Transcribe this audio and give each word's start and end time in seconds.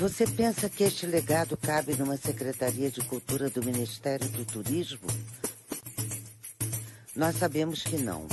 Você 0.00 0.26
pensa 0.26 0.66
que 0.70 0.82
este 0.82 1.04
legado 1.04 1.58
cabe 1.58 1.94
numa 1.94 2.16
Secretaria 2.16 2.90
de 2.90 3.02
Cultura 3.02 3.50
do 3.50 3.62
Ministério 3.62 4.26
do 4.30 4.46
Turismo? 4.46 5.06
Nós 7.14 7.36
sabemos 7.36 7.82
que 7.82 7.98
não. 7.98 8.26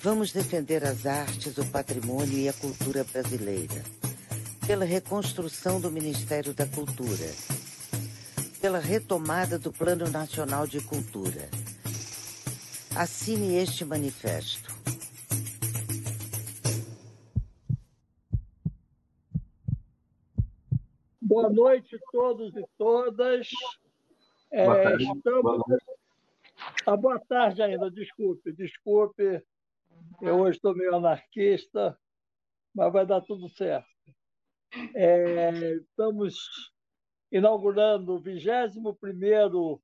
Vamos 0.00 0.30
defender 0.30 0.84
as 0.84 1.04
artes, 1.06 1.58
o 1.58 1.64
patrimônio 1.64 2.38
e 2.38 2.48
a 2.48 2.52
cultura 2.52 3.02
brasileira. 3.02 3.82
Pela 4.64 4.84
reconstrução 4.84 5.80
do 5.80 5.90
Ministério 5.90 6.54
da 6.54 6.66
Cultura. 6.66 7.32
Pela 8.60 8.78
retomada 8.78 9.58
do 9.58 9.72
Plano 9.72 10.08
Nacional 10.08 10.68
de 10.68 10.80
Cultura. 10.80 11.63
Assine 12.96 13.56
este 13.56 13.84
manifesto. 13.84 14.72
Boa 21.20 21.50
noite 21.50 21.96
a 21.96 21.98
todos 22.12 22.54
e 22.54 22.64
todas. 22.78 23.48
É, 24.52 24.64
boa 24.64 24.82
tarde. 24.84 25.04
Estamos... 25.12 25.62
Ah, 26.86 26.96
boa 26.96 27.18
tarde 27.18 27.62
ainda, 27.62 27.90
desculpe, 27.90 28.52
desculpe. 28.52 29.44
Eu 30.22 30.38
hoje 30.38 30.58
estou 30.58 30.72
meio 30.72 30.94
anarquista, 30.94 31.98
mas 32.72 32.92
vai 32.92 33.04
dar 33.04 33.22
tudo 33.22 33.48
certo. 33.48 33.88
É, 34.94 35.72
estamos 35.78 36.72
inaugurando 37.32 38.14
o 38.14 38.22
21º 38.22 39.80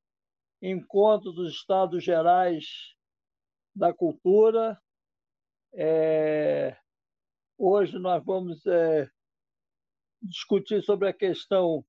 Encontro 0.63 1.33
dos 1.33 1.55
Estados 1.55 2.05
Gerais 2.05 2.95
da 3.75 3.93
Cultura. 3.93 4.81
É, 5.73 6.77
hoje 7.57 7.99
nós 7.99 8.25
vamos 8.25 8.65
é, 8.67 9.09
discutir 10.23 10.83
sobre 10.83 11.09
a 11.09 11.13
questão 11.13 11.85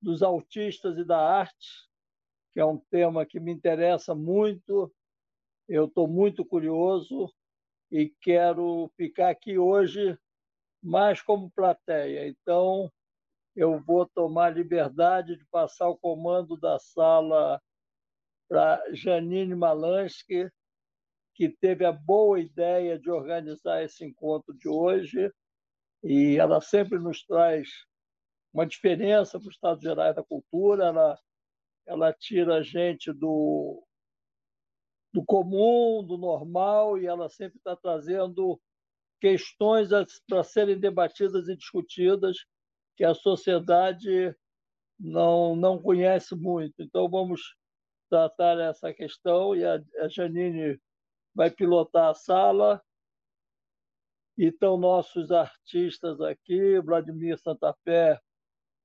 dos 0.00 0.22
autistas 0.22 0.96
e 0.98 1.04
da 1.04 1.18
arte, 1.18 1.88
que 2.52 2.60
é 2.60 2.64
um 2.64 2.78
tema 2.90 3.26
que 3.26 3.38
me 3.38 3.52
interessa 3.52 4.14
muito. 4.14 4.92
Eu 5.68 5.84
estou 5.84 6.08
muito 6.08 6.44
curioso 6.44 7.32
e 7.90 8.08
quero 8.20 8.90
ficar 8.96 9.30
aqui 9.30 9.58
hoje 9.58 10.18
mais 10.82 11.20
como 11.20 11.50
plateia. 11.50 12.28
Então, 12.28 12.90
eu 13.54 13.78
vou 13.80 14.06
tomar 14.06 14.50
liberdade 14.56 15.36
de 15.36 15.44
passar 15.46 15.88
o 15.88 15.98
comando 15.98 16.56
da 16.56 16.78
sala 16.78 17.60
para 18.48 18.82
Janine 18.92 19.54
Malansky, 19.54 20.50
que 21.40 21.48
teve 21.48 21.86
a 21.86 21.92
boa 21.92 22.38
ideia 22.38 22.98
de 22.98 23.10
organizar 23.10 23.82
esse 23.82 24.04
encontro 24.04 24.52
de 24.52 24.68
hoje, 24.68 25.32
e 26.04 26.36
ela 26.36 26.60
sempre 26.60 26.98
nos 26.98 27.24
traz 27.24 27.66
uma 28.52 28.66
diferença 28.66 29.40
para 29.40 29.48
o 29.48 29.50
Estado 29.50 29.80
Gerais 29.80 30.14
da 30.14 30.22
Cultura, 30.22 30.84
ela, 30.84 31.18
ela 31.86 32.12
tira 32.12 32.56
a 32.56 32.62
gente 32.62 33.10
do, 33.10 33.82
do 35.14 35.24
comum, 35.24 36.04
do 36.06 36.18
normal, 36.18 36.98
e 36.98 37.06
ela 37.06 37.30
sempre 37.30 37.56
está 37.56 37.74
trazendo 37.74 38.60
questões 39.18 39.88
para 40.28 40.44
serem 40.44 40.78
debatidas 40.78 41.48
e 41.48 41.56
discutidas 41.56 42.36
que 42.98 43.02
a 43.02 43.14
sociedade 43.14 44.36
não, 44.98 45.56
não 45.56 45.80
conhece 45.80 46.36
muito. 46.36 46.82
Então, 46.82 47.08
vamos 47.08 47.40
tratar 48.10 48.60
essa 48.60 48.92
questão 48.92 49.56
e 49.56 49.64
a, 49.64 49.82
a 50.00 50.08
Janine 50.08 50.78
vai 51.34 51.50
pilotar 51.50 52.10
a 52.10 52.14
sala. 52.14 52.82
E 54.36 54.46
estão 54.46 54.76
nossos 54.76 55.30
artistas 55.30 56.20
aqui, 56.20 56.80
Vladimir 56.80 57.38
Santafé, 57.38 58.18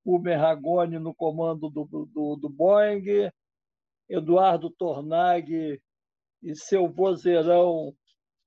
o 0.04 0.18
Ragone 0.18 0.98
no 0.98 1.14
comando 1.14 1.70
do, 1.70 1.84
do, 1.84 2.36
do 2.36 2.48
Boeing, 2.48 3.30
Eduardo 4.08 4.70
Tornag 4.70 5.80
e 6.42 6.54
seu 6.54 6.88
vozeirão 6.88 7.96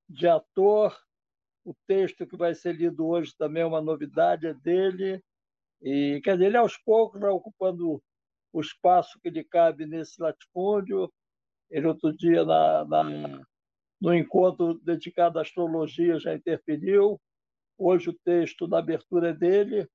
de 0.08 0.28
ator. 0.28 0.96
O 1.66 1.74
texto 1.86 2.26
que 2.26 2.38
vai 2.38 2.56
ser 2.56 2.74
lido 2.74 3.06
hoje 3.06 3.36
também 3.38 3.64
é 3.64 3.66
uma 3.66 3.82
novidade, 3.82 4.48
é 4.48 4.54
dele. 4.54 5.22
E, 5.82 6.22
quer 6.24 6.34
dizer, 6.34 6.46
ele 6.46 6.58
aos 6.58 6.78
poucos 6.78 7.20
vai 7.20 7.30
ocupando 7.30 8.02
o 8.52 8.62
espaço 8.62 9.20
que 9.20 9.30
lhe 9.30 9.44
cabe 9.44 9.86
nesse 9.86 10.22
latifúndio. 10.22 11.12
Ele, 11.70 11.88
outro 11.88 12.16
dia, 12.16 12.44
na, 12.44 12.86
na, 12.86 13.04
no 14.00 14.14
encontro 14.14 14.76
dedicado 14.80 15.40
à 15.40 15.42
astrologia, 15.42 16.20
já 16.20 16.34
interferiu. 16.34 17.20
Hoje 17.78 18.10
o 18.10 18.14
texto 18.14 18.68
da 18.68 18.80
abertura 18.80 19.30
é 19.30 19.34
dele. 19.34 19.90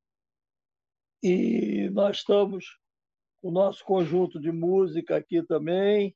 E 1.22 1.88
nós 1.90 2.18
estamos 2.18 2.78
com 3.40 3.48
o 3.48 3.52
nosso 3.52 3.84
conjunto 3.84 4.38
de 4.38 4.52
música 4.52 5.16
aqui 5.16 5.42
também. 5.42 6.14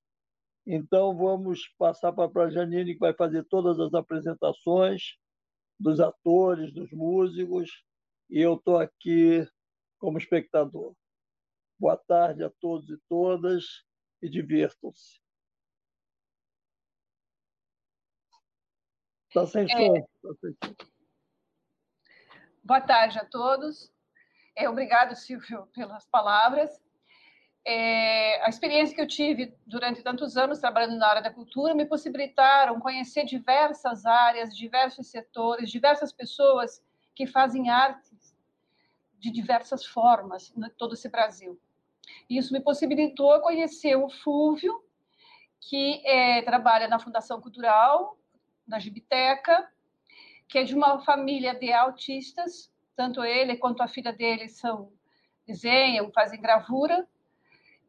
Então, 0.67 1.17
vamos 1.17 1.67
passar 1.79 2.13
para 2.13 2.45
a 2.45 2.51
Janine, 2.51 2.93
que 2.93 3.01
vai 3.01 3.15
fazer 3.15 3.45
todas 3.45 3.81
as 3.81 3.95
apresentações 3.95 5.17
dos 5.81 6.01
atores, 6.01 6.73
dos 6.73 6.93
músicos, 6.93 7.71
e 8.29 8.41
eu 8.41 8.55
estou 8.55 8.77
aqui 8.77 9.49
como 9.99 10.19
espectador. 10.19 10.95
Boa 11.79 11.97
tarde 11.97 12.43
a 12.45 12.51
todos 12.61 12.91
e 12.91 12.99
todas 13.09 13.65
e 14.21 14.29
divirtam-se. 14.29 15.21
Está 19.29 19.47
sem 19.47 19.65
é. 19.65 19.69
som. 19.69 20.09
Tá 20.23 20.35
sem 20.41 20.57
som. 20.65 20.75
Boa 22.65 22.81
tarde 22.81 23.19
a 23.19 23.25
todos. 23.25 23.93
É, 24.57 24.69
obrigado, 24.69 25.15
Silvio, 25.15 25.67
pelas 25.73 26.07
palavras. 26.07 26.83
É, 27.65 28.45
a 28.45 28.49
experiência 28.49 28.95
que 28.95 29.01
eu 29.01 29.07
tive 29.07 29.55
durante 29.67 30.03
tantos 30.03 30.37
anos 30.37 30.59
trabalhando 30.59 30.99
na 30.99 31.07
área 31.07 31.23
da 31.23 31.33
cultura 31.33 31.75
me 31.75 31.87
possibilitaram 31.87 32.81
conhecer 32.81 33.25
diversas 33.25 34.07
áreas, 34.07 34.57
diversos 34.57 35.07
setores, 35.09 35.71
diversas 35.71 36.13
pessoas 36.13 36.83
que 37.15 37.27
fazem 37.27 37.71
artes 37.71 38.37
de 39.19 39.31
diversas 39.31 39.85
formas 39.85 40.53
em 40.57 40.69
todo 40.71 40.95
esse 40.95 41.09
Brasil. 41.09 41.61
Isso 42.29 42.53
me 42.53 42.61
possibilitou 42.61 43.41
conhecer 43.41 43.97
o 43.97 44.09
Fúvio, 44.09 44.83
que 45.61 46.03
é, 46.07 46.43
trabalha 46.43 46.89
na 46.89 46.99
Fundação 46.99 47.41
Cultural, 47.41 48.18
na 48.69 48.79
Gibiteca, 48.79 49.69
que 50.47 50.59
é 50.59 50.65
de 50.65 50.75
uma 50.75 51.01
família 51.01 51.55
de 51.55 51.73
autistas, 51.73 52.73
tanto 52.95 53.25
ele 53.25 53.57
quanto 53.57 53.83
a 53.83 53.89
filha 53.89 54.13
dele 54.13 54.49
são 54.49 54.93
desenham, 55.47 56.13
fazem 56.13 56.41
gravura, 56.41 57.09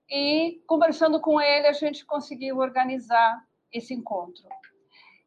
e 0.10 0.62
conversando 0.66 1.20
com 1.20 1.40
ele 1.40 1.68
a 1.68 1.74
gente 1.74 2.06
conseguiu 2.06 2.58
organizar 2.58 3.46
esse 3.72 3.94
encontro. 3.94 4.48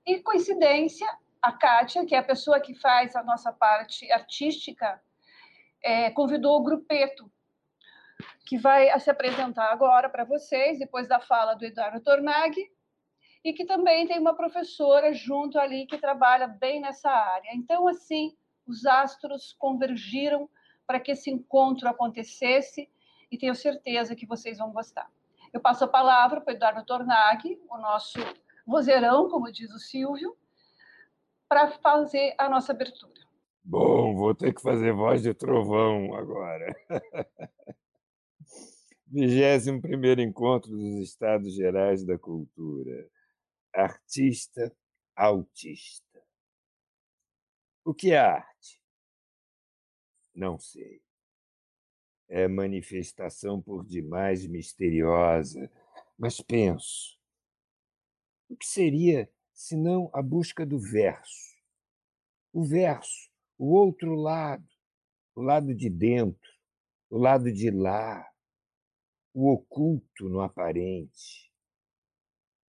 E 0.05 0.19
coincidência, 0.21 1.07
a 1.41 1.53
Kátia, 1.53 2.05
que 2.07 2.15
é 2.15 2.19
a 2.19 2.25
pessoa 2.25 2.59
que 2.59 2.75
faz 2.75 3.15
a 3.15 3.23
nossa 3.23 3.53
parte 3.53 4.11
artística, 4.11 5.01
é, 5.83 6.11
convidou 6.11 6.59
o 6.59 6.63
Grupeto, 6.63 7.31
que 8.47 8.57
vai 8.57 8.99
se 8.99 9.11
apresentar 9.11 9.71
agora 9.73 10.09
para 10.09 10.25
vocês, 10.25 10.79
depois 10.79 11.07
da 11.07 11.21
fala 11.21 11.55
do 11.55 11.65
Eduardo 11.65 12.01
Tornag, 12.01 12.55
e 13.45 13.53
que 13.53 13.65
também 13.65 14.07
tem 14.07 14.19
uma 14.19 14.35
professora 14.35 15.13
junto 15.13 15.59
ali 15.59 15.87
que 15.87 15.99
trabalha 15.99 16.47
bem 16.47 16.81
nessa 16.81 17.11
área. 17.11 17.51
Então, 17.55 17.89
assim, 17.89 18.37
os 18.67 18.87
astros 18.87 19.55
convergiram 19.59 20.49
para 20.87 21.01
que 21.01 21.13
esse 21.13 21.31
encontro 21.31 21.89
acontecesse 21.89 22.89
e 23.31 23.39
tenho 23.39 23.55
certeza 23.55 24.15
que 24.15 24.27
vocês 24.27 24.59
vão 24.59 24.73
gostar. 24.73 25.11
Eu 25.53 25.61
passo 25.61 25.85
a 25.85 25.89
palavra 25.89 26.41
para 26.41 26.53
o 26.53 26.57
Eduardo 26.57 26.85
Tornag, 26.85 27.61
o 27.69 27.79
nosso 27.79 28.19
vozeirão, 28.67 29.29
como 29.29 29.51
diz 29.51 29.71
o 29.73 29.79
Silvio, 29.79 30.37
para 31.49 31.69
fazer 31.69 32.35
a 32.39 32.49
nossa 32.49 32.73
abertura. 32.73 33.21
Bom, 33.65 34.15
vou 34.15 34.35
ter 34.35 34.55
que 34.55 34.63
fazer 34.63 34.93
voz 34.93 35.23
de 35.23 35.35
trovão 35.35 36.15
agora. 36.15 36.75
21 39.13 40.21
Encontro 40.21 40.71
dos 40.71 41.01
Estados 41.03 41.55
Gerais 41.55 42.03
da 42.03 42.19
Cultura. 42.19 43.07
Artista, 43.75 44.75
autista. 45.17 46.23
O 47.85 47.95
que 47.95 48.13
é 48.13 48.19
arte? 48.19 48.81
Não 50.35 50.59
sei 50.59 51.03
é 52.33 52.49
manifestação 52.49 53.61
por 53.61 53.85
demais 53.85 54.47
misteriosa, 54.47 55.71
mas 56.19 56.41
penso: 56.41 57.21
o 58.49 58.57
que 58.57 58.65
seria 58.65 59.31
senão 59.53 60.11
a 60.15 60.23
busca 60.23 60.65
do 60.65 60.79
verso? 60.79 61.53
O 62.51 62.65
verso, 62.65 63.31
o 63.59 63.75
outro 63.75 64.15
lado, 64.15 64.67
o 65.35 65.43
lado 65.43 65.75
de 65.75 65.91
dentro, 65.91 66.51
o 67.11 67.19
lado 67.19 67.53
de 67.53 67.71
lá, 67.71 68.27
o 69.35 69.53
oculto 69.53 70.31
no 70.31 70.41
aparente. 70.41 71.52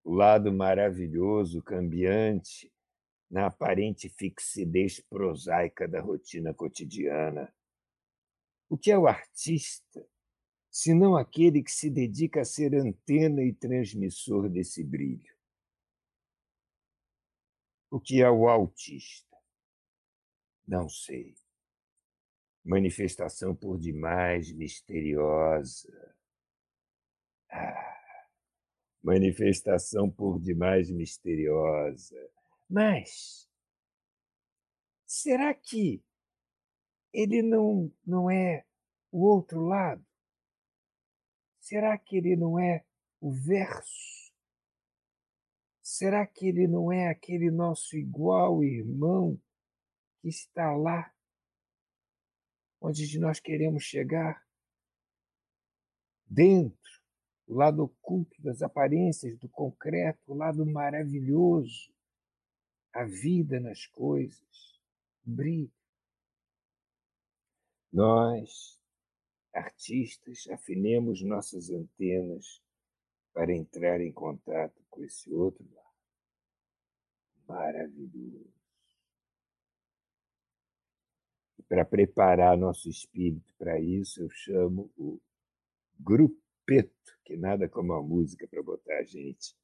O 0.03 0.13
lado 0.13 0.51
maravilhoso, 0.51 1.61
cambiante, 1.63 2.71
na 3.29 3.47
aparente 3.47 4.09
fixidez 4.09 4.99
prosaica 4.99 5.87
da 5.87 6.01
rotina 6.01 6.53
cotidiana. 6.53 7.53
O 8.69 8.77
que 8.77 8.91
é 8.91 8.97
o 8.97 9.07
artista, 9.07 10.05
senão 10.69 11.15
aquele 11.15 11.63
que 11.63 11.71
se 11.71 11.89
dedica 11.89 12.41
a 12.41 12.45
ser 12.45 12.75
antena 12.75 13.41
e 13.41 13.53
transmissor 13.53 14.49
desse 14.49 14.83
brilho? 14.83 15.33
O 17.89 17.99
que 17.99 18.21
é 18.21 18.29
o 18.29 18.49
autista? 18.49 19.37
Não 20.67 20.89
sei. 20.89 21.35
Manifestação 22.63 23.55
por 23.55 23.77
demais 23.77 24.51
misteriosa. 24.51 26.15
Ah 27.49 27.92
manifestação 29.03 30.09
por 30.09 30.39
demais 30.39 30.89
misteriosa. 30.89 32.17
Mas 32.69 33.49
será 35.05 35.53
que 35.53 36.01
ele 37.11 37.41
não, 37.43 37.91
não 38.05 38.31
é 38.31 38.65
o 39.11 39.25
outro 39.25 39.61
lado? 39.65 40.03
Será 41.59 41.97
que 41.97 42.17
ele 42.17 42.35
não 42.35 42.57
é 42.57 42.85
o 43.19 43.31
verso? 43.31 44.33
Será 45.81 46.25
que 46.25 46.47
ele 46.47 46.67
não 46.67 46.91
é 46.91 47.09
aquele 47.09 47.51
nosso 47.51 47.95
igual 47.97 48.63
irmão 48.63 49.39
que 50.21 50.29
está 50.29 50.75
lá, 50.75 51.13
onde 52.81 53.19
nós 53.19 53.39
queremos 53.39 53.83
chegar? 53.83 54.41
Dentro 56.25 56.82
o 57.47 57.53
lado 57.53 57.83
oculto 57.83 58.41
das 58.41 58.61
aparências, 58.61 59.37
do 59.37 59.49
concreto, 59.49 60.31
o 60.31 60.35
lado 60.35 60.65
maravilhoso, 60.65 61.93
a 62.93 63.03
vida 63.03 63.59
nas 63.59 63.85
coisas, 63.87 64.79
brilho. 65.23 65.71
Nós, 67.91 68.79
artistas, 69.53 70.47
afinemos 70.49 71.21
nossas 71.21 71.69
antenas 71.69 72.61
para 73.33 73.53
entrar 73.53 73.99
em 74.01 74.11
contato 74.11 74.81
com 74.89 75.03
esse 75.03 75.31
outro 75.33 75.63
lado 75.73 75.83
maravilhoso. 77.47 78.53
E 81.59 81.63
para 81.63 81.85
preparar 81.85 82.57
nosso 82.57 82.89
espírito 82.89 83.53
para 83.57 83.79
isso, 83.79 84.21
eu 84.21 84.29
chamo 84.29 84.91
o 84.97 85.19
grupeto 86.65 87.11
que 87.23 87.37
nada 87.37 87.69
como 87.69 87.93
a 87.93 88.01
música 88.01 88.47
para 88.47 88.61
botar 88.61 88.99
a 88.99 89.05
gente 89.05 89.55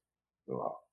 no 0.47 0.61
alto. 0.61 0.88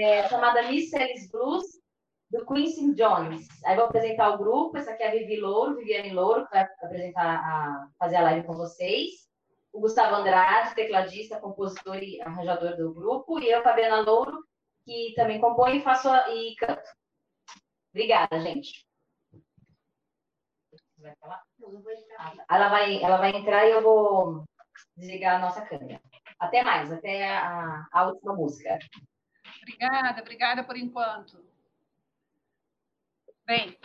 É, 0.00 0.28
chamada 0.28 0.62
Miss 0.64 0.90
Blues, 1.30 1.64
do 2.30 2.44
Quincy 2.46 2.94
Jones. 2.94 3.46
Aí 3.64 3.76
vou 3.76 3.84
apresentar 3.84 4.30
o 4.30 4.38
grupo. 4.38 4.76
Essa 4.76 4.92
aqui 4.92 5.02
é 5.02 5.08
a 5.08 5.12
Vivi 5.12 5.40
Louro, 5.40 5.76
Viviane 5.76 6.12
Louro, 6.12 6.44
que 6.46 6.50
vai 6.50 6.62
apresentar 6.82 7.36
a, 7.36 7.88
fazer 7.98 8.16
a 8.16 8.22
live 8.22 8.46
com 8.46 8.54
vocês. 8.54 9.10
O 9.72 9.80
Gustavo 9.80 10.16
Andrade, 10.16 10.74
tecladista, 10.74 11.40
compositor 11.40 12.02
e 12.02 12.20
arranjador 12.22 12.76
do 12.76 12.92
grupo. 12.92 13.38
E 13.38 13.50
eu, 13.50 13.62
Fabiana 13.62 14.00
Louro, 14.00 14.44
que 14.84 15.12
também 15.16 15.40
compõe 15.40 15.80
faço 15.80 16.08
e 16.30 16.54
canto. 16.56 16.88
Obrigada, 17.92 18.40
gente. 18.40 18.86
Ela 22.50 22.68
vai, 22.68 23.02
ela 23.02 23.16
vai 23.18 23.36
entrar 23.36 23.66
e 23.66 23.70
eu 23.70 23.82
vou 23.82 24.44
desligar 24.96 25.36
a 25.36 25.38
nossa 25.38 25.64
câmera. 25.64 26.00
Até 26.38 26.62
mais, 26.62 26.92
até 26.92 27.36
a, 27.36 27.86
a 27.92 28.06
última 28.06 28.34
música. 28.34 28.78
Obrigada, 29.64 30.20
obrigada 30.20 30.62
por 30.62 30.76
enquanto. 30.76 31.42
Bem, 33.46 33.78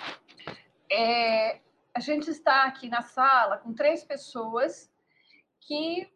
é, 0.91 1.61
a 1.93 2.01
gente 2.01 2.29
está 2.29 2.65
aqui 2.65 2.89
na 2.89 3.01
sala 3.01 3.57
com 3.59 3.73
três 3.73 4.03
pessoas 4.03 4.91
que 5.61 6.11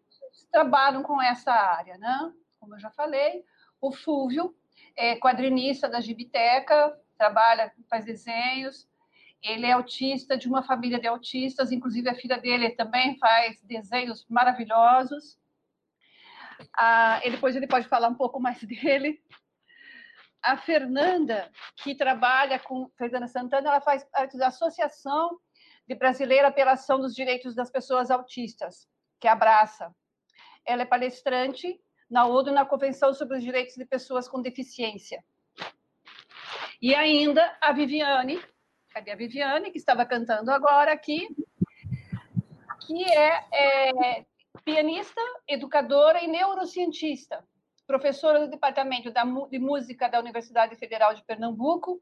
trabalham 0.52 1.02
com 1.02 1.22
essa 1.22 1.54
área, 1.54 1.98
né? 1.98 2.34
Como 2.60 2.76
eu 2.76 2.80
já 2.80 2.90
falei, 2.92 3.46
o 3.80 3.94
Fúvio 3.94 4.54
é 4.98 5.16
quadrinista 5.16 5.88
da 5.88 6.02
Gibiteca, 6.02 7.00
trabalha, 7.18 7.74
faz 7.90 8.04
desenhos, 8.04 8.86
ele 9.42 9.66
é 9.66 9.72
autista 9.72 10.38
de 10.38 10.50
uma 10.50 10.62
família 10.62 11.00
de 11.00 11.08
autistas, 11.08 11.72
inclusive 11.72 12.10
a 12.10 12.16
filha 12.16 12.38
dele 12.38 12.72
também 12.72 13.18
faz 13.18 13.62
desenhos 13.62 14.26
maravilhosos. 14.28 15.40
Ah, 16.78 17.22
depois 17.24 17.56
ele 17.56 17.68
pode 17.68 17.88
falar 17.88 18.10
um 18.10 18.16
pouco 18.16 18.42
mais 18.42 18.62
dele. 18.68 19.24
A 20.44 20.58
Fernanda, 20.58 21.50
que 21.78 21.96
trabalha 21.96 22.60
com 22.60 22.90
Fernanda 22.98 23.28
Santana, 23.28 23.70
ela 23.70 23.82
faz 23.82 24.04
parte 24.04 24.38
da 24.38 24.48
Associação 24.48 25.40
de 25.88 25.96
Brasileira 25.96 26.52
pela 26.52 26.74
Ação 26.74 27.00
dos 27.00 27.16
Direitos 27.16 27.56
das 27.56 27.72
Pessoas 27.72 28.12
Autistas, 28.12 28.88
que 29.22 29.28
abraça. 29.28 29.96
Ela 30.66 30.82
é 30.82 30.86
palestrante 30.86 31.80
na 32.10 32.26
ONU 32.26 32.52
na 32.52 32.66
Convenção 32.66 33.14
sobre 33.14 33.38
os 33.38 33.44
Direitos 33.44 33.76
de 33.76 33.86
Pessoas 33.86 34.28
com 34.28 34.42
Deficiência. 34.42 35.24
E 36.82 36.94
ainda 36.94 37.58
a 37.62 37.72
Viviane, 37.72 38.42
cadê 38.90 39.12
a 39.12 39.16
Viviane, 39.16 39.72
que 39.72 39.78
estava 39.78 40.06
cantando 40.06 40.52
agora 40.52 40.92
aqui, 40.92 41.30
que 42.86 43.04
é, 43.06 43.46
é 43.54 44.26
pianista, 44.66 45.22
educadora 45.48 46.22
e 46.22 46.28
neurocientista 46.28 47.44
professora 47.94 48.40
do 48.40 48.48
Departamento 48.48 49.14
de 49.52 49.60
Música 49.60 50.10
da 50.10 50.20
Universidade 50.20 50.76
Federal 50.76 51.14
de 51.14 51.22
Pernambuco, 51.22 52.02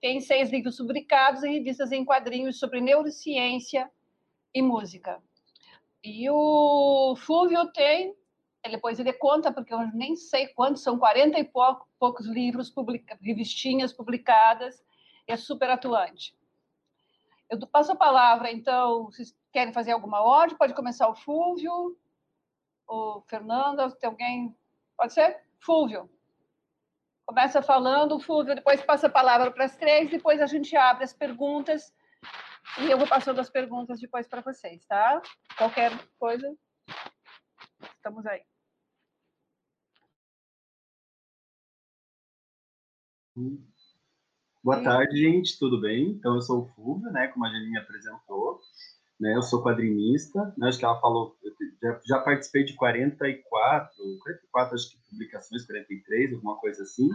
tem 0.00 0.18
seis 0.18 0.50
livros 0.50 0.78
publicados 0.78 1.44
em 1.44 1.52
revistas 1.52 1.92
em 1.92 2.06
quadrinhos 2.06 2.58
sobre 2.58 2.80
neurociência 2.80 3.90
e 4.54 4.62
música. 4.62 5.22
E 6.02 6.26
o 6.30 7.14
Fúvio 7.18 7.70
tem, 7.70 8.16
depois 8.70 8.98
ele 8.98 9.12
conta, 9.12 9.52
porque 9.52 9.74
eu 9.74 9.86
nem 9.92 10.16
sei 10.16 10.46
quantos, 10.48 10.82
são 10.82 10.98
40 10.98 11.38
e 11.38 11.44
poucos 11.98 12.26
livros, 12.26 12.70
publica, 12.70 13.18
revistinhas 13.20 13.92
publicadas, 13.92 14.82
é 15.26 15.36
super 15.36 15.68
atuante. 15.68 16.34
Eu 17.50 17.58
passo 17.66 17.92
a 17.92 17.96
palavra, 17.96 18.50
então, 18.50 19.04
vocês 19.04 19.36
querem 19.52 19.74
fazer 19.74 19.92
alguma 19.92 20.22
ordem? 20.22 20.56
Pode 20.56 20.72
começar 20.72 21.06
o 21.10 21.14
Fúvio, 21.14 21.94
o 22.88 23.20
Fernanda, 23.28 23.90
tem 23.90 24.08
alguém 24.08 24.56
Pode 24.96 25.12
ser? 25.12 25.40
Fúvio. 25.60 26.10
Começa 27.26 27.60
falando, 27.60 28.20
Fúvio, 28.20 28.54
depois 28.54 28.82
passa 28.82 29.08
a 29.08 29.10
palavra 29.10 29.50
para 29.50 29.64
as 29.64 29.76
três, 29.76 30.08
depois 30.08 30.40
a 30.40 30.46
gente 30.46 30.76
abre 30.76 31.04
as 31.04 31.12
perguntas 31.12 31.92
e 32.78 32.90
eu 32.90 32.96
vou 32.96 33.08
passando 33.08 33.40
as 33.40 33.50
perguntas 33.50 34.00
depois 34.00 34.28
para 34.28 34.40
vocês, 34.40 34.84
tá? 34.86 35.20
Qualquer 35.58 35.90
coisa, 36.18 36.56
estamos 37.96 38.24
aí. 38.26 38.42
Boa 44.62 44.82
tarde, 44.82 45.16
gente, 45.16 45.58
tudo 45.58 45.80
bem? 45.80 46.10
Então, 46.10 46.36
eu 46.36 46.40
sou 46.40 46.62
o 46.62 46.66
Fúvio, 46.68 47.10
né, 47.10 47.28
como 47.28 47.44
a 47.44 47.50
me 47.50 47.76
apresentou 47.76 48.60
né? 49.20 49.34
Eu 49.34 49.42
sou 49.42 49.62
quadrinista, 49.62 50.54
né? 50.56 50.68
acho 50.68 50.78
que 50.78 50.84
ela 50.84 51.00
falou, 51.00 51.36
já, 51.82 52.00
já, 52.06 52.18
participei 52.20 52.64
de 52.64 52.74
44, 52.74 53.90
44 54.22 54.74
acho 54.74 54.90
que 54.90 55.10
publicações, 55.10 55.66
43, 55.66 56.34
alguma 56.34 56.56
coisa 56.56 56.82
assim. 56.82 57.08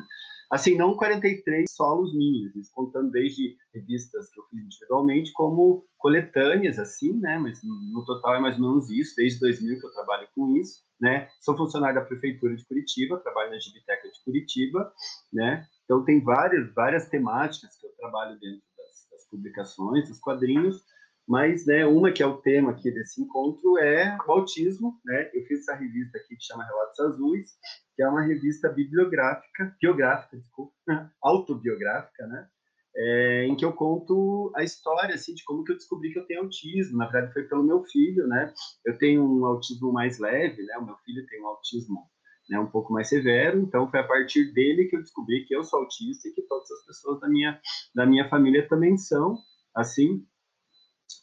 Assim, 0.51 0.75
não 0.75 0.97
43 0.97 1.65
solos 1.71 2.13
minhos, 2.13 2.69
contando 2.71 3.09
desde 3.09 3.55
revistas 3.73 4.29
que 4.29 4.39
eu 4.39 4.43
fiz 4.49 4.59
individualmente, 4.59 5.31
como 5.31 5.85
coletâneas, 5.97 6.77
assim, 6.77 7.13
né? 7.19 7.37
Mas 7.37 7.61
no 7.63 8.03
total 8.03 8.35
é 8.35 8.39
mais 8.39 8.59
ou 8.59 8.67
menos 8.67 8.89
isso, 8.89 9.15
desde 9.15 9.39
2000 9.39 9.79
que 9.79 9.85
eu 9.85 9.93
trabalho 9.93 10.27
com 10.35 10.57
isso, 10.57 10.83
né? 10.99 11.29
Sou 11.39 11.55
funcionário 11.55 12.01
da 12.01 12.05
Prefeitura 12.05 12.53
de 12.53 12.65
Curitiba, 12.65 13.19
trabalho 13.19 13.51
na 13.51 13.59
Gibiteca 13.59 14.09
de 14.09 14.23
Curitiba, 14.25 14.91
né? 15.31 15.65
Então 15.85 16.03
tem 16.03 16.21
várias, 16.21 16.73
várias 16.73 17.07
temáticas 17.07 17.77
que 17.77 17.85
eu 17.85 17.91
trabalho 17.97 18.37
dentro 18.39 18.61
das, 18.77 19.07
das 19.09 19.29
publicações, 19.29 20.09
dos 20.09 20.19
quadrinhos, 20.19 20.83
mas, 21.31 21.65
né, 21.65 21.85
uma 21.85 22.11
que 22.11 22.21
é 22.21 22.25
o 22.25 22.41
tema 22.41 22.71
aqui 22.71 22.91
desse 22.91 23.21
encontro 23.21 23.77
é 23.77 24.17
o 24.27 24.31
autismo, 24.33 24.99
né? 25.05 25.31
Eu 25.33 25.45
fiz 25.45 25.61
essa 25.61 25.73
revista 25.73 26.17
aqui 26.17 26.35
que 26.35 26.43
chama 26.43 26.65
Relatos 26.65 26.99
Azuis, 26.99 27.51
que 27.95 28.03
é 28.03 28.09
uma 28.09 28.21
revista 28.21 28.67
bibliográfica, 28.67 29.73
biográfica, 29.81 30.35
desculpa, 30.35 30.73
autobiográfica, 31.23 32.27
né? 32.27 32.49
É, 32.93 33.45
em 33.45 33.55
que 33.55 33.63
eu 33.63 33.71
conto 33.71 34.51
a 34.57 34.61
história, 34.61 35.15
assim, 35.15 35.33
de 35.33 35.45
como 35.45 35.63
que 35.63 35.71
eu 35.71 35.77
descobri 35.77 36.11
que 36.11 36.19
eu 36.19 36.25
tenho 36.25 36.41
autismo. 36.41 36.97
Na 36.97 37.07
verdade, 37.07 37.31
foi 37.31 37.43
pelo 37.43 37.63
meu 37.63 37.81
filho, 37.85 38.27
né? 38.27 38.53
Eu 38.85 38.97
tenho 38.97 39.23
um 39.23 39.45
autismo 39.45 39.93
mais 39.93 40.19
leve, 40.19 40.61
né? 40.63 40.77
O 40.79 40.85
meu 40.85 40.97
filho 41.05 41.25
tem 41.27 41.41
um 41.41 41.47
autismo 41.47 42.09
né, 42.49 42.59
um 42.59 42.67
pouco 42.67 42.91
mais 42.91 43.07
severo, 43.07 43.61
então 43.61 43.89
foi 43.89 44.01
a 44.01 44.07
partir 44.07 44.51
dele 44.51 44.89
que 44.89 44.97
eu 44.97 45.01
descobri 45.01 45.45
que 45.45 45.55
eu 45.55 45.63
sou 45.63 45.79
autista 45.79 46.27
e 46.27 46.33
que 46.33 46.41
todas 46.41 46.69
as 46.69 46.85
pessoas 46.85 47.21
da 47.21 47.29
minha, 47.29 47.57
da 47.95 48.05
minha 48.05 48.27
família 48.27 48.67
também 48.67 48.97
são, 48.97 49.37
assim, 49.73 50.25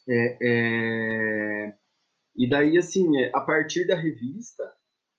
é, 0.08 0.38
é, 0.42 1.74
e 2.36 2.48
daí, 2.48 2.78
assim, 2.78 3.16
é, 3.20 3.30
a 3.34 3.40
partir 3.40 3.86
da 3.86 3.96
revista, 3.96 4.64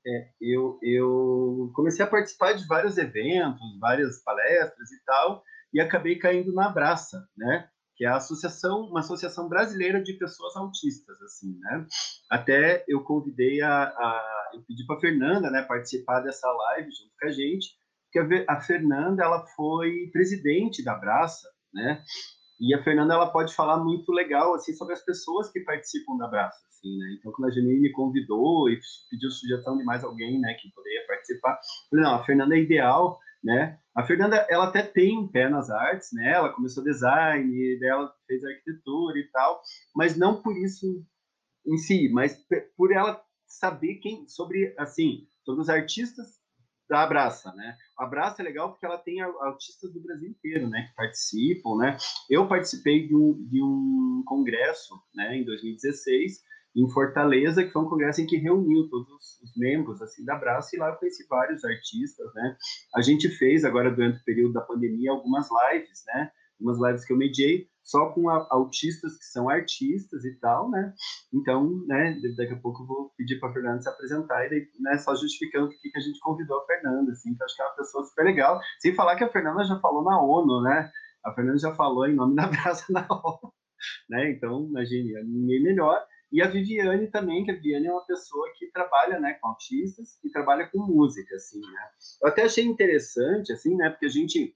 é, 0.05 0.29
eu, 0.41 0.79
eu 0.81 1.71
comecei 1.75 2.03
a 2.03 2.09
participar 2.09 2.53
de 2.53 2.65
vários 2.67 2.97
eventos, 2.97 3.79
várias 3.79 4.23
palestras 4.23 4.91
e 4.91 5.03
tal, 5.05 5.43
e 5.73 5.79
acabei 5.79 6.17
caindo 6.17 6.53
na 6.53 6.67
Abraça, 6.67 7.27
né? 7.37 7.69
Que 7.95 8.05
é 8.05 8.07
a 8.07 8.15
associação, 8.15 8.83
uma 8.83 9.01
associação 9.01 9.49
brasileira 9.49 10.01
de 10.01 10.13
pessoas 10.13 10.55
autistas, 10.55 11.21
assim, 11.21 11.57
né? 11.59 11.85
Até 12.29 12.85
eu 12.87 13.03
convidei 13.03 13.61
a, 13.61 13.83
a 13.83 14.39
eu 14.53 14.63
pedi 14.63 14.85
para 14.85 14.99
Fernanda, 14.99 15.51
né, 15.51 15.61
participar 15.61 16.21
dessa 16.21 16.51
live 16.51 16.89
junto 16.91 17.11
com 17.19 17.27
a 17.27 17.31
gente, 17.31 17.69
porque 18.05 18.45
a, 18.47 18.53
a 18.53 18.61
Fernanda 18.61 19.23
ela 19.23 19.45
foi 19.55 20.09
presidente 20.11 20.83
da 20.83 20.93
Abraça, 20.93 21.47
né? 21.73 22.03
E 22.59 22.73
a 22.73 22.83
Fernanda 22.83 23.13
ela 23.13 23.31
pode 23.31 23.55
falar 23.55 23.81
muito 23.83 24.11
legal 24.11 24.53
assim 24.53 24.73
sobre 24.73 24.93
as 24.93 25.03
pessoas 25.03 25.49
que 25.51 25.61
participam 25.61 26.17
da 26.17 26.25
Abraço, 26.25 26.59
assim, 26.67 26.97
né? 26.97 27.15
Então 27.17 27.31
quando 27.31 27.49
a 27.49 27.53
Janine 27.53 27.79
me 27.79 27.91
convidou 27.91 28.69
e 28.69 28.79
pediu 29.09 29.31
sugestão 29.31 29.77
de 29.77 29.83
mais 29.83 30.03
alguém, 30.03 30.39
né, 30.39 30.53
que 30.55 30.71
poderia 30.73 31.07
participar, 31.07 31.59
falei, 31.89 32.05
não, 32.05 32.15
a 32.15 32.25
Fernanda 32.25 32.55
é 32.55 32.59
ideal, 32.59 33.19
né? 33.43 33.79
A 33.95 34.03
Fernanda 34.03 34.45
ela 34.49 34.67
até 34.67 34.81
tem 34.81 35.17
um 35.17 35.27
pé 35.27 35.49
nas 35.49 35.69
artes, 35.69 36.09
né? 36.13 36.31
Ela 36.33 36.53
começou 36.53 36.83
design, 36.83 37.79
dela 37.79 38.13
fez 38.27 38.43
arquitetura 38.43 39.17
e 39.17 39.27
tal, 39.31 39.61
mas 39.95 40.17
não 40.17 40.41
por 40.41 40.57
isso 40.57 40.85
em 41.65 41.77
si, 41.77 42.09
mas 42.09 42.37
por 42.75 42.91
ela 42.91 43.21
saber 43.47 43.95
quem 43.95 44.27
sobre 44.27 44.73
assim 44.77 45.27
sobre 45.43 45.61
os 45.61 45.69
artistas 45.69 46.38
da 46.89 47.03
Abraça, 47.03 47.53
né? 47.53 47.77
A 47.97 48.03
Abraça 48.03 48.41
é 48.41 48.45
legal 48.45 48.71
porque 48.71 48.85
ela 48.85 48.97
tem 48.97 49.21
autistas 49.21 49.93
do 49.93 50.01
Brasil 50.01 50.29
inteiro, 50.29 50.67
né, 50.67 50.87
que 50.89 50.95
participam, 50.95 51.77
né? 51.77 51.97
Eu 52.29 52.47
participei 52.47 53.07
de 53.07 53.15
um, 53.15 53.33
de 53.47 53.61
um 53.61 54.23
congresso, 54.25 54.95
né, 55.13 55.37
em 55.37 55.45
2016, 55.45 56.41
em 56.75 56.89
Fortaleza, 56.89 57.63
que 57.63 57.71
foi 57.71 57.81
um 57.81 57.89
congresso 57.89 58.21
em 58.21 58.25
que 58.25 58.37
reuniu 58.37 58.89
todos 58.89 59.39
os 59.41 59.57
membros, 59.57 60.01
assim, 60.01 60.23
da 60.23 60.35
Abraça, 60.35 60.75
e 60.75 60.79
lá 60.79 60.89
eu 60.89 60.95
conheci 60.95 61.25
vários 61.27 61.63
artistas, 61.63 62.33
né? 62.33 62.57
A 62.95 63.01
gente 63.01 63.29
fez, 63.29 63.65
agora, 63.65 63.91
durante 63.91 64.21
o 64.21 64.23
período 64.23 64.53
da 64.53 64.61
pandemia, 64.61 65.11
algumas 65.11 65.47
lives, 65.71 66.03
né? 66.07 66.31
Umas 66.59 66.77
lives 66.79 67.05
que 67.05 67.13
eu 67.13 67.17
mediei, 67.17 67.67
só 67.83 68.11
com 68.11 68.29
a, 68.29 68.47
autistas 68.51 69.17
que 69.17 69.25
são 69.25 69.49
artistas 69.49 70.23
e 70.23 70.35
tal, 70.39 70.69
né? 70.69 70.93
Então, 71.33 71.83
né, 71.87 72.19
daqui 72.37 72.53
a 72.53 72.59
pouco 72.59 72.83
eu 72.83 72.87
vou 72.87 73.11
pedir 73.17 73.39
para 73.39 73.49
a 73.49 73.53
Fernanda 73.53 73.81
se 73.81 73.89
apresentar 73.89 74.45
e 74.45 74.49
daí, 74.49 74.67
né, 74.79 74.97
só 74.97 75.15
justificando 75.15 75.69
que 75.69 75.91
a 75.95 75.99
gente 75.99 76.19
convidou 76.19 76.59
a 76.59 76.65
Fernanda, 76.65 77.11
assim, 77.11 77.35
que 77.35 77.41
eu 77.41 77.45
acho 77.45 77.55
que 77.55 77.61
é 77.61 77.65
uma 77.65 77.75
pessoa 77.75 78.05
super 78.05 78.25
legal. 78.25 78.59
Sem 78.79 78.93
falar 78.93 79.15
que 79.15 79.23
a 79.23 79.31
Fernanda 79.31 79.63
já 79.63 79.79
falou 79.79 80.03
na 80.03 80.21
ONU, 80.21 80.61
né? 80.61 80.91
A 81.25 81.33
Fernanda 81.33 81.57
já 81.57 81.73
falou 81.75 82.07
em 82.07 82.15
nome 82.15 82.35
da 82.35 82.47
Praça 82.47 82.85
na 82.93 83.07
ONU, 83.09 83.53
né? 84.09 84.31
Então, 84.31 84.67
imagine, 84.69 85.13
ninguém 85.23 85.63
melhor. 85.63 85.99
E 86.31 86.43
a 86.43 86.47
Viviane 86.47 87.07
também, 87.07 87.43
que 87.43 87.49
a 87.49 87.55
Viviane 87.55 87.87
é 87.87 87.91
uma 87.91 88.05
pessoa 88.05 88.47
que 88.55 88.67
trabalha, 88.71 89.19
né, 89.19 89.33
com 89.41 89.47
autistas 89.47 90.19
e 90.23 90.29
trabalha 90.29 90.67
com 90.67 90.85
música, 90.85 91.35
assim, 91.35 91.59
né? 91.59 91.89
Eu 92.21 92.29
até 92.29 92.43
achei 92.43 92.63
interessante, 92.63 93.51
assim, 93.51 93.75
né, 93.75 93.89
porque 93.89 94.05
a 94.05 94.09
gente 94.09 94.55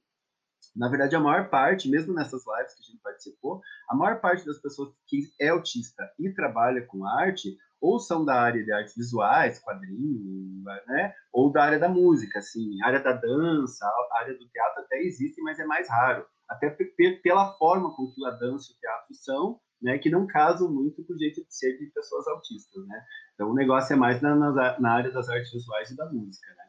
na 0.75 0.89
verdade, 0.89 1.15
a 1.15 1.19
maior 1.19 1.49
parte, 1.49 1.89
mesmo 1.89 2.13
nessas 2.13 2.41
lives 2.45 2.73
que 2.73 2.81
a 2.81 2.85
gente 2.85 3.01
participou, 3.01 3.61
a 3.89 3.95
maior 3.95 4.19
parte 4.19 4.45
das 4.45 4.59
pessoas 4.59 4.93
que 5.07 5.29
é 5.39 5.49
autista 5.49 6.03
e 6.19 6.33
trabalha 6.33 6.85
com 6.87 7.05
arte, 7.05 7.55
ou 7.79 7.99
são 7.99 8.23
da 8.23 8.41
área 8.41 8.63
de 8.63 8.71
artes 8.71 8.95
visuais, 8.95 9.59
quadrinhos, 9.59 10.63
né? 10.87 11.13
Ou 11.33 11.51
da 11.51 11.63
área 11.63 11.77
da 11.77 11.89
música, 11.89 12.39
assim, 12.39 12.81
área 12.81 13.01
da 13.01 13.11
dança, 13.11 13.85
área 14.19 14.33
do 14.37 14.47
teatro 14.47 14.81
até 14.83 15.01
existe, 15.01 15.41
mas 15.41 15.59
é 15.59 15.65
mais 15.65 15.89
raro. 15.89 16.25
Até 16.49 16.75
pela 17.21 17.53
forma 17.57 17.93
com 17.93 18.09
que 18.09 18.25
a 18.25 18.31
dança 18.31 18.71
e 18.71 18.75
o 18.75 18.79
teatro 18.79 19.13
são, 19.13 19.59
né? 19.81 19.97
Que 19.97 20.09
não 20.09 20.25
casam 20.25 20.71
muito 20.71 21.05
com 21.05 21.13
o 21.13 21.17
jeito 21.17 21.45
de 21.45 21.53
ser 21.53 21.77
de 21.77 21.87
pessoas 21.87 22.25
autistas, 22.27 22.87
né? 22.87 23.03
Então, 23.33 23.51
o 23.51 23.53
negócio 23.53 23.93
é 23.93 23.97
mais 23.97 24.21
na, 24.21 24.33
na, 24.33 24.79
na 24.79 24.91
área 24.91 25.11
das 25.11 25.27
artes 25.27 25.51
visuais 25.51 25.91
e 25.91 25.97
da 25.97 26.09
música, 26.09 26.49
né? 26.55 26.63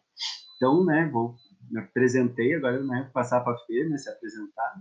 Então, 0.56 0.84
né, 0.84 1.08
vou 1.12 1.36
me 1.70 1.80
apresentei, 1.80 2.54
agora 2.54 2.82
né, 2.82 3.10
passar 3.12 3.40
para 3.40 3.54
a 3.54 3.58
Fê, 3.66 3.84
né, 3.84 3.96
se 3.96 4.10
apresentar. 4.10 4.80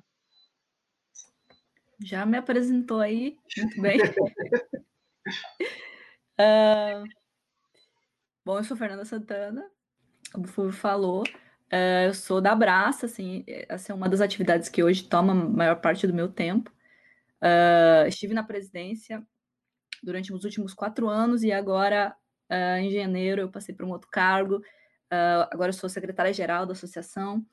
Já 2.02 2.26
me 2.26 2.38
apresentou 2.38 3.00
aí, 3.00 3.38
muito 3.58 3.82
bem. 3.82 4.00
uh, 6.40 7.04
bom, 8.46 8.58
eu 8.58 8.64
sou 8.64 8.76
Fernanda 8.76 9.06
Santana, 9.06 9.70
como 10.32 10.46
o 10.46 10.48
Fulvio 10.48 10.74
falou, 10.74 11.24
uh, 11.24 12.06
eu 12.08 12.14
sou 12.14 12.42
da 12.42 12.52
Abraça, 12.52 13.06
assim, 13.06 13.44
essa 13.48 13.92
é 13.92 13.96
uma 13.96 14.10
das 14.10 14.22
atividades 14.22 14.70
que 14.70 14.84
hoje 14.84 15.08
toma 15.08 15.32
a 15.32 15.36
maior 15.36 15.80
parte 15.80 16.06
do 16.06 16.14
meu 16.14 16.28
tempo. 16.28 16.72
Uh, 17.42 18.08
estive 18.08 18.34
na 18.34 18.44
presidência 18.44 19.26
durante 20.02 20.34
os 20.34 20.44
últimos 20.44 20.74
quatro 20.74 21.08
anos 21.10 21.44
e 21.44 21.52
agora, 21.52 22.16
em 22.80 22.92
janeiro, 22.92 23.42
eu 23.42 23.50
passei 23.50 23.74
para 23.74 23.86
um 23.86 23.90
outro 23.90 24.10
cargo, 24.12 24.62
Uh, 25.14 25.46
agora 25.52 25.70
eu 25.70 25.74
sou 25.74 25.88
secretária-geral 25.88 26.66
da 26.66 26.72
associação. 26.72 27.46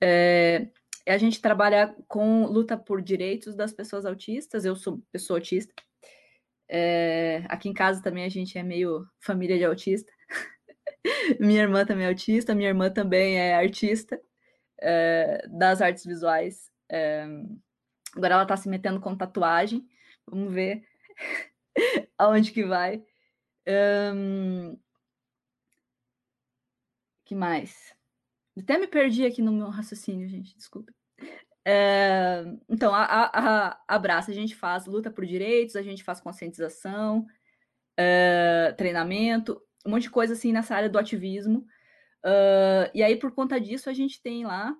É, 0.00 0.68
a 1.08 1.18
gente 1.18 1.42
trabalha 1.42 1.96
com 2.06 2.46
luta 2.46 2.76
por 2.76 3.02
direitos 3.02 3.56
das 3.56 3.72
pessoas 3.72 4.06
autistas. 4.06 4.64
Eu 4.64 4.76
sou 4.76 5.02
pessoa 5.10 5.38
autista. 5.38 5.74
É, 6.68 7.44
aqui 7.48 7.68
em 7.68 7.74
casa 7.74 8.00
também 8.00 8.24
a 8.24 8.28
gente 8.28 8.56
é 8.56 8.62
meio 8.62 9.04
família 9.20 9.58
de 9.58 9.64
autista. 9.64 10.12
minha 11.40 11.62
irmã 11.62 11.84
também 11.84 12.06
é 12.06 12.08
autista, 12.08 12.54
minha 12.54 12.68
irmã 12.68 12.88
também 12.88 13.36
é 13.36 13.54
artista 13.54 14.20
é, 14.80 15.44
das 15.48 15.82
artes 15.82 16.06
visuais. 16.06 16.70
É, 16.88 17.24
agora 18.14 18.34
ela 18.34 18.42
está 18.44 18.56
se 18.56 18.68
metendo 18.68 19.00
com 19.00 19.16
tatuagem. 19.16 19.84
Vamos 20.30 20.54
ver 20.54 20.84
aonde 22.16 22.52
que 22.52 22.64
vai. 22.64 23.02
Que 27.32 27.34
mais? 27.34 27.94
Até 28.58 28.78
me 28.78 28.86
perdi 28.86 29.24
aqui 29.24 29.40
no 29.40 29.52
meu 29.52 29.70
raciocínio, 29.70 30.28
gente, 30.28 30.54
desculpa. 30.54 30.92
É, 31.64 32.44
então, 32.68 32.94
a, 32.94 33.04
a, 33.04 33.68
a 33.68 33.78
Abraça 33.88 34.30
a 34.30 34.34
gente 34.34 34.54
faz 34.54 34.84
luta 34.84 35.10
por 35.10 35.24
direitos, 35.24 35.74
a 35.74 35.82
gente 35.82 36.04
faz 36.04 36.20
conscientização, 36.20 37.26
é, 37.96 38.74
treinamento, 38.76 39.62
um 39.86 39.90
monte 39.92 40.02
de 40.02 40.10
coisa 40.10 40.34
assim 40.34 40.52
nessa 40.52 40.76
área 40.76 40.90
do 40.90 40.98
ativismo. 40.98 41.60
Uh, 42.22 42.86
e 42.94 43.02
aí, 43.02 43.16
por 43.16 43.32
conta 43.32 43.58
disso, 43.58 43.88
a 43.88 43.94
gente 43.94 44.20
tem 44.20 44.44
lá 44.44 44.76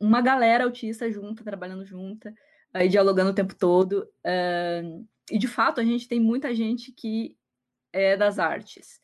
uma 0.00 0.22
galera 0.22 0.64
autista 0.64 1.10
junta, 1.12 1.44
trabalhando 1.44 1.84
junta, 1.84 2.34
aí 2.72 2.88
dialogando 2.88 3.32
o 3.32 3.34
tempo 3.34 3.54
todo. 3.54 4.08
E 5.30 5.38
de 5.38 5.46
fato, 5.46 5.78
a 5.78 5.84
gente 5.84 6.08
tem 6.08 6.18
muita 6.18 6.54
gente 6.54 6.90
que 6.90 7.36
é 7.92 8.16
das 8.16 8.38
artes. 8.38 8.98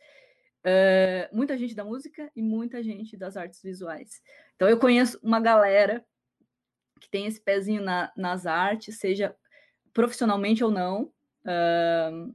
Uh, 0.66 1.28
muita 1.32 1.56
gente 1.56 1.76
da 1.76 1.84
música 1.84 2.28
e 2.34 2.42
muita 2.42 2.82
gente 2.82 3.16
das 3.16 3.36
artes 3.36 3.62
visuais. 3.62 4.20
Então, 4.56 4.68
eu 4.68 4.76
conheço 4.80 5.16
uma 5.22 5.38
galera 5.38 6.04
que 7.00 7.08
tem 7.08 7.26
esse 7.26 7.40
pezinho 7.40 7.82
na, 7.82 8.12
nas 8.16 8.46
artes, 8.46 8.98
seja 8.98 9.36
profissionalmente 9.94 10.64
ou 10.64 10.70
não. 10.72 11.12
Uh, 11.44 12.34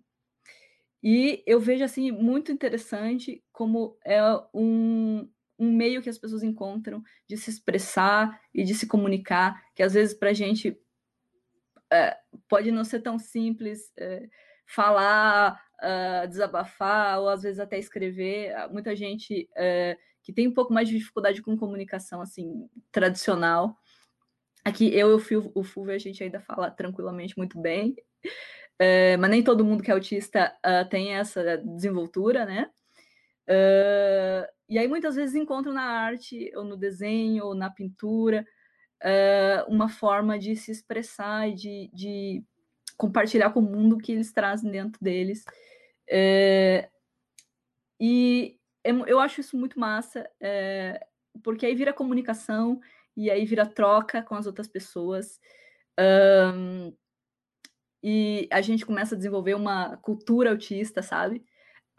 e 1.04 1.44
eu 1.46 1.60
vejo 1.60 1.84
assim 1.84 2.10
muito 2.10 2.54
interessante 2.54 3.44
como 3.52 3.98
é 4.06 4.22
um, 4.54 5.30
um 5.60 5.70
meio 5.70 6.02
que 6.02 6.10
as 6.10 6.18
pessoas 6.18 6.42
encontram 6.42 7.04
de 7.28 7.36
se 7.36 7.50
expressar 7.50 8.40
e 8.54 8.64
de 8.64 8.74
se 8.74 8.88
comunicar, 8.88 9.62
que 9.76 9.84
às 9.84 9.94
vezes 9.94 10.14
para 10.14 10.30
a 10.30 10.34
gente 10.34 10.80
é, 11.92 12.18
pode 12.48 12.72
não 12.72 12.86
ser 12.86 13.02
tão 13.02 13.20
simples 13.20 13.92
falar, 14.66 15.62
uh, 15.82 16.28
desabafar, 16.28 17.20
ou 17.20 17.30
às 17.30 17.44
vezes 17.44 17.60
até 17.60 17.78
escrever. 17.78 18.54
Muita 18.70 18.96
gente 18.96 19.50
é, 19.56 19.98
que 20.24 20.32
tem 20.32 20.48
um 20.48 20.54
pouco 20.54 20.74
mais 20.74 20.88
de 20.88 20.98
dificuldade 20.98 21.42
com 21.42 21.58
comunicação 21.58 22.22
assim 22.22 22.70
tradicional. 22.92 23.76
Aqui 24.64 24.94
eu 24.96 25.10
e 25.12 25.36
o 25.56 25.64
Fulvio, 25.64 25.94
a 25.94 25.98
gente 25.98 26.24
ainda 26.24 26.40
fala 26.40 26.70
tranquilamente 26.70 27.38
muito 27.38 27.60
bem. 27.60 27.96
É, 28.78 29.16
mas 29.18 29.30
nem 29.30 29.44
todo 29.44 29.66
mundo 29.66 29.84
que 29.84 29.92
é 29.92 29.94
autista 29.94 30.56
uh, 30.66 30.88
tem 30.90 31.14
essa 31.14 31.58
desenvoltura, 31.58 32.46
né? 32.46 32.70
Uh, 33.48 34.48
e 34.70 34.80
aí 34.80 34.88
muitas 34.88 35.16
vezes 35.16 35.36
encontram 35.36 35.74
na 35.74 35.84
arte, 35.84 36.52
ou 36.56 36.64
no 36.64 36.78
desenho, 36.78 37.46
ou 37.46 37.54
na 37.54 37.70
pintura, 37.70 38.46
uh, 39.04 39.72
uma 39.72 39.90
forma 39.90 40.40
de 40.40 40.56
se 40.56 40.72
expressar 40.72 41.50
e 41.50 41.54
de, 41.54 41.92
de, 41.94 42.44
compartilhar 42.98 43.50
com 43.52 43.60
o 43.60 43.64
mundo 43.64 43.98
que 43.98 44.12
eles 44.12 44.32
trazem 44.32 44.72
dentro 44.72 45.04
deles. 45.04 45.44
E 48.00 48.58
eu 48.84 49.20
acho 49.20 49.42
isso 49.42 49.56
muito 49.58 49.80
massa, 49.80 50.30
porque 51.44 51.66
aí 51.66 51.76
vira 51.76 51.94
comunicação 51.94 52.80
e 53.16 53.30
aí 53.30 53.46
vira 53.46 53.66
troca 53.66 54.22
com 54.22 54.36
as 54.36 54.46
outras 54.48 54.68
pessoas. 54.68 55.40
Um, 56.00 56.94
e 58.04 58.48
a 58.52 58.62
gente 58.62 58.86
começa 58.86 59.14
a 59.14 59.18
desenvolver 59.18 59.54
uma 59.54 59.98
cultura 59.98 60.50
autista, 60.50 61.02
sabe? 61.02 61.46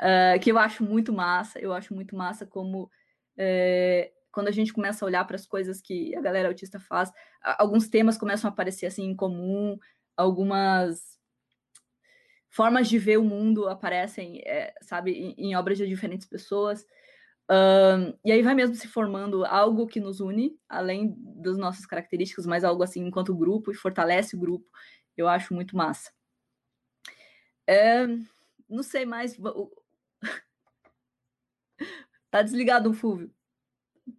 Uh, 0.00 0.40
que 0.40 0.50
eu 0.50 0.58
acho 0.58 0.82
muito 0.82 1.12
massa, 1.12 1.60
eu 1.60 1.72
acho 1.72 1.94
muito 1.94 2.16
massa 2.16 2.44
como 2.44 2.90
é, 3.38 4.10
quando 4.32 4.48
a 4.48 4.50
gente 4.50 4.72
começa 4.72 5.04
a 5.04 5.06
olhar 5.06 5.24
para 5.24 5.36
as 5.36 5.46
coisas 5.46 5.80
que 5.80 6.14
a 6.16 6.20
galera 6.20 6.48
autista 6.48 6.80
faz, 6.80 7.12
alguns 7.42 7.88
temas 7.88 8.18
começam 8.18 8.48
a 8.50 8.52
aparecer 8.52 8.86
assim 8.86 9.04
em 9.04 9.14
comum, 9.14 9.78
algumas 10.16 11.18
formas 12.52 12.88
de 12.88 12.98
ver 12.98 13.18
o 13.18 13.24
mundo 13.24 13.68
aparecem, 13.68 14.40
é, 14.44 14.72
sabe, 14.82 15.12
em, 15.12 15.34
em, 15.38 15.56
obras 15.56 15.78
de 15.78 15.88
diferentes 15.88 16.26
pessoas. 16.26 16.86
Um, 17.50 18.14
e 18.24 18.30
aí 18.30 18.42
vai 18.42 18.54
mesmo 18.54 18.76
se 18.76 18.86
formando 18.86 19.44
algo 19.44 19.86
que 19.86 19.98
nos 19.98 20.20
une, 20.20 20.56
além 20.68 21.16
das 21.18 21.56
nossas 21.56 21.84
características, 21.84 22.46
mas 22.46 22.62
algo 22.62 22.82
assim 22.82 23.04
enquanto 23.04 23.34
grupo 23.34 23.72
e 23.72 23.74
fortalece 23.74 24.36
o 24.36 24.38
grupo 24.38 24.70
eu 25.16 25.28
acho 25.28 25.54
muito 25.54 25.76
massa. 25.76 26.12
É, 27.66 28.06
não 28.68 28.82
sei 28.82 29.04
mais. 29.04 29.36
tá 32.30 32.42
desligado 32.42 32.90
o 32.90 32.94
Fúvio. 32.94 33.32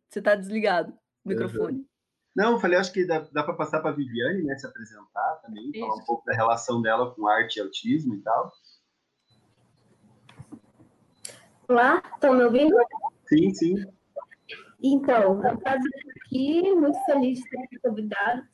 Você 0.09 0.21
tá 0.21 0.35
desligado 0.35 0.97
o 1.23 1.29
microfone. 1.29 1.87
Não, 2.35 2.53
eu 2.53 2.59
falei, 2.59 2.79
acho 2.79 2.91
que 2.91 3.05
dá, 3.05 3.19
dá 3.31 3.43
para 3.43 3.53
passar 3.53 3.79
para 3.79 3.91
a 3.91 3.93
Viviane, 3.93 4.43
né, 4.43 4.57
se 4.57 4.65
apresentar 4.65 5.39
também, 5.43 5.69
Isso. 5.69 5.79
falar 5.79 5.95
um 5.95 6.05
pouco 6.05 6.25
da 6.25 6.33
relação 6.33 6.81
dela 6.81 7.13
com 7.13 7.27
arte 7.27 7.57
e 7.57 7.61
autismo 7.61 8.15
e 8.15 8.21
tal. 8.21 8.51
Olá, 11.67 12.01
estão 12.13 12.33
me 12.33 12.43
ouvindo? 12.43 12.75
Sim, 13.27 13.53
sim. 13.53 13.75
Então, 14.81 15.45
é 15.45 15.51
um 15.51 15.57
prazer 15.57 15.91
estar 15.95 16.13
aqui, 16.25 16.73
muito 16.73 16.99
feliz 17.05 17.39
de 17.39 17.49
ter 17.69 17.79
convidado. 17.79 18.47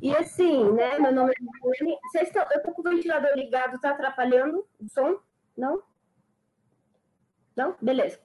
E 0.00 0.14
assim, 0.14 0.72
né? 0.72 0.98
Meu 0.98 1.12
nome 1.12 1.32
é 1.32 1.34
Viviane. 1.38 1.98
Vocês 2.10 2.28
estão. 2.28 2.46
Eu 2.50 2.62
tô 2.62 2.72
com 2.72 2.80
o 2.80 2.84
ventilador 2.84 3.32
ligado, 3.34 3.80
tá 3.80 3.90
atrapalhando 3.90 4.64
o 4.80 4.88
som? 4.88 5.18
Não? 5.56 5.82
Não? 7.56 7.76
Beleza. 7.80 8.20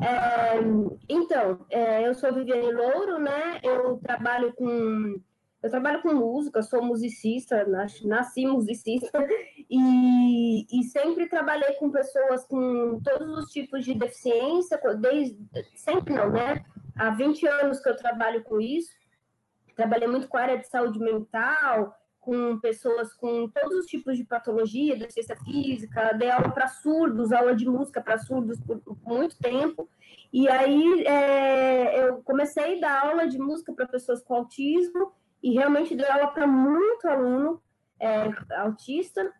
É, 0.00 0.60
então, 1.08 1.66
é, 1.70 2.06
eu 2.06 2.14
sou 2.14 2.32
Viviane 2.32 2.72
Louro, 2.72 3.18
né? 3.18 3.60
Eu 3.62 3.98
trabalho 3.98 4.52
com. 4.54 5.20
Eu 5.60 5.70
trabalho 5.70 6.00
com 6.02 6.14
música, 6.14 6.62
sou 6.62 6.80
musicista, 6.80 7.66
nasci 8.04 8.46
musicista, 8.46 9.10
e, 9.68 10.66
e 10.70 10.84
sempre 10.84 11.28
trabalhei 11.28 11.74
com 11.74 11.90
pessoas 11.90 12.46
com 12.46 13.00
todos 13.00 13.36
os 13.36 13.50
tipos 13.50 13.84
de 13.84 13.92
deficiência, 13.92 14.80
desde, 15.00 15.36
sempre 15.74 16.14
não, 16.14 16.30
né? 16.30 16.64
Há 16.96 17.10
20 17.10 17.44
anos 17.48 17.80
que 17.80 17.88
eu 17.88 17.96
trabalho 17.96 18.44
com 18.44 18.60
isso, 18.60 18.92
trabalhei 19.74 20.06
muito 20.06 20.28
com 20.28 20.36
a 20.36 20.42
área 20.42 20.58
de 20.58 20.68
saúde 20.68 21.00
mental, 21.00 21.92
com 22.20 22.58
pessoas 22.58 23.12
com 23.14 23.48
todos 23.48 23.78
os 23.78 23.86
tipos 23.86 24.16
de 24.16 24.24
patologia, 24.24 24.96
deficiência 24.96 25.36
física, 25.36 26.12
dei 26.12 26.30
aula 26.30 26.50
para 26.50 26.68
surdos, 26.68 27.32
aula 27.32 27.54
de 27.54 27.66
música 27.66 28.00
para 28.00 28.18
surdos 28.18 28.58
por, 28.60 28.80
muito 29.06 29.38
tempo. 29.38 29.88
E 30.32 30.48
aí 30.48 31.04
é, 31.06 32.06
eu 32.06 32.22
comecei 32.22 32.76
a 32.76 32.80
dar 32.80 33.06
aula 33.06 33.26
de 33.26 33.38
música 33.38 33.72
para 33.72 33.86
pessoas 33.86 34.22
com 34.22 34.34
autismo 34.34 35.12
e 35.42 35.54
realmente 35.54 35.96
dei 35.96 36.08
aula 36.08 36.28
para 36.28 36.46
muito 36.46 37.08
aluno 37.08 37.62
é, 38.00 38.30
autista. 38.60 39.32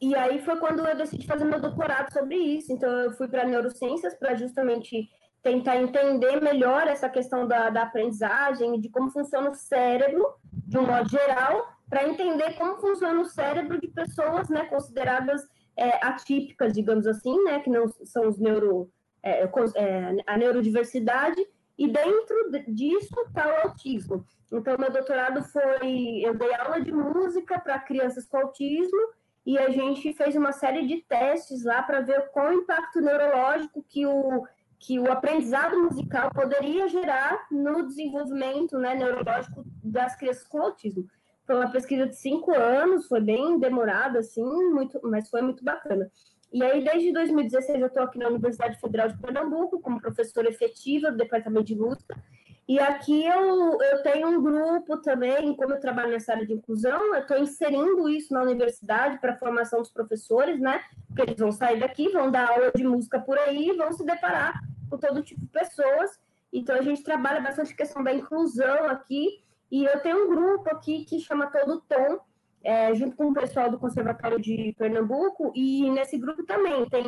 E 0.00 0.14
aí 0.14 0.44
foi 0.44 0.56
quando 0.56 0.86
eu 0.86 0.96
decidi 0.96 1.26
fazer 1.26 1.44
meu 1.44 1.60
doutorado 1.60 2.12
sobre 2.12 2.36
isso. 2.36 2.72
Então 2.72 2.90
eu 3.00 3.12
fui 3.12 3.28
para 3.28 3.44
neurociências 3.44 4.14
para 4.18 4.34
justamente 4.34 5.08
tentar 5.42 5.76
entender 5.76 6.40
melhor 6.40 6.86
essa 6.86 7.08
questão 7.08 7.46
da, 7.46 7.68
da 7.68 7.82
aprendizagem, 7.82 8.80
de 8.80 8.88
como 8.88 9.10
funciona 9.10 9.50
o 9.50 9.54
cérebro, 9.54 10.26
de 10.50 10.78
um 10.78 10.86
modo 10.86 11.08
geral, 11.08 11.68
para 11.88 12.08
entender 12.08 12.54
como 12.54 12.76
funciona 12.76 13.20
o 13.20 13.26
cérebro 13.26 13.80
de 13.80 13.88
pessoas 13.88 14.48
né, 14.48 14.64
consideradas 14.66 15.42
é, 15.76 16.04
atípicas, 16.04 16.72
digamos 16.72 17.06
assim, 17.06 17.42
né, 17.44 17.60
que 17.60 17.70
não 17.70 17.88
são 18.04 18.28
os 18.28 18.38
neuro, 18.38 18.90
é, 19.22 19.42
é, 19.42 20.16
a 20.26 20.36
neurodiversidade, 20.36 21.40
e 21.76 21.88
dentro 21.88 22.36
disso 22.68 23.14
está 23.26 23.48
o 23.48 23.68
autismo. 23.68 24.24
Então, 24.50 24.76
meu 24.78 24.90
doutorado 24.90 25.42
foi, 25.42 26.20
eu 26.24 26.34
dei 26.34 26.54
aula 26.54 26.80
de 26.80 26.92
música 26.92 27.58
para 27.58 27.80
crianças 27.80 28.26
com 28.26 28.38
autismo, 28.38 29.08
e 29.44 29.58
a 29.58 29.68
gente 29.68 30.12
fez 30.14 30.36
uma 30.36 30.52
série 30.52 30.86
de 30.86 31.02
testes 31.02 31.64
lá 31.64 31.82
para 31.82 32.00
ver 32.00 32.30
qual 32.30 32.48
o 32.48 32.54
impacto 32.54 33.00
neurológico 33.00 33.84
que 33.86 34.06
o 34.06 34.46
que 34.86 34.98
o 34.98 35.10
aprendizado 35.10 35.80
musical 35.80 36.30
poderia 36.30 36.86
gerar 36.88 37.46
no 37.50 37.86
desenvolvimento 37.86 38.78
né, 38.78 38.94
neurológico 38.94 39.64
das 39.82 40.14
crianças 40.14 40.46
com 40.46 40.60
autismo. 40.60 41.06
Foi 41.46 41.56
uma 41.56 41.70
pesquisa 41.70 42.06
de 42.06 42.16
cinco 42.16 42.54
anos, 42.54 43.06
foi 43.06 43.20
bem 43.20 43.58
demorada, 43.58 44.20
assim, 44.20 44.42
muito, 44.42 44.98
mas 45.02 45.28
foi 45.28 45.42
muito 45.42 45.62
bacana. 45.62 46.10
E 46.52 46.62
aí, 46.62 46.84
desde 46.84 47.12
2016, 47.12 47.80
eu 47.80 47.88
estou 47.88 48.02
aqui 48.02 48.18
na 48.18 48.28
Universidade 48.28 48.80
Federal 48.80 49.08
de 49.08 49.18
Pernambuco, 49.18 49.80
como 49.80 50.00
professora 50.00 50.48
efetiva 50.48 51.10
do 51.10 51.16
Departamento 51.16 51.64
de 51.64 51.74
Música. 51.74 52.16
E 52.66 52.78
aqui 52.78 53.26
eu, 53.26 53.78
eu 53.82 54.02
tenho 54.02 54.26
um 54.28 54.42
grupo 54.42 54.96
também, 54.98 55.54
como 55.54 55.74
eu 55.74 55.80
trabalho 55.80 56.12
nessa 56.12 56.32
área 56.32 56.46
de 56.46 56.54
inclusão, 56.54 57.14
eu 57.14 57.20
estou 57.20 57.36
inserindo 57.36 58.08
isso 58.08 58.32
na 58.32 58.40
universidade 58.40 59.18
para 59.18 59.32
a 59.32 59.36
formação 59.36 59.80
dos 59.80 59.90
professores, 59.90 60.58
né? 60.58 60.80
Porque 61.06 61.22
eles 61.22 61.38
vão 61.38 61.52
sair 61.52 61.78
daqui, 61.78 62.08
vão 62.08 62.30
dar 62.30 62.48
aula 62.48 62.72
de 62.74 62.82
música 62.82 63.20
por 63.20 63.36
aí, 63.36 63.76
vão 63.76 63.92
se 63.92 64.04
deparar 64.04 64.58
com 64.88 64.96
todo 64.96 65.22
tipo 65.22 65.42
de 65.42 65.48
pessoas. 65.48 66.18
Então 66.50 66.74
a 66.74 66.80
gente 66.80 67.02
trabalha 67.02 67.40
bastante 67.40 67.74
questão 67.74 68.02
da 68.02 68.14
inclusão 68.14 68.86
aqui, 68.86 69.43
e 69.70 69.84
eu 69.84 70.00
tenho 70.00 70.24
um 70.24 70.28
grupo 70.28 70.68
aqui 70.70 71.04
que 71.04 71.20
chama 71.20 71.46
Todo 71.46 71.82
Tom, 71.88 72.20
é, 72.62 72.94
junto 72.94 73.14
com 73.16 73.26
o 73.26 73.34
pessoal 73.34 73.70
do 73.70 73.78
Conservatório 73.78 74.40
de 74.40 74.74
Pernambuco, 74.78 75.52
e 75.54 75.90
nesse 75.90 76.16
grupo 76.18 76.44
também 76.44 76.88
tem 76.88 77.04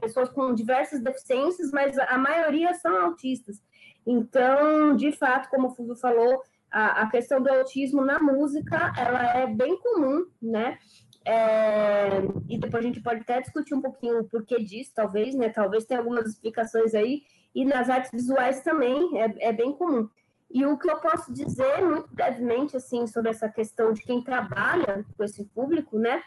pessoas 0.00 0.30
com 0.30 0.54
diversas 0.54 1.02
deficiências, 1.02 1.70
mas 1.70 1.98
a 1.98 2.16
maioria 2.16 2.72
são 2.74 2.96
autistas. 3.04 3.62
Então, 4.06 4.96
de 4.96 5.12
fato, 5.12 5.48
como 5.50 5.68
o 5.68 5.70
Fulvio 5.74 5.96
falou, 5.96 6.42
a, 6.70 7.02
a 7.02 7.10
questão 7.10 7.40
do 7.40 7.48
autismo 7.48 8.04
na 8.04 8.18
música, 8.18 8.92
ela 8.98 9.38
é 9.38 9.46
bem 9.46 9.78
comum, 9.78 10.26
né? 10.42 10.78
É, 11.26 12.20
e 12.48 12.58
depois 12.58 12.84
a 12.84 12.86
gente 12.86 13.00
pode 13.00 13.20
até 13.20 13.40
discutir 13.40 13.74
um 13.74 13.80
pouquinho 13.80 14.20
o 14.20 14.24
porquê 14.24 14.62
disso, 14.62 14.92
talvez, 14.94 15.34
né? 15.34 15.48
Talvez 15.48 15.84
tenha 15.84 16.00
algumas 16.00 16.26
explicações 16.26 16.94
aí. 16.94 17.22
E 17.54 17.64
nas 17.64 17.88
artes 17.88 18.10
visuais 18.10 18.60
também 18.62 19.20
é, 19.20 19.48
é 19.48 19.52
bem 19.52 19.72
comum. 19.72 20.08
E 20.54 20.64
o 20.64 20.78
que 20.78 20.88
eu 20.88 20.96
posso 20.98 21.32
dizer, 21.32 21.82
muito 21.84 22.14
brevemente, 22.14 22.76
assim, 22.76 23.08
sobre 23.08 23.32
essa 23.32 23.48
questão 23.48 23.92
de 23.92 24.00
quem 24.02 24.22
trabalha 24.22 25.04
com 25.16 25.24
esse 25.24 25.44
público, 25.46 25.98
né? 25.98 26.22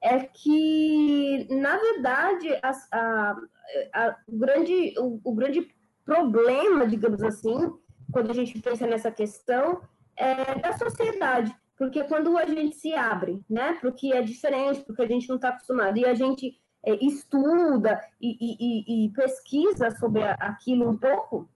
É 0.00 0.20
que, 0.20 1.46
na 1.50 1.76
verdade, 1.76 2.48
a, 2.62 2.70
a, 2.90 3.36
a 3.92 4.16
grande, 4.26 4.94
o, 4.98 5.20
o 5.22 5.34
grande 5.34 5.70
problema, 6.06 6.86
digamos 6.86 7.22
assim, 7.22 7.70
quando 8.10 8.30
a 8.30 8.34
gente 8.34 8.58
pensa 8.62 8.86
nessa 8.86 9.10
questão, 9.10 9.82
é 10.16 10.54
da 10.58 10.72
sociedade. 10.78 11.54
Porque 11.76 12.02
quando 12.04 12.38
a 12.38 12.46
gente 12.46 12.76
se 12.76 12.94
abre, 12.94 13.44
né, 13.50 13.74
para 13.74 13.90
o 13.90 13.92
que 13.92 14.10
é 14.10 14.22
diferente, 14.22 14.80
porque 14.86 15.02
a 15.02 15.06
gente 15.06 15.28
não 15.28 15.36
está 15.36 15.50
acostumado, 15.50 15.98
e 15.98 16.06
a 16.06 16.14
gente 16.14 16.58
é, 16.82 16.94
estuda 17.04 18.00
e, 18.18 18.38
e, 18.40 19.04
e, 19.04 19.10
pesquisa 19.10 19.90
sobre 19.90 20.22
aquilo 20.22 20.88
um 20.88 20.96
pouco, 20.96 21.46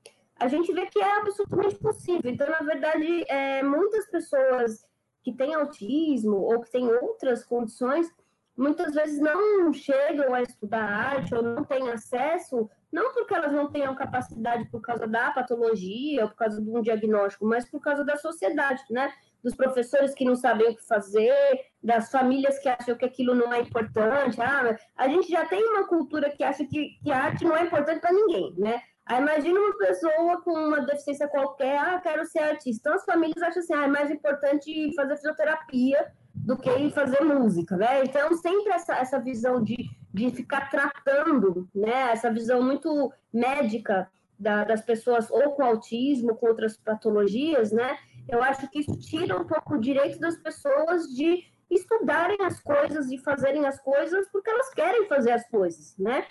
a 0.40 0.48
gente 0.48 0.72
vê 0.72 0.86
que 0.86 0.98
é 0.98 1.18
absolutamente 1.18 1.76
possível. 1.76 2.30
Então, 2.30 2.48
na 2.48 2.60
verdade, 2.60 3.24
é, 3.28 3.62
muitas 3.62 4.06
pessoas 4.10 4.84
que 5.22 5.32
têm 5.32 5.54
autismo 5.54 6.36
ou 6.36 6.60
que 6.62 6.70
têm 6.70 6.86
outras 6.86 7.44
condições, 7.44 8.10
muitas 8.56 8.94
vezes 8.94 9.20
não 9.20 9.70
chegam 9.72 10.32
a 10.34 10.42
estudar 10.42 10.82
arte 10.82 11.34
ou 11.34 11.42
não 11.42 11.62
têm 11.62 11.90
acesso, 11.90 12.70
não 12.90 13.12
porque 13.12 13.34
elas 13.34 13.52
não 13.52 13.70
tenham 13.70 13.94
capacidade 13.94 14.64
por 14.70 14.80
causa 14.80 15.06
da 15.06 15.30
patologia 15.30 16.24
ou 16.24 16.30
por 16.30 16.36
causa 16.36 16.60
de 16.60 16.70
um 16.70 16.80
diagnóstico, 16.80 17.44
mas 17.44 17.68
por 17.70 17.80
causa 17.80 18.02
da 18.02 18.16
sociedade, 18.16 18.82
né? 18.90 19.12
Dos 19.44 19.54
professores 19.54 20.14
que 20.14 20.24
não 20.24 20.36
sabem 20.36 20.70
o 20.70 20.76
que 20.76 20.86
fazer, 20.86 21.34
das 21.82 22.10
famílias 22.10 22.58
que 22.58 22.68
acham 22.68 22.96
que 22.96 23.04
aquilo 23.04 23.34
não 23.34 23.52
é 23.52 23.60
importante. 23.60 24.40
Ah, 24.40 24.76
a 24.96 25.08
gente 25.08 25.30
já 25.30 25.46
tem 25.46 25.62
uma 25.68 25.86
cultura 25.86 26.30
que 26.30 26.42
acha 26.42 26.64
que, 26.64 26.98
que 27.02 27.10
a 27.10 27.24
arte 27.24 27.44
não 27.44 27.56
é 27.56 27.62
importante 27.62 28.00
para 28.00 28.12
ninguém, 28.12 28.54
né? 28.56 28.82
Aí 29.10 29.20
imagina 29.20 29.58
uma 29.58 29.76
pessoa 29.76 30.40
com 30.40 30.52
uma 30.52 30.82
deficiência 30.82 31.26
qualquer, 31.26 31.76
ah, 31.76 32.00
quero 32.00 32.24
ser 32.26 32.38
artista. 32.38 32.78
Então 32.78 32.94
as 32.94 33.04
famílias 33.04 33.42
acham 33.42 33.60
assim, 33.60 33.74
ah, 33.74 33.82
é 33.82 33.88
mais 33.88 34.08
importante 34.08 34.94
fazer 34.94 35.16
fisioterapia 35.16 36.12
do 36.32 36.56
que 36.56 36.90
fazer 36.90 37.20
música, 37.24 37.76
né? 37.76 38.04
Então 38.04 38.32
sempre 38.36 38.72
essa, 38.72 38.94
essa 38.94 39.18
visão 39.18 39.64
de, 39.64 39.90
de 40.14 40.30
ficar 40.30 40.70
tratando, 40.70 41.68
né? 41.74 42.12
Essa 42.12 42.32
visão 42.32 42.62
muito 42.62 43.12
médica 43.32 44.08
da, 44.38 44.62
das 44.62 44.80
pessoas 44.80 45.28
ou 45.28 45.54
com 45.54 45.64
autismo, 45.64 46.36
com 46.36 46.46
outras 46.46 46.76
patologias, 46.76 47.72
né? 47.72 47.98
Eu 48.28 48.40
acho 48.44 48.70
que 48.70 48.78
isso 48.78 48.96
tira 48.96 49.36
um 49.36 49.44
pouco 49.44 49.74
o 49.74 49.80
direito 49.80 50.20
das 50.20 50.36
pessoas 50.36 51.08
de 51.08 51.42
estudarem 51.68 52.38
as 52.42 52.60
coisas 52.60 53.10
e 53.10 53.18
fazerem 53.18 53.66
as 53.66 53.80
coisas 53.80 54.30
porque 54.30 54.50
elas 54.50 54.70
querem 54.72 55.08
fazer 55.08 55.32
as 55.32 55.48
coisas, 55.48 55.96
né? 55.98 56.24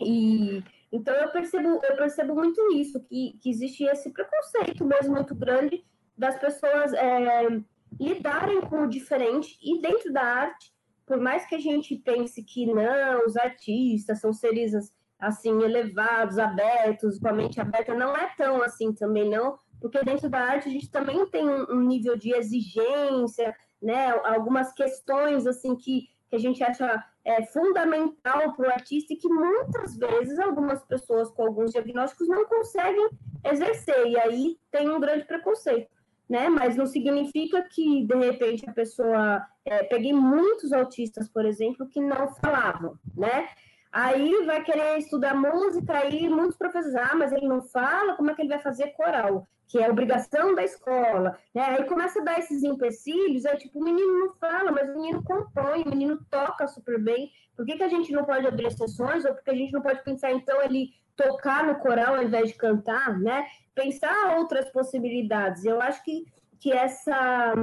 E 0.00 0.64
então 0.92 1.14
eu 1.14 1.30
percebo, 1.30 1.80
eu 1.82 1.96
percebo 1.96 2.34
muito 2.34 2.72
isso, 2.72 3.00
que, 3.00 3.38
que 3.40 3.50
existe 3.50 3.84
esse 3.84 4.10
preconceito 4.12 4.84
mesmo 4.84 5.14
muito 5.14 5.34
grande 5.34 5.84
das 6.16 6.38
pessoas 6.38 6.92
é, 6.92 7.62
lidarem 7.98 8.60
com 8.62 8.82
o 8.82 8.88
diferente 8.88 9.58
e 9.62 9.80
dentro 9.80 10.12
da 10.12 10.22
arte, 10.22 10.72
por 11.06 11.18
mais 11.20 11.46
que 11.46 11.54
a 11.54 11.60
gente 11.60 11.96
pense 11.96 12.42
que 12.42 12.66
não, 12.66 13.24
os 13.26 13.36
artistas 13.36 14.20
são 14.20 14.32
seres 14.32 14.72
assim 15.18 15.62
elevados, 15.62 16.38
abertos, 16.38 17.18
com 17.18 17.28
a 17.28 17.32
mente 17.32 17.60
aberta, 17.60 17.94
não 17.94 18.16
é 18.16 18.32
tão 18.36 18.62
assim 18.62 18.92
também 18.92 19.28
não, 19.28 19.58
porque 19.80 20.02
dentro 20.04 20.28
da 20.28 20.40
arte 20.40 20.68
a 20.68 20.72
gente 20.72 20.90
também 20.90 21.26
tem 21.26 21.48
um, 21.48 21.80
nível 21.80 22.16
de 22.16 22.32
exigência, 22.34 23.54
né, 23.82 24.10
algumas 24.24 24.72
questões 24.72 25.46
assim 25.46 25.74
que, 25.76 26.08
que 26.30 26.36
a 26.36 26.38
gente 26.38 26.62
acha 26.62 27.04
é, 27.24 27.44
fundamental 27.46 28.54
para 28.54 28.68
o 28.68 28.72
artista 28.72 29.12
e 29.12 29.16
que 29.16 29.28
muitas 29.28 29.96
vezes 29.96 30.38
algumas 30.38 30.82
pessoas 30.84 31.28
com 31.32 31.42
alguns 31.42 31.72
diagnósticos 31.72 32.28
não 32.28 32.46
conseguem 32.46 33.10
exercer, 33.44 34.06
e 34.06 34.18
aí 34.18 34.56
tem 34.70 34.88
um 34.88 35.00
grande 35.00 35.24
preconceito. 35.24 35.90
Né? 36.28 36.48
Mas 36.48 36.76
não 36.76 36.86
significa 36.86 37.60
que, 37.62 38.06
de 38.06 38.14
repente, 38.14 38.70
a 38.70 38.72
pessoa. 38.72 39.44
É, 39.64 39.82
peguei 39.82 40.12
muitos 40.12 40.72
autistas, 40.72 41.28
por 41.28 41.44
exemplo, 41.44 41.88
que 41.88 42.00
não 42.00 42.28
falavam, 42.34 42.96
né? 43.16 43.48
Aí 43.90 44.46
vai 44.46 44.62
querer 44.62 44.98
estudar 44.98 45.34
música, 45.34 45.98
aí 45.98 46.28
muitos 46.28 46.56
professores, 46.56 46.94
ah, 46.94 47.16
mas 47.16 47.32
ele 47.32 47.48
não 47.48 47.60
fala, 47.60 48.14
como 48.14 48.30
é 48.30 48.34
que 48.34 48.42
ele 48.42 48.48
vai 48.48 48.60
fazer 48.60 48.92
coral? 48.92 49.48
Que 49.70 49.78
é 49.78 49.88
obrigação 49.88 50.54
da 50.54 50.64
escola, 50.64 51.38
né? 51.54 51.62
Aí 51.62 51.84
começa 51.84 52.20
a 52.20 52.24
dar 52.24 52.38
esses 52.38 52.62
empecilhos, 52.64 53.46
aí 53.46 53.56
tipo, 53.56 53.78
o 53.78 53.84
menino 53.84 54.18
não 54.18 54.34
fala, 54.34 54.72
mas 54.72 54.88
o 54.88 54.94
menino 54.94 55.22
compõe, 55.22 55.82
o 55.82 55.88
menino 55.88 56.18
toca 56.28 56.66
super 56.66 57.00
bem. 57.00 57.30
Por 57.56 57.64
que, 57.64 57.76
que 57.76 57.82
a 57.82 57.88
gente 57.88 58.12
não 58.12 58.24
pode 58.24 58.46
abrir 58.46 58.70
sessões? 58.72 59.24
Ou 59.24 59.34
porque 59.34 59.50
a 59.50 59.54
gente 59.54 59.72
não 59.72 59.80
pode 59.80 60.02
pensar, 60.02 60.32
então, 60.32 60.60
ele 60.62 60.90
tocar 61.14 61.64
no 61.66 61.76
coral 61.76 62.16
ao 62.16 62.22
invés 62.22 62.48
de 62.48 62.54
cantar, 62.54 63.18
né? 63.18 63.46
Pensar 63.74 64.38
outras 64.38 64.70
possibilidades. 64.70 65.64
Eu 65.64 65.80
acho 65.80 66.02
que, 66.02 66.24
que 66.58 66.72
essa 66.72 67.54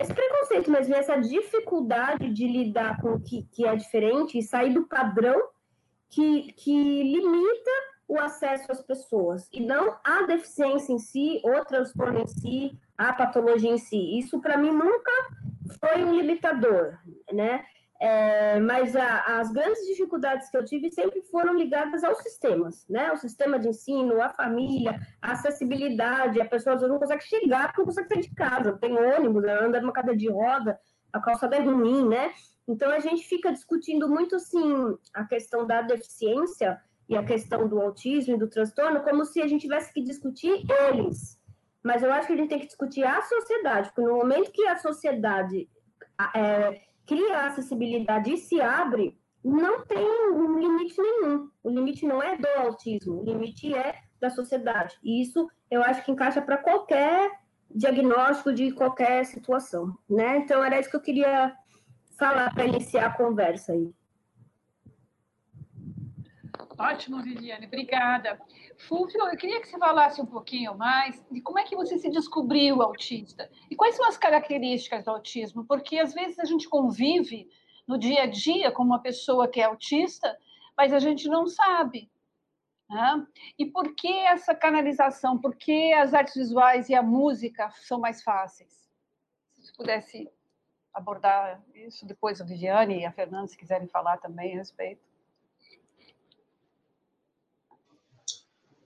esse 0.00 0.12
preconceito 0.12 0.70
mesmo, 0.70 0.94
essa 0.94 1.16
dificuldade 1.16 2.28
de 2.32 2.48
lidar 2.48 3.00
com 3.00 3.10
o 3.10 3.20
que, 3.20 3.44
que 3.52 3.64
é 3.64 3.76
diferente 3.76 4.38
e 4.38 4.42
sair 4.42 4.74
do 4.74 4.88
padrão 4.88 5.40
que, 6.10 6.52
que 6.54 6.72
limita 6.72 7.70
o 8.06 8.18
acesso 8.18 8.70
às 8.70 8.82
pessoas, 8.82 9.48
e 9.52 9.60
não 9.60 9.96
a 10.04 10.22
deficiência 10.22 10.92
em 10.92 10.98
si, 10.98 11.40
o 11.44 11.64
transtorno 11.64 12.20
em 12.20 12.26
si, 12.26 12.78
a 12.96 13.12
patologia 13.12 13.70
em 13.70 13.78
si. 13.78 14.18
Isso, 14.18 14.40
para 14.40 14.56
mim, 14.56 14.70
nunca 14.70 15.12
foi 15.80 16.04
um 16.04 16.14
limitador, 16.14 16.98
né? 17.32 17.64
É, 18.00 18.58
mas 18.60 18.94
a, 18.94 19.38
as 19.38 19.50
grandes 19.50 19.86
dificuldades 19.86 20.50
que 20.50 20.56
eu 20.56 20.64
tive 20.64 20.90
sempre 20.90 21.22
foram 21.22 21.54
ligadas 21.54 22.04
aos 22.04 22.18
sistemas, 22.18 22.84
né? 22.88 23.12
O 23.12 23.16
sistema 23.16 23.58
de 23.58 23.68
ensino, 23.68 24.20
a 24.20 24.28
família, 24.28 25.00
a 25.22 25.32
acessibilidade, 25.32 26.40
a 26.40 26.44
pessoa 26.44 26.76
não 26.76 26.98
consegue 26.98 27.22
chegar 27.24 27.68
porque 27.68 27.80
não 27.80 27.86
consegue 27.86 28.08
sair 28.08 28.20
de 28.20 28.34
casa, 28.34 28.76
tem 28.78 28.94
ônibus, 28.94 29.44
anda 29.44 29.80
numa 29.80 29.92
cadeira 29.92 30.18
de 30.18 30.28
roda, 30.28 30.78
a 31.12 31.20
calçada 31.20 31.56
é 31.56 31.60
ruim, 31.60 32.08
né? 32.08 32.32
Então, 32.66 32.90
a 32.90 32.98
gente 32.98 33.26
fica 33.26 33.52
discutindo 33.52 34.08
muito, 34.08 34.36
assim, 34.36 34.98
a 35.12 35.24
questão 35.24 35.66
da 35.66 35.82
deficiência 35.82 36.80
e 37.08 37.16
a 37.16 37.24
questão 37.24 37.68
do 37.68 37.80
autismo 37.80 38.34
e 38.34 38.38
do 38.38 38.48
transtorno 38.48 39.02
como 39.02 39.24
se 39.24 39.40
a 39.40 39.46
gente 39.46 39.62
tivesse 39.62 39.92
que 39.92 40.02
discutir 40.02 40.64
eles. 40.88 41.38
Mas 41.82 42.02
eu 42.02 42.12
acho 42.12 42.26
que 42.26 42.32
a 42.32 42.36
gente 42.36 42.48
tem 42.48 42.58
que 42.58 42.66
discutir 42.66 43.04
a 43.04 43.20
sociedade, 43.22 43.88
porque 43.88 44.08
no 44.08 44.16
momento 44.16 44.50
que 44.50 44.66
a 44.66 44.76
sociedade 44.76 45.68
é, 46.34 46.80
cria 47.06 47.46
acessibilidade 47.46 48.32
e 48.32 48.38
se 48.38 48.60
abre, 48.60 49.18
não 49.44 49.82
tem 49.82 50.06
um 50.32 50.58
limite 50.58 51.00
nenhum. 51.00 51.50
O 51.62 51.68
limite 51.68 52.06
não 52.06 52.22
é 52.22 52.36
do 52.36 52.48
autismo, 52.56 53.20
o 53.20 53.24
limite 53.24 53.74
é 53.74 54.00
da 54.18 54.30
sociedade. 54.30 54.96
E 55.02 55.20
isso 55.20 55.46
eu 55.70 55.82
acho 55.82 56.02
que 56.02 56.10
encaixa 56.10 56.40
para 56.40 56.56
qualquer 56.56 57.30
diagnóstico 57.70 58.52
de 58.52 58.72
qualquer 58.72 59.26
situação, 59.26 59.94
né? 60.08 60.38
Então 60.38 60.64
era 60.64 60.80
isso 60.80 60.88
que 60.88 60.96
eu 60.96 61.02
queria 61.02 61.54
falar 62.18 62.54
para 62.54 62.64
iniciar 62.64 63.06
a 63.06 63.16
conversa 63.16 63.72
aí. 63.72 63.92
Ótimo, 66.78 67.22
Viviane, 67.22 67.66
obrigada. 67.66 68.40
Fulvio, 68.88 69.28
eu 69.28 69.36
queria 69.36 69.60
que 69.60 69.68
você 69.68 69.78
falasse 69.78 70.20
um 70.20 70.26
pouquinho 70.26 70.76
mais 70.76 71.24
de 71.30 71.40
como 71.40 71.58
é 71.58 71.64
que 71.64 71.76
você 71.76 71.98
se 71.98 72.10
descobriu 72.10 72.82
autista 72.82 73.48
e 73.70 73.76
quais 73.76 73.94
são 73.94 74.06
as 74.08 74.16
características 74.16 75.04
do 75.04 75.12
autismo, 75.12 75.64
porque 75.64 75.98
às 75.98 76.12
vezes 76.12 76.38
a 76.38 76.44
gente 76.44 76.68
convive 76.68 77.48
no 77.86 77.96
dia 77.96 78.22
a 78.22 78.26
dia 78.26 78.72
com 78.72 78.82
uma 78.82 78.98
pessoa 78.98 79.46
que 79.46 79.60
é 79.60 79.64
autista, 79.64 80.36
mas 80.76 80.92
a 80.92 80.98
gente 80.98 81.28
não 81.28 81.46
sabe. 81.46 82.10
Né? 82.90 83.26
E 83.58 83.66
por 83.66 83.94
que 83.94 84.08
essa 84.08 84.54
canalização? 84.54 85.38
Por 85.38 85.54
que 85.54 85.92
as 85.92 86.12
artes 86.12 86.34
visuais 86.34 86.88
e 86.88 86.94
a 86.94 87.02
música 87.02 87.70
são 87.70 88.00
mais 88.00 88.22
fáceis? 88.22 88.72
Se 89.56 89.66
você 89.66 89.72
pudesse 89.76 90.30
abordar 90.92 91.62
isso, 91.74 92.06
depois 92.06 92.40
a 92.40 92.44
Viviane 92.44 93.00
e 93.00 93.06
a 93.06 93.12
Fernanda, 93.12 93.46
se 93.46 93.56
quiserem 93.56 93.88
falar 93.88 94.18
também 94.18 94.54
a 94.54 94.58
respeito. 94.58 95.13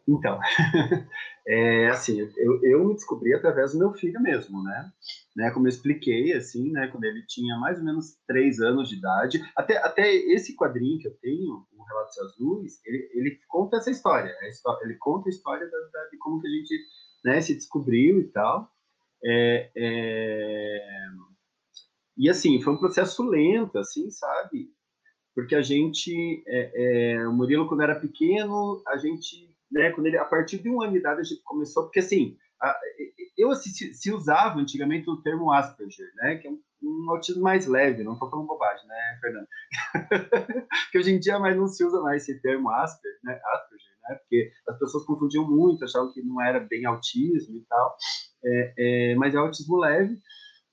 Então, 0.09 0.41
é, 1.47 1.89
assim, 1.89 2.19
eu, 2.39 2.65
eu 2.65 2.85
me 2.87 2.95
descobri 2.95 3.35
através 3.35 3.73
do 3.73 3.79
meu 3.79 3.93
filho 3.93 4.21
mesmo, 4.23 4.63
né? 4.63 4.91
né? 5.37 5.51
Como 5.51 5.67
eu 5.67 5.69
expliquei, 5.69 6.33
assim, 6.33 6.73
né? 6.73 6.89
Quando 6.89 7.05
ele 7.05 7.25
tinha 7.27 7.59
mais 7.59 7.79
ou 7.79 7.85
menos 7.85 8.17
três 8.27 8.59
anos 8.59 8.89
de 8.89 8.97
idade, 8.97 9.41
até, 9.55 9.77
até 9.77 10.11
esse 10.11 10.57
quadrinho 10.57 10.99
que 10.99 11.09
eu 11.09 11.15
tenho, 11.21 11.67
o 11.77 11.85
Relatos 11.85 12.19
Azuis, 12.19 12.81
ele, 12.87 13.11
ele 13.13 13.39
conta 13.49 13.77
essa 13.77 13.91
história, 13.91 14.35
ele 14.83 14.95
conta 14.95 15.29
a 15.29 15.31
história 15.31 15.69
da, 15.71 15.79
da, 15.93 16.09
de 16.09 16.17
como 16.17 16.41
que 16.41 16.49
a 16.49 16.51
gente 16.51 16.75
né, 17.25 17.41
se 17.43 17.55
descobriu 17.55 18.19
e 18.19 18.29
tal. 18.29 18.73
É, 19.23 19.71
é... 19.77 21.09
E 22.17 22.31
assim, 22.31 22.61
foi 22.63 22.73
um 22.73 22.79
processo 22.79 23.23
lento, 23.29 23.79
assim, 23.79 24.11
sabe? 24.11 24.73
Porque 25.38 25.55
a 25.55 25.62
gente, 25.62 26.42
é, 26.48 27.12
é, 27.14 27.29
o 27.29 27.33
Murilo, 27.33 27.68
quando 27.68 27.85
era 27.85 27.94
pequeno, 27.94 28.83
a 28.88 28.96
gente, 28.96 29.48
né, 29.70 29.92
quando 29.92 30.09
ele, 30.09 30.18
a 30.18 30.24
partir 30.24 30.59
de 30.59 30.68
uma 30.68 30.83
ano 30.83 30.94
de 30.94 30.98
idade, 30.98 31.20
a 31.20 31.22
gente 31.22 31.40
começou, 31.44 31.85
porque 31.85 32.01
assim, 32.01 32.37
a, 32.61 32.77
eu 33.37 33.53
assisti, 33.53 33.94
se 33.94 34.11
usava 34.11 34.59
antigamente 34.59 35.09
o 35.09 35.22
termo 35.22 35.53
Asperger, 35.53 36.11
né, 36.16 36.38
que 36.38 36.48
é 36.48 36.51
um, 36.51 36.61
um 36.83 37.11
autismo 37.12 37.40
mais 37.40 37.68
leve, 37.68 38.03
não 38.03 38.14
estou 38.14 38.29
falando 38.29 38.48
bobagem, 38.48 38.85
né, 38.88 39.18
Fernando? 39.20 39.46
que 40.90 40.98
hoje 40.98 41.12
em 41.12 41.20
dia 41.20 41.38
mais 41.38 41.57
não 41.57 41.68
se 41.68 41.85
usa 41.85 42.01
mais 42.01 42.29
esse 42.29 42.42
termo 42.42 42.68
Asperger, 42.70 43.20
né, 43.22 43.40
Asperger, 43.55 43.96
né, 44.09 44.16
porque 44.16 44.51
as 44.66 44.77
pessoas 44.77 45.05
confundiam 45.05 45.48
muito, 45.48 45.85
achavam 45.85 46.12
que 46.12 46.20
não 46.20 46.42
era 46.42 46.59
bem 46.59 46.85
autismo 46.85 47.59
e 47.59 47.64
tal, 47.68 47.96
é, 48.44 48.74
é, 48.77 49.14
mas 49.14 49.37
é 49.37 49.38
autismo 49.38 49.77
leve, 49.77 50.14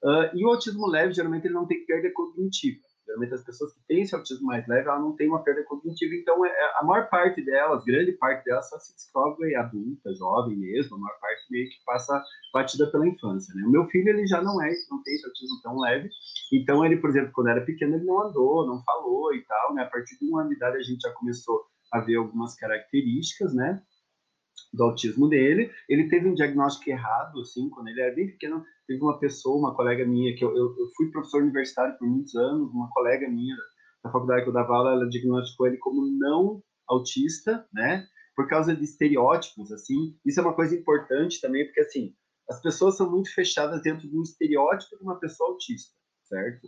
uh, 0.04 0.36
e 0.36 0.44
o 0.44 0.50
autismo 0.50 0.88
leve, 0.88 1.14
geralmente, 1.14 1.46
ele 1.46 1.54
não 1.54 1.68
tem 1.68 1.86
perda 1.86 2.12
cognitiva, 2.12 2.82
Geralmente 3.06 3.34
as 3.34 3.44
pessoas 3.44 3.74
que 3.74 3.80
têm 3.88 4.02
esse 4.02 4.16
autismo 4.16 4.48
mais 4.48 4.68
leve, 4.68 4.88
ela 4.88 5.00
não 5.00 5.16
tem 5.16 5.28
uma 5.28 5.44
perda 5.44 5.64
cognitiva, 5.64 6.16
então 6.16 6.46
é, 6.46 6.52
a 6.80 6.84
maior 6.84 7.08
parte 7.10 7.44
delas, 7.44 7.84
grande 7.84 8.14
parte 8.14 8.44
delas, 8.46 8.70
só 8.70 8.80
se 8.80 8.94
descobre 8.94 9.56
adulta, 9.56 10.14
jovem 10.16 10.58
mesmo, 10.58 10.96
a 10.96 11.00
maior 11.00 11.20
parte 11.20 11.44
meio 11.52 11.70
que 11.70 11.84
passa 11.86 12.24
batida 12.54 12.90
pela 12.92 13.08
infância, 13.08 13.54
né? 13.56 13.64
O 13.66 13.72
meu 13.72 13.86
filho, 13.88 14.10
ele 14.10 14.26
já 14.26 14.42
não 14.42 14.62
é, 14.62 14.70
não 14.90 15.04
tem 15.04 15.14
esse 15.14 15.26
autismo 15.26 15.62
tão 15.62 15.80
leve, 15.80 16.10
então 16.52 16.84
ele, 16.86 16.98
por 16.98 17.10
exemplo, 17.10 17.32
quando 17.34 17.50
era 17.50 17.66
pequeno, 17.66 17.96
ele 17.96 18.06
não 18.06 18.22
andou, 18.22 18.66
não 18.66 18.84
falou 18.84 19.34
e 19.34 19.44
tal, 19.46 19.74
né? 19.74 19.84
A 19.84 19.90
partir 19.90 20.18
de 20.20 20.26
uma 20.28 20.52
idade 20.52 20.78
a 20.78 20.82
gente 20.82 21.02
já 21.02 21.12
começou 21.14 21.64
a 21.94 22.00
ver 22.00 22.16
algumas 22.16 22.56
características, 22.56 23.54
né? 23.54 23.82
Do 24.76 24.84
autismo 24.84 25.28
dele. 25.28 25.72
Ele 25.90 26.10
teve 26.10 26.28
um 26.28 26.34
diagnóstico 26.34 26.90
errado, 26.90 27.40
assim, 27.40 27.70
quando 27.70 27.88
ele 27.88 28.02
era 28.02 28.14
bem 28.14 28.28
pequeno. 28.28 28.64
Teve 28.88 29.02
uma 29.02 29.18
pessoa, 29.20 29.58
uma 29.58 29.76
colega 29.76 30.06
minha, 30.06 30.36
que 30.36 30.44
eu, 30.44 30.50
eu, 30.56 30.76
eu 30.78 30.92
fui 30.96 31.10
professor 31.12 31.42
universitário 31.42 31.98
por 31.98 32.08
muitos 32.08 32.36
anos, 32.36 32.72
uma 32.72 32.90
colega 32.92 33.28
minha 33.30 33.56
da 34.04 34.12
faculdade 34.12 34.44
que 34.44 34.50
eu 34.50 34.54
dava 34.54 34.76
aula, 34.76 34.92
ela 34.92 35.10
diagnosticou 35.10 35.68
ele 35.68 35.78
como 35.78 36.06
não 36.20 36.62
autista, 36.88 37.68
né? 37.74 38.06
Por 38.36 38.48
causa 38.48 38.76
de 38.76 38.84
estereótipos, 38.84 39.72
assim. 39.72 40.16
Isso 40.24 40.40
é 40.40 40.44
uma 40.44 40.54
coisa 40.54 40.76
importante 40.76 41.42
também, 41.42 41.66
porque, 41.66 41.82
assim, 41.82 42.14
as 42.50 42.62
pessoas 42.62 42.98
são 42.98 43.10
muito 43.10 43.34
fechadas 43.34 43.82
dentro 43.82 44.08
de 44.08 44.16
um 44.16 44.22
estereótipo 44.22 44.98
de 44.98 45.04
uma 45.04 45.20
pessoa 45.20 45.50
autista, 45.50 45.92
certo? 46.26 46.68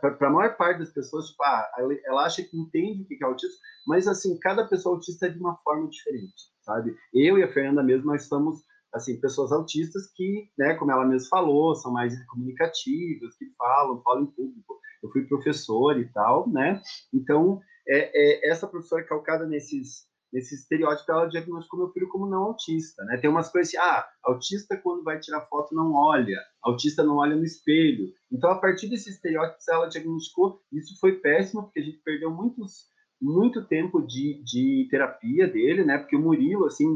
Para 0.00 0.28
a 0.28 0.32
maior 0.32 0.56
parte 0.56 0.78
das 0.78 0.92
pessoas, 0.92 1.26
tipo, 1.26 1.42
ah, 1.42 1.70
ela 2.06 2.24
acha 2.24 2.42
que 2.42 2.56
entende 2.56 3.02
o 3.02 3.06
que 3.06 3.22
é 3.22 3.26
autismo, 3.26 3.58
mas, 3.86 4.08
assim, 4.08 4.38
cada 4.38 4.66
pessoa 4.66 4.94
autista 4.94 5.26
é 5.26 5.30
de 5.30 5.38
uma 5.38 5.56
forma 5.58 5.90
diferente 5.90 6.57
sabe? 6.68 6.94
Eu 7.14 7.38
e 7.38 7.42
a 7.42 7.52
Fernanda 7.52 7.82
mesmo, 7.82 8.06
nós 8.06 8.26
somos, 8.26 8.62
assim, 8.92 9.18
pessoas 9.18 9.50
autistas 9.50 10.12
que, 10.14 10.50
né, 10.58 10.74
como 10.74 10.92
ela 10.92 11.06
mesma 11.06 11.28
falou, 11.30 11.74
são 11.74 11.90
mais 11.90 12.14
comunicativas, 12.26 13.34
que 13.36 13.46
falam, 13.56 14.02
falam 14.02 14.24
em 14.24 14.26
público. 14.26 14.78
Eu 15.02 15.10
fui 15.10 15.26
professor 15.26 15.98
e 15.98 16.06
tal, 16.12 16.48
né? 16.50 16.82
Então, 17.14 17.60
é, 17.88 18.46
é 18.46 18.50
essa 18.50 18.66
professora 18.66 19.04
calcada 19.04 19.46
nesses 19.46 20.06
nesse 20.30 20.54
estereótipo, 20.54 21.10
ela 21.10 21.24
diagnosticou 21.24 21.80
meu 21.80 21.90
filho 21.90 22.06
como 22.08 22.26
não 22.26 22.44
autista, 22.44 23.02
né? 23.04 23.16
Tem 23.16 23.30
umas 23.30 23.50
coisas 23.50 23.74
assim, 23.74 23.78
ah, 23.78 24.06
autista 24.22 24.76
quando 24.76 25.02
vai 25.02 25.18
tirar 25.18 25.46
foto 25.46 25.74
não 25.74 25.94
olha, 25.94 26.38
autista 26.62 27.02
não 27.02 27.16
olha 27.16 27.34
no 27.34 27.44
espelho. 27.44 28.12
Então, 28.30 28.50
a 28.50 28.58
partir 28.58 28.88
desses 28.88 29.14
estereótipos, 29.14 29.66
ela 29.68 29.86
diagnosticou, 29.86 30.60
isso 30.70 30.98
foi 31.00 31.12
péssimo, 31.12 31.62
porque 31.62 31.80
a 31.80 31.82
gente 31.82 32.02
perdeu 32.04 32.30
muitos 32.30 32.86
muito 33.20 33.64
tempo 33.66 34.00
de, 34.00 34.42
de 34.44 34.86
terapia 34.90 35.46
dele, 35.46 35.84
né? 35.84 35.98
Porque 35.98 36.16
o 36.16 36.20
Murilo, 36.20 36.66
assim, 36.66 36.86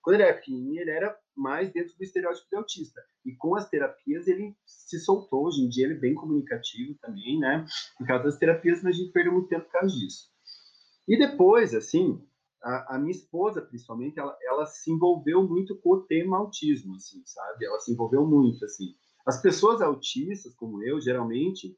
quando 0.00 0.14
ele 0.14 0.24
era 0.24 0.34
pequenininho, 0.34 0.80
ele 0.80 0.90
era 0.90 1.16
mais 1.36 1.72
dentro 1.72 1.96
do 1.96 2.02
estereótipo 2.02 2.48
de 2.48 2.56
autista. 2.56 3.00
E 3.24 3.34
com 3.34 3.54
as 3.54 3.68
terapias 3.68 4.26
ele 4.26 4.54
se 4.66 4.98
soltou. 5.00 5.46
Hoje 5.46 5.62
em 5.62 5.68
dia 5.68 5.86
ele 5.86 5.94
é 5.94 6.00
bem 6.00 6.14
comunicativo 6.14 6.94
também, 7.00 7.38
né? 7.38 7.64
Por 7.96 8.06
causa 8.06 8.24
das 8.24 8.38
terapias, 8.38 8.82
mas 8.82 8.96
a 8.96 8.98
gente 8.98 9.12
perdeu 9.12 9.32
muito 9.32 9.48
tempo 9.48 9.64
por 9.64 9.72
causa 9.72 9.96
disso. 9.96 10.30
E 11.08 11.18
depois, 11.18 11.74
assim, 11.74 12.20
a, 12.62 12.96
a, 12.96 12.98
minha 12.98 13.10
esposa, 13.10 13.60
principalmente, 13.60 14.18
ela, 14.18 14.36
ela 14.42 14.66
se 14.66 14.90
envolveu 14.90 15.46
muito 15.46 15.76
com 15.80 15.94
o 15.94 16.02
tema 16.02 16.38
autismo, 16.38 16.94
assim, 16.94 17.22
sabe? 17.26 17.64
Ela 17.64 17.80
se 17.80 17.92
envolveu 17.92 18.26
muito, 18.26 18.64
assim. 18.64 18.94
As 19.26 19.40
pessoas 19.40 19.80
autistas, 19.80 20.54
como 20.54 20.82
eu, 20.82 21.00
geralmente, 21.00 21.76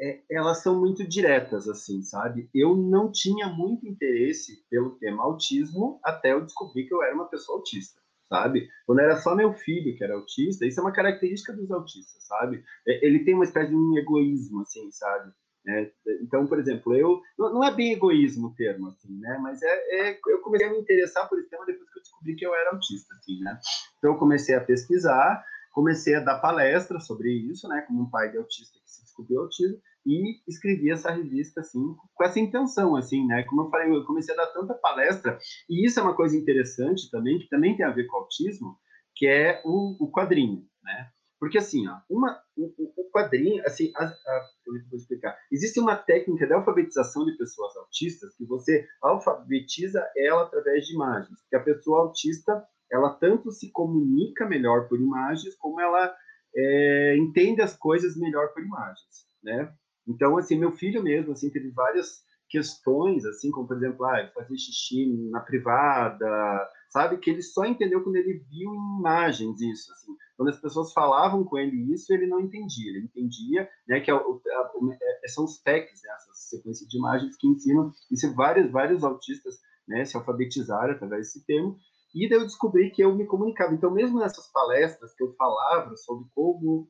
é, 0.00 0.22
elas 0.30 0.62
são 0.62 0.80
muito 0.80 1.06
diretas, 1.06 1.68
assim, 1.68 2.02
sabe? 2.02 2.48
Eu 2.54 2.74
não 2.74 3.12
tinha 3.12 3.48
muito 3.48 3.86
interesse 3.86 4.64
pelo 4.70 4.96
tema 4.98 5.22
autismo 5.22 6.00
até 6.02 6.32
eu 6.32 6.44
descobrir 6.44 6.86
que 6.86 6.94
eu 6.94 7.02
era 7.02 7.14
uma 7.14 7.28
pessoa 7.28 7.58
autista, 7.58 8.00
sabe? 8.26 8.66
Quando 8.86 9.00
era 9.00 9.16
só 9.16 9.34
meu 9.36 9.52
filho 9.52 9.94
que 9.94 10.02
era 10.02 10.14
autista, 10.14 10.66
isso 10.66 10.80
é 10.80 10.82
uma 10.82 10.92
característica 10.92 11.52
dos 11.52 11.70
autistas, 11.70 12.26
sabe? 12.26 12.64
É, 12.88 13.06
ele 13.06 13.24
tem 13.24 13.34
uma 13.34 13.44
espécie 13.44 13.68
de 13.68 13.76
um 13.76 13.98
egoísmo, 13.98 14.62
assim, 14.62 14.90
sabe? 14.90 15.32
É, 15.68 15.92
então, 16.22 16.46
por 16.46 16.58
exemplo, 16.58 16.94
eu 16.96 17.20
não 17.38 17.62
é 17.62 17.74
bem 17.74 17.92
egoísmo 17.92 18.48
o 18.48 18.54
termo, 18.54 18.88
assim, 18.88 19.18
né? 19.18 19.38
Mas 19.42 19.60
é, 19.62 20.08
é, 20.08 20.20
eu 20.28 20.40
comecei 20.40 20.66
a 20.66 20.70
me 20.70 20.78
interessar 20.78 21.28
por 21.28 21.38
esse 21.38 21.50
tema 21.50 21.66
depois 21.66 21.90
que 21.90 21.98
eu 21.98 22.02
descobri 22.02 22.34
que 22.34 22.46
eu 22.46 22.54
era 22.54 22.70
autista, 22.70 23.14
assim, 23.16 23.38
né? 23.40 23.60
Então, 23.98 24.12
eu 24.12 24.18
comecei 24.18 24.54
a 24.54 24.64
pesquisar, 24.64 25.44
comecei 25.72 26.14
a 26.14 26.20
dar 26.20 26.38
palestras 26.38 27.06
sobre 27.06 27.30
isso, 27.30 27.68
né? 27.68 27.82
Como 27.82 28.04
um 28.04 28.10
pai 28.10 28.30
de 28.30 28.38
autista 28.38 28.78
que 28.82 28.90
se 28.90 29.02
descobriu 29.02 29.42
autismo 29.42 29.78
e 30.06 30.40
escrevi 30.48 30.90
essa 30.90 31.10
revista 31.10 31.60
assim 31.60 31.94
com 32.14 32.24
essa 32.24 32.40
intenção 32.40 32.96
assim 32.96 33.26
né? 33.26 33.44
Como 33.44 33.62
eu 33.62 33.70
falei 33.70 33.90
eu 33.94 34.04
comecei 34.04 34.34
a 34.34 34.38
dar 34.38 34.46
tanta 34.48 34.74
palestra 34.74 35.38
e 35.68 35.86
isso 35.86 36.00
é 36.00 36.02
uma 36.02 36.16
coisa 36.16 36.36
interessante 36.36 37.10
também 37.10 37.38
que 37.38 37.48
também 37.48 37.76
tem 37.76 37.84
a 37.84 37.90
ver 37.90 38.06
com 38.06 38.16
autismo 38.16 38.78
que 39.14 39.26
é 39.26 39.60
o, 39.64 39.96
o 40.04 40.10
quadrinho 40.10 40.64
né? 40.82 41.10
Porque 41.38 41.58
assim 41.58 41.86
ó, 41.88 41.96
uma 42.08 42.40
o, 42.56 42.66
o 42.96 43.10
quadrinho 43.10 43.62
assim 43.64 43.92
a, 43.96 44.04
a, 44.04 44.48
eu 44.66 44.88
vou 44.88 44.98
explicar. 44.98 45.36
Existe 45.50 45.80
uma 45.80 45.96
técnica 45.96 46.46
de 46.46 46.52
alfabetização 46.52 47.24
de 47.24 47.36
pessoas 47.36 47.76
autistas 47.76 48.34
que 48.36 48.44
você 48.44 48.86
alfabetiza 49.02 50.06
ela 50.16 50.42
através 50.42 50.86
de 50.86 50.94
imagens 50.94 51.38
que 51.48 51.56
a 51.56 51.62
pessoa 51.62 52.02
autista 52.02 52.64
ela 52.90 53.14
tanto 53.14 53.52
se 53.52 53.70
comunica 53.70 54.46
melhor 54.46 54.88
por 54.88 55.00
imagens 55.00 55.56
como 55.56 55.80
ela 55.80 56.14
é, 56.54 57.16
entende 57.16 57.62
as 57.62 57.76
coisas 57.76 58.16
melhor 58.16 58.52
por 58.52 58.62
imagens 58.62 59.26
né 59.42 59.72
então, 60.10 60.36
assim, 60.36 60.58
meu 60.58 60.72
filho 60.72 61.02
mesmo, 61.02 61.32
assim, 61.32 61.50
teve 61.50 61.70
várias 61.70 62.22
questões, 62.50 63.24
assim, 63.24 63.50
como, 63.50 63.68
por 63.68 63.76
exemplo, 63.76 64.04
ah, 64.04 64.30
fazer 64.34 64.58
xixi 64.58 65.06
na 65.30 65.40
privada, 65.40 66.68
sabe? 66.90 67.16
Que 67.18 67.30
ele 67.30 67.42
só 67.42 67.64
entendeu 67.64 68.02
quando 68.02 68.16
ele 68.16 68.44
viu 68.50 68.74
imagens 68.74 69.60
isso, 69.60 69.92
assim. 69.92 70.12
Quando 70.36 70.48
as 70.48 70.60
pessoas 70.60 70.92
falavam 70.92 71.44
com 71.44 71.56
ele 71.56 71.92
isso, 71.94 72.12
ele 72.12 72.26
não 72.26 72.40
entendia. 72.40 72.90
Ele 72.90 73.04
entendia, 73.04 73.68
né, 73.86 74.00
que 74.00 74.10
é 74.10 74.14
o, 74.14 74.18
a, 74.18 74.72
o, 74.74 74.92
é, 74.92 75.28
são 75.28 75.44
os 75.44 75.58
PECs, 75.58 76.02
né, 76.02 76.10
essas 76.16 76.48
sequências 76.48 76.88
de 76.88 76.98
imagens 76.98 77.36
que 77.36 77.46
ensinam, 77.46 77.92
e 78.10 78.34
vários, 78.34 78.70
vários 78.72 79.04
autistas, 79.04 79.54
né, 79.86 80.04
se 80.04 80.16
alfabetizaram 80.16 80.94
através 80.94 81.26
desse 81.28 81.46
termo, 81.46 81.78
e 82.12 82.28
daí 82.28 82.38
eu 82.38 82.44
descobri 82.44 82.90
que 82.90 83.02
eu 83.02 83.14
me 83.14 83.26
comunicava. 83.26 83.72
Então, 83.72 83.92
mesmo 83.92 84.18
nessas 84.18 84.50
palestras 84.50 85.14
que 85.14 85.22
eu 85.22 85.32
falava 85.34 85.96
sobre 85.96 86.28
como 86.34 86.88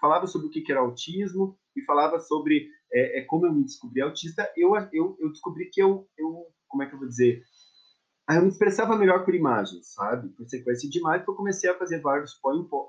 falava 0.00 0.26
sobre 0.26 0.46
o 0.46 0.50
que 0.50 0.70
era 0.70 0.80
autismo 0.80 1.56
e 1.76 1.82
falava 1.84 2.20
sobre 2.20 2.68
é, 2.92 3.20
é, 3.20 3.24
como 3.24 3.46
eu 3.46 3.52
me 3.52 3.64
descobri 3.64 4.00
autista, 4.00 4.50
eu, 4.56 4.74
eu, 4.92 5.16
eu 5.18 5.28
descobri 5.30 5.68
que 5.70 5.82
eu, 5.82 6.08
eu, 6.16 6.46
como 6.68 6.82
é 6.82 6.86
que 6.86 6.94
eu 6.94 6.98
vou 6.98 7.08
dizer, 7.08 7.42
eu 8.30 8.42
me 8.42 8.48
expressava 8.48 8.96
melhor 8.96 9.24
por 9.24 9.34
imagens, 9.34 9.92
sabe? 9.92 10.28
Por 10.30 10.48
sequência 10.48 10.88
de 10.88 10.98
imagens, 10.98 11.26
eu 11.26 11.34
comecei 11.34 11.68
a 11.68 11.78
fazer 11.78 12.00
vários 12.00 12.34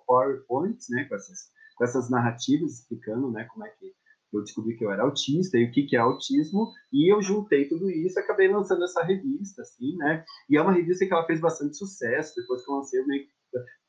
PowerPoints, 0.08 0.88
né, 0.90 1.06
com 1.06 1.16
essas, 1.16 1.50
com 1.76 1.84
essas 1.84 2.10
narrativas 2.10 2.80
explicando, 2.80 3.32
né, 3.32 3.46
como 3.46 3.66
é 3.66 3.70
que 3.70 3.94
eu 4.32 4.44
descobri 4.44 4.76
que 4.76 4.86
eu 4.86 4.92
era 4.92 5.04
autista 5.04 5.58
e 5.58 5.66
o 5.66 5.72
que, 5.72 5.84
que 5.84 5.96
é 5.96 6.00
autismo, 6.00 6.72
e 6.92 7.12
eu 7.12 7.22
juntei 7.22 7.68
tudo 7.68 7.90
isso, 7.90 8.20
acabei 8.20 8.48
lançando 8.50 8.84
essa 8.84 9.02
revista, 9.02 9.62
assim, 9.62 9.96
né? 9.98 10.26
E 10.50 10.58
é 10.58 10.62
uma 10.62 10.74
revista 10.74 11.06
que 11.06 11.14
ela 11.14 11.26
fez 11.26 11.40
bastante 11.40 11.78
sucesso, 11.78 12.34
depois 12.36 12.64
que 12.64 12.70
eu 12.70 12.76
lancei, 12.76 13.00
eu 13.00 13.08
meio 13.08 13.26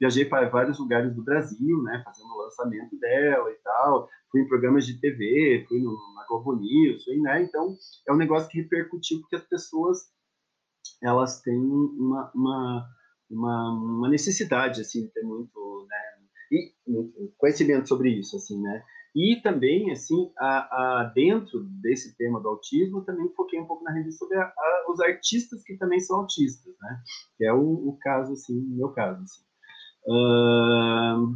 viajei 0.00 0.24
para 0.24 0.48
vários 0.48 0.78
lugares 0.78 1.14
do 1.14 1.22
Brasil, 1.22 1.82
né, 1.82 2.02
fazendo 2.04 2.28
o 2.28 2.42
lançamento 2.42 2.98
dela 2.98 3.50
e 3.50 3.56
tal, 3.62 4.08
fui 4.30 4.40
em 4.40 4.48
programas 4.48 4.86
de 4.86 5.00
TV, 5.00 5.64
fui 5.68 5.80
no, 5.80 5.92
na 6.14 6.26
Globo 6.28 6.56
News, 6.56 7.04
fui, 7.04 7.16
né, 7.20 7.42
então 7.42 7.76
é 8.08 8.12
um 8.12 8.16
negócio 8.16 8.48
que 8.48 8.60
repercutiu 8.60 9.20
porque 9.20 9.36
as 9.36 9.44
pessoas, 9.44 9.98
elas 11.02 11.40
têm 11.42 11.58
uma, 11.58 12.30
uma, 12.34 12.88
uma, 13.30 13.72
uma 13.72 14.08
necessidade, 14.08 14.80
assim, 14.80 15.02
de 15.06 15.12
ter 15.12 15.22
muito, 15.22 15.86
né, 15.88 15.96
e 16.52 16.72
conhecimento 17.36 17.88
sobre 17.88 18.10
isso, 18.10 18.36
assim, 18.36 18.60
né, 18.60 18.82
e 19.16 19.40
também, 19.42 19.90
assim, 19.90 20.30
a, 20.38 21.00
a, 21.00 21.04
dentro 21.14 21.64
desse 21.80 22.14
tema 22.18 22.38
do 22.38 22.48
autismo, 22.48 23.02
também 23.02 23.26
foquei 23.34 23.58
um 23.58 23.64
pouco 23.66 23.82
na 23.82 23.90
revista 23.90 24.18
sobre 24.18 24.36
a, 24.36 24.52
os 24.90 25.00
artistas 25.00 25.62
que 25.62 25.74
também 25.78 25.98
são 26.00 26.20
autistas, 26.20 26.74
né? 26.78 27.02
Que 27.38 27.46
é 27.46 27.52
o, 27.54 27.88
o 27.88 27.96
caso, 27.98 28.34
assim, 28.34 28.60
meu 28.76 28.90
caso, 28.90 29.22
assim. 29.22 29.45
Uh, 30.06 31.34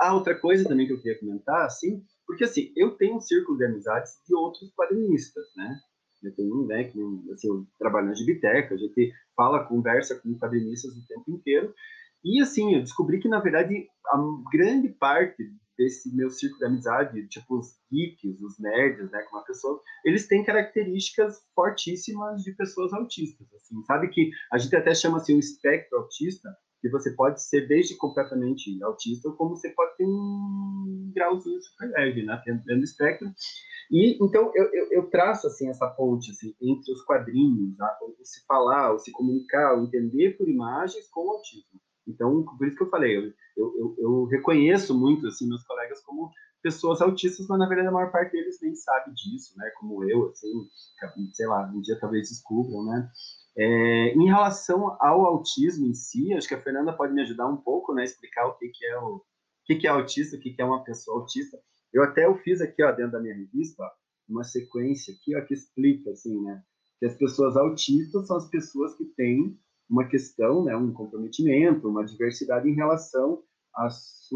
ah, 0.00 0.14
outra 0.14 0.38
coisa 0.38 0.68
também 0.68 0.86
que 0.86 0.92
eu 0.92 1.00
queria 1.00 1.18
comentar, 1.18 1.64
assim, 1.64 2.04
porque 2.26 2.44
assim, 2.44 2.72
eu 2.76 2.90
tenho 2.96 3.16
um 3.16 3.20
círculo 3.20 3.56
de 3.56 3.64
amizades 3.64 4.12
de 4.26 4.34
outros 4.34 4.72
quadrinistas, 4.74 5.44
né? 5.56 5.78
Eu 6.22 6.34
tenho, 6.34 6.66
né, 6.66 6.84
que, 6.84 7.00
assim, 7.32 7.48
eu 7.48 7.66
trabalho 7.78 8.06
na 8.06 8.14
Gibiteca, 8.14 8.74
a 8.74 8.78
gente 8.78 9.12
fala, 9.34 9.64
conversa 9.64 10.14
com 10.20 10.38
quadrinistas 10.38 10.92
o 10.92 11.06
tempo 11.06 11.30
inteiro, 11.32 11.74
e 12.24 12.40
assim, 12.40 12.74
eu 12.74 12.80
descobri 12.80 13.18
que, 13.18 13.28
na 13.28 13.40
verdade, 13.40 13.88
a 14.06 14.18
grande 14.52 14.88
parte 14.90 15.42
desse 15.76 16.14
meu 16.14 16.30
círculo 16.30 16.60
de 16.60 16.66
amizade, 16.66 17.28
tipo 17.28 17.58
os 17.58 17.74
geeks, 17.90 18.40
os 18.40 18.58
nerds, 18.60 19.10
né, 19.10 19.22
como 19.22 19.42
a 19.42 19.44
pessoa, 19.44 19.80
eles 20.04 20.28
têm 20.28 20.44
características 20.44 21.42
fortíssimas 21.54 22.42
de 22.42 22.52
pessoas 22.52 22.92
autistas, 22.92 23.52
assim, 23.54 23.82
sabe 23.84 24.08
que 24.08 24.30
a 24.52 24.58
gente 24.58 24.76
até 24.76 24.94
chama 24.94 25.16
assim 25.16 25.34
o 25.34 25.40
espectro 25.40 25.98
autista, 25.98 26.48
que 26.82 26.90
você 26.90 27.12
pode 27.12 27.40
ser 27.40 27.68
desde 27.68 27.96
completamente 27.96 28.82
autista, 28.82 29.30
como 29.30 29.56
você 29.56 29.70
pode 29.70 29.96
ter 29.96 30.04
um 30.04 31.12
grauzinho 31.14 31.62
super 31.62 31.88
leve, 31.90 32.24
né, 32.24 32.42
dentro 32.44 32.78
do 32.78 32.84
espectro, 32.84 33.32
e 33.90 34.18
então 34.24 34.50
eu, 34.54 34.64
eu, 34.72 34.88
eu, 34.90 35.10
traço 35.10 35.46
assim 35.46 35.68
essa 35.68 35.86
ponte 35.86 36.30
assim, 36.30 36.54
entre 36.60 36.92
os 36.92 37.02
quadrinhos, 37.04 37.78
a, 37.80 37.98
o 38.02 38.24
se 38.24 38.44
falar, 38.46 38.92
o 38.92 38.98
se 38.98 39.12
comunicar, 39.12 39.78
o 39.78 39.84
entender 39.84 40.36
por 40.36 40.48
imagens 40.48 41.08
com 41.08 41.26
o 41.26 41.30
autismo. 41.30 41.80
Então, 42.08 42.42
por 42.42 42.66
isso 42.66 42.76
que 42.76 42.82
eu 42.82 42.90
falei, 42.90 43.16
eu, 43.16 43.32
eu, 43.56 43.94
eu, 43.98 44.24
reconheço 44.24 44.98
muito 44.98 45.26
assim 45.26 45.48
meus 45.48 45.62
colegas 45.64 46.00
como 46.00 46.30
pessoas 46.62 47.00
autistas, 47.00 47.46
mas 47.46 47.58
na 47.58 47.68
verdade 47.68 47.88
a 47.88 47.92
maior 47.92 48.10
parte 48.10 48.32
deles 48.32 48.58
nem 48.62 48.74
sabe 48.74 49.12
disso, 49.14 49.52
né? 49.56 49.70
Como 49.78 50.02
eu, 50.08 50.30
assim, 50.30 50.68
sei 51.32 51.46
lá, 51.46 51.70
um 51.72 51.80
dia 51.80 51.98
talvez 52.00 52.28
descubram, 52.28 52.84
né? 52.84 53.10
É, 53.56 54.14
em 54.14 54.26
relação 54.26 54.96
ao 55.00 55.26
autismo 55.26 55.86
em 55.86 55.94
si, 55.94 56.32
acho 56.32 56.48
que 56.48 56.54
a 56.54 56.62
Fernanda 56.62 56.92
pode 56.92 57.12
me 57.12 57.22
ajudar 57.22 57.46
um 57.46 57.56
pouco, 57.56 57.94
né? 57.94 58.04
Explicar 58.04 58.46
o 58.46 58.54
que, 58.54 58.68
que 58.68 58.86
é 58.86 58.98
o, 58.98 59.16
o 59.16 59.22
que, 59.66 59.76
que 59.76 59.86
é 59.86 59.90
autista, 59.90 60.36
o 60.36 60.40
que, 60.40 60.52
que 60.52 60.62
é 60.62 60.64
uma 60.64 60.82
pessoa 60.84 61.20
autista. 61.20 61.58
Eu 61.92 62.02
até 62.02 62.24
eu 62.24 62.36
fiz 62.38 62.60
aqui, 62.60 62.82
ó, 62.82 62.90
dentro 62.90 63.12
da 63.12 63.20
minha 63.20 63.34
revista, 63.34 63.82
ó, 63.82 63.90
uma 64.28 64.44
sequência 64.44 65.14
aqui, 65.14 65.36
ó, 65.36 65.44
que 65.44 65.52
explica, 65.52 66.10
assim, 66.10 66.40
né, 66.42 66.62
que 66.98 67.06
as 67.06 67.16
pessoas 67.16 67.56
autistas 67.56 68.26
são 68.26 68.36
as 68.36 68.48
pessoas 68.48 68.94
que 68.96 69.04
têm 69.04 69.58
uma 69.90 70.06
questão, 70.06 70.64
né, 70.64 70.74
um 70.74 70.92
comprometimento, 70.92 71.88
uma 71.88 72.04
diversidade 72.04 72.68
em 72.68 72.74
relação 72.74 73.42
às 73.74 74.30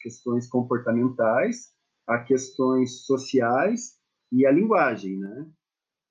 questões 0.00 0.48
comportamentais, 0.48 1.72
a 2.06 2.18
questões 2.18 3.04
sociais 3.04 3.98
e 4.30 4.46
a 4.46 4.50
linguagem, 4.50 5.18
né? 5.18 5.46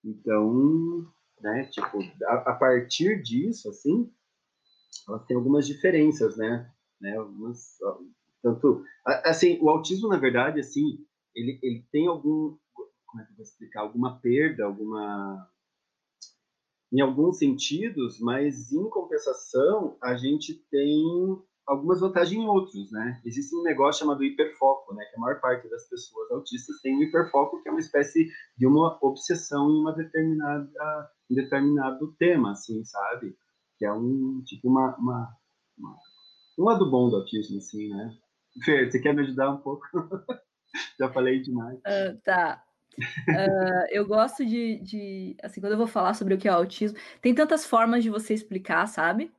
Então, 0.04 1.08
né, 1.42 1.66
tipo, 1.66 2.00
a, 2.26 2.52
a 2.52 2.56
partir 2.56 3.22
disso, 3.22 3.70
assim, 3.70 4.12
elas 5.08 5.26
têm 5.26 5.36
algumas 5.38 5.66
diferenças, 5.68 6.38
né? 6.38 6.72
né? 7.00 7.18
Algumas, 7.18 7.78
tanto, 8.42 8.84
assim, 9.06 9.58
o 9.62 9.70
autismo, 9.70 10.08
na 10.08 10.18
verdade, 10.18 10.60
assim, 10.60 11.06
ele, 11.36 11.60
ele 11.62 11.86
tem 11.92 12.08
algum, 12.08 12.58
como 13.06 13.22
é 13.22 13.26
que 13.26 13.32
eu 13.32 13.36
vou 13.36 13.44
explicar, 13.44 13.82
alguma 13.82 14.20
perda, 14.20 14.66
alguma, 14.66 15.50
em 16.92 17.02
alguns 17.02 17.38
sentidos, 17.38 18.20
mas 18.20 18.72
em 18.72 18.90
compensação, 18.90 19.98
a 20.02 20.16
gente 20.16 20.54
tem 20.70 21.42
algumas 21.68 22.00
vantagens 22.00 22.42
em 22.42 22.46
outros, 22.46 22.92
né? 22.92 23.22
Existe 23.26 23.56
um 23.56 23.64
negócio 23.64 24.00
chamado 24.00 24.24
hiperfoco, 24.24 24.94
né? 24.94 25.04
Que 25.06 25.18
a 25.18 25.20
maior 25.20 25.40
parte 25.40 25.70
das 25.70 25.88
pessoas 25.88 26.32
autistas 26.32 26.82
tem 26.82 26.98
um 26.98 27.04
hiperfoco, 27.04 27.62
que 27.62 27.70
é 27.70 27.72
uma 27.72 27.80
espécie 27.80 28.30
de 28.58 28.68
uma 28.68 28.98
obsessão 29.02 29.70
em 29.70 29.80
uma 29.80 29.94
determinada, 29.94 31.12
em 31.30 31.36
determinado 31.36 32.14
tema, 32.18 32.52
assim, 32.52 32.84
sabe? 32.84 33.36
Que 33.78 33.86
é 33.86 33.94
um, 33.94 34.42
tipo, 34.46 34.70
uma, 34.70 34.96
uma, 34.98 35.38
uma 35.78 35.98
um 36.58 36.64
lado 36.64 36.90
bom 36.90 37.10
do 37.10 37.18
autismo, 37.18 37.58
assim, 37.58 37.90
né? 37.90 38.14
Fer, 38.64 38.92
você 38.92 39.00
quer 39.00 39.14
me 39.14 39.22
ajudar 39.22 39.52
um 39.52 39.58
pouco? 39.58 39.86
Já 41.00 41.12
falei 41.12 41.42
demais. 41.42 41.78
Uh, 41.80 42.18
tá. 42.24 42.64
Uh, 43.00 43.88
eu 43.90 44.06
gosto 44.06 44.46
de, 44.46 44.80
de, 44.80 45.38
assim, 45.42 45.62
quando 45.62 45.74
eu 45.74 45.78
vou 45.78 45.88
falar 45.88 46.14
sobre 46.14 46.34
o 46.34 46.38
que 46.38 46.48
é 46.48 46.52
autismo, 46.52 46.98
tem 47.22 47.34
tantas 47.34 47.66
formas 47.66 48.04
de 48.04 48.10
você 48.10 48.34
explicar, 48.34 48.86
sabe? 48.88 49.32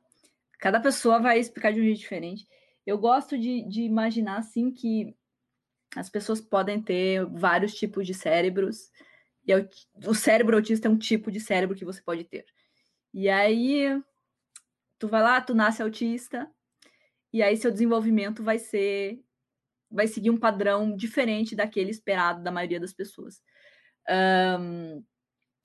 Cada 0.63 0.79
pessoa 0.79 1.19
vai 1.19 1.39
explicar 1.39 1.73
de 1.73 1.81
um 1.81 1.83
jeito 1.83 1.99
diferente. 1.99 2.47
Eu 2.85 2.97
gosto 2.97 3.37
de, 3.37 3.67
de 3.67 3.81
imaginar, 3.81 4.37
assim, 4.37 4.71
que 4.71 5.13
as 5.93 6.09
pessoas 6.09 6.39
podem 6.39 6.81
ter 6.81 7.25
vários 7.25 7.73
tipos 7.73 8.07
de 8.07 8.13
cérebros, 8.13 8.89
e 9.45 9.53
o 10.07 10.15
cérebro 10.15 10.55
autista 10.55 10.87
é 10.87 10.91
um 10.91 10.97
tipo 10.97 11.29
de 11.29 11.41
cérebro 11.41 11.75
que 11.75 11.83
você 11.83 12.01
pode 12.01 12.23
ter. 12.23 12.45
E 13.13 13.27
aí, 13.27 14.01
tu 14.97 15.09
vai 15.09 15.21
lá, 15.21 15.41
tu 15.41 15.53
nasce 15.53 15.83
autista, 15.83 16.49
e 17.33 17.43
aí 17.43 17.57
seu 17.57 17.69
desenvolvimento 17.69 18.41
vai 18.41 18.57
ser 18.57 19.21
vai 19.91 20.07
seguir 20.07 20.29
um 20.29 20.39
padrão 20.39 20.95
diferente 20.95 21.57
daquele 21.57 21.91
esperado 21.91 22.41
da 22.41 22.51
maioria 22.51 22.79
das 22.79 22.93
pessoas. 22.93 23.43
Um, 24.09 25.03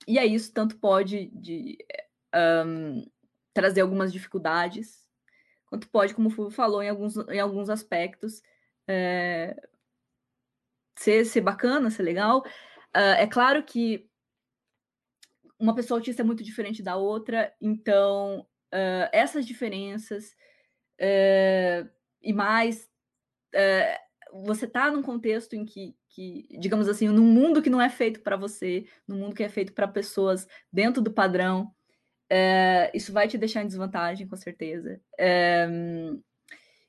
e 0.05 0.19
aí 0.19 0.35
isso 0.35 0.53
tanto 0.53 0.77
pode 0.77 1.31
de, 1.33 1.77
um, 2.65 3.09
trazer 3.53 3.81
algumas 3.81 4.11
dificuldades, 4.11 5.07
quanto 5.65 5.89
pode, 5.89 6.13
como 6.13 6.27
o 6.29 6.31
Fulvio 6.31 6.55
falou, 6.55 6.81
em 6.81 6.89
alguns, 6.89 7.17
em 7.29 7.39
alguns 7.39 7.69
aspectos, 7.69 8.41
é, 8.87 9.55
ser, 10.97 11.25
ser 11.25 11.41
bacana, 11.41 11.89
ser 11.89 12.03
legal. 12.03 12.39
Uh, 12.95 13.15
é 13.17 13.27
claro 13.27 13.63
que 13.63 14.09
uma 15.59 15.75
pessoa 15.75 15.99
autista 15.99 16.21
é 16.21 16.25
muito 16.25 16.43
diferente 16.43 16.81
da 16.81 16.95
outra, 16.95 17.53
então 17.61 18.47
uh, 18.73 19.09
essas 19.11 19.45
diferenças 19.45 20.35
uh, 20.99 21.89
e 22.21 22.33
mais, 22.33 22.89
uh, 23.53 24.43
você 24.45 24.65
está 24.65 24.89
num 24.89 25.01
contexto 25.01 25.55
em 25.55 25.65
que, 25.65 25.95
que, 26.09 26.47
digamos 26.59 26.87
assim, 26.87 27.07
num 27.09 27.25
mundo 27.25 27.61
que 27.61 27.69
não 27.69 27.81
é 27.81 27.89
feito 27.89 28.21
para 28.21 28.37
você, 28.37 28.85
num 29.07 29.17
mundo 29.17 29.35
que 29.35 29.43
é 29.43 29.49
feito 29.49 29.73
para 29.73 29.87
pessoas 29.87 30.47
dentro 30.71 31.01
do 31.01 31.11
padrão, 31.11 31.73
uh, 32.31 32.91
isso 32.93 33.11
vai 33.13 33.27
te 33.27 33.37
deixar 33.37 33.63
em 33.63 33.67
desvantagem, 33.67 34.27
com 34.27 34.35
certeza. 34.35 34.99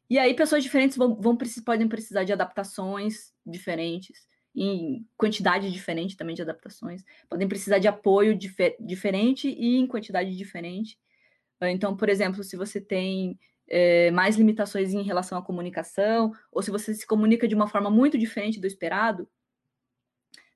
e 0.09 0.19
aí, 0.19 0.35
pessoas 0.35 0.63
diferentes 0.63 0.97
vão, 0.97 1.15
vão 1.15 1.37
podem 1.65 1.89
precisar 1.89 2.25
de 2.25 2.33
adaptações 2.33 3.33
diferentes, 3.47 4.29
em 4.55 5.07
quantidade 5.17 5.71
diferente 5.71 6.17
também 6.17 6.35
de 6.35 6.43
adaptações, 6.43 7.05
podem 7.29 7.47
precisar 7.47 7.79
de 7.79 7.87
apoio 7.87 8.37
dif 8.37 8.77
diferente 8.81 9.49
e 9.49 9.77
em 9.77 9.87
quantidade 9.87 10.37
diferente. 10.37 10.99
Então, 11.63 11.97
por 11.97 12.09
exemplo, 12.09 12.43
se 12.43 12.57
você 12.57 12.81
tem 12.81 13.39
é, 13.71 14.11
mais 14.11 14.37
limitações 14.37 14.93
em 14.93 15.03
relação 15.03 15.39
à 15.39 15.43
comunicação, 15.43 16.33
ou 16.51 16.61
se 16.63 16.71
você 16.71 16.93
se 16.93 17.07
comunica 17.07 17.47
de 17.47 17.55
uma 17.55 17.69
forma 17.69 17.89
muito 17.89 18.19
diferente 18.19 18.61
do 18.61 18.67
esperado. 18.67 19.29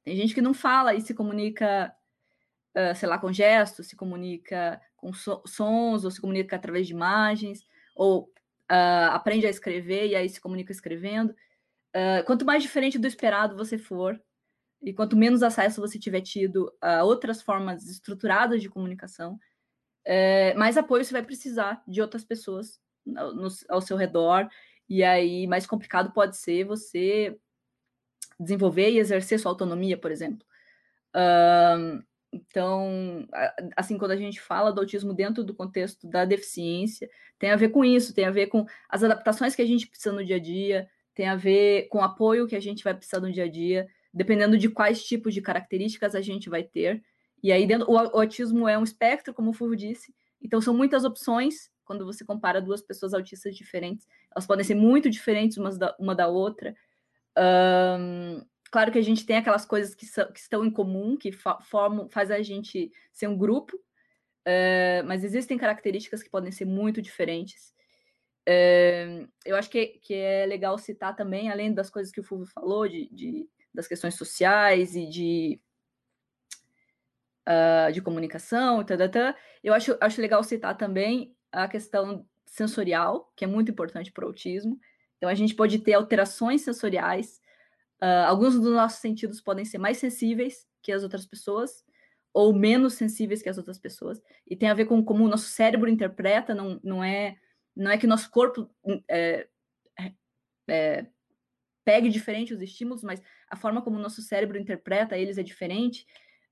Tem 0.02 0.16
gente 0.16 0.34
que 0.34 0.42
não 0.42 0.52
fala 0.52 0.94
e 0.94 1.00
se 1.00 1.14
comunica, 1.14 1.94
sei 2.96 3.08
lá, 3.08 3.18
com 3.18 3.32
gestos, 3.32 3.88
se 3.88 3.96
comunica 3.96 4.80
com 4.96 5.12
so 5.12 5.42
sons, 5.46 6.04
ou 6.04 6.10
se 6.10 6.20
comunica 6.20 6.56
através 6.56 6.86
de 6.86 6.92
imagens, 6.92 7.60
ou 7.94 8.24
uh, 8.70 9.10
aprende 9.10 9.46
a 9.46 9.50
escrever 9.50 10.08
e 10.08 10.16
aí 10.16 10.28
se 10.28 10.40
comunica 10.40 10.72
escrevendo. 10.72 11.30
Uh, 11.94 12.24
quanto 12.26 12.44
mais 12.44 12.62
diferente 12.62 12.98
do 12.98 13.06
esperado 13.06 13.56
você 13.56 13.78
for, 13.78 14.20
e 14.82 14.92
quanto 14.92 15.16
menos 15.16 15.42
acesso 15.42 15.80
você 15.80 15.98
tiver 15.98 16.20
tido 16.20 16.72
a 16.80 17.04
outras 17.04 17.40
formas 17.40 17.88
estruturadas 17.88 18.60
de 18.60 18.68
comunicação, 18.68 19.38
mais 20.56 20.76
apoio 20.76 21.02
você 21.02 21.12
vai 21.12 21.22
precisar 21.22 21.82
de 21.88 22.02
outras 22.02 22.22
pessoas 22.22 22.78
no, 23.06 23.48
ao 23.70 23.80
seu 23.80 23.96
redor, 23.96 24.46
e 24.86 25.02
aí 25.02 25.46
mais 25.46 25.66
complicado 25.66 26.12
pode 26.12 26.36
ser 26.36 26.64
você 26.64 27.34
desenvolver 28.38 28.90
e 28.90 28.98
exercer 28.98 29.38
sua 29.38 29.52
autonomia, 29.52 29.96
por 29.96 30.10
exemplo. 30.10 30.46
Um, 31.14 32.02
então, 32.34 33.26
assim, 33.76 33.96
quando 33.96 34.10
a 34.10 34.16
gente 34.16 34.40
fala 34.40 34.72
do 34.72 34.80
autismo 34.80 35.14
dentro 35.14 35.44
do 35.44 35.54
contexto 35.54 36.08
da 36.08 36.24
deficiência, 36.24 37.08
tem 37.38 37.52
a 37.52 37.56
ver 37.56 37.68
com 37.68 37.84
isso, 37.84 38.12
tem 38.12 38.24
a 38.24 38.30
ver 38.30 38.48
com 38.48 38.66
as 38.88 39.04
adaptações 39.04 39.54
que 39.54 39.62
a 39.62 39.66
gente 39.66 39.86
precisa 39.86 40.12
no 40.12 40.24
dia 40.24 40.36
a 40.36 40.40
dia, 40.40 40.88
tem 41.14 41.28
a 41.28 41.36
ver 41.36 41.88
com 41.88 41.98
o 41.98 42.02
apoio 42.02 42.48
que 42.48 42.56
a 42.56 42.60
gente 42.60 42.82
vai 42.82 42.92
precisar 42.92 43.20
no 43.20 43.30
dia 43.30 43.44
a 43.44 43.48
dia, 43.48 43.86
dependendo 44.12 44.58
de 44.58 44.68
quais 44.68 45.04
tipos 45.04 45.32
de 45.32 45.40
características 45.40 46.16
a 46.16 46.20
gente 46.20 46.50
vai 46.50 46.64
ter. 46.64 47.02
E 47.40 47.52
aí, 47.52 47.66
dentro, 47.66 47.88
o, 47.88 47.96
autismo 47.96 48.68
é 48.68 48.76
um 48.76 48.82
espectro, 48.82 49.32
como 49.32 49.50
o 49.50 49.52
Fulvio 49.52 49.76
disse, 49.76 50.12
então 50.42 50.60
são 50.60 50.74
muitas 50.74 51.04
opções 51.04 51.70
quando 51.84 52.04
você 52.04 52.24
compara 52.24 52.60
duas 52.60 52.82
pessoas 52.82 53.14
autistas 53.14 53.56
diferentes. 53.56 54.08
Elas 54.34 54.46
podem 54.46 54.64
ser 54.64 54.74
muito 54.74 55.08
diferentes 55.08 55.56
umas 55.56 55.78
da, 55.78 55.94
uma 56.00 56.14
da 56.14 56.26
outra. 56.26 56.74
Um, 57.38 58.42
claro 58.74 58.90
que 58.90 58.98
a 58.98 59.02
gente 59.02 59.24
tem 59.24 59.36
aquelas 59.36 59.64
coisas 59.64 59.94
que, 59.94 60.04
que 60.04 60.40
estão 60.40 60.64
em 60.64 60.70
comum, 60.70 61.16
que 61.16 61.30
formam, 61.30 62.08
faz 62.08 62.28
a 62.28 62.42
gente 62.42 62.90
ser 63.12 63.28
um 63.28 63.38
grupo, 63.38 63.76
uh, 63.76 65.06
mas 65.06 65.22
existem 65.22 65.56
características 65.56 66.24
que 66.24 66.28
podem 66.28 66.50
ser 66.50 66.64
muito 66.64 67.00
diferentes. 67.00 67.72
Uh, 68.48 69.30
eu 69.46 69.54
acho 69.54 69.70
que, 69.70 69.86
que 70.02 70.12
é 70.12 70.44
legal 70.44 70.76
citar 70.76 71.14
também, 71.14 71.52
além 71.52 71.72
das 71.72 71.88
coisas 71.88 72.12
que 72.12 72.18
o 72.18 72.24
Fulvio 72.24 72.48
falou, 72.48 72.88
de, 72.88 73.08
de 73.14 73.48
das 73.72 73.86
questões 73.86 74.16
sociais 74.16 74.96
e 74.96 75.08
de, 75.08 75.60
uh, 77.48 77.92
de 77.92 78.02
comunicação, 78.02 78.80
e 78.80 78.84
tal, 78.84 79.34
eu 79.62 79.72
acho, 79.72 79.96
acho 80.00 80.20
legal 80.20 80.42
citar 80.42 80.76
também 80.76 81.32
a 81.52 81.68
questão 81.68 82.26
sensorial, 82.44 83.32
que 83.36 83.44
é 83.44 83.46
muito 83.46 83.70
importante 83.70 84.10
para 84.10 84.24
o 84.24 84.28
autismo. 84.28 84.80
Então, 85.16 85.28
a 85.28 85.34
gente 85.34 85.54
pode 85.54 85.78
ter 85.78 85.92
alterações 85.92 86.62
sensoriais 86.62 87.40
Uh, 88.04 88.26
alguns 88.26 88.54
dos 88.54 88.74
nossos 88.74 89.00
sentidos 89.00 89.40
podem 89.40 89.64
ser 89.64 89.78
mais 89.78 89.96
sensíveis 89.96 90.66
que 90.82 90.92
as 90.92 91.02
outras 91.02 91.24
pessoas, 91.24 91.82
ou 92.34 92.52
menos 92.52 92.92
sensíveis 92.92 93.40
que 93.40 93.48
as 93.48 93.56
outras 93.56 93.78
pessoas, 93.78 94.20
e 94.46 94.54
tem 94.54 94.68
a 94.68 94.74
ver 94.74 94.84
com 94.84 95.02
como 95.02 95.24
o 95.24 95.28
nosso 95.28 95.46
cérebro 95.48 95.88
interpreta, 95.88 96.54
não, 96.54 96.78
não, 96.84 97.02
é, 97.02 97.38
não 97.74 97.90
é 97.90 97.96
que 97.96 98.06
nosso 98.06 98.30
corpo 98.30 98.68
é, 99.08 99.48
é, 100.68 101.06
pegue 101.82 102.10
diferente 102.10 102.52
os 102.52 102.60
estímulos, 102.60 103.02
mas 103.02 103.22
a 103.48 103.56
forma 103.56 103.80
como 103.80 103.96
o 103.96 104.02
nosso 104.02 104.20
cérebro 104.20 104.58
interpreta 104.58 105.16
eles 105.16 105.38
é 105.38 105.42
diferente. 105.42 106.06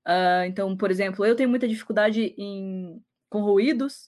Uh, 0.07 0.45
então, 0.47 0.75
por 0.75 0.89
exemplo, 0.89 1.23
eu 1.23 1.35
tenho 1.35 1.49
muita 1.49 1.67
dificuldade 1.67 2.33
em, 2.35 2.99
com 3.29 3.41
ruídos, 3.41 4.07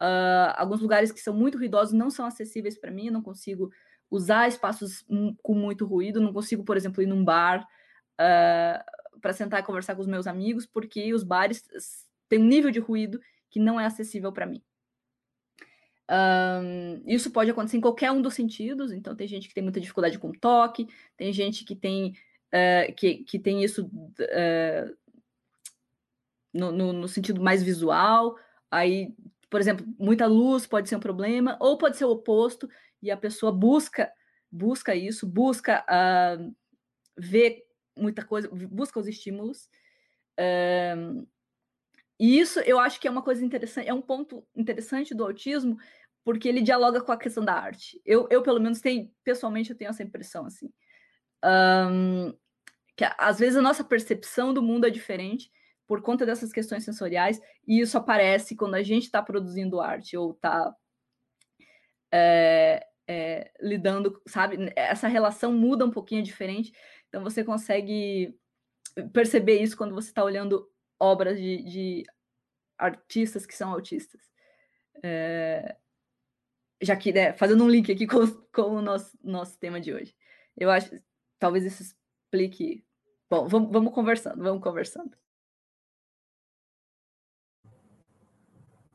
uh, 0.00 0.54
alguns 0.54 0.80
lugares 0.80 1.10
que 1.10 1.20
são 1.20 1.34
muito 1.34 1.58
ruidosos 1.58 1.92
não 1.92 2.10
são 2.10 2.26
acessíveis 2.26 2.78
para 2.78 2.92
mim, 2.92 3.10
não 3.10 3.22
consigo 3.22 3.72
usar 4.10 4.48
espaços 4.48 5.04
com 5.42 5.54
muito 5.54 5.84
ruído, 5.84 6.20
não 6.20 6.32
consigo, 6.32 6.64
por 6.64 6.76
exemplo, 6.76 7.02
ir 7.02 7.06
num 7.06 7.24
bar 7.24 7.62
uh, 7.62 7.66
ah, 8.18 8.84
para 9.20 9.32
sentar 9.32 9.60
e 9.60 9.64
conversar 9.64 9.94
com 9.94 10.00
os 10.00 10.06
meus 10.06 10.26
amigos, 10.26 10.66
porque 10.66 11.12
os 11.12 11.22
bares 11.22 11.64
têm 12.28 12.38
um 12.38 12.46
nível 12.46 12.70
de 12.70 12.78
ruído 12.78 13.20
que 13.50 13.58
não 13.58 13.80
é 13.80 13.86
acessível 13.86 14.32
para 14.32 14.46
mim. 14.46 14.62
Um, 16.08 17.02
isso 17.04 17.32
pode 17.32 17.50
acontecer 17.50 17.78
em 17.78 17.80
qualquer 17.80 18.12
um 18.12 18.22
dos 18.22 18.34
sentidos, 18.34 18.92
então 18.92 19.16
tem 19.16 19.26
gente 19.26 19.48
que 19.48 19.54
tem 19.54 19.62
muita 19.62 19.80
dificuldade 19.80 20.18
com 20.18 20.30
toque, 20.30 20.86
tem 21.16 21.32
gente 21.32 21.64
que 21.64 21.74
tem, 21.74 22.12
uh, 22.52 22.94
que, 22.94 23.24
que 23.24 23.38
tem 23.40 23.64
isso 23.64 23.86
uh, 23.86 24.96
no, 26.54 26.70
no, 26.70 26.92
no, 26.92 27.08
sentido 27.08 27.42
mais 27.42 27.60
visual, 27.60 28.36
aí, 28.70 29.12
por 29.50 29.60
exemplo, 29.60 29.84
muita 29.98 30.26
luz 30.26 30.64
pode 30.64 30.88
ser 30.88 30.94
um 30.94 31.00
problema, 31.00 31.56
ou 31.60 31.76
pode 31.76 31.96
ser 31.96 32.04
o 32.04 32.10
oposto, 32.10 32.68
e 33.06 33.10
a 33.10 33.16
pessoa 33.16 33.50
busca 33.50 34.12
busca 34.50 34.94
isso, 34.94 35.26
busca 35.26 35.84
uh, 35.84 36.54
ver 37.16 37.64
muita 37.96 38.24
coisa, 38.24 38.48
busca 38.48 38.98
os 38.98 39.06
estímulos. 39.06 39.68
Uh, 40.38 41.26
e 42.18 42.38
isso 42.38 42.60
eu 42.60 42.78
acho 42.78 43.00
que 43.00 43.06
é 43.06 43.10
uma 43.10 43.22
coisa 43.22 43.44
interessante, 43.44 43.88
é 43.88 43.94
um 43.94 44.02
ponto 44.02 44.46
interessante 44.54 45.14
do 45.14 45.24
autismo, 45.24 45.76
porque 46.24 46.48
ele 46.48 46.62
dialoga 46.62 47.00
com 47.00 47.12
a 47.12 47.18
questão 47.18 47.44
da 47.44 47.54
arte. 47.54 48.00
Eu, 48.04 48.26
eu 48.30 48.42
pelo 48.42 48.60
menos, 48.60 48.80
tenho, 48.80 49.10
pessoalmente, 49.22 49.70
eu 49.70 49.76
tenho 49.76 49.90
essa 49.90 50.02
impressão, 50.02 50.46
assim. 50.46 50.72
Um, 51.44 52.34
que 52.96 53.04
às 53.18 53.38
vezes 53.38 53.56
a 53.56 53.62
nossa 53.62 53.84
percepção 53.84 54.52
do 54.54 54.62
mundo 54.62 54.86
é 54.86 54.90
diferente 54.90 55.50
por 55.86 56.02
conta 56.02 56.26
dessas 56.26 56.52
questões 56.52 56.82
sensoriais, 56.82 57.40
e 57.66 57.80
isso 57.80 57.96
aparece 57.96 58.56
quando 58.56 58.74
a 58.74 58.82
gente 58.82 59.04
está 59.04 59.22
produzindo 59.22 59.80
arte 59.80 60.16
ou 60.16 60.32
está 60.32 60.74
é, 62.12 62.84
é, 63.08 63.50
lidando, 63.60 64.20
sabe? 64.26 64.72
Essa 64.74 65.08
relação 65.08 65.52
muda 65.52 65.84
um 65.84 65.90
pouquinho 65.90 66.22
diferente, 66.22 66.72
então 67.08 67.22
você 67.22 67.44
consegue 67.44 68.38
perceber 69.12 69.60
isso 69.60 69.76
quando 69.76 69.94
você 69.94 70.08
está 70.08 70.24
olhando 70.24 70.70
obras 70.98 71.38
de, 71.38 71.62
de, 71.62 72.04
artistas 72.78 73.46
que 73.46 73.54
são 73.54 73.70
autistas. 73.70 74.20
É, 75.02 75.76
já 76.82 76.96
que, 76.96 77.12
né, 77.12 77.32
fazendo 77.32 77.64
um 77.64 77.68
link 77.68 77.90
aqui 77.90 78.06
com, 78.06 78.26
com 78.52 78.76
o 78.76 78.82
nosso, 78.82 79.16
nosso 79.22 79.58
tema 79.58 79.80
de 79.80 79.92
hoje. 79.92 80.14
Eu 80.56 80.70
acho, 80.70 80.90
talvez 81.38 81.64
isso 81.64 81.82
explique. 81.82 82.84
Bom, 83.28 83.46
vamos, 83.48 83.70
vamos 83.70 83.94
conversando, 83.94 84.42
vamos 84.42 84.62
conversando. 84.62 85.16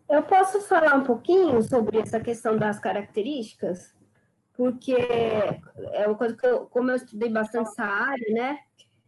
Eu 0.10 0.24
posso 0.24 0.60
falar 0.62 0.96
um 0.96 1.04
pouquinho 1.04 1.62
sobre 1.62 1.98
essa 1.98 2.20
questão 2.20 2.58
das 2.58 2.78
características, 2.80 3.96
porque 4.62 4.94
é 4.94 6.06
uma 6.06 6.16
coisa 6.16 6.38
que 6.38 6.46
eu, 6.46 6.68
como 6.68 6.92
eu 6.92 6.96
estudei 6.96 7.30
bastante 7.30 7.70
essa 7.70 7.84
área, 7.84 8.32
né? 8.32 8.60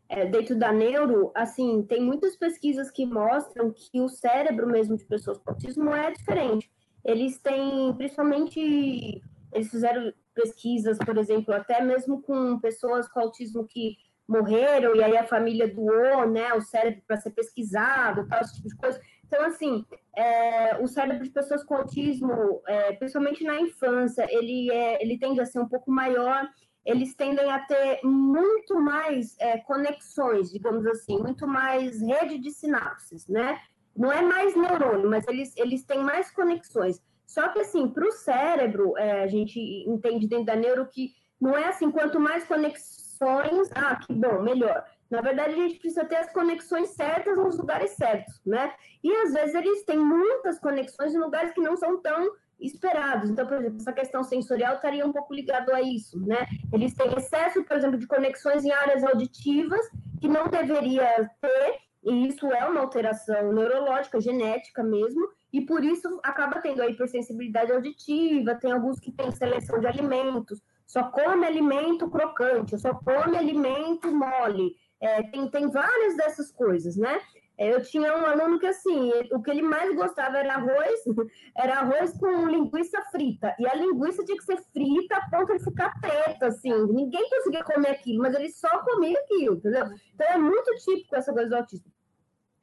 É, 0.09 0.25
dentro 0.25 0.57
da 0.57 0.71
neuro, 0.71 1.31
assim, 1.35 1.83
tem 1.83 2.01
muitas 2.01 2.35
pesquisas 2.35 2.89
que 2.89 3.05
mostram 3.05 3.71
que 3.71 4.01
o 4.01 4.09
cérebro 4.09 4.65
mesmo 4.65 4.97
de 4.97 5.05
pessoas 5.05 5.37
com 5.37 5.51
autismo 5.51 5.93
é 5.93 6.09
diferente. 6.09 6.71
Eles 7.05 7.39
têm, 7.39 7.93
principalmente, 7.93 9.21
eles 9.53 9.69
fizeram 9.69 10.11
pesquisas, 10.33 10.97
por 10.97 11.19
exemplo, 11.19 11.53
até 11.53 11.83
mesmo 11.83 12.23
com 12.23 12.59
pessoas 12.59 13.07
com 13.07 13.19
autismo 13.19 13.67
que 13.67 13.97
morreram 14.27 14.95
e 14.95 15.03
aí 15.03 15.15
a 15.15 15.27
família 15.27 15.71
doou, 15.71 16.27
né, 16.27 16.51
o 16.55 16.61
cérebro 16.61 17.03
para 17.05 17.17
ser 17.17 17.29
pesquisado, 17.29 18.27
tal, 18.27 18.41
esse 18.41 18.55
tipo 18.55 18.69
de 18.69 18.75
coisa. 18.75 18.99
Então, 19.25 19.45
assim, 19.45 19.85
é, 20.15 20.77
o 20.77 20.87
cérebro 20.87 21.23
de 21.23 21.29
pessoas 21.29 21.63
com 21.63 21.75
autismo, 21.75 22.61
é, 22.67 22.93
principalmente 22.93 23.43
na 23.43 23.59
infância, 23.59 24.27
ele, 24.29 24.71
é, 24.71 25.01
ele 25.01 25.17
tende 25.17 25.39
a 25.39 25.45
ser 25.45 25.59
um 25.59 25.67
pouco 25.67 25.91
maior, 25.91 26.47
eles 26.85 27.15
tendem 27.15 27.49
a 27.51 27.59
ter 27.59 27.99
muito 28.03 28.79
mais 28.79 29.35
é, 29.39 29.57
conexões, 29.59 30.51
digamos 30.51 30.85
assim, 30.85 31.17
muito 31.17 31.47
mais 31.47 32.01
rede 32.01 32.37
de 32.37 32.51
sinapses, 32.51 33.27
né? 33.27 33.59
Não 33.95 34.11
é 34.11 34.21
mais 34.21 34.55
neurônio, 34.55 35.09
mas 35.09 35.27
eles, 35.27 35.55
eles 35.55 35.83
têm 35.85 35.99
mais 35.99 36.29
conexões. 36.31 37.01
Só 37.25 37.47
que, 37.49 37.59
assim, 37.59 37.87
para 37.87 38.07
o 38.07 38.11
cérebro, 38.11 38.97
é, 38.97 39.23
a 39.23 39.27
gente 39.27 39.59
entende 39.87 40.27
dentro 40.27 40.45
da 40.45 40.55
neuro 40.55 40.87
que 40.87 41.11
não 41.39 41.57
é 41.57 41.67
assim, 41.67 41.89
quanto 41.91 42.19
mais 42.19 42.43
conexões, 42.43 43.69
ah, 43.75 43.95
que 43.95 44.13
bom, 44.13 44.41
melhor. 44.41 44.85
Na 45.13 45.21
verdade, 45.21 45.53
a 45.53 45.57
gente 45.57 45.77
precisa 45.77 46.03
ter 46.05 46.15
as 46.15 46.33
conexões 46.33 46.89
certas 46.89 47.37
nos 47.37 47.55
lugares 47.55 47.91
certos, 47.91 48.41
né? 48.43 48.73
E 49.03 49.13
às 49.17 49.31
vezes 49.31 49.53
eles 49.53 49.83
têm 49.83 49.99
muitas 49.99 50.57
conexões 50.57 51.13
em 51.13 51.19
lugares 51.19 51.53
que 51.53 51.61
não 51.61 51.77
são 51.77 52.01
tão 52.01 52.31
esperados. 52.59 53.29
Então, 53.29 53.45
por 53.45 53.57
exemplo, 53.57 53.77
essa 53.79 53.93
questão 53.93 54.23
sensorial 54.23 54.73
estaria 54.73 55.05
um 55.05 55.13
pouco 55.13 55.31
ligado 55.31 55.71
a 55.71 55.83
isso, 55.83 56.19
né? 56.19 56.47
Eles 56.73 56.95
têm 56.95 57.13
excesso, 57.15 57.63
por 57.63 57.77
exemplo, 57.77 57.99
de 57.99 58.07
conexões 58.07 58.65
em 58.65 58.71
áreas 58.71 59.03
auditivas 59.03 59.87
que 60.19 60.27
não 60.27 60.47
deveria 60.47 61.29
ter, 61.39 61.77
e 62.03 62.27
isso 62.27 62.47
é 62.51 62.65
uma 62.65 62.81
alteração 62.81 63.53
neurológica, 63.53 64.19
genética 64.19 64.81
mesmo, 64.81 65.29
e 65.51 65.61
por 65.61 65.83
isso 65.83 66.19
acaba 66.23 66.59
tendo 66.59 66.81
a 66.81 66.87
hipersensibilidade 66.87 67.71
auditiva, 67.71 68.55
tem 68.55 68.71
alguns 68.71 68.99
que 68.99 69.11
têm 69.11 69.29
seleção 69.29 69.79
de 69.79 69.85
alimentos, 69.85 70.59
só 70.87 71.03
come 71.03 71.45
alimento 71.45 72.09
crocante, 72.09 72.79
só 72.79 72.95
come 72.95 73.37
alimento 73.37 74.11
mole, 74.11 74.75
é, 75.03 75.21
tem, 75.23 75.49
tem 75.49 75.69
várias 75.69 76.15
dessas 76.15 76.51
coisas, 76.51 76.95
né? 76.95 77.19
É, 77.57 77.73
eu 77.73 77.83
tinha 77.83 78.15
um 78.17 78.25
aluno 78.25 78.57
que, 78.57 78.65
assim, 78.65 79.11
o 79.31 79.41
que 79.41 79.51
ele 79.51 79.61
mais 79.61 79.93
gostava 79.95 80.37
era 80.37 80.55
arroz, 80.55 81.03
era 81.55 81.79
arroz 81.79 82.17
com 82.17 82.47
linguiça 82.47 82.99
frita. 83.11 83.53
E 83.59 83.67
a 83.67 83.75
linguiça 83.75 84.23
tinha 84.23 84.37
que 84.37 84.45
ser 84.45 84.57
frita 84.71 85.17
a 85.17 85.29
ponto 85.29 85.55
de 85.55 85.63
ficar 85.63 85.93
preta, 85.99 86.47
assim. 86.47 86.71
Ninguém 86.87 87.29
conseguia 87.29 87.63
comer 87.63 87.89
aquilo, 87.89 88.23
mas 88.23 88.33
ele 88.33 88.49
só 88.49 88.79
comia 88.79 89.19
aquilo, 89.19 89.57
entendeu? 89.57 89.85
Então 90.13 90.27
é 90.27 90.37
muito 90.37 90.73
típico 90.83 91.15
essa 91.15 91.33
coisa 91.33 91.49
do 91.49 91.55
autismo. 91.57 91.91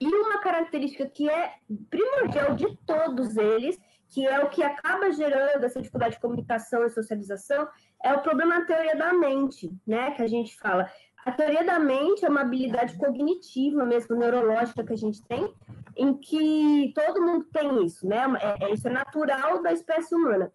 E 0.00 0.06
uma 0.06 0.40
característica 0.40 1.06
que 1.06 1.28
é 1.28 1.52
primordial 1.90 2.56
de 2.56 2.74
todos 2.86 3.36
eles, 3.36 3.78
que 4.08 4.26
é 4.26 4.42
o 4.42 4.48
que 4.48 4.62
acaba 4.62 5.12
gerando 5.12 5.62
essa 5.62 5.78
dificuldade 5.78 6.14
de 6.14 6.20
comunicação 6.20 6.84
e 6.84 6.90
socialização, 6.90 7.68
é 8.02 8.12
o 8.14 8.22
problema 8.22 8.60
da 8.60 8.66
teoria 8.66 8.96
da 8.96 9.12
mente, 9.12 9.70
né? 9.86 10.10
Que 10.12 10.22
a 10.22 10.26
gente 10.26 10.56
fala. 10.56 10.90
A 11.24 11.32
teoria 11.32 11.64
da 11.64 11.78
mente 11.78 12.24
é 12.24 12.28
uma 12.28 12.40
habilidade 12.40 12.96
cognitiva 12.96 13.84
mesmo, 13.84 14.16
neurológica 14.16 14.84
que 14.84 14.92
a 14.92 14.96
gente 14.96 15.22
tem, 15.24 15.52
em 15.96 16.14
que 16.14 16.92
todo 16.94 17.20
mundo 17.20 17.44
tem 17.52 17.84
isso, 17.84 18.06
né? 18.06 18.24
É, 18.40 18.64
é, 18.64 18.72
isso 18.72 18.88
é 18.88 18.90
natural 18.90 19.62
da 19.62 19.72
espécie 19.72 20.14
humana, 20.14 20.50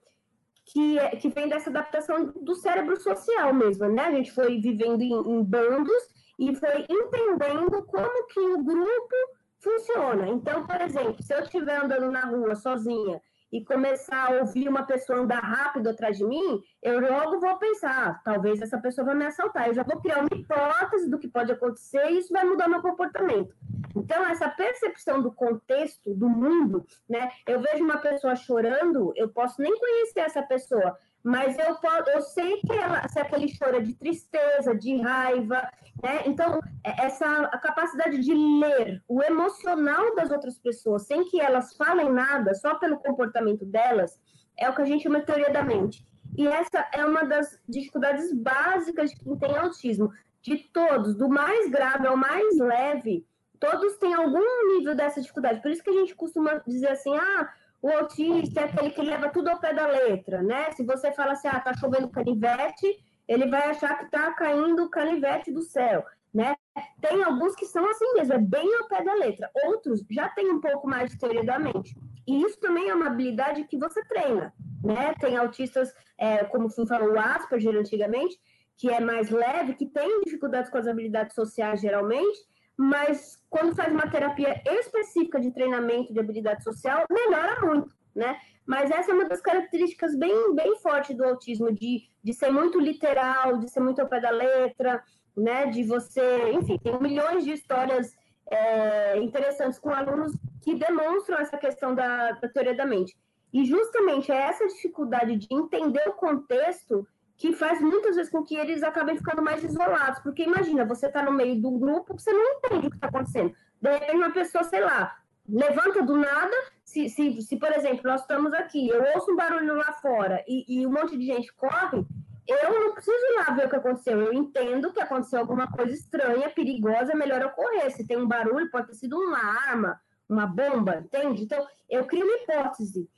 que, 0.66 0.98
é, 0.98 1.10
que 1.16 1.30
vem 1.30 1.48
dessa 1.48 1.70
adaptação 1.70 2.34
do 2.42 2.56
cérebro 2.56 3.00
social 3.00 3.54
mesmo, 3.54 3.88
né? 3.90 4.04
A 4.04 4.12
gente 4.12 4.32
foi 4.32 4.60
vivendo 4.60 5.02
em, 5.02 5.14
em 5.14 5.44
bandos 5.44 6.04
e 6.40 6.56
foi 6.56 6.86
entendendo 6.90 7.84
como 7.84 8.28
que 8.28 8.40
o 8.40 8.64
grupo 8.64 9.16
funciona. 9.60 10.28
Então, 10.30 10.66
por 10.66 10.82
exemplo, 10.82 11.22
se 11.22 11.34
eu 11.34 11.42
estiver 11.42 11.84
andando 11.84 12.12
na 12.12 12.26
rua 12.26 12.56
sozinha 12.56 13.22
e 13.52 13.64
começar 13.64 14.28
a 14.28 14.40
ouvir 14.40 14.68
uma 14.68 14.84
pessoa 14.84 15.20
andar 15.20 15.40
rápido 15.40 15.90
atrás 15.90 16.18
de 16.18 16.26
mim, 16.26 16.62
eu 16.82 17.00
logo 17.00 17.40
vou 17.40 17.58
pensar, 17.58 18.10
ah, 18.10 18.22
talvez 18.24 18.62
essa 18.62 18.78
pessoa 18.78 19.06
vai 19.06 19.16
me 19.16 19.26
assaltar. 19.26 19.68
Eu 19.68 19.74
já 19.74 19.84
vou 19.84 20.00
criar 20.02 20.20
uma 20.20 20.30
hipótese 20.32 21.10
do 21.10 21.20
que 21.20 21.28
pode 21.28 21.52
acontecer 21.52 22.10
e 22.10 22.18
isso 22.18 22.34
vai 22.34 22.44
mudar 22.44 22.68
meu 22.68 22.82
comportamento. 22.82 23.56
Então, 23.96 24.26
essa 24.26 24.50
percepção 24.50 25.22
do 25.22 25.32
contexto, 25.32 26.14
do 26.14 26.28
mundo, 26.28 26.86
né? 27.08 27.30
Eu 27.48 27.62
vejo 27.62 27.84
uma 27.84 27.98
pessoa 27.98 28.36
chorando, 28.36 29.14
eu 29.16 29.30
posso 29.30 29.62
nem 29.62 29.78
conhecer 29.78 30.20
essa 30.20 30.44
pessoa, 30.44 30.98
mas 31.26 31.58
eu, 31.58 31.76
eu 32.14 32.22
sei 32.22 32.62
que 32.62 32.72
ela, 32.72 33.08
se 33.08 33.18
aquele 33.18 33.48
choro 33.48 33.78
é 33.78 33.82
de 33.82 33.96
tristeza, 33.96 34.76
de 34.76 34.96
raiva, 35.02 35.68
né? 36.04 36.22
Então, 36.28 36.60
é, 36.84 37.04
essa 37.04 37.26
a 37.46 37.58
capacidade 37.58 38.20
de 38.20 38.32
ler 38.32 39.04
o 39.08 39.24
emocional 39.24 40.16
das 40.16 40.30
outras 40.30 40.60
pessoas 40.60 41.08
sem 41.08 41.26
que 41.26 41.42
elas 41.42 41.76
falem 41.76 42.12
nada, 42.12 42.54
só 42.54 42.76
pelo 42.76 43.00
comportamento 43.00 43.66
delas, 43.66 44.22
é 44.56 44.70
o 44.70 44.76
que 44.76 44.84
a 44.84 44.86
gente 44.86 45.02
chama 45.02 45.20
de 45.20 45.26
teoria 45.26 45.50
da 45.50 45.64
mente. 45.64 46.06
E 46.38 46.48
essa 46.48 46.88
é 46.94 47.04
uma 47.04 47.24
das 47.24 47.60
dificuldades 47.68 48.32
básicas 48.32 49.10
de 49.10 49.20
quem 49.20 49.36
tem 49.36 49.58
autismo. 49.58 50.12
De 50.44 50.60
todos, 50.72 51.16
do 51.16 51.28
mais 51.28 51.72
grave 51.72 52.06
ao 52.06 52.16
mais 52.16 52.56
leve, 52.60 53.26
todos 53.60 53.98
têm 53.98 54.14
algum 54.14 54.78
nível 54.78 54.94
dessa 54.94 55.20
dificuldade. 55.20 55.60
Por 55.60 55.72
isso 55.72 55.84
que 55.84 55.90
a 55.90 55.94
gente 55.94 56.14
costuma 56.14 56.62
dizer 56.68 56.90
assim, 56.90 57.16
ah, 57.18 57.50
o 57.86 57.92
autista 57.92 58.62
é 58.62 58.64
aquele 58.64 58.90
que 58.90 59.02
leva 59.04 59.30
tudo 59.30 59.48
ao 59.48 59.60
pé 59.60 59.72
da 59.72 59.86
letra, 59.86 60.42
né? 60.42 60.72
Se 60.72 60.84
você 60.84 61.12
fala 61.12 61.34
assim, 61.34 61.48
ah, 61.48 61.60
tá 61.60 61.72
chovendo 61.76 62.10
canivete, 62.10 62.98
ele 63.28 63.48
vai 63.48 63.70
achar 63.70 63.96
que 64.00 64.06
está 64.06 64.34
caindo 64.34 64.86
o 64.86 64.90
canivete 64.90 65.52
do 65.52 65.62
céu, 65.62 66.04
né? 66.34 66.56
Tem 67.00 67.24
alguns 67.24 67.54
que 67.54 67.68
são 67.68 67.88
assim 67.88 68.12
mesmo, 68.16 68.34
é 68.34 68.40
bem 68.40 68.76
ao 68.76 68.88
pé 68.88 69.04
da 69.04 69.14
letra. 69.14 69.52
Outros 69.66 70.04
já 70.10 70.28
têm 70.30 70.52
um 70.52 70.60
pouco 70.60 70.88
mais 70.88 71.12
de 71.12 71.20
teoria 71.20 71.46
da 71.46 71.60
mente. 71.60 71.96
E 72.28 72.42
isso 72.42 72.60
também 72.60 72.90
é 72.90 72.96
uma 72.96 73.06
habilidade 73.06 73.64
que 73.66 73.78
você 73.78 74.04
treina, 74.06 74.52
né? 74.84 75.14
Tem 75.20 75.38
autistas, 75.38 75.94
é, 76.18 76.44
como 76.46 76.72
você 76.72 76.88
falou, 76.88 77.14
o 77.14 77.20
Asperger 77.20 77.76
antigamente, 77.76 78.36
que 78.76 78.90
é 78.90 79.00
mais 79.00 79.30
leve, 79.30 79.76
que 79.76 79.86
tem 79.86 80.22
dificuldades 80.22 80.72
com 80.72 80.80
as 80.80 80.88
habilidades 80.88 81.36
sociais 81.36 81.82
geralmente, 81.82 82.40
mas 82.78 83.42
quando 83.50 83.76
faz 83.76 83.94
uma 83.94 84.10
terapia 84.10 84.62
específica 84.66 85.40
de 85.40 85.52
treinamento 85.52 86.14
de 86.14 86.20
habilidade 86.20 86.64
social, 86.64 87.06
melhora 87.10 87.62
muito, 87.66 87.96
né? 88.14 88.38
Mas 88.66 88.92
essa 88.92 89.12
é 89.12 89.14
uma 89.14 89.30
das 89.30 89.42
características 89.42 90.16
bem, 90.18 90.54
bem 90.56 90.78
fortes 90.80 91.16
do 91.16 91.24
autismo, 91.24 91.72
de, 91.72 92.10
de 92.24 92.34
ser 92.34 92.52
muito 92.52 92.80
literal, 92.80 93.58
de 93.58 93.70
ser 93.70 93.80
muito 93.80 94.02
ao 94.02 94.08
pé 94.08 94.20
da 94.20 94.32
letra, 94.32 95.04
né? 95.38 95.68
De 95.68 95.84
você, 95.84 96.52
enfim, 96.52 96.78
tem 96.78 97.00
milhões 97.00 97.46
de 97.46 97.52
histórias 97.52 98.14
é, 98.50 99.18
interessantes 99.20 99.80
com 99.80 99.90
alunos 99.90 100.34
que 100.62 100.76
demonstram 100.76 101.38
essa 101.40 101.58
questão 101.58 101.94
da, 101.94 102.32
da 102.32 102.50
teoria 102.50 102.76
da 102.76 102.86
mente. 102.86 103.16
E 103.54 103.64
justamente 103.64 104.32
é 104.32 104.36
essa 104.36 104.68
dificuldade 104.68 105.38
de 105.38 105.48
entender 105.50 106.04
o 106.10 106.14
contexto 106.14 107.08
que 107.38 107.54
faz 107.54 107.82
muitas 107.82 108.16
vezes 108.16 108.32
com 108.32 108.44
que 108.44 108.56
eles 108.56 108.82
acabem 108.84 109.18
ficando 109.18 109.42
mais 109.42 109.64
isolados. 109.64 110.20
Porque 110.20 110.44
imagina, 110.44 110.86
você 110.86 111.08
está 111.08 111.24
no 111.24 111.32
meio 111.32 111.60
de 111.60 111.68
um 111.68 111.78
grupo 111.78 112.14
você 112.18 112.32
não 112.32 112.58
entende 112.58 112.88
o 112.88 112.90
que 112.90 112.98
está 112.98 113.08
acontecendo. 113.08 113.54
De 113.82 113.92
repente, 113.92 114.16
uma 114.16 114.32
pessoa, 114.32 114.64
sei 114.64 114.82
lá, 114.82 115.18
levanta 115.48 116.02
do 116.02 116.18
nada. 116.18 116.56
Se, 116.84 117.10
se, 117.10 117.42
se, 117.42 117.58
por 117.58 117.72
exemplo, 117.74 118.02
nós 118.04 118.22
estamos 118.22 118.54
aqui, 118.54 118.88
eu 118.88 119.04
ouço 119.16 119.32
um 119.32 119.36
barulho 119.36 119.76
lá 119.76 119.92
fora 119.94 120.44
e, 120.48 120.82
e 120.82 120.88
um 120.88 120.92
monte 120.92 121.18
de 121.18 121.26
gente 121.26 121.54
corre, 121.56 122.06
eu 122.48 122.80
não 122.80 122.94
preciso 122.94 123.18
ir 123.18 123.38
lá 123.38 123.54
ver 123.54 123.66
o 123.66 123.70
que 123.70 123.76
aconteceu. 123.76 124.22
Eu 124.22 124.34
entendo 124.34 124.94
que 124.94 125.02
aconteceu 125.02 125.40
alguma 125.40 125.68
coisa 125.68 125.94
estranha, 125.94 126.50
perigosa, 126.50 127.12
é 127.12 127.16
melhor 127.16 127.42
eu 127.42 127.50
correr. 127.50 127.90
Se 127.90 128.06
tem 128.06 128.18
um 128.18 128.28
barulho, 128.28 128.70
pode 128.70 128.88
ter 128.88 128.94
sido 128.94 129.18
uma 129.18 129.40
arma, 129.40 130.00
uma 130.30 130.46
bomba, 130.46 130.98
entende? 130.98 131.44
Então, 131.44 131.66
eu 131.90 132.06
crio 132.06 132.24
uma 132.24 132.38
hipótese. 132.38 133.10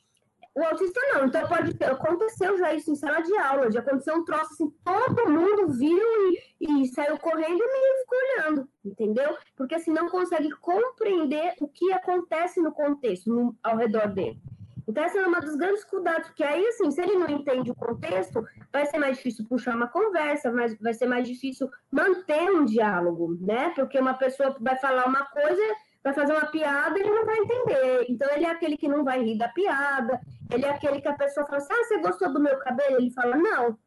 O 0.58 0.64
autista 0.64 1.00
não, 1.14 1.28
então 1.28 1.48
pode 1.48 1.72
ter. 1.76 1.86
Aconteceu 1.86 2.58
já 2.58 2.74
isso 2.74 2.90
em 2.90 2.96
sala 2.96 3.22
de 3.22 3.32
aula, 3.38 3.70
já 3.70 3.80
aconteceu 3.80 4.16
um 4.16 4.26
troço 4.26 4.54
assim, 4.54 4.74
todo 4.84 5.30
mundo 5.30 5.68
viu 5.70 6.00
e, 6.60 6.82
e 6.82 6.88
saiu 6.88 7.16
correndo 7.20 7.62
e 7.62 7.74
menino 7.74 8.00
ficou 8.02 8.18
olhando, 8.18 8.70
entendeu? 8.84 9.38
Porque 9.56 9.76
assim 9.76 9.92
não 9.92 10.10
consegue 10.10 10.50
compreender 10.56 11.54
o 11.62 11.68
que 11.68 11.94
acontece 11.94 12.60
no 12.60 12.72
contexto, 12.72 13.32
no, 13.32 13.56
ao 13.62 13.78
redor 13.78 14.08
dele. 14.08 14.42
Então, 14.88 15.04
essa 15.04 15.20
é 15.20 15.28
uma 15.28 15.40
das 15.40 15.56
grandes 15.56 15.82
dificuldades, 15.82 16.28
porque 16.30 16.44
aí, 16.44 16.66
assim, 16.66 16.90
se 16.90 17.02
ele 17.02 17.18
não 17.18 17.30
entende 17.30 17.70
o 17.70 17.76
contexto, 17.76 18.44
vai 18.74 18.88
ser 18.88 18.98
mais 18.98 19.18
difícil 19.18 19.46
puxar 19.48 19.76
uma 19.76 19.88
conversa, 19.88 20.52
mas 20.52 20.76
vai 20.80 20.94
ser 20.96 21.06
mais 21.06 21.28
difícil 21.28 21.70
manter 21.92 22.50
um 22.50 22.66
diálogo, 22.66 23.38
né? 23.40 23.74
Porque 23.76 24.00
uma 24.00 24.16
pessoa 24.16 24.56
vai 24.60 24.76
falar 24.78 25.06
uma 25.06 25.24
coisa, 25.26 25.62
vai 26.04 26.14
fazer 26.14 26.34
uma 26.34 26.48
piada, 26.48 26.98
ele 26.98 27.12
não 27.12 27.26
vai 27.26 27.38
entender. 27.38 28.06
Então, 28.10 28.28
ele 28.34 28.46
é 28.46 28.50
aquele 28.50 28.76
que 28.76 28.88
não 28.88 29.04
vai 29.04 29.22
rir 29.22 29.38
da 29.38 29.50
piada, 29.50 30.20
ele 30.52 30.66
é 30.66 30.70
aquele 30.70 31.02
que 31.02 31.08
a 31.08 31.14
pessoa 31.14 31.46
fala 31.46 31.58
assim, 31.58 31.74
ah, 31.74 31.84
você 31.84 32.00
gostou 32.00 32.34
do 32.34 32.40
meu 32.40 32.58
cabelo? 32.60 32.98
Ele 32.98 33.12
fala, 33.12 33.36
não, 33.36 33.78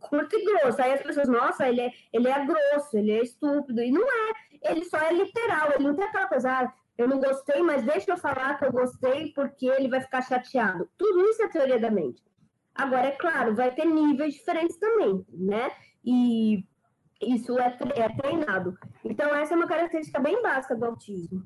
curto 0.00 0.36
e 0.36 0.44
grosso. 0.44 0.80
Aí 0.82 0.92
as 0.92 1.02
pessoas, 1.02 1.28
nossa, 1.28 1.68
ele 1.68 1.80
é, 1.80 1.92
ele 2.12 2.28
é 2.28 2.44
grosso, 2.44 2.96
ele 2.96 3.12
é 3.12 3.22
estúpido. 3.22 3.82
E 3.82 3.90
não 3.90 4.02
é, 4.02 4.32
ele 4.70 4.84
só 4.84 4.98
é 4.98 5.12
literal, 5.12 5.72
ele 5.74 5.84
não 5.84 5.94
tem 5.94 6.04
aquela 6.04 6.28
coisa, 6.28 6.50
ah, 6.50 6.72
eu 6.98 7.08
não 7.08 7.18
gostei, 7.18 7.60
mas 7.62 7.84
deixa 7.84 8.12
eu 8.12 8.16
falar 8.16 8.58
que 8.58 8.64
eu 8.64 8.72
gostei 8.72 9.32
porque 9.32 9.66
ele 9.66 9.88
vai 9.88 10.00
ficar 10.00 10.22
chateado. 10.22 10.88
Tudo 10.96 11.28
isso 11.28 11.42
é 11.42 11.48
teoria 11.48 11.78
da 11.78 11.90
mente. 11.90 12.22
Agora, 12.74 13.06
é 13.06 13.12
claro, 13.12 13.54
vai 13.54 13.74
ter 13.74 13.86
níveis 13.86 14.34
diferentes 14.34 14.76
também, 14.76 15.24
né? 15.32 15.70
E 16.04 16.64
isso 17.20 17.58
é, 17.58 17.76
é 17.96 18.08
treinado. 18.08 18.76
Então, 19.04 19.34
essa 19.34 19.54
é 19.54 19.56
uma 19.56 19.66
característica 19.66 20.20
bem 20.20 20.42
básica 20.42 20.74
do 20.74 20.84
autismo. 20.84 21.42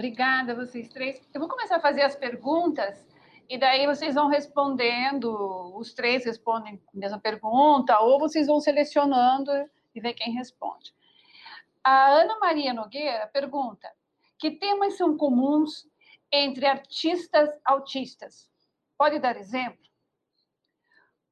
Obrigada, 0.00 0.54
vocês 0.54 0.88
três. 0.88 1.20
Eu 1.34 1.40
vou 1.40 1.46
começar 1.46 1.76
a 1.76 1.80
fazer 1.80 2.00
as 2.00 2.16
perguntas 2.16 3.06
e 3.46 3.58
daí 3.58 3.86
vocês 3.86 4.14
vão 4.14 4.28
respondendo, 4.28 5.76
os 5.76 5.92
três 5.92 6.24
respondem 6.24 6.80
a 6.94 6.98
mesma 6.98 7.20
pergunta, 7.20 8.00
ou 8.00 8.18
vocês 8.18 8.46
vão 8.46 8.60
selecionando 8.60 9.50
e 9.94 10.00
ver 10.00 10.14
quem 10.14 10.32
responde. 10.32 10.94
A 11.84 12.12
Ana 12.12 12.38
Maria 12.38 12.72
Nogueira 12.72 13.26
pergunta: 13.26 13.92
que 14.38 14.52
temas 14.52 14.96
são 14.96 15.18
comuns 15.18 15.86
entre 16.32 16.64
artistas 16.64 17.50
autistas? 17.62 18.50
Pode 18.96 19.18
dar 19.18 19.36
exemplo? 19.36 19.86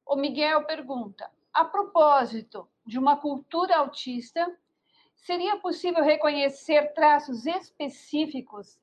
O 0.05 0.15
Miguel 0.15 0.63
pergunta: 0.65 1.27
a 1.51 1.65
propósito 1.65 2.69
de 2.85 2.99
uma 2.99 3.17
cultura 3.17 3.77
autista, 3.77 4.55
seria 5.21 5.57
possível 5.57 6.03
reconhecer 6.03 6.93
traços 6.93 7.45
específicos 7.45 8.79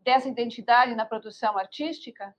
dessa 0.00 0.28
identidade 0.28 0.94
na 0.94 1.04
produção 1.04 1.58
artística? 1.58 2.34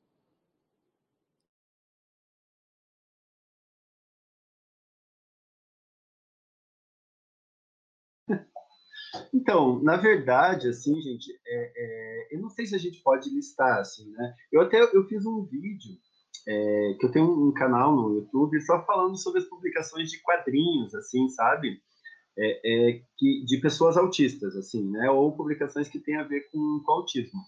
Então, 9.34 9.82
na 9.84 9.98
verdade, 9.98 10.70
assim, 10.70 11.02
gente, 11.02 11.32
é, 11.46 11.74
é, 11.76 12.36
eu 12.36 12.40
não 12.40 12.50
sei 12.50 12.66
se 12.66 12.76
a 12.76 12.78
gente 12.78 13.02
pode 13.02 13.30
listar, 13.30 13.80
assim, 13.80 14.10
né? 14.12 14.34
Eu 14.52 14.62
até 14.62 14.82
eu 14.82 15.06
fiz 15.08 15.26
um 15.26 15.44
vídeo 15.44 15.98
é, 16.48 16.96
que 17.00 17.06
eu 17.06 17.12
tenho 17.12 17.48
um 17.48 17.54
canal 17.54 17.96
no 17.96 18.16
YouTube 18.16 18.60
só 18.62 18.84
falando 18.86 19.18
sobre 19.18 19.42
as 19.42 19.48
publicações 19.48 20.10
de 20.10 20.22
quadrinhos, 20.22 20.96
assim, 20.96 21.28
sabe? 21.30 21.82
É, 22.38 22.62
é, 22.64 23.02
que, 23.18 23.44
de 23.46 23.60
pessoas 23.62 23.98
autistas, 23.98 24.56
assim, 24.56 24.90
né? 24.90 25.10
Ou 25.10 25.36
publicações 25.36 25.90
que 25.90 26.00
têm 26.00 26.16
a 26.16 26.24
ver 26.24 26.50
com, 26.52 26.82
com 26.86 26.92
autismo. 26.92 27.40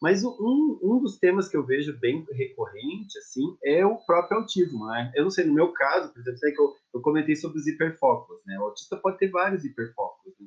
Mas 0.00 0.22
um, 0.24 0.78
um 0.82 1.00
dos 1.00 1.18
temas 1.18 1.48
que 1.48 1.56
eu 1.56 1.64
vejo 1.64 1.98
bem 1.98 2.24
recorrente, 2.32 3.18
assim, 3.18 3.56
é 3.64 3.84
o 3.84 3.96
próprio 3.96 4.38
autismo, 4.38 4.86
né? 4.86 5.10
Eu 5.14 5.24
não 5.24 5.30
sei, 5.30 5.46
no 5.46 5.54
meu 5.54 5.72
caso, 5.72 6.12
por 6.12 6.20
exemplo, 6.20 6.38
sei 6.38 6.52
que 6.52 6.60
eu, 6.60 6.74
eu 6.94 7.00
comentei 7.00 7.34
sobre 7.34 7.58
os 7.58 7.66
hiperfocos, 7.66 8.38
né? 8.44 8.58
O 8.58 8.64
autista 8.64 8.96
pode 8.96 9.18
ter 9.18 9.30
vários 9.30 9.64
hiperfocos, 9.64 10.34
né? 10.38 10.46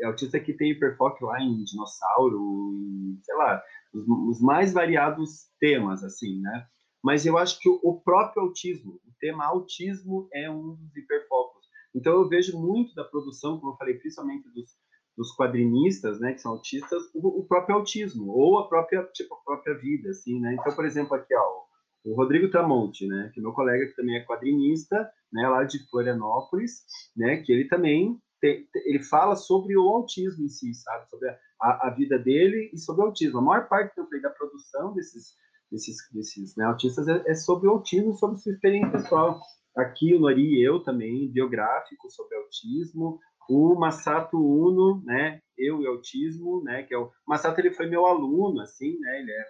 É 0.00 0.06
autista 0.06 0.40
que 0.40 0.52
tem 0.52 0.72
hiperfoco 0.72 1.24
lá 1.24 1.40
em 1.40 1.62
dinossauro, 1.62 2.72
em, 2.74 3.20
sei 3.22 3.34
lá, 3.36 3.62
os, 3.94 4.04
os, 4.08 4.40
mais 4.40 4.72
variados 4.72 5.48
temas, 5.60 6.02
assim, 6.02 6.40
né? 6.40 6.66
Mas 7.02 7.24
eu 7.24 7.38
acho 7.38 7.58
que 7.60 7.68
o, 7.68 7.80
o, 7.82 8.00
próprio 8.00 8.42
autismo, 8.42 9.00
o 9.06 9.12
tema 9.20 9.46
autismo 9.46 10.28
é 10.34 10.50
um 10.50 10.74
dos 10.74 10.96
hiperfocos. 10.96 11.59
Então 11.94 12.12
eu 12.14 12.28
vejo 12.28 12.58
muito 12.58 12.94
da 12.94 13.04
produção, 13.04 13.58
como 13.58 13.72
eu 13.72 13.76
falei, 13.76 13.94
principalmente 13.94 14.48
dos, 14.50 14.70
dos 15.16 15.34
quadrinistas, 15.34 16.20
né, 16.20 16.32
que 16.32 16.40
são 16.40 16.52
autistas, 16.52 17.02
o, 17.14 17.40
o, 17.40 17.46
próprio 17.46 17.76
autismo, 17.76 18.30
ou 18.30 18.58
a 18.58 18.68
própria, 18.68 19.04
tipo, 19.12 19.34
a 19.34 19.38
própria 19.44 19.76
vida, 19.78 20.10
assim, 20.10 20.40
né? 20.40 20.54
Então, 20.54 20.74
por 20.74 20.84
exemplo, 20.84 21.14
aqui, 21.14 21.34
ó, 21.34 21.64
o 22.04 22.14
Rodrigo 22.14 22.50
Tramonte, 22.50 23.06
né, 23.06 23.30
que 23.34 23.40
é 23.40 23.42
meu 23.42 23.52
colega 23.52 23.86
que 23.86 23.96
também 23.96 24.16
é 24.16 24.24
quadrinista, 24.24 25.10
né, 25.32 25.48
lá 25.48 25.64
de 25.64 25.78
Florianópolis, 25.90 26.84
né, 27.16 27.38
que 27.38 27.52
ele 27.52 27.68
também 27.68 28.20
ele 28.42 29.02
fala 29.02 29.36
sobre 29.36 29.76
o 29.76 29.88
autismo 29.88 30.44
em 30.44 30.48
si, 30.48 30.72
sabe? 30.74 31.08
Sobre 31.10 31.28
a, 31.28 31.88
a, 31.88 31.90
vida 31.90 32.18
dele 32.18 32.70
e 32.72 32.78
sobre 32.78 33.02
o 33.02 33.06
autismo. 33.06 33.38
A 33.38 33.42
maior 33.42 33.68
parte 33.68 33.94
da 34.22 34.30
produção 34.30 34.94
desses, 34.94 35.34
desses, 35.70 35.96
desses 36.12 36.56
né, 36.56 36.64
autistas 36.64 37.06
é, 37.06 37.22
é, 37.26 37.34
sobre 37.34 37.68
o 37.68 37.72
autismo, 37.72 38.14
sobre 38.14 38.38
sua 38.38 38.52
experiência 38.52 38.90
pessoal. 38.90 39.40
Aqui 39.76 40.14
o 40.14 40.20
Nori 40.20 40.58
e 40.58 40.66
eu 40.66 40.80
também, 40.80 41.30
biográfico 41.30 42.10
sobre 42.10 42.36
autismo. 42.36 43.18
O 43.48 43.74
Masato 43.74 44.36
Uno, 44.38 45.02
né? 45.04 45.40
Eu 45.56 45.80
e 45.82 45.86
autismo, 45.86 46.62
né? 46.62 46.82
Que 46.82 46.94
é 46.94 46.98
o 46.98 47.10
Masato 47.26 47.60
ele 47.60 47.72
foi 47.72 47.86
meu 47.86 48.06
aluno, 48.06 48.60
assim, 48.60 48.98
né? 48.98 49.20
Ele 49.20 49.32
é 49.32 49.44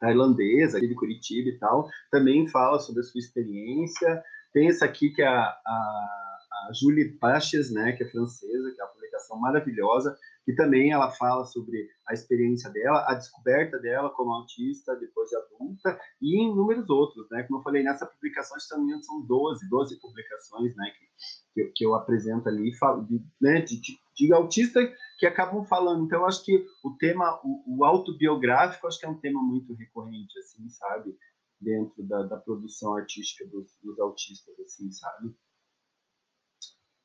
tailandês, 0.00 0.74
aqui 0.74 0.88
de 0.88 0.94
Curitiba 0.94 1.48
e 1.48 1.58
tal. 1.58 1.88
Também 2.10 2.48
fala 2.48 2.78
sobre 2.80 3.00
a 3.00 3.04
sua 3.04 3.18
experiência. 3.18 4.22
Tem 4.52 4.68
essa 4.68 4.84
aqui 4.84 5.10
que 5.10 5.22
é 5.22 5.26
a, 5.26 5.44
a 5.44 6.22
a 6.68 6.72
Julie 6.72 7.12
Paches, 7.18 7.70
né, 7.70 7.92
que 7.92 8.04
é 8.04 8.08
francesa, 8.08 8.72
que 8.74 8.80
é 8.80 8.84
uma 8.84 8.92
publicação 8.92 9.38
maravilhosa, 9.38 10.16
que 10.44 10.54
também 10.54 10.90
ela 10.90 11.10
fala 11.12 11.44
sobre 11.44 11.88
a 12.08 12.12
experiência 12.12 12.70
dela, 12.70 13.04
a 13.08 13.14
descoberta 13.14 13.78
dela 13.78 14.10
como 14.10 14.32
autista 14.32 14.96
depois 14.96 15.28
de 15.28 15.36
adulta 15.36 16.00
e 16.20 16.42
inúmeros 16.42 16.88
outros, 16.90 17.28
né? 17.30 17.44
Como 17.44 17.60
eu 17.60 17.62
falei, 17.62 17.82
nessa 17.82 18.06
publicação, 18.06 18.56
não 18.84 19.02
são 19.02 19.24
12, 19.24 19.68
12 19.68 20.00
publicações, 20.00 20.74
né, 20.76 20.90
que, 20.90 21.06
que, 21.54 21.60
eu, 21.60 21.72
que 21.74 21.86
eu 21.86 21.94
apresento 21.94 22.48
ali, 22.48 22.76
falo 22.76 23.04
de, 23.04 23.22
né, 23.40 23.60
de, 23.60 23.80
de, 23.80 23.98
de, 24.16 24.32
autista 24.32 24.80
que 25.18 25.26
acabam 25.26 25.64
falando. 25.64 26.04
Então, 26.04 26.20
eu 26.20 26.26
acho 26.26 26.44
que 26.44 26.66
o 26.84 26.96
tema, 26.96 27.40
o, 27.44 27.78
o 27.78 27.84
autobiográfico, 27.84 28.86
acho 28.86 28.98
que 28.98 29.06
é 29.06 29.10
um 29.10 29.20
tema 29.20 29.40
muito 29.40 29.74
recorrente, 29.74 30.36
assim, 30.40 30.68
sabe? 30.68 31.16
Dentro 31.60 32.02
da, 32.02 32.24
da 32.24 32.36
produção 32.36 32.96
artística 32.96 33.46
dos, 33.46 33.76
dos 33.80 33.98
autistas, 34.00 34.58
assim, 34.58 34.90
sabe? 34.90 35.32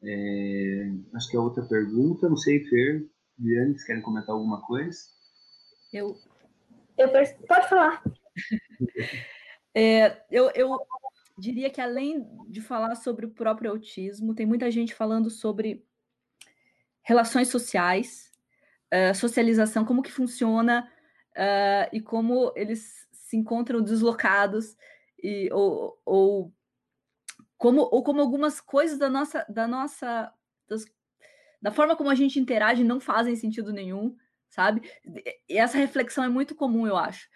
É, 0.01 0.91
acho 1.15 1.29
que 1.29 1.37
é 1.37 1.39
outra 1.39 1.63
pergunta. 1.63 2.27
Não 2.27 2.37
sei, 2.37 2.63
Fer, 2.65 3.07
Viane, 3.37 3.73
vocês 3.73 3.85
querem 3.85 4.01
comentar 4.01 4.33
alguma 4.33 4.61
coisa? 4.61 4.99
Eu. 5.93 6.15
eu 6.97 7.11
pode 7.47 7.69
falar. 7.69 8.03
É, 9.79 10.23
eu, 10.31 10.49
eu, 10.55 10.75
diria 11.37 11.69
que 11.69 11.79
além 11.79 12.27
de 12.49 12.61
falar 12.61 12.95
sobre 12.95 13.27
o 13.27 13.29
próprio 13.29 13.69
autismo, 13.69 14.33
tem 14.33 14.43
muita 14.43 14.71
gente 14.71 14.95
falando 14.95 15.29
sobre 15.29 15.85
relações 17.03 17.49
sociais, 17.49 18.31
uh, 18.91 19.13
socialização, 19.13 19.85
como 19.85 20.01
que 20.01 20.11
funciona 20.11 20.91
uh, 21.33 21.89
e 21.93 22.01
como 22.01 22.51
eles 22.55 23.07
se 23.11 23.37
encontram 23.37 23.81
deslocados 23.81 24.75
e, 25.21 25.47
ou, 25.53 26.01
ou 26.03 26.53
como 27.55 27.81
ou 27.81 28.03
como 28.03 28.19
algumas 28.19 28.59
coisas 28.59 28.97
da 28.97 29.09
nossa 29.09 29.45
da 29.47 29.67
nossa 29.67 30.33
das, 30.67 30.85
da 31.61 31.71
forma 31.71 31.95
como 31.95 32.09
a 32.09 32.15
gente 32.15 32.39
interage 32.39 32.83
não 32.83 32.99
fazem 32.99 33.35
sentido 33.35 33.73
nenhum, 33.73 34.15
sabe? 34.49 34.89
E 35.49 35.57
essa 35.57 35.77
reflexão 35.77 36.23
é 36.23 36.29
muito 36.29 36.55
comum, 36.55 36.87
eu 36.87 36.97
acho, 36.97 37.27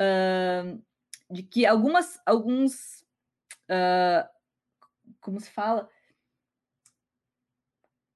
uh, 0.00 0.82
de 1.30 1.42
que 1.42 1.66
algumas 1.66 2.20
alguns 2.24 3.02
uh, 3.70 4.28
como 5.20 5.40
se 5.40 5.50
fala? 5.50 5.88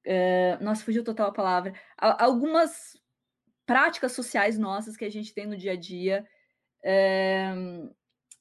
Uh, 0.07 0.63
nossa, 0.63 0.85
fugiu 0.85 1.05
total 1.05 1.29
a 1.29 1.33
palavra. 1.33 1.75
Algumas 1.97 2.97
práticas 3.67 4.13
sociais 4.13 4.59
nossas 4.59 4.97
que 4.97 5.05
a 5.05 5.11
gente 5.11 5.35
tem 5.35 5.47
no 5.47 5.57
dia 5.57 5.73
a 5.73 5.77
dia 5.77 6.27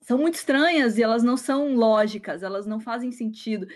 são 0.02 0.18
muito 0.18 0.36
estranhas 0.36 0.98
e 0.98 1.04
elas 1.04 1.22
não 1.22 1.36
são 1.36 1.76
lógicas, 1.76 2.42
elas 2.42 2.66
não 2.66 2.80
fazem 2.80 3.12
sentido. 3.12 3.68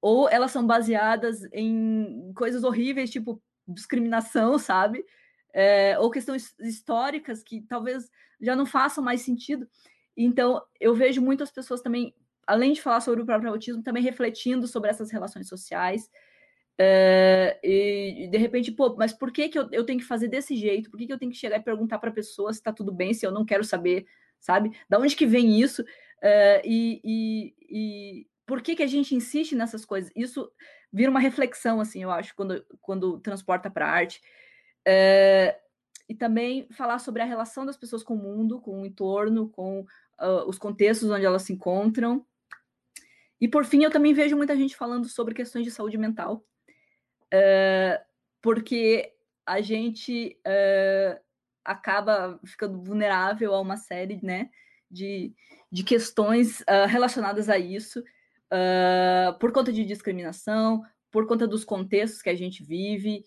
Ou 0.00 0.28
elas 0.28 0.50
são 0.50 0.66
baseadas 0.66 1.42
em 1.52 2.32
coisas 2.34 2.64
horríveis, 2.64 3.10
tipo 3.10 3.42
discriminação, 3.68 4.58
sabe? 4.58 5.04
É, 5.52 5.98
ou 5.98 6.10
questões 6.10 6.54
históricas 6.60 7.42
que 7.42 7.60
talvez 7.62 8.08
já 8.40 8.56
não 8.56 8.66
façam 8.66 9.02
mais 9.02 9.22
sentido. 9.22 9.68
Então, 10.16 10.62
eu 10.80 10.94
vejo 10.94 11.20
muitas 11.20 11.50
pessoas 11.50 11.80
também 11.80 12.14
além 12.50 12.72
de 12.72 12.82
falar 12.82 13.00
sobre 13.00 13.22
o 13.22 13.26
próprio 13.26 13.50
autismo, 13.50 13.80
também 13.80 14.02
refletindo 14.02 14.66
sobre 14.66 14.90
essas 14.90 15.10
relações 15.10 15.48
sociais. 15.48 16.10
Uh, 16.80 17.54
e, 17.62 18.28
de 18.28 18.38
repente, 18.38 18.72
pô, 18.72 18.96
mas 18.96 19.12
por 19.12 19.30
que, 19.30 19.48
que 19.48 19.58
eu, 19.58 19.68
eu 19.70 19.84
tenho 19.84 20.00
que 20.00 20.04
fazer 20.04 20.26
desse 20.26 20.56
jeito? 20.56 20.90
Por 20.90 20.98
que, 20.98 21.06
que 21.06 21.12
eu 21.12 21.18
tenho 21.18 21.30
que 21.30 21.38
chegar 21.38 21.58
e 21.58 21.62
perguntar 21.62 21.98
para 21.98 22.10
a 22.10 22.12
pessoa 22.12 22.52
se 22.52 22.58
está 22.58 22.72
tudo 22.72 22.90
bem, 22.90 23.14
se 23.14 23.24
eu 23.24 23.30
não 23.30 23.44
quero 23.44 23.62
saber, 23.62 24.04
sabe? 24.40 24.72
Da 24.88 24.98
onde 24.98 25.14
que 25.14 25.26
vem 25.26 25.60
isso? 25.60 25.84
E, 26.64 27.00
e, 27.04 27.54
e, 27.68 28.26
por 28.50 28.60
que, 28.60 28.74
que 28.74 28.82
a 28.82 28.86
gente 28.88 29.14
insiste 29.14 29.54
nessas 29.54 29.84
coisas? 29.84 30.10
Isso 30.16 30.50
vira 30.92 31.08
uma 31.08 31.20
reflexão, 31.20 31.80
assim, 31.80 32.02
eu 32.02 32.10
acho, 32.10 32.34
quando, 32.34 32.66
quando 32.80 33.20
transporta 33.20 33.70
para 33.70 33.86
a 33.86 33.92
arte. 33.92 34.20
Uh, 34.80 35.54
e 36.08 36.16
também 36.16 36.66
falar 36.72 36.98
sobre 36.98 37.22
a 37.22 37.24
relação 37.24 37.64
das 37.64 37.76
pessoas 37.76 38.02
com 38.02 38.14
o 38.14 38.18
mundo, 38.18 38.60
com 38.60 38.82
o 38.82 38.84
entorno, 38.84 39.48
com 39.50 39.86
os 40.48 40.58
contextos 40.58 41.08
onde 41.08 41.24
elas 41.24 41.42
se 41.42 41.52
encontram. 41.52 42.26
E 43.40 43.46
por 43.46 43.64
fim, 43.64 43.84
eu 43.84 43.90
também 43.92 44.12
vejo 44.12 44.36
muita 44.36 44.56
gente 44.56 44.74
falando 44.74 45.08
sobre 45.08 45.32
questões 45.32 45.64
de 45.64 45.70
saúde 45.70 45.96
mental, 45.96 46.44
uh, 47.32 48.04
porque 48.42 49.14
a 49.46 49.60
gente 49.60 50.36
uh, 50.44 51.20
acaba 51.64 52.40
ficando 52.44 52.82
vulnerável 52.82 53.54
a 53.54 53.60
uma 53.60 53.76
série 53.76 54.18
né, 54.20 54.50
de, 54.90 55.32
de 55.70 55.84
questões 55.84 56.62
uh, 56.62 56.88
relacionadas 56.88 57.48
a 57.48 57.56
isso, 57.56 58.02
por 59.38 59.52
conta 59.52 59.72
de 59.72 59.84
discriminação, 59.84 60.82
por 61.10 61.26
conta 61.26 61.46
dos 61.46 61.64
contextos 61.64 62.22
que 62.22 62.30
a 62.30 62.34
gente 62.34 62.62
vive, 62.62 63.24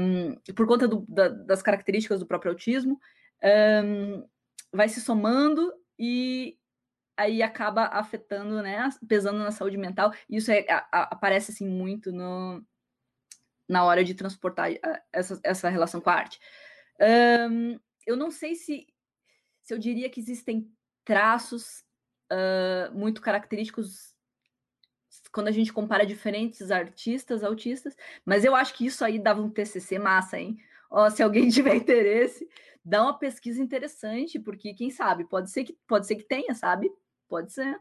um, 0.00 0.36
por 0.54 0.66
conta 0.66 0.88
do, 0.88 1.04
da, 1.08 1.28
das 1.28 1.62
características 1.62 2.20
do 2.20 2.26
próprio 2.26 2.52
autismo, 2.52 3.00
um, 3.84 4.26
vai 4.72 4.88
se 4.88 5.00
somando 5.00 5.72
e 5.98 6.58
aí 7.16 7.42
acaba 7.42 7.84
afetando, 7.86 8.62
né, 8.62 8.88
pesando 9.08 9.38
na 9.38 9.50
saúde 9.50 9.76
mental. 9.76 10.12
Isso 10.28 10.50
é, 10.50 10.66
a, 10.68 10.86
a, 10.92 11.02
aparece 11.04 11.50
assim 11.50 11.66
muito 11.66 12.12
no, 12.12 12.64
na 13.68 13.84
hora 13.84 14.04
de 14.04 14.14
transportar 14.14 14.70
essa, 15.12 15.40
essa 15.42 15.68
relação 15.68 16.00
com 16.00 16.10
a 16.10 16.14
arte. 16.14 16.38
Um, 17.50 17.78
eu 18.06 18.16
não 18.16 18.30
sei 18.30 18.54
se, 18.54 18.86
se 19.62 19.74
eu 19.74 19.78
diria 19.78 20.08
que 20.08 20.20
existem 20.20 20.70
traços 21.04 21.84
uh, 22.32 22.92
muito 22.92 23.20
característicos 23.20 24.15
quando 25.36 25.48
a 25.48 25.52
gente 25.52 25.70
compara 25.70 26.06
diferentes 26.06 26.70
artistas, 26.70 27.44
autistas, 27.44 27.94
mas 28.24 28.42
eu 28.42 28.54
acho 28.54 28.72
que 28.72 28.86
isso 28.86 29.04
aí 29.04 29.18
dava 29.18 29.42
um 29.42 29.50
TCC 29.50 29.98
massa, 29.98 30.38
hein? 30.38 30.56
Ó, 30.90 31.10
se 31.10 31.22
alguém 31.22 31.50
tiver 31.52 31.74
interesse, 31.74 32.48
dá 32.82 33.02
uma 33.02 33.18
pesquisa 33.18 33.62
interessante, 33.62 34.38
porque 34.38 34.72
quem 34.72 34.88
sabe, 34.88 35.26
pode 35.26 35.50
ser 35.50 35.64
que 35.64 35.76
pode 35.86 36.06
ser 36.06 36.16
que 36.16 36.24
tenha, 36.24 36.54
sabe? 36.54 36.90
Pode 37.28 37.52
ser. 37.52 37.78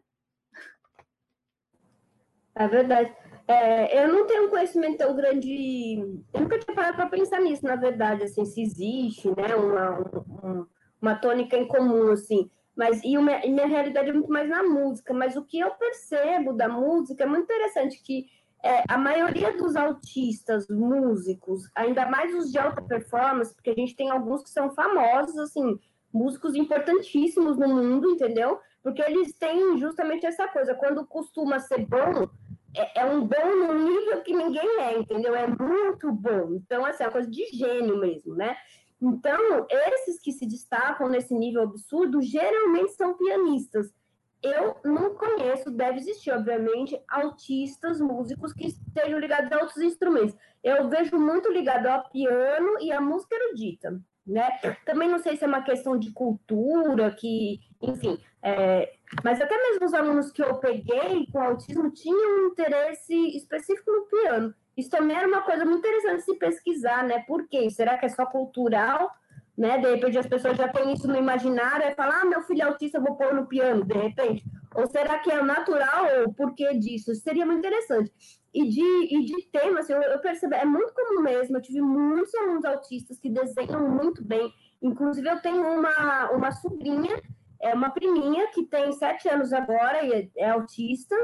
É 2.53 2.67
verdade. 2.67 3.15
É, 3.47 4.03
eu 4.03 4.11
não 4.11 4.27
tenho 4.27 4.47
um 4.47 4.49
conhecimento 4.49 4.97
tão 4.97 5.15
grande. 5.15 5.97
Eu 6.33 6.41
nunca 6.41 6.59
tinha 6.59 6.75
parado 6.75 6.97
para 6.97 7.07
pensar 7.07 7.39
nisso, 7.39 7.63
na 7.63 7.77
verdade, 7.77 8.23
assim, 8.23 8.43
se 8.43 8.61
existe, 8.61 9.29
né, 9.29 9.55
uma, 9.55 9.91
uma, 10.27 10.67
uma 11.01 11.15
tônica 11.15 11.55
em 11.55 11.69
comum, 11.69 12.11
assim. 12.11 12.51
Mas 12.75 13.01
e, 13.03 13.17
uma, 13.17 13.45
e 13.45 13.49
minha 13.49 13.67
realidade 13.67 14.09
é 14.09 14.13
muito 14.13 14.31
mais 14.31 14.49
na 14.49 14.63
música. 14.63 15.13
Mas 15.13 15.35
o 15.35 15.43
que 15.43 15.59
eu 15.59 15.71
percebo 15.71 16.53
da 16.53 16.67
música 16.67 17.23
é 17.23 17.27
muito 17.27 17.43
interessante 17.43 18.01
que 18.03 18.25
é, 18.63 18.83
a 18.89 18.97
maioria 18.97 19.55
dos 19.55 19.75
autistas, 19.75 20.67
músicos, 20.67 21.69
ainda 21.75 22.09
mais 22.09 22.33
os 22.33 22.51
de 22.51 22.57
alta 22.57 22.81
performance, 22.81 23.53
porque 23.53 23.69
a 23.69 23.75
gente 23.75 23.95
tem 23.95 24.09
alguns 24.09 24.41
que 24.41 24.49
são 24.49 24.71
famosos, 24.71 25.37
assim, 25.37 25.79
músicos 26.11 26.55
importantíssimos 26.55 27.57
no 27.57 27.67
mundo, 27.67 28.09
entendeu? 28.09 28.59
Porque 28.81 29.01
eles 29.03 29.33
têm 29.33 29.77
justamente 29.77 30.25
essa 30.25 30.47
coisa, 30.47 30.73
quando 30.73 31.05
costuma 31.05 31.59
ser 31.59 31.85
bom, 31.85 32.27
é, 32.75 33.01
é, 33.01 33.05
um 33.05 33.25
bom 33.25 33.55
no 33.55 33.73
nível 33.73 34.21
que 34.21 34.35
ninguém 34.35 34.79
é, 34.79 34.97
entendeu? 34.97 35.35
É 35.35 35.47
muito 35.47 36.11
bom. 36.11 36.55
Então, 36.55 36.83
assim, 36.85 37.03
é 37.03 37.07
uma 37.07 37.13
coisa 37.13 37.29
de 37.29 37.45
gênio 37.53 37.97
mesmo, 37.97 38.35
né? 38.35 38.57
Então, 39.01 39.67
esses 39.69 40.19
que 40.19 40.31
se 40.31 40.45
destacam 40.45 41.09
nesse 41.09 41.33
nível 41.33 41.63
absurdo, 41.63 42.21
geralmente 42.21 42.93
são 42.93 43.17
pianistas. 43.17 43.93
Eu 44.41 44.75
não 44.83 45.15
conheço, 45.15 45.71
deve 45.71 45.99
existir, 45.99 46.31
obviamente, 46.31 46.99
autistas, 47.07 47.99
músicos 47.99 48.53
que 48.53 48.67
estejam 48.67 49.19
ligados 49.19 49.51
a 49.51 49.57
outros 49.57 49.77
instrumentos. 49.77 50.35
Eu 50.63 50.87
vejo 50.87 51.17
muito 51.17 51.51
ligado 51.51 51.87
ao 51.87 52.09
piano 52.09 52.79
e 52.79 52.91
à 52.91 53.01
música 53.01 53.35
erudita 53.35 53.99
né? 54.25 54.49
Também 54.85 55.07
não 55.07 55.19
sei 55.19 55.37
se 55.37 55.43
é 55.43 55.47
uma 55.47 55.61
questão 55.61 55.97
de 55.97 56.11
cultura, 56.11 57.11
que, 57.11 57.59
enfim, 57.81 58.17
é, 58.41 58.93
mas 59.23 59.39
até 59.39 59.55
mesmo 59.55 59.85
os 59.85 59.93
alunos 59.93 60.31
que 60.31 60.41
eu 60.41 60.55
peguei 60.55 61.27
com 61.31 61.39
autismo 61.39 61.91
tinham 61.91 62.45
um 62.45 62.47
interesse 62.47 63.13
específico 63.37 63.91
no 63.91 64.05
piano. 64.05 64.53
Isso 64.77 64.89
também 64.89 65.15
era 65.15 65.27
uma 65.27 65.41
coisa 65.41 65.63
muito 65.65 65.79
interessante 65.79 66.17
de 66.17 66.23
se 66.23 66.35
pesquisar, 66.35 67.03
né? 67.03 67.23
Por 67.27 67.47
quê? 67.47 67.69
Será 67.69 67.97
que 67.97 68.05
é 68.05 68.09
só 68.09 68.25
cultural? 68.25 69.09
Né? 69.57 69.77
De 69.77 69.89
repente 69.89 70.17
as 70.17 70.27
pessoas 70.27 70.57
já 70.57 70.67
têm 70.67 70.93
isso 70.93 71.07
no 71.07 71.15
imaginário 71.15 71.87
e 71.87 71.95
falam, 71.95 72.19
ah, 72.21 72.25
meu 72.25 72.41
filho 72.41 72.61
é 72.61 72.65
autista, 72.65 72.99
vou 72.99 73.15
pôr 73.15 73.33
no 73.33 73.47
piano, 73.47 73.85
de 73.85 73.93
repente. 73.93 74.43
Ou 74.75 74.85
será 74.87 75.19
que 75.19 75.31
é 75.31 75.41
natural 75.41 76.05
ou 76.19 76.33
por 76.33 76.53
que 76.53 76.73
disso? 76.77 77.11
Isso 77.11 77.21
seria 77.21 77.45
muito 77.45 77.59
interessante. 77.59 78.11
E 78.53 78.69
de, 78.69 79.15
e 79.15 79.25
de 79.25 79.49
tema, 79.49 79.79
assim, 79.79 79.93
eu, 79.93 80.01
eu 80.01 80.19
percebo, 80.19 80.53
é 80.53 80.65
muito 80.65 80.93
comum 80.93 81.21
mesmo. 81.21 81.55
Eu 81.55 81.61
tive 81.61 81.81
muitos 81.81 82.35
alunos 82.35 82.65
autistas 82.65 83.17
que 83.17 83.29
desenham 83.29 83.89
muito 83.89 84.23
bem. 84.23 84.51
Inclusive, 84.81 85.29
eu 85.29 85.41
tenho 85.41 85.61
uma, 85.61 86.31
uma 86.31 86.51
sobrinha, 86.51 87.21
é 87.61 87.73
uma 87.73 87.89
priminha, 87.89 88.47
que 88.47 88.65
tem 88.65 88.91
sete 88.91 89.29
anos 89.29 89.53
agora 89.53 90.03
e 90.03 90.13
é, 90.13 90.29
é 90.37 90.49
autista. 90.49 91.15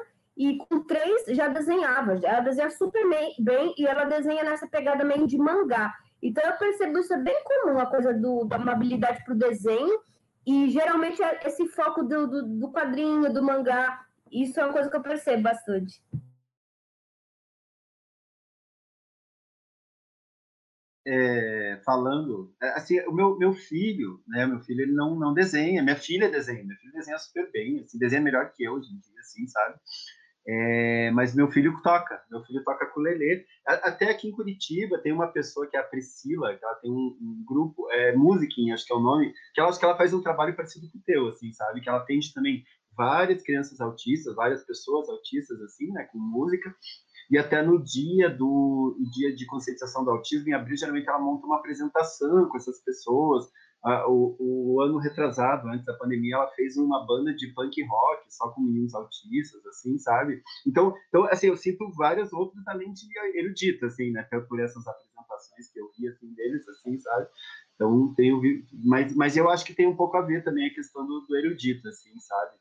E 0.41 0.57
com 0.57 0.83
três 0.83 1.25
já 1.27 1.47
desenhava, 1.49 2.19
ela 2.23 2.39
desenha 2.39 2.71
super 2.71 3.07
bem 3.37 3.75
e 3.77 3.85
ela 3.85 4.05
desenha 4.05 4.43
nessa 4.43 4.67
pegada 4.67 5.03
meio 5.05 5.27
de 5.27 5.37
mangá. 5.37 5.93
Então 6.19 6.43
eu 6.43 6.57
percebo 6.57 6.97
isso 6.97 7.13
é 7.13 7.17
bem 7.19 7.43
comum, 7.43 7.77
a 7.77 7.85
coisa 7.85 8.11
do, 8.11 8.45
da 8.45 8.55
habilidade 8.55 9.23
para 9.23 9.35
o 9.35 9.37
desenho, 9.37 10.01
e 10.43 10.67
geralmente 10.71 11.21
é 11.21 11.41
esse 11.45 11.67
foco 11.67 12.01
do, 12.01 12.25
do, 12.25 12.59
do 12.59 12.71
quadrinho, 12.71 13.31
do 13.31 13.43
mangá, 13.43 14.03
isso 14.31 14.59
é 14.59 14.63
uma 14.63 14.73
coisa 14.73 14.89
que 14.89 14.97
eu 14.97 15.03
percebo 15.03 15.43
bastante. 15.43 16.01
é, 21.05 21.81
falando, 21.83 22.53
é, 22.61 22.69
assim, 22.69 22.99
o 23.01 23.11
meu, 23.11 23.37
meu 23.37 23.53
filho, 23.53 24.21
né, 24.27 24.45
meu 24.45 24.59
filho 24.59 24.81
ele 24.81 24.93
não, 24.93 25.15
não 25.15 25.33
desenha, 25.33 25.81
minha 25.81 25.95
filha 25.95 26.29
desenha, 26.29 26.63
meu 26.63 26.77
filho 26.77 26.93
desenha 26.93 27.17
super 27.17 27.51
bem, 27.51 27.79
assim, 27.79 27.97
desenha 27.97 28.21
melhor 28.21 28.51
que 28.53 28.63
eu 28.63 28.73
hoje 28.73 28.89
em 28.93 28.99
dia, 28.99 29.19
assim, 29.19 29.47
sabe? 29.47 29.79
É, 30.47 31.11
mas 31.11 31.35
meu 31.35 31.51
filho 31.51 31.79
toca, 31.83 32.19
meu 32.31 32.43
filho 32.43 32.63
toca 32.63 32.87
com 32.87 32.99
lelê. 32.99 33.45
Até 33.65 34.09
aqui 34.09 34.27
em 34.27 34.31
Curitiba 34.31 34.97
tem 34.97 35.11
uma 35.11 35.27
pessoa 35.27 35.67
que 35.67 35.77
é 35.77 35.79
a 35.79 35.83
Priscila, 35.83 36.55
que 36.57 36.65
ela 36.65 36.75
tem 36.75 36.91
um, 36.91 37.17
um 37.21 37.45
grupo, 37.47 37.87
é, 37.91 38.15
acho 38.73 38.85
que 38.85 38.93
é 38.93 38.95
o 38.95 38.99
nome, 38.99 39.33
que 39.53 39.61
ela, 39.61 39.69
acho 39.69 39.79
que 39.79 39.85
ela 39.85 39.97
faz 39.97 40.13
um 40.13 40.23
trabalho 40.23 40.55
parecido 40.55 40.89
com 40.91 40.97
o 40.97 41.03
teu, 41.05 41.27
assim, 41.27 41.53
sabe? 41.53 41.81
Que 41.81 41.89
ela 41.89 41.99
atende 41.99 42.33
também 42.33 42.63
várias 42.97 43.41
crianças 43.43 43.79
autistas, 43.79 44.35
várias 44.35 44.65
pessoas 44.65 45.07
autistas, 45.09 45.61
assim, 45.61 45.91
né, 45.91 46.03
com 46.11 46.17
música, 46.17 46.75
E 47.29 47.37
até 47.37 47.61
no 47.61 47.81
dia 47.81 48.29
do 48.29 48.97
dia 49.13 49.33
de 49.33 49.45
conscientização 49.45 50.03
do 50.03 50.11
autismo, 50.11 50.49
em 50.49 50.53
abril, 50.53 50.75
geralmente 50.75 51.07
ela 51.07 51.19
monta 51.19 51.45
uma 51.45 51.57
apresentação 51.57 52.49
com 52.49 52.57
essas 52.57 52.83
pessoas. 52.83 53.45
O, 53.83 54.35
o, 54.39 54.81
ano 54.81 54.99
retrasado, 54.99 55.67
antes 55.67 55.85
da 55.85 55.95
pandemia, 55.95 56.35
ela 56.35 56.47
fez 56.49 56.77
uma 56.77 57.05
banda 57.05 57.33
de 57.33 57.47
punk 57.47 57.83
rock 57.83 58.23
só 58.29 58.49
com 58.49 58.61
meninos 58.61 58.93
autistas, 58.93 59.65
assim, 59.65 59.97
sabe? 59.97 60.41
Então, 60.67 60.93
então 61.09 61.25
assim, 61.25 61.47
eu 61.47 61.57
sinto 61.57 61.91
vários 61.93 62.31
outros 62.31 62.63
também 62.63 62.93
de 62.93 63.07
erudita, 63.35 63.87
assim, 63.87 64.11
né? 64.11 64.23
Por 64.47 64.59
essas 64.59 64.85
apresentações 64.87 65.71
que 65.71 65.79
eu 65.79 65.89
vi, 65.97 66.07
assim, 66.07 66.31
deles, 66.33 66.67
assim, 66.69 66.99
sabe? 66.99 67.27
Então, 67.75 68.13
tenho 68.15 68.39
mas, 68.85 69.15
mas 69.15 69.35
eu 69.35 69.49
acho 69.49 69.65
que 69.65 69.73
tem 69.73 69.87
um 69.87 69.95
pouco 69.95 70.15
a 70.15 70.21
ver 70.21 70.43
também 70.43 70.67
a 70.67 70.73
questão 70.73 71.05
do, 71.05 71.21
do 71.21 71.35
erudito, 71.35 71.87
assim, 71.87 72.17
sabe? 72.19 72.51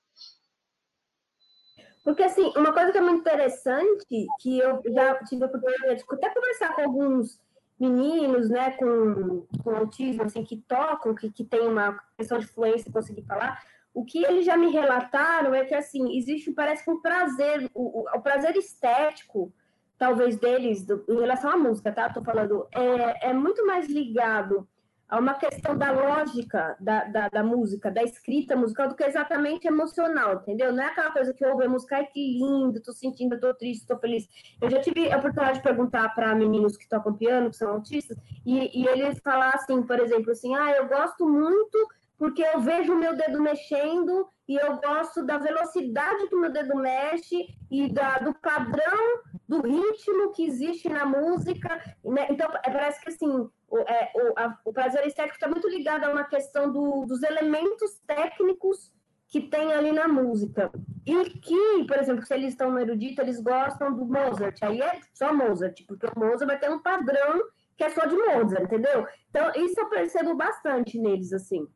Porque, 2.03 2.23
assim, 2.23 2.51
uma 2.57 2.73
coisa 2.73 2.93
que 2.93 2.99
é 2.99 3.03
muito 3.03 3.21
interessante, 3.21 4.07
que 4.41 4.59
eu 4.59 4.83
já 4.95 5.23
tive 5.25 5.45
a 5.45 5.47
oportunidade 5.47 5.97
de 5.97 6.15
até 6.15 6.31
conversar 6.33 6.75
com 6.75 6.81
alguns 6.81 7.39
meninos, 7.81 8.51
né, 8.51 8.73
com, 8.73 9.47
com 9.65 9.71
autismo, 9.71 10.25
assim, 10.25 10.45
que 10.45 10.57
tocam, 10.57 11.15
que, 11.15 11.31
que 11.31 11.45
tem 11.45 11.67
uma 11.67 11.99
questão 12.17 12.39
de 12.39 12.47
fluência, 12.47 12.93
conseguir 12.93 13.23
falar, 13.23 13.63
o 13.95 14.05
que 14.05 14.23
eles 14.25 14.45
já 14.45 14.57
me 14.57 14.71
relataram 14.71 15.55
é 15.55 15.65
que, 15.65 15.75
assim, 15.75 16.17
existe, 16.17 16.53
parece 16.53 16.85
que 16.85 16.91
um 16.91 17.01
prazer, 17.01 17.71
o, 17.75 18.03
o, 18.03 18.05
o 18.15 18.21
prazer 18.21 18.55
estético, 18.57 19.53
talvez, 19.99 20.37
deles, 20.37 20.85
do, 20.85 21.05
em 21.09 21.19
relação 21.19 21.51
à 21.51 21.57
música, 21.57 21.91
tá? 21.91 22.09
Tô 22.11 22.23
falando, 22.23 22.67
é, 22.73 23.31
é 23.31 23.33
muito 23.33 23.67
mais 23.67 23.89
ligado 23.89 24.69
a 25.11 25.19
uma 25.19 25.35
questão 25.35 25.77
da 25.77 25.91
lógica 25.91 26.77
da, 26.79 27.05
da, 27.05 27.29
da, 27.29 27.43
música, 27.43 27.91
da 27.91 28.03
escrita 28.03 28.55
musical, 28.55 28.89
do 28.89 28.95
que 28.95 29.03
exatamente 29.03 29.67
emocional, 29.67 30.35
entendeu? 30.35 30.73
Não 30.73 30.85
é 30.85 30.87
aquela 30.87 31.11
coisa 31.11 31.35
que 31.35 31.45
ouve 31.45 31.65
a 31.65 31.69
música, 31.69 31.97
ai 31.97 32.07
que 32.07 32.39
lindo, 32.39 32.81
tô 32.81 32.93
sentindo, 32.93 33.39
tô 33.41 33.53
triste, 33.53 33.87
tô 33.87 33.99
feliz. 33.99 34.29
Eu 34.63 34.71
já 34.71 34.81
tive 34.81 35.13
a 35.13 35.19
oportunidade 35.19 35.59
de 35.59 35.65
perguntar 35.65 36.15
para 36.15 36.35
meninos 36.35 36.77
que 36.77 36.89
tocam 36.89 37.13
piano, 37.13 37.51
que 37.51 37.57
são 37.57 37.73
autistas, 37.73 38.17
e, 38.47 38.81
e 38.81 38.87
eles 38.87 39.19
falar 39.19 39.51
assim, 39.51 39.83
por 39.83 39.99
exemplo, 39.99 40.31
assim, 40.31 40.55
ah, 40.55 40.71
eu 40.77 40.87
gosto 40.87 41.29
muito 41.29 41.77
porque 42.21 42.43
eu 42.43 42.61
vejo 42.61 42.93
o 42.93 42.99
meu 42.99 43.17
dedo 43.17 43.41
mexendo 43.41 44.29
e 44.47 44.55
eu 44.55 44.77
gosto 44.77 45.25
da 45.25 45.39
velocidade 45.39 46.29
que 46.29 46.35
o 46.35 46.41
meu 46.41 46.53
dedo 46.53 46.77
mexe 46.77 47.49
e 47.71 47.91
da, 47.91 48.19
do 48.19 48.35
padrão 48.35 49.23
do 49.49 49.63
ritmo 49.63 50.31
que 50.33 50.45
existe 50.45 50.87
na 50.91 51.07
música. 51.07 51.83
Né? 52.05 52.27
Então, 52.29 52.47
é, 52.63 52.71
parece 52.71 53.01
que 53.01 53.09
assim, 53.09 53.49
o, 53.71 53.79
é, 53.79 54.13
o, 54.15 54.39
a, 54.39 54.59
o 54.65 54.73
prazer 54.73 55.07
estético 55.07 55.37
está 55.37 55.49
muito 55.49 55.69
ligado 55.69 56.05
a 56.05 56.11
uma 56.11 56.25
questão 56.25 56.71
do, 56.73 57.07
dos 57.07 57.23
elementos 57.23 57.99
técnicos 58.07 58.93
que 59.29 59.41
tem 59.41 59.73
ali 59.73 59.93
na 59.93 60.09
música. 60.09 60.71
E 61.07 61.31
que, 61.31 61.85
por 61.87 61.97
exemplo, 61.97 62.27
se 62.27 62.35
eles 62.35 62.49
estão 62.49 62.71
no 62.71 62.81
erudito, 62.81 63.23
eles 63.23 63.41
gostam 63.41 63.95
do 63.95 64.05
Mozart. 64.05 64.61
Aí 64.63 64.83
é 64.83 65.01
só 65.15 65.33
Mozart, 65.33 65.85
porque 65.87 66.07
o 66.07 66.19
Mozart 66.19 66.47
vai 66.47 66.59
ter 66.59 66.71
um 66.71 66.83
padrão 66.83 67.41
que 67.77 67.85
é 67.85 67.91
só 67.91 68.05
de 68.05 68.17
Mozart, 68.17 68.65
entendeu? 68.65 69.07
Então, 69.31 69.51
isso 69.57 69.81
eu 69.81 69.89
percebo 69.89 70.35
bastante 70.35 70.99
neles, 70.99 71.33
assim. 71.33 71.67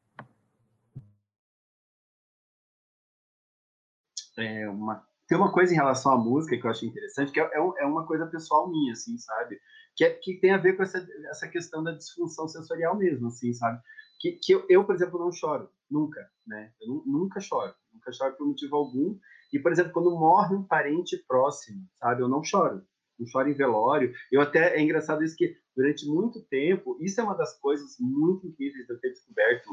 é, 4.36 4.68
uma, 4.68 5.06
tem 5.26 5.38
uma 5.38 5.52
coisa 5.52 5.72
em 5.72 5.76
relação 5.76 6.12
à 6.12 6.18
música 6.18 6.56
que 6.56 6.66
eu 6.66 6.70
achei 6.70 6.88
interessante, 6.88 7.32
que 7.32 7.40
é, 7.40 7.44
é, 7.44 7.58
é 7.58 7.86
uma 7.86 8.06
coisa 8.06 8.26
pessoal 8.26 8.68
minha, 8.68 8.92
assim, 8.92 9.16
sabe? 9.18 9.60
Que, 9.96 10.04
é, 10.04 10.10
que 10.10 10.40
tem 10.40 10.50
a 10.50 10.58
ver 10.58 10.76
com 10.76 10.82
essa, 10.82 11.06
essa 11.30 11.48
questão 11.48 11.82
da 11.82 11.92
disfunção 11.92 12.48
sensorial 12.48 12.96
mesmo, 12.96 13.28
assim, 13.28 13.52
sabe? 13.52 13.80
Que, 14.20 14.32
que 14.32 14.52
eu, 14.52 14.66
eu, 14.68 14.84
por 14.84 14.94
exemplo, 14.94 15.18
não 15.18 15.30
choro, 15.30 15.68
nunca, 15.90 16.20
né? 16.46 16.72
Eu 16.80 17.02
nunca 17.06 17.40
choro, 17.40 17.74
nunca 17.92 18.12
choro 18.12 18.36
por 18.36 18.46
motivo 18.46 18.76
algum. 18.76 19.18
E, 19.52 19.58
por 19.58 19.70
exemplo, 19.70 19.92
quando 19.92 20.10
morre 20.10 20.54
um 20.54 20.64
parente 20.64 21.16
próximo, 21.28 21.86
sabe? 22.00 22.22
Eu 22.22 22.28
não 22.28 22.42
choro, 22.42 22.82
não 23.18 23.26
choro 23.26 23.48
em 23.48 23.54
velório. 23.54 24.12
Eu 24.32 24.40
até, 24.40 24.76
é 24.76 24.80
engraçado 24.80 25.22
isso 25.22 25.36
que, 25.36 25.56
durante 25.76 26.06
muito 26.08 26.42
tempo, 26.46 26.96
isso 27.00 27.20
é 27.20 27.24
uma 27.24 27.36
das 27.36 27.58
coisas 27.60 27.96
muito 28.00 28.46
incríveis 28.46 28.86
de 28.86 28.92
eu 28.92 29.00
ter 29.00 29.10
descoberto 29.10 29.70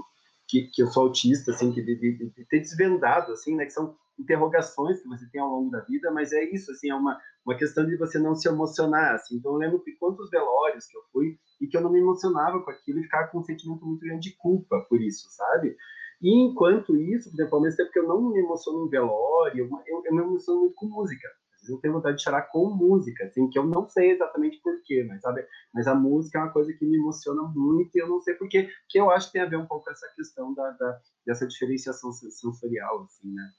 que, 0.52 0.64
que 0.74 0.84
eu 0.84 0.88
sou 0.88 1.04
autista, 1.04 1.52
assim, 1.52 1.72
que 1.72 1.82
de, 1.82 1.96
de, 1.96 2.30
de, 2.30 2.46
ter 2.46 2.60
desvendado, 2.60 3.32
assim, 3.32 3.56
né, 3.56 3.66
que 3.66 3.72
são 3.72 3.96
interrogações 4.20 5.02
que 5.02 5.08
você 5.08 5.26
tem 5.32 5.40
ao 5.40 5.50
longo 5.50 5.72
da 5.72 5.80
vida, 5.86 6.12
mas 6.12 6.34
é 6.34 6.44
isso, 6.54 6.70
assim, 6.72 6.90
é 6.90 6.96
uma, 6.96 7.18
uma 7.46 7.56
questão 7.56 7.86
de 7.86 7.96
você 7.96 8.20
não 8.20 8.36
se 8.36 8.50
emocionar, 8.50 9.16
assim, 9.16 9.38
então 9.38 9.54
eu 9.54 9.58
lembro 9.58 9.82
de 9.84 9.96
quantos 9.98 10.30
velórios 10.30 10.86
que 10.86 10.98
eu 10.98 11.02
fui 11.14 11.40
e 11.62 11.68
que 11.68 11.78
eu 11.78 11.82
não 11.82 11.90
me 11.90 12.00
emocionava 12.00 12.62
com 12.62 12.70
aquilo 12.70 13.00
e 13.00 13.04
ficava 13.04 13.30
com 13.30 13.40
um 13.40 13.44
sentimento 13.44 13.86
muito 13.86 14.02
grande 14.02 14.30
de 14.30 14.36
culpa 14.36 14.86
por 14.90 15.02
isso, 15.02 15.28
sabe? 15.32 15.74
E 16.22 16.46
enquanto 16.46 16.98
isso, 16.98 17.32
por 17.32 17.36
exemplo, 17.36 17.56
ao 17.56 17.62
mesmo 17.62 17.78
tempo 17.78 17.92
que 17.92 18.00
eu 18.00 18.08
não 18.08 18.30
me 18.30 18.40
emociono 18.40 18.86
em 18.86 18.90
velório, 18.90 19.70
eu, 19.88 20.02
eu 20.06 20.14
me 20.14 20.22
emociono 20.22 20.60
muito 20.60 20.76
com 20.76 20.86
música, 20.88 21.28
eu 21.70 21.78
tenho 21.78 21.94
vontade 21.94 22.18
de 22.18 22.24
chorar 22.24 22.44
com 22.44 22.70
música, 22.70 23.26
assim, 23.26 23.50
que 23.50 23.60
eu 23.60 23.66
não 23.66 23.88
sei 23.88 24.12
exatamente 24.12 24.60
porquê, 24.62 25.06
mas 25.08 25.22
sabe? 25.22 25.46
Mas 25.74 25.88
a 25.88 25.96
música 25.96 26.40
é 26.40 26.42
uma 26.42 26.52
coisa 26.52 26.74
que 26.74 26.86
me 26.86 26.98
emociona 26.98 27.44
muito 27.44 27.96
e 27.96 28.00
eu 28.00 28.08
não 28.08 28.22
sei 28.22 28.34
porquê, 28.36 28.70
que 28.90 29.00
eu 29.00 29.12
acho 29.12 29.28
que 29.28 29.34
tem 29.34 29.42
a 29.42 29.50
ver 29.50 29.58
um 29.58 29.68
pouco 29.68 29.86
com 29.86 29.92
essa 29.92 30.08
questão 30.16 30.54
da, 30.54 30.72
da 30.72 31.00
dessa 31.26 31.48
diferenciação 31.48 32.12
sensorial, 32.12 33.04
assim, 33.04 33.32
né? 33.32 33.52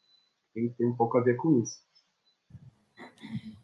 Tem, 0.53 0.69
tem 0.71 0.87
um 0.87 0.97
pouco 0.97 1.17
a 1.19 1.23
ver 1.23 1.37
com 1.37 1.61
isso. 1.61 1.81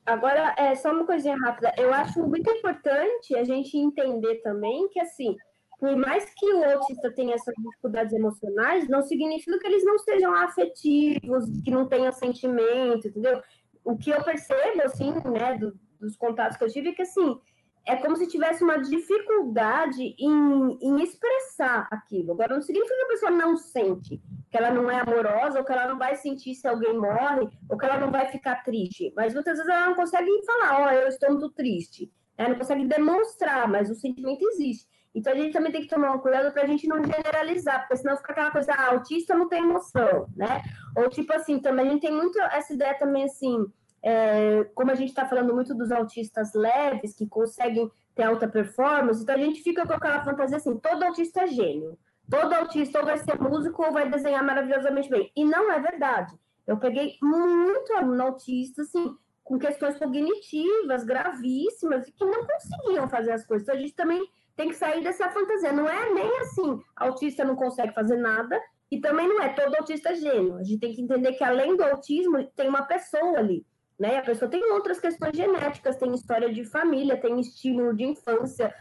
Agora, 0.07 0.55
é, 0.57 0.75
só 0.75 0.93
uma 0.93 1.05
coisinha 1.05 1.37
rápida. 1.37 1.73
Eu 1.77 1.93
acho 1.93 2.27
muito 2.27 2.51
importante 2.51 3.37
a 3.37 3.45
gente 3.45 3.77
entender 3.77 4.37
também 4.37 4.89
que, 4.89 4.99
assim, 5.01 5.37
por 5.79 5.95
mais 5.97 6.25
que 6.35 6.53
o 6.53 6.65
autista 6.65 7.13
tenha 7.13 7.35
essas 7.35 7.55
dificuldades 7.57 8.13
emocionais, 8.13 8.89
não 8.89 9.03
significa 9.03 9.59
que 9.59 9.67
eles 9.67 9.85
não 9.85 9.99
sejam 9.99 10.35
afetivos, 10.35 11.45
que 11.63 11.71
não 11.71 11.87
tenham 11.87 12.11
sentimento, 12.13 13.07
entendeu? 13.07 13.41
O 13.85 13.97
que 13.97 14.11
eu 14.11 14.23
percebo, 14.23 14.83
assim, 14.83 15.13
né, 15.31 15.57
do, 15.57 15.79
dos 16.01 16.17
contatos 16.17 16.57
que 16.57 16.65
eu 16.65 16.71
tive, 16.71 16.91
é 16.91 16.93
que, 16.93 17.03
assim, 17.03 17.41
é 17.89 17.97
como 17.97 18.17
se 18.17 18.27
tivesse 18.27 18.63
uma 18.63 18.79
dificuldade 18.79 20.15
em, 20.19 20.79
em 20.83 21.03
expressar 21.03 21.89
aquilo. 21.91 22.33
Agora, 22.33 22.55
não 22.55 22.61
significa 22.61 22.95
que 22.95 23.03
a 23.03 23.09
pessoa 23.09 23.31
não 23.31 23.57
sente, 23.57 24.21
que 24.51 24.59
ela 24.59 24.71
não 24.71 24.91
é 24.91 25.01
amorosa, 25.01 25.59
ou 25.59 25.65
que 25.65 25.73
ela 25.73 25.89
não 25.89 25.99
vai 25.99 26.15
sentir 26.15 26.55
se 26.55 26.69
alguém 26.69 26.99
morre, 26.99 27.49
ou 27.69 27.79
que 27.79 27.87
ela 27.87 27.99
não 27.99 28.11
vai 28.11 28.27
ficar 28.27 28.63
triste. 28.63 29.11
Mas 29.17 29.33
muitas 29.33 29.57
vezes 29.57 29.73
ela 29.73 29.87
não 29.87 29.95
consegue 29.95 30.29
falar, 30.45 30.81
ó, 30.81 30.87
oh, 30.87 30.91
eu 30.91 31.09
estou 31.09 31.31
muito 31.31 31.51
triste. 31.51 32.13
Ela 32.37 32.51
não 32.51 32.59
consegue 32.59 32.85
demonstrar, 32.85 33.67
mas 33.67 33.91
o 33.91 33.95
sentimento 33.95 34.47
existe. 34.49 34.87
Então 35.19 35.33
a 35.33 35.37
gente 35.37 35.53
também 35.53 35.73
tem 35.73 35.83
que 35.83 35.89
tomar 35.89 36.13
um 36.13 36.19
cuidado 36.19 36.53
para 36.53 36.63
a 36.63 36.67
gente 36.67 36.87
não 36.87 37.03
generalizar, 37.03 37.81
porque 37.81 37.97
senão 37.97 38.17
fica 38.17 38.33
aquela 38.33 38.51
coisa, 38.51 38.73
ah, 38.73 38.93
autista 38.93 39.35
não 39.35 39.49
tem 39.49 39.63
emoção, 39.63 40.29
né? 40.37 40.63
Ou 40.97 41.09
tipo 41.09 41.33
assim, 41.33 41.59
também 41.59 41.87
a 41.87 41.91
gente 41.91 42.03
tem 42.03 42.13
muito 42.13 42.41
essa 42.41 42.73
ideia 42.73 42.99
também 42.99 43.25
assim, 43.25 43.67
é, 44.03 44.65
como 44.75 44.91
a 44.91 44.95
gente 44.95 45.11
está 45.11 45.27
falando 45.27 45.55
muito 45.55 45.75
dos 45.75 45.91
autistas 45.91 46.55
leves, 46.55 47.15
que 47.15 47.27
conseguem 47.27 47.91
ter 48.15 48.25
alta 48.25 48.49
performance, 48.49 49.23
então 49.23 49.35
a 49.35 49.39
gente 49.39 49.63
fica 49.63 49.87
com 49.87 49.93
aquela 49.93 50.25
fantasia 50.25 50.57
assim, 50.57 50.77
todo 50.79 51.03
autista 51.03 51.43
é 51.43 51.47
gênio. 51.47 51.99
Todo 52.31 52.53
autista 52.53 52.99
ou 52.99 53.07
vai 53.07 53.17
ser 53.17 53.41
músico 53.41 53.83
ou 53.83 53.91
vai 53.91 54.11
desenhar 54.11 54.45
maravilhosamente 54.45 55.09
bem. 55.09 55.33
E 55.35 55.45
não 55.45 55.73
é 55.73 55.81
verdade. 55.81 56.39
Eu 56.67 56.77
peguei 56.77 57.17
muito 57.23 57.95
aluno 57.95 58.23
autista, 58.23 58.83
assim, 58.83 59.17
com 59.43 59.59
questões 59.59 59.97
cognitivas 59.99 61.05
gravíssimas 61.05 62.07
e 62.07 62.13
que 62.13 62.25
não 62.27 62.47
conseguiam 62.47 63.09
fazer 63.09 63.33
as 63.33 63.47
coisas. 63.47 63.67
Então 63.67 63.75
a 63.75 63.79
gente 63.79 63.95
também 63.95 64.29
tem 64.59 64.71
que 64.71 64.75
sair 64.75 65.05
dessa 65.05 65.31
fantasia. 65.31 65.73
Não 65.73 65.89
é 65.89 66.13
nem 66.13 66.41
assim, 66.41 66.83
autista 66.97 67.45
não 67.45 67.55
consegue 67.55 67.95
fazer 67.95 68.17
nada, 68.17 68.61
e 68.91 69.01
também 69.01 69.29
não 69.29 69.41
é 69.41 69.51
todo 69.51 69.73
autista 69.77 70.17
gênio. 70.17 70.57
A 70.57 70.65
gente 70.65 70.81
tem 70.81 70.93
que 70.93 71.01
entender 71.01 71.35
que 71.35 71.45
além 71.45 71.77
do 71.77 71.85
autismo, 71.85 72.45
tem 72.57 72.69
uma 72.69 72.83
pessoa 72.83 73.39
ali. 73.39 73.65
Né? 73.97 74.19
A 74.19 74.23
pessoa 74.23 74.51
tem 74.51 74.73
outras 74.73 74.99
questões 74.99 75.37
genéticas, 75.37 75.97
tem 75.97 76.13
história 76.13 76.53
de 76.53 76.65
família, 76.65 77.21
tem 77.21 77.39
estímulo 77.39 77.95
de 77.95 78.03
infância, 78.03 78.75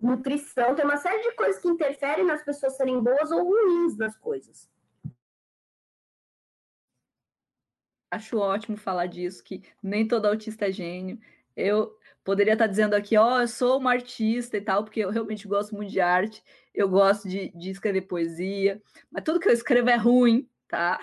nutrição, 0.00 0.76
tem 0.76 0.84
uma 0.84 0.96
série 0.96 1.20
de 1.20 1.32
coisas 1.34 1.60
que 1.60 1.68
interferem 1.68 2.24
nas 2.24 2.44
pessoas 2.44 2.76
serem 2.76 3.02
boas 3.02 3.32
ou 3.32 3.42
ruins 3.42 3.96
nas 3.96 4.16
coisas. 4.16 4.70
Acho 8.08 8.38
ótimo 8.38 8.76
falar 8.76 9.06
disso, 9.06 9.42
que 9.42 9.62
nem 9.82 10.06
todo 10.06 10.26
autista 10.26 10.68
é 10.68 10.72
gênio. 10.72 11.18
Eu 11.56 11.97
poderia 12.28 12.52
estar 12.52 12.66
dizendo 12.66 12.92
aqui, 12.92 13.16
ó, 13.16 13.36
oh, 13.36 13.40
eu 13.40 13.48
sou 13.48 13.78
uma 13.78 13.90
artista 13.90 14.58
e 14.58 14.60
tal, 14.60 14.84
porque 14.84 15.00
eu 15.00 15.08
realmente 15.08 15.48
gosto 15.48 15.74
muito 15.74 15.90
de 15.90 15.98
arte, 15.98 16.44
eu 16.74 16.86
gosto 16.86 17.26
de, 17.26 17.48
de 17.56 17.70
escrever 17.70 18.02
poesia, 18.02 18.82
mas 19.10 19.24
tudo 19.24 19.40
que 19.40 19.48
eu 19.48 19.52
escrevo 19.52 19.88
é 19.88 19.96
ruim, 19.96 20.46
tá? 20.68 21.00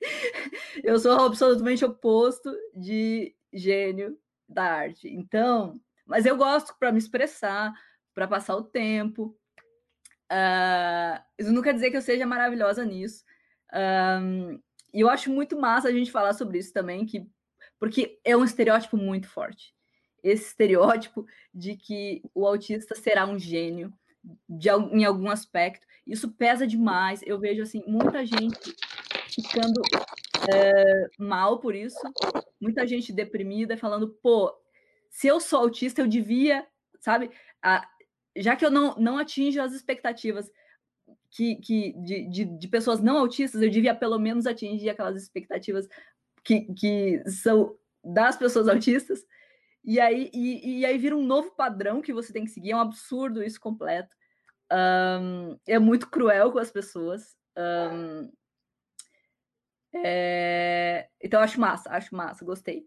eu 0.82 0.98
sou 0.98 1.12
absolutamente 1.20 1.84
oposto 1.84 2.50
de 2.74 3.36
gênio 3.52 4.18
da 4.48 4.64
arte. 4.64 5.06
Então, 5.06 5.78
mas 6.06 6.24
eu 6.24 6.34
gosto 6.34 6.74
para 6.78 6.92
me 6.92 6.98
expressar, 6.98 7.70
para 8.14 8.26
passar 8.26 8.56
o 8.56 8.64
tempo. 8.64 9.38
Uh, 10.32 11.22
isso 11.38 11.52
não 11.52 11.60
quer 11.60 11.74
dizer 11.74 11.90
que 11.90 11.98
eu 11.98 12.02
seja 12.02 12.24
maravilhosa 12.24 12.86
nisso. 12.86 13.22
Um, 14.22 14.58
e 14.94 15.00
eu 15.00 15.10
acho 15.10 15.30
muito 15.30 15.60
massa 15.60 15.88
a 15.88 15.92
gente 15.92 16.10
falar 16.10 16.32
sobre 16.32 16.56
isso 16.56 16.72
também, 16.72 17.04
que 17.04 17.28
porque 17.78 18.18
é 18.24 18.34
um 18.34 18.44
estereótipo 18.44 18.96
muito 18.96 19.28
forte. 19.28 19.76
Esse 20.22 20.46
estereótipo 20.46 21.26
de 21.54 21.76
que 21.76 22.22
o 22.34 22.46
autista 22.46 22.94
será 22.94 23.26
um 23.26 23.38
gênio 23.38 23.92
de, 24.48 24.68
em 24.68 25.04
algum 25.04 25.30
aspecto. 25.30 25.86
Isso 26.06 26.30
pesa 26.32 26.66
demais. 26.66 27.20
Eu 27.24 27.38
vejo 27.38 27.62
assim 27.62 27.82
muita 27.86 28.24
gente 28.24 28.74
ficando 29.28 29.80
é, 30.52 31.08
mal 31.18 31.58
por 31.58 31.74
isso, 31.74 32.00
muita 32.60 32.86
gente 32.86 33.12
deprimida, 33.12 33.76
falando, 33.76 34.08
pô, 34.22 34.52
se 35.10 35.26
eu 35.26 35.40
sou 35.40 35.60
autista, 35.60 36.00
eu 36.00 36.06
devia, 36.06 36.66
sabe? 37.00 37.30
A, 37.62 37.86
já 38.36 38.56
que 38.56 38.64
eu 38.64 38.70
não, 38.70 38.94
não 38.96 39.18
atinjo 39.18 39.60
as 39.60 39.72
expectativas 39.72 40.50
que, 41.30 41.56
que 41.56 41.92
de, 41.98 42.28
de, 42.28 42.44
de, 42.44 42.68
pessoas 42.68 43.00
não 43.00 43.18
autistas, 43.18 43.62
eu 43.62 43.70
devia 43.70 43.94
pelo 43.94 44.18
menos 44.18 44.46
atingir 44.46 44.90
aquelas 44.90 45.20
expectativas 45.20 45.88
que, 46.44 46.72
que 46.74 47.22
são 47.26 47.76
das 48.04 48.36
pessoas 48.36 48.68
autistas. 48.68 49.24
E 49.88 49.98
aí, 49.98 50.30
e, 50.34 50.80
e 50.80 50.86
aí 50.86 50.98
vira 50.98 51.16
um 51.16 51.24
novo 51.24 51.50
padrão 51.52 52.02
que 52.02 52.12
você 52.12 52.30
tem 52.30 52.44
que 52.44 52.50
seguir. 52.50 52.72
É 52.72 52.76
um 52.76 52.80
absurdo 52.80 53.42
isso 53.42 53.58
completo. 53.58 54.14
Um, 54.70 55.58
é 55.66 55.78
muito 55.78 56.10
cruel 56.10 56.52
com 56.52 56.58
as 56.58 56.70
pessoas. 56.70 57.34
Um, 57.56 58.30
é... 59.94 61.08
Então, 61.18 61.40
acho 61.40 61.58
massa, 61.58 61.90
acho 61.90 62.14
massa, 62.14 62.44
gostei. 62.44 62.86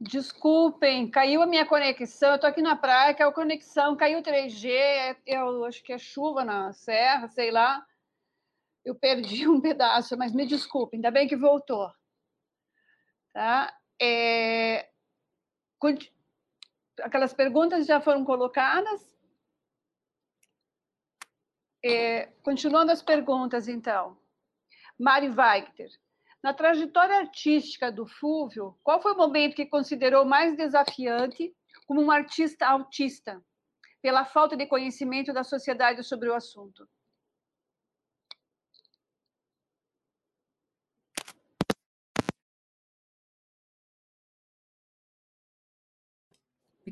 Desculpem, 0.00 1.08
caiu 1.08 1.40
a 1.40 1.46
minha 1.46 1.64
conexão. 1.64 2.30
Eu 2.30 2.34
estou 2.34 2.50
aqui 2.50 2.62
na 2.62 2.74
praia, 2.74 3.14
caiu 3.14 3.28
a 3.30 3.32
conexão, 3.32 3.96
caiu 3.96 4.18
o 4.18 4.22
3G, 4.24 5.18
eu 5.24 5.64
acho 5.66 5.84
que 5.84 5.92
é 5.92 5.98
chuva 5.98 6.44
na 6.44 6.72
serra, 6.72 7.28
sei 7.28 7.52
lá. 7.52 7.86
Eu 8.84 8.96
perdi 8.96 9.46
um 9.48 9.60
pedaço, 9.60 10.18
mas 10.18 10.32
me 10.32 10.44
desculpem, 10.44 10.98
ainda 10.98 11.12
bem 11.12 11.28
que 11.28 11.36
voltou. 11.36 11.88
Tá? 13.32 13.76
É... 14.00 14.88
Aquelas 17.00 17.32
perguntas 17.32 17.86
já 17.86 18.00
foram 18.00 18.24
colocadas. 18.24 19.00
É... 21.84 22.26
Continuando 22.42 22.92
as 22.92 23.02
perguntas, 23.02 23.68
então. 23.68 24.16
Mari 24.98 25.28
Weigter. 25.28 25.90
Na 26.42 26.52
trajetória 26.52 27.18
artística 27.18 27.90
do 27.90 28.06
Fúvio, 28.06 28.76
qual 28.82 29.00
foi 29.00 29.12
o 29.12 29.16
momento 29.16 29.54
que 29.54 29.66
considerou 29.66 30.24
mais 30.24 30.56
desafiante 30.56 31.54
como 31.86 32.02
um 32.02 32.10
artista 32.10 32.66
autista, 32.66 33.40
pela 34.00 34.24
falta 34.24 34.56
de 34.56 34.66
conhecimento 34.66 35.32
da 35.32 35.44
sociedade 35.44 36.02
sobre 36.02 36.28
o 36.28 36.34
assunto? 36.34 36.88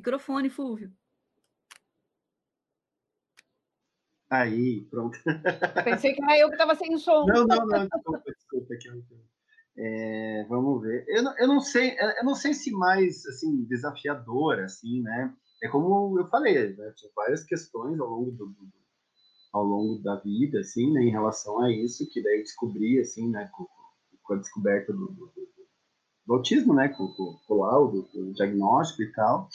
Microfone, 0.00 0.48
Fúvio. 0.48 0.90
Aí, 4.30 4.86
pronto. 4.88 5.18
Pensei 5.84 6.14
que 6.14 6.22
era 6.22 6.38
eu 6.38 6.48
que 6.48 6.54
estava 6.54 6.74
sem 6.74 6.96
som. 6.96 7.26
Não, 7.26 7.46
não, 7.46 7.66
não, 7.66 7.86
desculpa, 7.86 8.32
desculpa. 8.32 8.74
Aqui, 8.74 8.88
é, 9.76 10.46
vamos 10.48 10.82
ver. 10.82 11.04
Eu 11.08 11.22
não, 11.22 11.38
eu 11.38 11.48
não 11.48 11.60
sei, 11.60 11.96
eu 12.00 12.24
não 12.24 12.34
sei 12.34 12.54
se 12.54 12.70
mais 12.70 13.26
assim 13.26 13.64
desafiador, 13.64 14.60
assim, 14.60 15.02
né? 15.02 15.34
É 15.62 15.68
como 15.68 16.18
eu 16.18 16.26
falei, 16.28 16.74
né? 16.74 16.92
tinha 16.96 17.12
várias 17.14 17.44
questões 17.44 18.00
ao 18.00 18.08
longo 18.08 18.30
do, 18.30 18.46
do, 18.46 18.72
ao 19.52 19.64
longo 19.64 20.02
da 20.02 20.16
vida, 20.16 20.60
assim, 20.60 20.90
né? 20.92 21.02
Em 21.02 21.10
relação 21.10 21.60
a 21.60 21.70
isso, 21.70 22.08
que 22.10 22.22
daí 22.22 22.36
eu 22.36 22.42
descobri, 22.42 22.98
assim, 22.98 23.28
né? 23.28 23.50
Com, 23.52 23.66
com 24.22 24.34
a 24.34 24.38
descoberta 24.38 24.92
do, 24.92 25.08
do, 25.08 25.32
do, 26.26 26.34
autismo, 26.34 26.72
né? 26.72 26.88
Com, 26.88 27.08
com, 27.08 27.38
com 27.46 27.54
o 27.54 27.58
laudo, 27.58 28.08
o 28.14 28.32
diagnóstico 28.32 29.02
e 29.02 29.12
tal. 29.12 29.48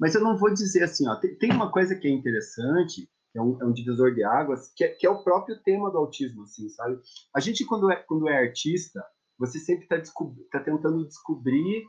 Mas 0.00 0.14
eu 0.14 0.20
não 0.20 0.36
vou 0.36 0.52
dizer 0.52 0.84
assim, 0.84 1.08
ó. 1.08 1.16
Tem, 1.16 1.34
tem 1.36 1.52
uma 1.52 1.70
coisa 1.70 1.94
que 1.94 2.08
é 2.08 2.10
interessante 2.10 3.08
é 3.34 3.42
um, 3.42 3.60
é 3.60 3.64
um 3.64 3.72
divisor 3.72 4.14
de 4.14 4.22
águas, 4.22 4.72
que 4.74 4.84
é, 4.84 4.88
que 4.88 5.06
é, 5.06 5.10
o 5.10 5.22
próprio 5.22 5.60
tema 5.62 5.90
do 5.90 5.98
autismo, 5.98 6.44
assim, 6.44 6.68
sabe? 6.68 7.00
A 7.34 7.40
gente, 7.40 7.64
quando 7.64 7.90
é, 7.90 7.96
quando 7.96 8.28
é 8.28 8.38
artista, 8.38 9.04
você 9.36 9.58
sempre 9.58 9.84
está 9.84 10.00
tá 10.52 10.60
tentando 10.60 11.04
descobrir 11.04 11.84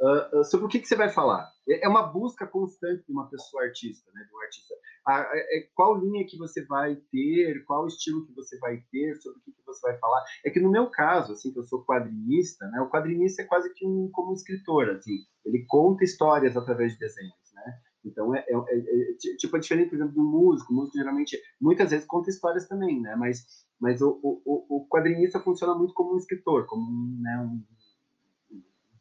uh, 0.00 0.40
uh, 0.40 0.44
sobre 0.44 0.66
o 0.66 0.68
que, 0.68 0.80
que, 0.80 0.88
você 0.88 0.96
vai 0.96 1.08
falar. 1.08 1.48
É, 1.68 1.86
é 1.86 1.88
uma 1.88 2.02
busca 2.02 2.48
constante 2.48 3.06
de 3.06 3.12
uma 3.12 3.30
pessoa 3.30 3.62
artista, 3.62 4.10
né, 4.12 4.24
de 4.24 4.34
um 4.34 4.40
artista. 4.40 4.74
é, 5.08 5.68
qual 5.74 6.00
linha 6.00 6.26
que 6.26 6.36
você 6.36 6.64
vai 6.66 6.96
ter, 7.12 7.64
qual 7.64 7.86
estilo 7.86 8.26
que 8.26 8.34
você 8.34 8.58
vai 8.58 8.82
ter, 8.90 9.14
sobre 9.22 9.38
o 9.38 9.42
que, 9.42 9.52
que 9.52 9.64
você 9.64 9.80
vai 9.80 9.96
falar. 9.98 10.24
É 10.44 10.50
que 10.50 10.58
no 10.58 10.70
meu 10.70 10.90
caso, 10.90 11.32
assim, 11.32 11.52
que 11.52 11.60
eu 11.60 11.64
sou 11.64 11.84
quadrinista, 11.84 12.66
né, 12.66 12.80
o 12.80 12.90
quadrinista 12.90 13.42
é 13.42 13.46
quase 13.46 13.72
que 13.72 13.86
um, 13.86 14.10
como 14.12 14.32
um 14.32 14.34
escritor, 14.34 14.90
assim, 14.90 15.16
ele 15.44 15.64
conta 15.68 16.02
histórias 16.02 16.56
através 16.56 16.94
de 16.94 16.98
desenhos? 16.98 17.47
Então, 18.04 18.34
é, 18.34 18.44
é, 18.48 18.54
é, 18.54 19.12
é 19.12 19.36
tipo, 19.36 19.56
é 19.56 19.60
diferente, 19.60 19.90
por 19.90 19.96
exemplo, 19.96 20.14
do 20.14 20.22
músico. 20.22 20.72
O 20.72 20.76
músico, 20.76 20.98
geralmente, 20.98 21.40
muitas 21.60 21.90
vezes 21.90 22.06
conta 22.06 22.30
histórias 22.30 22.66
também, 22.66 23.00
né? 23.00 23.16
Mas, 23.16 23.44
mas 23.80 24.00
o, 24.00 24.18
o, 24.22 24.66
o 24.68 24.88
quadrinista 24.88 25.40
funciona 25.40 25.74
muito 25.74 25.94
como 25.94 26.14
um 26.14 26.18
escritor, 26.18 26.66
como 26.66 27.20
né, 27.20 27.38
um, 27.40 27.62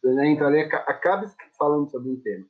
né? 0.04 0.32
Então, 0.32 0.50
ele 0.50 0.62
acaba 0.62 1.32
falando 1.58 1.90
sobre 1.90 2.10
um 2.10 2.20
tema. 2.20 2.46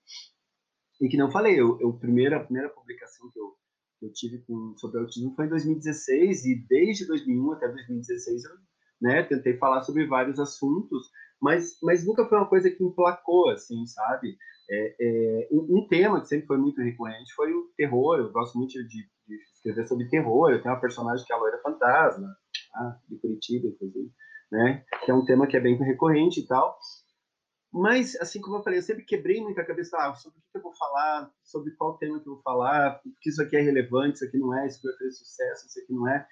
E 1.01 1.07
que 1.07 1.17
não 1.17 1.31
falei, 1.31 1.59
eu, 1.59 1.79
eu 1.79 1.93
primeira, 1.93 2.37
a 2.37 2.43
primeira 2.43 2.69
publicação 2.69 3.29
que 3.31 3.39
eu, 3.39 3.55
eu 4.01 4.11
tive 4.13 4.39
com, 4.39 4.73
sobre 4.77 4.99
autismo 4.99 5.35
foi 5.35 5.45
em 5.45 5.49
2016, 5.49 6.45
e 6.45 6.55
desde 6.67 7.07
2001 7.07 7.51
até 7.51 7.67
2016 7.67 8.43
eu 8.45 8.51
né, 8.99 9.23
tentei 9.23 9.57
falar 9.57 9.83
sobre 9.83 10.07
vários 10.07 10.39
assuntos, 10.39 11.11
mas, 11.39 11.77
mas 11.83 12.05
nunca 12.05 12.25
foi 12.25 12.37
uma 12.37 12.49
coisa 12.49 12.69
que 12.69 12.83
emplacou, 12.83 13.49
assim, 13.49 13.85
sabe? 13.85 14.37
É, 14.69 14.95
é, 14.99 15.47
um, 15.51 15.87
tema 15.87 16.19
que 16.21 16.27
sempre 16.27 16.47
foi 16.47 16.57
muito 16.57 16.81
recorrente 16.81 17.33
foi 17.33 17.53
o 17.53 17.71
terror. 17.77 18.19
Eu 18.19 18.31
gosto 18.31 18.57
muito 18.57 18.71
de, 18.71 18.87
de 18.87 19.35
escrever 19.53 19.87
sobre 19.87 20.09
terror. 20.09 20.51
Eu 20.51 20.61
tenho 20.61 20.73
uma 20.73 20.81
personagem 20.81 21.25
que 21.25 21.31
é 21.31 21.35
a 21.35 21.39
Loira 21.39 21.61
Fantasma, 21.61 22.27
tá? 22.73 22.99
de 23.07 23.17
Curitiba, 23.17 23.67
inclusive, 23.67 24.11
né? 24.51 24.83
Que 25.05 25.11
é 25.11 25.13
um 25.13 25.25
tema 25.25 25.47
que 25.47 25.55
é 25.55 25.59
bem 25.59 25.77
recorrente 25.77 26.41
e 26.41 26.47
tal. 26.47 26.77
Mas, 27.71 28.15
assim 28.15 28.41
como 28.41 28.57
eu 28.57 28.63
falei, 28.63 28.79
eu 28.79 28.83
sempre 28.83 29.03
quebrei 29.03 29.41
muito 29.41 29.59
a 29.59 29.65
cabeça 29.65 29.97
ah, 29.97 30.13
sobre 30.15 30.39
o 30.39 30.41
que 30.51 30.57
eu 30.57 30.61
vou 30.61 30.73
falar, 30.75 31.31
sobre 31.43 31.71
qual 31.75 31.97
tema 31.97 32.19
que 32.19 32.27
eu 32.27 32.33
vou 32.33 32.41
falar, 32.41 32.99
porque 33.03 33.29
isso 33.29 33.41
aqui 33.41 33.57
é 33.57 33.61
relevante, 33.61 34.15
isso 34.15 34.25
aqui 34.25 34.37
não 34.37 34.57
é, 34.57 34.65
isso 34.65 34.77
aqui 34.77 34.87
vai 34.87 34.97
fazer 34.97 35.11
sucesso, 35.11 35.67
isso 35.67 35.79
aqui 35.79 35.93
não 35.93 36.07
é. 36.07 36.25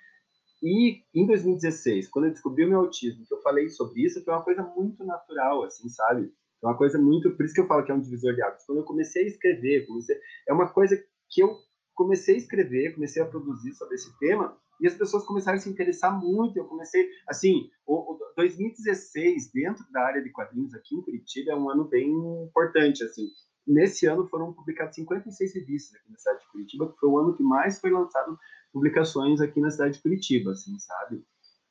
E 0.63 1.03
em 1.13 1.27
2016, 1.27 2.07
quando 2.07 2.25
eu 2.25 2.31
descobri 2.31 2.65
o 2.65 2.69
meu 2.69 2.79
autismo, 2.79 3.25
que 3.27 3.33
eu 3.33 3.41
falei 3.41 3.69
sobre 3.69 4.01
isso, 4.01 4.23
foi 4.23 4.33
uma 4.33 4.43
coisa 4.43 4.63
muito 4.63 5.03
natural, 5.03 5.63
assim, 5.63 5.89
sabe? 5.89 6.33
É 6.65 6.69
uma 6.69 6.77
coisa 6.77 6.97
muito. 6.97 7.29
Por 7.35 7.45
isso 7.45 7.53
que 7.53 7.61
eu 7.61 7.67
falo 7.67 7.83
que 7.85 7.91
é 7.91 7.95
um 7.95 8.01
divisor 8.01 8.33
de 8.33 8.41
águas. 8.41 8.65
Quando 8.65 8.79
eu 8.79 8.83
comecei 8.83 9.23
a 9.23 9.27
escrever, 9.27 9.85
comecei, 9.85 10.17
é 10.47 10.53
uma 10.53 10.67
coisa 10.67 10.97
que 11.29 11.41
eu 11.41 11.55
comecei 11.93 12.35
a 12.35 12.37
escrever, 12.39 12.95
comecei 12.95 13.21
a 13.21 13.25
produzir 13.25 13.73
sobre 13.73 13.95
esse 13.95 14.17
tema, 14.17 14.57
e 14.81 14.87
as 14.87 14.95
pessoas 14.95 15.23
começaram 15.25 15.57
a 15.57 15.61
se 15.61 15.69
interessar 15.69 16.19
muito. 16.19 16.57
Eu 16.57 16.65
comecei, 16.65 17.07
assim, 17.27 17.69
o, 17.85 18.13
o 18.13 18.19
2016, 18.35 19.51
dentro 19.53 19.85
da 19.91 20.01
área 20.01 20.23
de 20.23 20.31
quadrinhos 20.31 20.73
aqui 20.73 20.95
em 20.95 21.01
Curitiba, 21.01 21.51
é 21.51 21.55
um 21.55 21.69
ano 21.69 21.85
bem 21.85 22.11
importante, 22.43 23.03
assim. 23.03 23.27
Nesse 23.65 24.05
ano 24.05 24.27
foram 24.27 24.53
publicadas 24.53 24.95
56 24.95 25.53
revistas 25.53 25.99
aqui 25.99 26.11
na 26.11 26.17
cidade 26.17 26.39
de 26.39 26.51
Curitiba, 26.51 26.91
que 26.91 26.99
foi 26.99 27.09
o 27.09 27.17
ano 27.17 27.35
que 27.35 27.43
mais 27.43 27.79
foi 27.79 27.91
lançado 27.91 28.37
publicações 28.73 29.39
aqui 29.39 29.59
na 29.59 29.71
cidade 29.71 29.93
de 29.93 30.01
Curitiba, 30.01 30.51
assim, 30.51 30.77
sabe? 30.79 31.23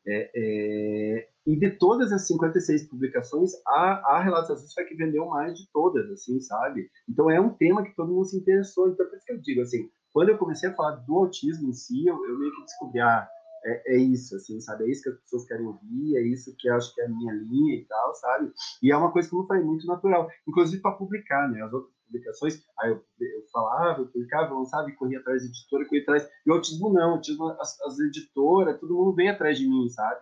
É, 0.06 0.30
é, 0.34 1.28
e 1.46 1.56
de 1.56 1.70
todas 1.70 2.12
as 2.12 2.26
56 2.26 2.88
publicações, 2.88 3.52
a, 3.66 4.16
a 4.16 4.22
Relatos 4.22 4.50
Azuis 4.50 4.72
foi 4.72 4.84
a 4.84 4.86
que 4.86 4.94
vendeu 4.94 5.26
mais 5.26 5.58
de 5.58 5.70
todas, 5.72 6.10
assim, 6.10 6.40
sabe? 6.40 6.90
Então 7.08 7.30
é 7.30 7.40
um 7.40 7.50
tema 7.50 7.84
que 7.84 7.94
todo 7.94 8.12
mundo 8.12 8.26
se 8.26 8.36
interessou. 8.36 8.88
Então, 8.88 9.06
por 9.06 9.16
isso 9.16 9.26
que 9.26 9.32
eu 9.32 9.40
digo, 9.40 9.60
assim, 9.60 9.90
quando 10.12 10.28
eu 10.28 10.38
comecei 10.38 10.68
a 10.68 10.74
falar 10.74 10.92
do 10.92 11.16
autismo 11.16 11.68
em 11.68 11.72
si, 11.72 12.06
eu, 12.06 12.14
eu 12.26 12.38
meio 12.38 12.54
que 12.54 12.62
descobri, 12.62 13.00
ah, 13.00 13.28
é, 13.64 13.94
é, 13.94 13.98
isso, 13.98 14.36
assim, 14.36 14.60
sabe? 14.60 14.84
É 14.84 14.90
isso 14.90 15.02
que 15.02 15.08
as 15.08 15.20
pessoas 15.20 15.46
querem 15.46 15.66
ouvir, 15.66 16.16
é 16.16 16.22
isso 16.22 16.54
que 16.58 16.68
eu 16.68 16.74
acho 16.74 16.94
que 16.94 17.00
é 17.00 17.06
a 17.06 17.08
minha 17.08 17.32
linha 17.32 17.76
e 17.76 17.84
tal, 17.86 18.14
sabe? 18.14 18.52
E 18.82 18.92
é 18.92 18.96
uma 18.96 19.10
coisa 19.10 19.28
que 19.28 19.34
eu 19.34 19.46
falei, 19.46 19.62
muito 19.62 19.86
natural, 19.86 20.28
inclusive 20.46 20.82
para 20.82 20.96
publicar, 20.96 21.50
né? 21.50 21.62
As 21.62 21.72
outras 21.72 21.94
publicações, 22.06 22.62
aí 22.80 22.90
eu, 22.90 22.96
eu 22.96 23.42
falava, 23.50 24.00
eu 24.00 24.06
publicava, 24.06 24.52
eu 24.52 24.58
lançava 24.58 24.88
e 24.88 24.94
corria 24.94 25.18
atrás 25.18 25.42
da 25.42 25.48
editora, 25.48 25.84
corria 25.86 26.02
atrás. 26.02 26.28
E 26.46 26.50
o 26.50 26.54
autismo 26.54 26.92
não, 26.92 27.12
o 27.12 27.14
autismo, 27.14 27.48
as, 27.60 27.80
as 27.80 27.98
editoras, 27.98 28.78
todo 28.78 28.94
mundo 28.94 29.14
vem 29.14 29.30
atrás 29.30 29.58
de 29.58 29.66
mim, 29.66 29.88
sabe? 29.88 30.20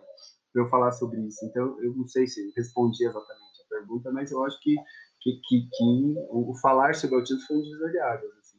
Para 0.52 0.62
eu 0.62 0.68
falar 0.68 0.92
sobre 0.92 1.20
isso. 1.26 1.44
Então, 1.44 1.82
eu 1.82 1.94
não 1.96 2.06
sei 2.06 2.26
se 2.26 2.52
respondi 2.56 3.04
exatamente 3.04 3.62
a 3.64 3.68
pergunta, 3.68 4.12
mas 4.12 4.30
eu 4.30 4.44
acho 4.44 4.60
que, 4.60 4.76
que, 5.20 5.40
que, 5.48 5.68
que 5.72 6.14
o 6.30 6.54
falar 6.62 6.94
sobre 6.94 7.16
o 7.16 7.18
autismo 7.18 7.42
foi 7.46 7.56
um 7.56 7.62
divisor 7.62 7.90
de 7.90 7.98
águas. 7.98 8.32
Assim. 8.38 8.58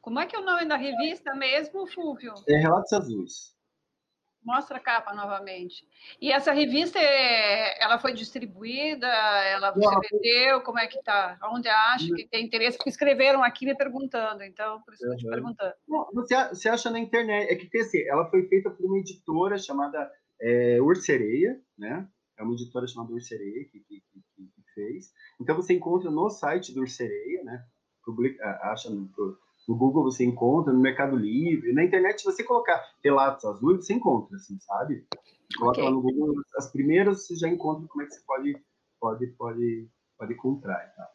Como 0.00 0.18
é 0.18 0.26
que 0.26 0.36
é 0.36 0.38
o 0.38 0.44
nome 0.44 0.66
da 0.66 0.76
revista 0.76 1.34
mesmo, 1.34 1.86
Fúvio? 1.86 2.32
É 2.48 2.56
Relatos 2.56 2.92
Azuis. 2.92 3.53
Mostra 4.44 4.76
a 4.76 4.80
capa 4.80 5.14
novamente. 5.14 5.88
E 6.20 6.30
essa 6.30 6.52
revista, 6.52 6.98
é, 6.98 7.82
ela 7.82 7.98
foi 7.98 8.12
distribuída? 8.12 9.06
Ela 9.06 9.70
você 9.72 9.86
Não, 9.86 10.00
vendeu? 10.10 10.60
Como 10.60 10.78
é 10.78 10.86
que 10.86 10.98
está? 10.98 11.38
Onde 11.44 11.68
acha 11.68 12.14
que 12.14 12.28
tem 12.28 12.44
interesse? 12.44 12.76
Porque 12.76 12.90
escreveram 12.90 13.42
aqui 13.42 13.64
me 13.64 13.74
perguntando, 13.74 14.42
então 14.42 14.82
por 14.82 14.92
isso 14.92 15.04
estou 15.04 15.16
te 15.16 15.26
perguntando. 15.26 15.74
você, 16.12 16.48
você 16.48 16.68
acha 16.68 16.90
na 16.90 16.98
internet? 16.98 17.50
É 17.50 17.56
que 17.56 17.68
tem 17.68 17.80
assim, 17.80 18.02
ela 18.06 18.28
foi 18.28 18.46
feita 18.48 18.70
por 18.70 18.84
uma 18.84 18.98
editora 18.98 19.56
chamada 19.56 20.10
é, 20.40 20.80
Ursereia, 20.82 21.58
né? 21.78 22.06
É 22.38 22.42
uma 22.42 22.52
editora 22.52 22.86
chamada 22.86 23.12
Ursereia 23.12 23.64
que, 23.64 23.80
que, 23.80 24.00
que, 24.00 24.20
que, 24.36 24.64
fez. 24.74 25.12
Então 25.40 25.56
você 25.56 25.72
encontra 25.72 26.10
no 26.10 26.28
site 26.28 26.74
do 26.74 26.80
Ursereia, 26.80 27.44
né? 27.44 27.64
Publica, 28.04 28.44
acha 28.64 28.90
no, 28.90 29.08
no 29.68 29.76
Google 29.76 30.04
você 30.04 30.24
encontra, 30.24 30.72
no 30.72 30.80
Mercado 30.80 31.16
Livre, 31.16 31.72
na 31.72 31.84
internet, 31.84 32.20
se 32.20 32.24
você 32.24 32.44
colocar 32.44 32.82
relatos 33.02 33.44
azuis, 33.44 33.84
você 33.84 33.94
encontra, 33.94 34.36
assim, 34.36 34.58
sabe? 34.60 35.06
Coloca 35.58 35.78
okay. 35.78 35.84
lá 35.84 35.90
no 35.90 36.02
Google, 36.02 36.42
as 36.56 36.70
primeiras 36.70 37.26
você 37.26 37.36
já 37.36 37.48
encontra 37.48 37.86
como 37.88 38.02
é 38.02 38.06
que 38.06 38.14
você 38.14 38.22
pode, 38.26 38.62
pode, 39.00 39.26
pode, 39.28 39.88
pode 40.18 40.32
encontrar. 40.32 40.94
Tá? 40.94 41.08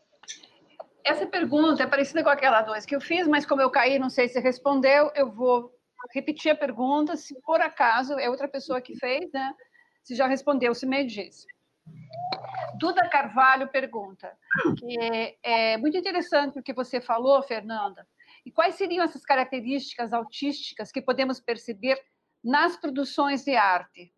Essa 1.04 1.26
pergunta 1.26 1.84
é 1.84 1.88
parecida 1.88 2.24
com 2.24 2.30
aquela 2.30 2.62
dois 2.62 2.86
que 2.86 2.96
eu 2.96 3.02
fiz, 3.02 3.28
mas 3.28 3.46
como 3.46 3.62
eu 3.62 3.70
caí, 3.70 4.00
não 4.00 4.10
sei 4.10 4.28
se 4.28 4.40
respondeu, 4.40 5.12
eu 5.16 5.32
vou 5.32 5.74
repetir 6.14 6.52
a 6.52 6.56
pergunta. 6.56 7.16
Se 7.16 7.40
por 7.42 7.62
acaso 7.62 8.14
é 8.14 8.30
outra 8.30 8.48
pessoa 8.48 8.82
que 8.82 8.96
fez, 8.98 9.32
né? 9.32 9.54
Se 10.04 10.16
já 10.16 10.28
respondeu, 10.28 10.74
se 10.74 10.86
me 10.86 11.04
diz. 11.04 11.46
Duda 12.78 13.10
Carvalho 13.10 13.68
pergunta, 13.68 14.32
que 14.78 15.00
é, 15.00 15.74
é 15.74 15.78
muito 15.78 15.98
interessante 15.98 16.60
o 16.60 16.64
que 16.64 16.74
você 16.74 17.02
falou, 17.02 17.42
Fernanda, 17.44 18.08
e 18.46 18.52
quais 18.52 18.76
seriam 18.76 19.04
essas 19.04 19.24
características 19.24 20.14
autísticas 20.14 20.92
que 20.92 21.02
podemos 21.02 21.40
perceber 21.40 22.00
nas 22.44 22.78
produções 22.78 23.44
de 23.44 23.56
arte? 23.56 24.14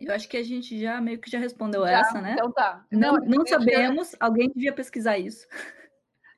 Eu 0.00 0.14
acho 0.14 0.28
que 0.28 0.36
a 0.36 0.42
gente 0.42 0.80
já 0.80 1.00
meio 1.00 1.20
que 1.20 1.30
já 1.30 1.38
respondeu 1.38 1.84
já, 1.84 2.00
essa, 2.00 2.20
né? 2.20 2.32
Então 2.32 2.50
tá. 2.50 2.86
Não, 2.90 3.12
não, 3.14 3.26
não 3.26 3.46
sabemos, 3.46 4.16
alguém 4.18 4.48
devia 4.48 4.72
pesquisar 4.72 5.18
isso. 5.18 5.46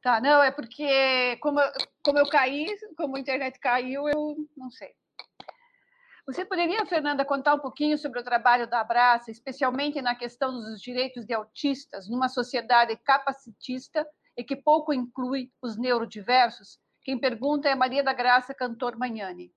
Tá, 0.03 0.21
não, 0.21 0.43
é 0.43 0.51
porque 0.51 1.37
como, 1.41 1.61
como 2.03 2.19
eu 2.19 2.29
caí, 2.29 2.67
como 2.97 3.17
a 3.17 3.21
internet 3.21 3.61
caiu, 3.61 4.09
eu 4.09 4.37
não 4.57 4.69
sei. 4.69 4.93
Você 6.27 6.45
poderia, 6.45 6.85
Fernanda, 6.87 7.25
contar 7.25 7.55
um 7.55 7.61
pouquinho 7.61 7.97
sobre 7.97 8.19
o 8.19 8.25
trabalho 8.25 8.67
da 8.67 8.81
Abraça, 8.81 9.31
especialmente 9.31 10.03
na 10.03 10.15
questão 10.15 10.53
dos 10.53 10.81
direitos 10.81 11.25
de 11.25 11.35
autistas, 11.35 12.09
numa 12.09 12.29
sociedade 12.29 12.97
capacitista 12.97 14.07
e 14.37 14.45
que 14.45 14.57
pouco 14.57 14.93
inclui 14.93 15.51
os 15.61 15.77
neurodiversos? 15.77 16.79
Quem 17.03 17.19
pergunta 17.19 17.69
é 17.69 17.75
Maria 17.75 18.03
da 18.03 18.13
Graça 18.13 18.55
Cantor 18.55 18.97
Magnani. 18.97 19.53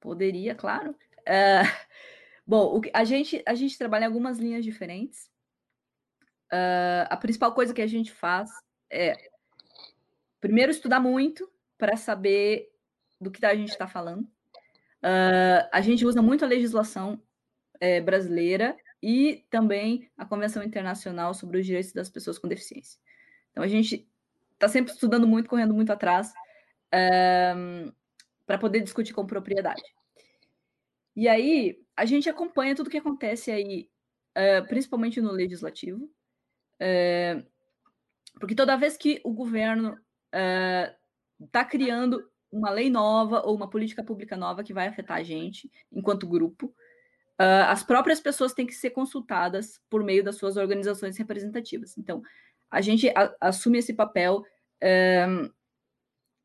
Poderia, 0.00 0.54
claro. 0.54 0.90
Uh, 1.20 1.88
bom, 2.46 2.80
a, 2.92 3.04
gente, 3.04 3.42
a 3.46 3.54
gente 3.54 3.76
trabalha 3.76 4.04
em 4.04 4.06
algumas 4.06 4.38
linhas 4.38 4.64
diferentes. 4.64 5.30
Uh, 6.52 7.06
a 7.08 7.16
principal 7.16 7.54
coisa 7.54 7.74
que 7.74 7.82
a 7.82 7.86
gente 7.86 8.10
faz 8.10 8.50
é, 8.90 9.30
primeiro, 10.40 10.72
estudar 10.72 10.98
muito 10.98 11.48
para 11.78 11.96
saber 11.96 12.72
do 13.20 13.30
que 13.30 13.44
a 13.44 13.54
gente 13.54 13.70
está 13.70 13.86
falando. 13.86 14.22
Uh, 15.02 15.68
a 15.72 15.80
gente 15.80 16.04
usa 16.04 16.20
muito 16.20 16.44
a 16.44 16.48
legislação 16.48 17.22
é, 17.80 18.00
brasileira 18.00 18.76
e 19.02 19.44
também 19.48 20.10
a 20.16 20.26
Convenção 20.26 20.62
Internacional 20.62 21.32
sobre 21.32 21.58
os 21.58 21.66
Direitos 21.66 21.92
das 21.92 22.10
Pessoas 22.10 22.38
com 22.38 22.48
Deficiência. 22.48 22.98
Então, 23.50 23.64
a 23.64 23.68
gente 23.68 24.08
está 24.54 24.68
sempre 24.68 24.92
estudando 24.92 25.26
muito, 25.26 25.48
correndo 25.48 25.74
muito 25.74 25.90
atrás, 25.90 26.32
um, 27.56 27.92
para 28.46 28.58
poder 28.58 28.80
discutir 28.80 29.12
com 29.12 29.26
propriedade. 29.26 29.82
E 31.16 31.28
aí, 31.28 31.80
a 31.96 32.04
gente 32.04 32.28
acompanha 32.28 32.74
tudo 32.74 32.90
que 32.90 32.98
acontece 32.98 33.50
aí, 33.50 33.88
uh, 34.36 34.66
principalmente 34.68 35.20
no 35.20 35.32
legislativo, 35.32 36.04
uh, 36.04 37.46
porque 38.38 38.54
toda 38.54 38.76
vez 38.76 38.96
que 38.96 39.20
o 39.24 39.32
governo 39.32 39.98
está 41.38 41.62
uh, 41.62 41.68
criando 41.68 42.26
uma 42.50 42.70
lei 42.70 42.90
nova 42.90 43.42
ou 43.46 43.54
uma 43.54 43.68
política 43.68 44.02
pública 44.02 44.36
nova 44.36 44.64
que 44.64 44.72
vai 44.72 44.88
afetar 44.88 45.18
a 45.18 45.22
gente 45.22 45.70
enquanto 45.92 46.28
grupo, 46.28 46.74
as 47.66 47.82
próprias 47.82 48.20
pessoas 48.20 48.52
têm 48.52 48.66
que 48.66 48.74
ser 48.74 48.90
consultadas 48.90 49.80
por 49.88 50.04
meio 50.04 50.22
das 50.22 50.36
suas 50.36 50.58
organizações 50.58 51.16
representativas. 51.16 51.96
Então, 51.96 52.22
a 52.70 52.80
gente 52.80 53.08
a, 53.10 53.34
assume 53.40 53.78
esse 53.78 53.92
papel 53.92 54.44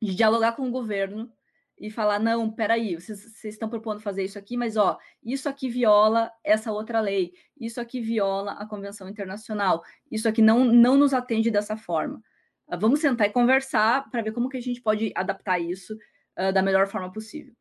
de 0.01 0.13
dialogar 0.13 0.53
com 0.53 0.67
o 0.67 0.71
governo 0.71 1.31
e 1.77 1.89
falar, 1.89 2.19
não, 2.19 2.49
peraí, 2.49 2.95
vocês, 2.95 3.19
vocês 3.19 3.53
estão 3.55 3.69
propondo 3.69 3.99
fazer 3.99 4.23
isso 4.23 4.39
aqui, 4.39 4.55
mas 4.55 4.77
ó, 4.77 4.97
isso 5.21 5.49
aqui 5.49 5.69
viola 5.69 6.31
essa 6.43 6.71
outra 6.71 7.01
lei, 7.01 7.33
isso 7.59 7.81
aqui 7.81 7.99
viola 7.99 8.53
a 8.53 8.65
Convenção 8.65 9.09
Internacional, 9.09 9.83
isso 10.09 10.27
aqui 10.27 10.41
não, 10.41 10.63
não 10.63 10.97
nos 10.97 11.13
atende 11.13 11.51
dessa 11.51 11.75
forma. 11.75 12.21
Uh, 12.67 12.79
vamos 12.79 13.01
sentar 13.01 13.27
e 13.27 13.31
conversar 13.31 14.09
para 14.09 14.21
ver 14.21 14.31
como 14.31 14.49
que 14.49 14.57
a 14.57 14.61
gente 14.61 14.81
pode 14.81 15.11
adaptar 15.15 15.59
isso 15.59 15.97
uh, 16.39 16.53
da 16.53 16.61
melhor 16.61 16.87
forma 16.87 17.11
possível. 17.11 17.53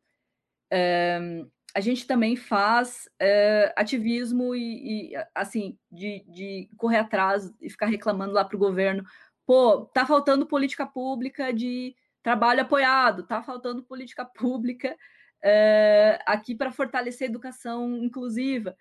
Uh, 0.71 1.51
a 1.75 1.81
gente 1.81 2.07
também 2.07 2.37
faz 2.37 3.09
uh, 3.21 3.73
ativismo 3.75 4.55
e, 4.55 5.11
e, 5.11 5.25
assim, 5.35 5.77
de, 5.91 6.23
de 6.29 6.69
correr 6.77 6.99
atrás 6.99 7.53
e 7.61 7.69
ficar 7.69 7.87
reclamando 7.87 8.33
lá 8.33 8.45
para 8.45 8.55
o 8.55 8.59
governo, 8.59 9.03
pô, 9.45 9.85
tá 9.87 10.05
faltando 10.05 10.45
política 10.45 10.85
pública 10.85 11.51
de 11.51 11.93
trabalho 12.23 12.61
apoiado, 12.61 13.23
está 13.23 13.43
faltando 13.43 13.83
política 13.83 14.23
pública 14.39 14.97
é, 15.43 16.17
aqui 16.25 16.55
para 16.55 16.71
fortalecer 16.71 17.27
a 17.27 17.29
educação 17.29 17.97
inclusiva. 17.97 18.73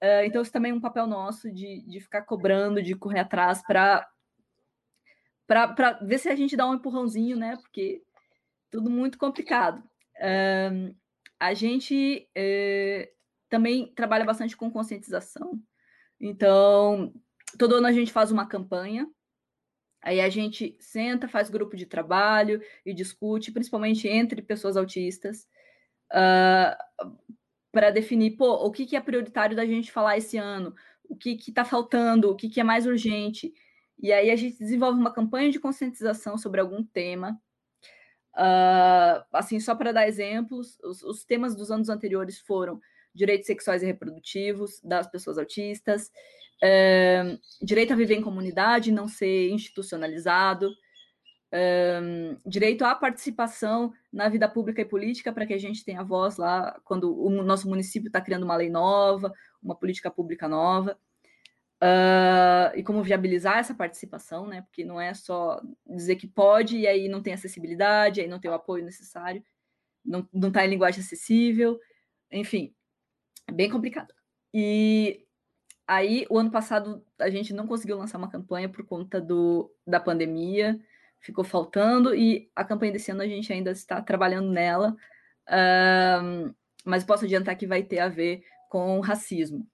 É, 0.00 0.24
então, 0.24 0.42
isso 0.42 0.52
também 0.52 0.70
é 0.70 0.74
um 0.74 0.80
papel 0.80 1.08
nosso 1.08 1.50
de, 1.50 1.82
de 1.82 1.98
ficar 1.98 2.22
cobrando, 2.22 2.80
de 2.80 2.94
correr 2.94 3.20
atrás 3.20 3.62
para 3.66 4.08
para 5.44 5.98
ver 6.00 6.18
se 6.18 6.30
a 6.30 6.36
gente 6.36 6.56
dá 6.56 6.66
um 6.66 6.74
empurrãozinho, 6.74 7.36
né? 7.36 7.56
Porque 7.56 8.00
tudo 8.70 8.88
muito 8.88 9.18
complicado. 9.18 9.82
É, 10.16 10.70
a 11.42 11.54
gente 11.54 12.28
também 13.48 13.92
trabalha 13.94 14.24
bastante 14.24 14.56
com 14.56 14.70
conscientização. 14.70 15.60
Então, 16.20 17.12
todo 17.58 17.74
ano 17.76 17.86
a 17.86 17.92
gente 17.92 18.12
faz 18.12 18.30
uma 18.30 18.46
campanha 18.46 19.08
Aí 20.02 20.20
a 20.20 20.28
gente 20.28 20.76
senta, 20.80 21.28
faz 21.28 21.48
grupo 21.48 21.76
de 21.76 21.86
trabalho 21.86 22.60
e 22.84 22.92
discute, 22.92 23.52
principalmente 23.52 24.08
entre 24.08 24.42
pessoas 24.42 24.76
autistas, 24.76 25.44
uh, 26.12 26.74
ah, 26.74 26.78
para 27.70 27.90
definir, 27.90 28.32
pô, 28.32 28.52
o 28.66 28.72
que, 28.72 28.84
que, 28.84 28.96
é 28.96 29.00
prioritário 29.00 29.56
da 29.56 29.64
gente 29.64 29.92
falar 29.92 30.18
esse 30.18 30.36
ano, 30.36 30.74
o 31.04 31.16
que 31.16 31.36
está 31.48 31.64
faltando, 31.64 32.30
o 32.30 32.36
que, 32.36 32.48
que, 32.48 32.60
é 32.60 32.64
mais 32.64 32.84
urgente. 32.84 33.54
E 33.98 34.12
aí 34.12 34.30
a 34.30 34.36
gente 34.36 34.58
desenvolve 34.58 34.98
uma 34.98 35.12
campanha 35.12 35.50
de 35.50 35.60
conscientização 35.60 36.36
sobre 36.36 36.60
algum 36.60 36.82
tema. 36.82 37.40
Uh, 38.34 39.22
assim, 39.32 39.60
só 39.60 39.74
para 39.74 39.92
dar 39.92 40.08
exemplos, 40.08 40.78
os, 40.82 41.02
os 41.02 41.24
temas 41.24 41.54
dos 41.54 41.70
anos 41.70 41.88
anteriores 41.88 42.38
foram 42.38 42.80
direitos 43.14 43.46
sexuais 43.46 43.82
e 43.82 43.86
reprodutivos 43.86 44.80
das 44.82 45.06
pessoas 45.06 45.36
autistas, 45.36 46.10
é, 46.62 47.36
direito 47.60 47.92
a 47.92 47.96
viver 47.96 48.14
em 48.14 48.22
comunidade, 48.22 48.92
não 48.92 49.08
ser 49.08 49.50
institucionalizado, 49.50 50.72
é, 51.50 52.00
direito 52.46 52.84
à 52.84 52.94
participação 52.94 53.92
na 54.10 54.28
vida 54.28 54.48
pública 54.48 54.80
e 54.80 54.86
política, 54.86 55.32
para 55.32 55.44
que 55.44 55.52
a 55.52 55.58
gente 55.58 55.84
tenha 55.84 56.02
voz 56.02 56.36
lá 56.38 56.80
quando 56.84 57.14
o 57.20 57.42
nosso 57.42 57.68
município 57.68 58.06
está 58.06 58.20
criando 58.20 58.44
uma 58.44 58.56
lei 58.56 58.70
nova, 58.70 59.32
uma 59.62 59.74
política 59.74 60.10
pública 60.10 60.48
nova. 60.48 60.96
Uh, 61.82 62.78
e 62.78 62.82
como 62.84 63.02
viabilizar 63.02 63.58
essa 63.58 63.74
participação, 63.74 64.46
né? 64.46 64.62
Porque 64.62 64.84
não 64.84 65.00
é 65.00 65.12
só 65.14 65.60
dizer 65.86 66.14
que 66.14 66.28
pode 66.28 66.78
e 66.78 66.86
aí 66.86 67.08
não 67.08 67.20
tem 67.20 67.34
acessibilidade, 67.34 68.20
aí 68.20 68.28
não 68.28 68.38
tem 68.38 68.50
o 68.50 68.54
apoio 68.54 68.84
necessário, 68.84 69.42
não 70.04 70.26
está 70.48 70.64
em 70.64 70.70
linguagem 70.70 71.00
acessível, 71.00 71.80
enfim, 72.30 72.72
é 73.48 73.52
bem 73.52 73.68
complicado. 73.68 74.14
E 74.54 75.26
Aí, 75.86 76.26
o 76.30 76.38
ano 76.38 76.50
passado, 76.50 77.04
a 77.18 77.28
gente 77.28 77.52
não 77.52 77.66
conseguiu 77.66 77.98
lançar 77.98 78.16
uma 78.16 78.30
campanha 78.30 78.68
por 78.68 78.84
conta 78.84 79.20
do, 79.20 79.70
da 79.86 80.00
pandemia, 80.00 80.80
ficou 81.20 81.44
faltando, 81.44 82.14
e 82.14 82.50
a 82.54 82.64
campanha 82.64 82.92
desse 82.92 83.10
ano 83.10 83.22
a 83.22 83.26
gente 83.26 83.52
ainda 83.52 83.72
está 83.72 84.00
trabalhando 84.00 84.50
nela, 84.50 84.96
um, 86.22 86.54
mas 86.84 87.04
posso 87.04 87.24
adiantar 87.24 87.56
que 87.56 87.66
vai 87.66 87.82
ter 87.82 87.98
a 87.98 88.08
ver 88.08 88.44
com 88.70 89.00
racismo. 89.00 89.66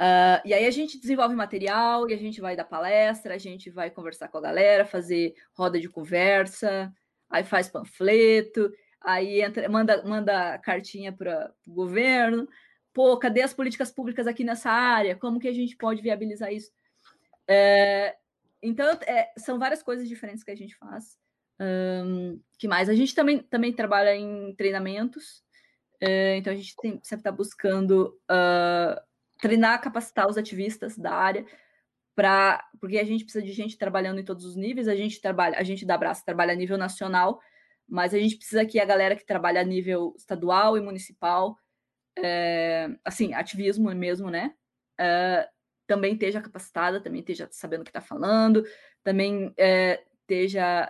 Uh, 0.00 0.42
e 0.44 0.52
aí 0.52 0.66
a 0.66 0.70
gente 0.70 0.98
desenvolve 0.98 1.34
material, 1.34 2.08
e 2.10 2.14
a 2.14 2.16
gente 2.16 2.40
vai 2.40 2.56
dar 2.56 2.64
palestra, 2.64 3.34
a 3.34 3.38
gente 3.38 3.70
vai 3.70 3.90
conversar 3.90 4.28
com 4.28 4.38
a 4.38 4.42
galera, 4.42 4.84
fazer 4.84 5.34
roda 5.52 5.78
de 5.78 5.88
conversa, 5.88 6.92
aí 7.30 7.44
faz 7.44 7.68
panfleto, 7.68 8.72
aí 9.00 9.40
entra, 9.42 9.68
manda, 9.68 10.02
manda 10.04 10.58
cartinha 10.58 11.12
para 11.12 11.52
o 11.66 11.72
governo, 11.72 12.48
pô, 12.92 13.16
cadê 13.16 13.42
as 13.42 13.54
políticas 13.54 13.90
públicas 13.90 14.26
aqui 14.26 14.44
nessa 14.44 14.70
área? 14.70 15.16
Como 15.16 15.38
que 15.38 15.48
a 15.48 15.52
gente 15.52 15.76
pode 15.76 16.02
viabilizar 16.02 16.52
isso? 16.52 16.70
É, 17.48 18.16
então, 18.62 18.86
é, 19.06 19.32
são 19.36 19.58
várias 19.58 19.82
coisas 19.82 20.08
diferentes 20.08 20.44
que 20.44 20.50
a 20.50 20.56
gente 20.56 20.76
faz. 20.76 21.16
Um, 21.60 22.40
que 22.58 22.66
mais? 22.66 22.88
A 22.88 22.94
gente 22.94 23.14
também, 23.14 23.38
também 23.38 23.72
trabalha 23.72 24.16
em 24.16 24.54
treinamentos, 24.54 25.44
é, 26.00 26.36
então 26.36 26.52
a 26.52 26.56
gente 26.56 26.74
tem, 26.76 27.00
sempre 27.02 27.20
está 27.20 27.30
buscando 27.30 28.18
uh, 28.30 29.00
treinar, 29.42 29.80
capacitar 29.80 30.28
os 30.28 30.38
ativistas 30.38 30.96
da 30.96 31.12
área, 31.12 31.44
pra, 32.14 32.64
porque 32.80 32.96
a 32.96 33.04
gente 33.04 33.24
precisa 33.24 33.44
de 33.44 33.52
gente 33.52 33.76
trabalhando 33.76 34.20
em 34.20 34.24
todos 34.24 34.44
os 34.44 34.54
níveis, 34.54 34.86
a 34.86 34.94
gente 34.94 35.20
trabalha, 35.20 35.58
a 35.58 35.64
gente 35.64 35.84
da 35.84 35.98
Braça 35.98 36.24
trabalha 36.24 36.52
a 36.52 36.56
nível 36.56 36.78
nacional, 36.78 37.40
mas 37.88 38.14
a 38.14 38.18
gente 38.20 38.36
precisa 38.36 38.64
que 38.64 38.78
a 38.78 38.84
galera 38.84 39.16
que 39.16 39.26
trabalha 39.26 39.60
a 39.60 39.64
nível 39.64 40.14
estadual 40.16 40.78
e 40.78 40.80
municipal 40.80 41.58
é, 42.16 42.88
assim, 43.04 43.34
ativismo 43.34 43.92
mesmo, 43.92 44.30
né? 44.30 44.54
É, 44.96 45.48
também 45.88 46.14
esteja 46.14 46.40
capacitada, 46.40 47.02
também 47.02 47.20
esteja 47.20 47.48
sabendo 47.50 47.80
o 47.80 47.84
que 47.84 47.90
está 47.90 48.00
falando, 48.00 48.64
também 49.02 49.52
é, 49.58 50.04
esteja 50.20 50.88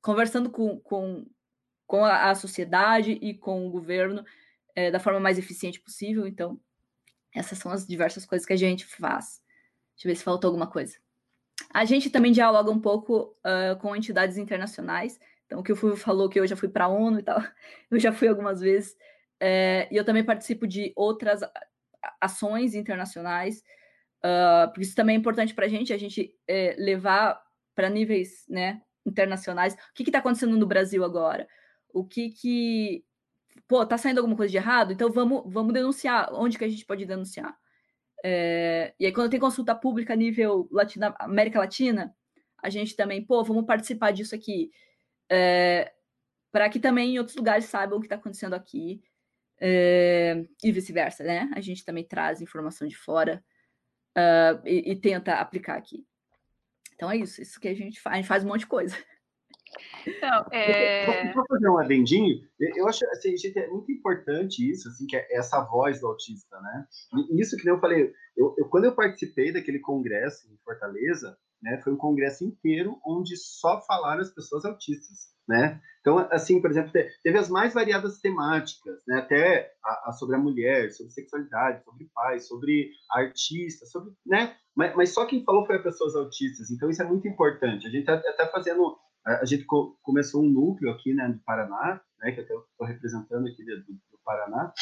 conversando 0.00 0.48
com, 0.48 0.78
com, 0.78 1.26
com 1.88 2.04
a, 2.04 2.30
a, 2.30 2.34
sociedade 2.36 3.18
e 3.20 3.34
com 3.34 3.66
o 3.66 3.70
governo 3.70 4.24
da 4.92 5.00
forma 5.00 5.18
mais 5.18 5.38
eficiente 5.38 5.80
possível. 5.80 6.26
Então, 6.26 6.60
Essas 7.34 7.58
são 7.58 7.72
as 7.72 7.86
diversas 7.86 8.24
coisas 8.24 8.46
que 8.46 8.52
a 8.52 8.56
gente 8.56 8.86
faz. 8.86 9.42
Deixa 9.94 10.06
eu 10.06 10.10
ver 10.10 10.16
se 10.16 10.24
faltou 10.24 10.48
alguma 10.48 10.66
coisa. 10.66 10.96
A 11.72 11.84
gente 11.84 12.10
também 12.10 12.32
dialoga 12.32 12.70
um 12.70 12.80
pouco 12.80 13.36
uh, 13.44 13.78
com 13.80 13.94
entidades 13.94 14.36
internacionais. 14.38 15.18
Então, 15.46 15.60
o 15.60 15.62
que 15.62 15.72
o 15.72 15.76
Fulvio 15.76 15.96
falou 15.96 16.28
que 16.28 16.38
eu 16.38 16.46
já 16.46 16.56
fui 16.56 16.68
para 16.68 16.84
a 16.84 16.88
ONU 16.88 17.18
e 17.18 17.22
tal, 17.22 17.40
eu 17.90 17.98
já 17.98 18.12
fui 18.12 18.28
algumas 18.28 18.60
vezes. 18.60 18.96
É, 19.40 19.88
e 19.90 19.96
eu 19.96 20.04
também 20.04 20.24
participo 20.24 20.66
de 20.66 20.92
outras 20.96 21.40
ações 22.20 22.74
internacionais, 22.74 23.62
uh, 24.24 24.68
porque 24.68 24.82
isso 24.82 24.94
também 24.94 25.16
é 25.16 25.18
importante 25.18 25.54
para 25.54 25.66
a 25.66 25.68
gente, 25.68 25.92
a 25.92 25.98
gente 25.98 26.34
é, 26.46 26.74
levar 26.78 27.42
para 27.74 27.90
níveis 27.90 28.44
né, 28.48 28.82
internacionais. 29.04 29.74
O 29.74 29.94
que 29.94 30.02
está 30.02 30.18
acontecendo 30.18 30.56
no 30.56 30.66
Brasil 30.66 31.04
agora? 31.04 31.46
O 31.92 32.04
que 32.04 32.30
que... 32.30 33.04
Pô, 33.66 33.84
tá 33.86 33.96
saindo 33.96 34.18
alguma 34.18 34.36
coisa 34.36 34.50
de 34.50 34.56
errado? 34.56 34.92
Então 34.92 35.10
vamos, 35.10 35.42
vamos 35.46 35.72
denunciar. 35.72 36.28
Onde 36.32 36.58
que 36.58 36.64
a 36.64 36.68
gente 36.68 36.84
pode 36.84 37.06
denunciar? 37.06 37.56
É, 38.24 38.94
e 38.98 39.06
aí, 39.06 39.12
quando 39.12 39.30
tem 39.30 39.40
consulta 39.40 39.74
pública 39.74 40.14
a 40.14 40.16
nível 40.16 40.68
Latina, 40.72 41.14
América 41.18 41.58
Latina, 41.58 42.14
a 42.62 42.70
gente 42.70 42.96
também, 42.96 43.24
pô, 43.24 43.42
vamos 43.44 43.66
participar 43.66 44.12
disso 44.12 44.34
aqui. 44.34 44.70
É, 45.30 45.92
para 46.50 46.68
que 46.70 46.80
também 46.80 47.14
em 47.14 47.18
outros 47.18 47.36
lugares 47.36 47.66
saibam 47.66 47.98
o 47.98 48.00
que 48.00 48.06
está 48.06 48.16
acontecendo 48.16 48.54
aqui. 48.54 49.02
É, 49.60 50.44
e 50.62 50.72
vice-versa, 50.72 51.22
né? 51.24 51.50
A 51.54 51.60
gente 51.60 51.84
também 51.84 52.04
traz 52.04 52.40
informação 52.40 52.86
de 52.88 52.96
fora 52.96 53.42
uh, 54.16 54.66
e, 54.66 54.92
e, 54.92 54.96
tenta 54.96 55.34
aplicar 55.34 55.76
aqui. 55.76 56.04
Então 56.94 57.10
é 57.10 57.16
isso, 57.16 57.40
isso 57.40 57.60
que 57.60 57.68
a 57.68 57.74
gente 57.74 58.00
faz, 58.00 58.14
a 58.14 58.16
gente 58.16 58.28
faz 58.28 58.44
um 58.44 58.48
monte 58.48 58.60
de 58.60 58.66
coisa. 58.66 58.96
Então, 60.06 60.46
é... 60.52 61.32
Vou 61.32 61.44
fazer 61.46 61.68
um 61.68 61.78
adendinho. 61.78 62.40
Eu 62.58 62.88
acho 62.88 63.04
assim, 63.06 63.36
gente, 63.36 63.58
é 63.58 63.68
muito 63.68 63.90
importante 63.90 64.68
isso, 64.68 64.88
assim, 64.88 65.06
que 65.06 65.16
é 65.16 65.26
essa 65.36 65.60
voz 65.64 66.00
do 66.00 66.06
autista, 66.06 66.60
né? 66.60 66.86
Isso 67.38 67.56
que 67.56 67.68
eu 67.68 67.80
falei, 67.80 68.12
eu, 68.36 68.54
eu, 68.58 68.68
quando 68.68 68.84
eu 68.84 68.94
participei 68.94 69.52
daquele 69.52 69.80
congresso 69.80 70.46
em 70.52 70.56
Fortaleza, 70.64 71.36
né, 71.62 71.80
foi 71.82 71.94
um 71.94 71.96
congresso 71.96 72.44
inteiro 72.44 72.98
onde 73.06 73.36
só 73.36 73.80
falaram 73.86 74.20
as 74.20 74.30
pessoas 74.30 74.64
autistas, 74.64 75.32
né? 75.48 75.80
Então, 76.00 76.18
assim, 76.30 76.60
por 76.60 76.70
exemplo, 76.70 76.92
teve 76.92 77.38
as 77.38 77.48
mais 77.48 77.72
variadas 77.72 78.20
temáticas, 78.20 79.02
né? 79.08 79.20
Até 79.20 79.72
a, 79.82 80.10
a 80.10 80.12
sobre 80.12 80.36
a 80.36 80.38
mulher, 80.38 80.90
sobre 80.92 81.12
sexualidade, 81.12 81.82
sobre 81.82 82.10
pais, 82.14 82.46
sobre 82.46 82.90
artistas, 83.10 83.90
sobre, 83.90 84.12
né? 84.26 84.54
Mas, 84.76 84.94
mas, 84.94 85.14
só 85.14 85.24
quem 85.24 85.42
falou 85.42 85.64
foi 85.64 85.76
as 85.76 85.82
pessoas 85.82 86.14
autistas. 86.14 86.70
Então, 86.70 86.90
isso 86.90 87.00
é 87.00 87.06
muito 87.06 87.26
importante. 87.26 87.86
A 87.86 87.90
gente 87.90 88.00
está 88.00 88.20
tá 88.34 88.46
fazendo 88.48 88.98
a 89.24 89.44
gente 89.44 89.64
co 89.64 89.96
começou 90.02 90.42
um 90.42 90.50
núcleo 90.50 90.90
aqui, 90.92 91.14
né, 91.14 91.28
do 91.28 91.38
Paraná, 91.40 92.00
né, 92.20 92.32
que 92.32 92.40
eu 92.40 92.44
estou 92.44 92.86
representando 92.86 93.46
aqui 93.46 93.64
do, 93.64 93.76
do 93.76 94.18
Paraná, 94.24 94.72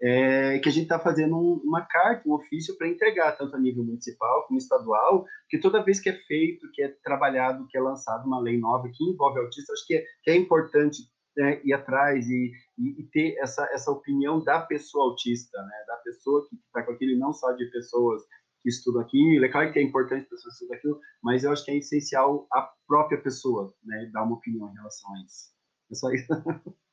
é, 0.00 0.58
que 0.60 0.68
a 0.68 0.72
gente 0.72 0.84
está 0.84 0.98
fazendo 0.98 1.36
um, 1.36 1.60
uma 1.64 1.84
carta, 1.84 2.28
um 2.28 2.34
ofício 2.34 2.76
para 2.76 2.88
entregar, 2.88 3.36
tanto 3.36 3.56
a 3.56 3.58
nível 3.58 3.84
municipal 3.84 4.46
como 4.46 4.58
estadual, 4.58 5.24
que 5.48 5.58
toda 5.58 5.82
vez 5.82 5.98
que 5.98 6.08
é 6.08 6.12
feito, 6.12 6.70
que 6.72 6.82
é 6.82 6.94
trabalhado, 7.02 7.66
que 7.68 7.76
é 7.76 7.80
lançado 7.80 8.26
uma 8.26 8.40
lei 8.40 8.58
nova 8.58 8.88
que 8.92 9.04
envolve 9.04 9.40
autistas, 9.40 9.78
acho 9.78 9.86
que 9.86 9.94
é, 9.94 10.04
que 10.22 10.30
é 10.30 10.36
importante 10.36 11.02
né, 11.36 11.60
ir 11.64 11.72
atrás 11.72 12.28
e, 12.28 12.52
e, 12.78 13.00
e, 13.00 13.08
ter 13.10 13.36
essa, 13.38 13.68
essa 13.72 13.90
opinião 13.90 14.42
da 14.42 14.60
pessoa 14.60 15.04
autista, 15.04 15.60
né, 15.62 15.84
da 15.86 15.96
pessoa 15.96 16.46
que 16.48 16.56
está 16.56 16.82
com 16.82 16.92
aquilo, 16.92 17.18
não 17.18 17.32
só 17.32 17.52
de 17.52 17.64
pessoas 17.70 18.22
que 18.62 18.68
estudam 18.68 19.02
aquilo. 19.02 19.44
É 19.44 19.48
claro 19.48 19.72
que 19.72 19.78
é 19.78 19.82
importante 19.82 20.22
as 20.24 20.28
pessoas 20.28 20.54
estudar 20.54 20.76
aquilo, 20.76 21.00
mas 21.22 21.44
eu 21.44 21.52
acho 21.52 21.64
que 21.64 21.70
é 21.70 21.76
essencial 21.76 22.46
a 22.52 22.70
própria 22.86 23.20
pessoa 23.22 23.74
né, 23.84 24.10
dar 24.12 24.24
uma 24.24 24.36
opinião 24.36 24.70
em 24.70 24.74
relação 24.74 25.14
a 25.14 25.20
isso. 25.24 25.52
É 25.90 25.94
só 25.94 26.10
isso. 26.10 26.28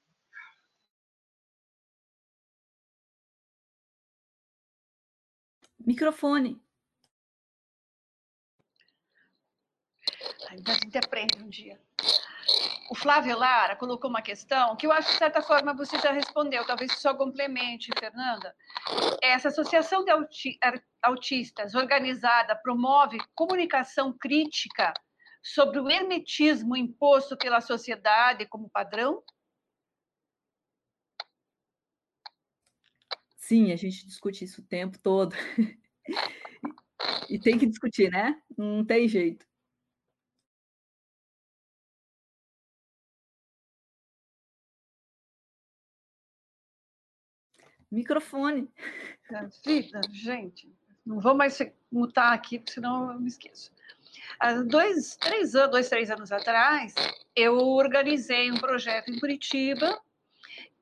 Microfone. 5.85 6.64
Ainda 10.49 10.71
a 10.71 10.75
gente 10.75 10.97
aprende 10.97 11.43
um 11.43 11.49
dia. 11.49 11.79
O 12.89 12.95
Flávio 12.95 13.37
Lara 13.37 13.75
colocou 13.75 14.09
uma 14.09 14.21
questão 14.21 14.75
que 14.75 14.85
eu 14.85 14.91
acho 14.91 15.07
que, 15.07 15.13
de 15.13 15.19
certa 15.19 15.41
forma, 15.41 15.73
você 15.73 15.97
já 15.97 16.11
respondeu, 16.11 16.63
talvez 16.65 16.91
só 16.99 17.15
complemente, 17.15 17.89
Fernanda. 17.97 18.55
Essa 19.21 19.47
associação 19.47 20.05
de 20.05 20.11
autistas 21.01 21.73
organizada 21.73 22.55
promove 22.55 23.17
comunicação 23.33 24.15
crítica 24.15 24.93
sobre 25.41 25.79
o 25.79 25.89
hermetismo 25.89 26.75
imposto 26.75 27.35
pela 27.35 27.59
sociedade 27.59 28.45
como 28.45 28.69
padrão? 28.69 29.23
Sim, 33.37 33.71
a 33.71 33.75
gente 33.75 34.05
discute 34.05 34.43
isso 34.43 34.61
o 34.61 34.65
tempo 34.65 34.97
todo. 34.99 35.35
e 37.29 37.39
tem 37.39 37.57
que 37.57 37.65
discutir, 37.65 38.11
né? 38.11 38.39
Não 38.57 38.85
tem 38.85 39.07
jeito. 39.07 39.45
Microfone. 47.95 48.69
Vida, 49.65 50.01
gente, 50.11 50.69
não 51.05 51.19
vou 51.19 51.33
mais 51.33 51.57
mutar 51.91 52.33
aqui, 52.33 52.61
senão 52.67 53.13
eu 53.13 53.19
me 53.19 53.27
esqueço. 53.27 53.71
Há 54.39 54.53
dois, 54.61 55.15
três 55.15 55.55
anos, 55.55 55.71
dois, 55.71 55.89
três 55.89 56.11
anos 56.11 56.31
atrás, 56.31 56.93
eu 57.35 57.57
organizei 57.57 58.51
um 58.51 58.57
projeto 58.57 59.11
em 59.11 59.19
Curitiba, 59.19 59.99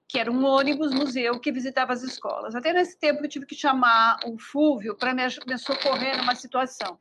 que 0.07 0.20
era 0.20 0.32
um 0.32 0.43
ônibus 0.43 0.93
museu 0.93 1.39
que 1.39 1.51
visitava 1.51 1.93
as 1.93 2.03
escolas. 2.03 2.55
Até 2.55 2.74
nesse 2.74 2.97
tempo 2.97 3.24
eu 3.24 3.30
tive 3.30 3.45
que 3.45 3.55
chamar 3.55 4.20
o 4.26 4.38
Fúvio 4.38 4.95
para 4.95 5.14
me, 5.14 5.24
me 5.47 5.57
socorrer 5.57 6.18
numa 6.18 6.36
situação. 6.36 6.99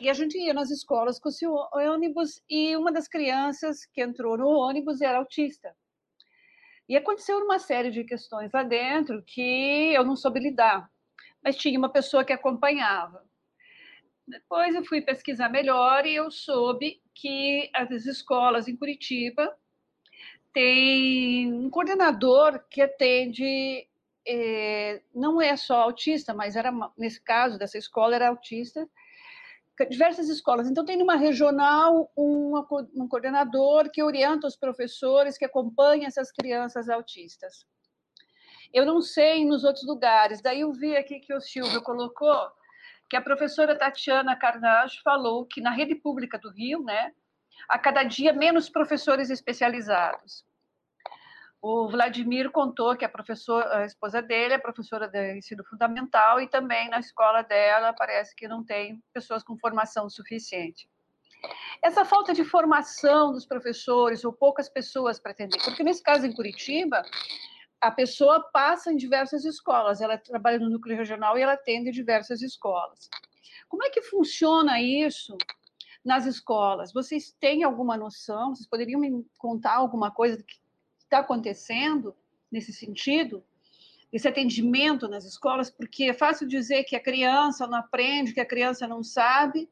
E 0.00 0.08
a 0.08 0.14
gente 0.14 0.38
ia 0.38 0.54
nas 0.54 0.70
escolas 0.70 1.18
com 1.18 1.28
esse 1.28 1.46
ônibus 1.46 2.42
e 2.48 2.76
uma 2.76 2.92
das 2.92 3.08
crianças 3.08 3.84
que 3.86 4.02
entrou 4.02 4.38
no 4.38 4.48
ônibus 4.48 5.00
era 5.00 5.18
autista. 5.18 5.74
E 6.88 6.96
aconteceu 6.96 7.38
uma 7.38 7.58
série 7.58 7.90
de 7.90 8.02
questões 8.02 8.50
lá 8.52 8.62
dentro 8.62 9.22
que 9.26 9.92
eu 9.92 10.04
não 10.04 10.16
soube 10.16 10.40
lidar, 10.40 10.90
mas 11.42 11.56
tinha 11.56 11.78
uma 11.78 11.92
pessoa 11.92 12.24
que 12.24 12.32
acompanhava. 12.32 13.22
Depois 14.26 14.74
eu 14.74 14.84
fui 14.84 15.00
pesquisar 15.02 15.48
melhor 15.48 16.06
e 16.06 16.14
eu 16.14 16.30
soube 16.30 17.00
que 17.14 17.70
as 17.74 18.06
escolas 18.06 18.68
em 18.68 18.76
Curitiba 18.76 19.54
têm 20.52 21.52
um 21.52 21.70
coordenador 21.70 22.64
que 22.70 22.80
atende, 22.80 23.86
é, 24.26 25.02
não 25.14 25.40
é 25.40 25.56
só 25.56 25.82
autista, 25.82 26.32
mas 26.32 26.56
era 26.56 26.72
nesse 26.96 27.22
caso 27.22 27.58
dessa 27.58 27.78
escola 27.78 28.14
era 28.14 28.28
autista, 28.28 28.88
diversas 29.86 30.28
escolas. 30.28 30.68
Então, 30.68 30.84
tem 30.84 30.96
numa 30.96 31.16
regional 31.16 32.10
um, 32.16 32.52
coordenador 33.08 33.90
que 33.90 34.02
orienta 34.02 34.46
os 34.46 34.56
professores, 34.56 35.38
que 35.38 35.44
acompanha 35.44 36.08
essas 36.08 36.32
crianças 36.32 36.88
autistas. 36.88 37.66
Eu 38.72 38.84
não 38.84 39.00
sei 39.00 39.44
nos 39.44 39.64
outros 39.64 39.86
lugares. 39.86 40.42
Daí 40.42 40.60
eu 40.60 40.72
vi 40.72 40.96
aqui 40.96 41.20
que 41.20 41.34
o 41.34 41.40
Silvio 41.40 41.82
colocou 41.82 42.50
que 43.08 43.16
a 43.16 43.22
professora 43.22 43.76
Tatiana 43.76 44.36
Carnage 44.36 45.00
falou 45.02 45.46
que 45.46 45.60
na 45.60 45.70
rede 45.70 45.94
pública 45.94 46.38
do 46.38 46.50
Rio, 46.50 46.82
né, 46.82 47.12
a 47.68 47.78
cada 47.78 48.02
dia 48.02 48.32
menos 48.32 48.68
professores 48.68 49.30
especializados. 49.30 50.44
O 51.60 51.88
Vladimir 51.88 52.50
contou 52.50 52.96
que 52.96 53.04
a 53.04 53.08
professora, 53.08 53.78
a 53.78 53.84
esposa 53.84 54.22
dele 54.22 54.54
é 54.54 54.58
professora 54.58 55.08
de 55.08 55.36
ensino 55.36 55.64
fundamental 55.64 56.40
e 56.40 56.48
também 56.48 56.88
na 56.88 57.00
escola 57.00 57.42
dela 57.42 57.92
parece 57.92 58.34
que 58.36 58.46
não 58.46 58.64
tem 58.64 59.02
pessoas 59.12 59.42
com 59.42 59.58
formação 59.58 60.08
suficiente. 60.08 60.88
Essa 61.82 62.04
falta 62.04 62.32
de 62.32 62.44
formação 62.44 63.32
dos 63.32 63.44
professores 63.44 64.24
ou 64.24 64.32
poucas 64.32 64.68
pessoas 64.68 65.18
para 65.18 65.32
atender, 65.32 65.60
porque 65.64 65.82
nesse 65.82 66.02
caso 66.02 66.26
em 66.26 66.32
Curitiba, 66.32 67.02
a 67.80 67.90
pessoa 67.90 68.48
passa 68.52 68.92
em 68.92 68.96
diversas 68.96 69.44
escolas, 69.44 70.00
ela 70.00 70.18
trabalha 70.18 70.58
no 70.58 70.70
núcleo 70.70 70.96
regional 70.96 71.38
e 71.38 71.42
ela 71.42 71.52
atende 71.52 71.90
diversas 71.90 72.42
escolas. 72.42 73.08
Como 73.68 73.84
é 73.84 73.90
que 73.90 74.02
funciona 74.02 74.80
isso 74.80 75.36
nas 76.04 76.24
escolas? 76.24 76.92
Vocês 76.92 77.32
têm 77.38 77.62
alguma 77.62 77.96
noção? 77.96 78.54
Vocês 78.54 78.68
poderiam 78.68 79.00
me 79.00 79.24
contar 79.38 79.74
alguma 79.74 80.10
coisa 80.10 80.42
que 80.42 80.56
está 81.08 81.18
acontecendo 81.18 82.14
nesse 82.50 82.72
sentido, 82.72 83.42
esse 84.12 84.28
atendimento 84.28 85.08
nas 85.08 85.24
escolas, 85.24 85.70
porque 85.70 86.04
é 86.04 86.14
fácil 86.14 86.46
dizer 86.46 86.84
que 86.84 86.96
a 86.96 87.02
criança 87.02 87.66
não 87.66 87.78
aprende, 87.78 88.32
que 88.32 88.40
a 88.40 88.46
criança 88.46 88.86
não 88.86 89.02
sabe, 89.02 89.68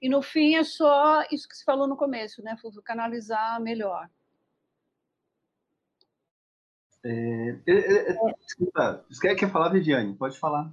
e 0.00 0.08
no 0.08 0.20
fim 0.20 0.56
é 0.56 0.64
só 0.64 1.22
isso 1.30 1.48
que 1.48 1.56
se 1.56 1.64
falou 1.64 1.86
no 1.86 1.96
começo, 1.96 2.42
né, 2.42 2.56
Fulvio? 2.60 2.82
Canalizar 2.82 3.60
melhor. 3.60 4.10
É, 7.04 7.56
é, 7.66 7.72
é, 7.72 8.10
é 8.10 8.34
desculpa, 8.44 9.04
você 9.08 9.34
quer 9.34 9.50
falar, 9.50 9.70
Viviane? 9.70 10.14
Pode 10.14 10.38
falar. 10.38 10.72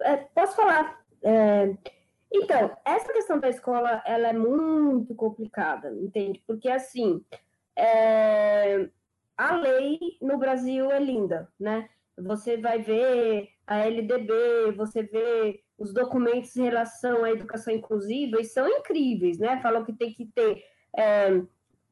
É, 0.00 0.16
posso 0.16 0.56
falar. 0.56 1.04
É, 1.22 1.76
então, 2.32 2.76
essa 2.84 3.12
questão 3.12 3.38
da 3.38 3.48
escola, 3.48 4.02
ela 4.04 4.28
é 4.28 4.32
muito 4.32 5.14
complicada, 5.14 5.90
entende? 5.92 6.42
Porque, 6.46 6.68
assim, 6.68 7.24
é, 7.76 8.88
a 9.36 9.56
lei 9.56 9.98
no 10.20 10.38
Brasil 10.38 10.90
é 10.90 10.98
linda, 10.98 11.48
né? 11.58 11.88
você 12.16 12.56
vai 12.56 12.80
ver 12.80 13.50
a 13.66 13.78
LDB, 13.78 14.72
você 14.76 15.02
vê 15.02 15.60
os 15.76 15.92
documentos 15.92 16.56
em 16.56 16.64
relação 16.64 17.24
à 17.24 17.30
educação 17.30 17.74
inclusiva, 17.74 18.40
e 18.40 18.44
são 18.44 18.68
incríveis, 18.68 19.38
né? 19.38 19.60
Falam 19.60 19.84
que 19.84 19.92
tem 19.92 20.12
que 20.12 20.26
ter 20.26 20.62
é, 20.96 21.42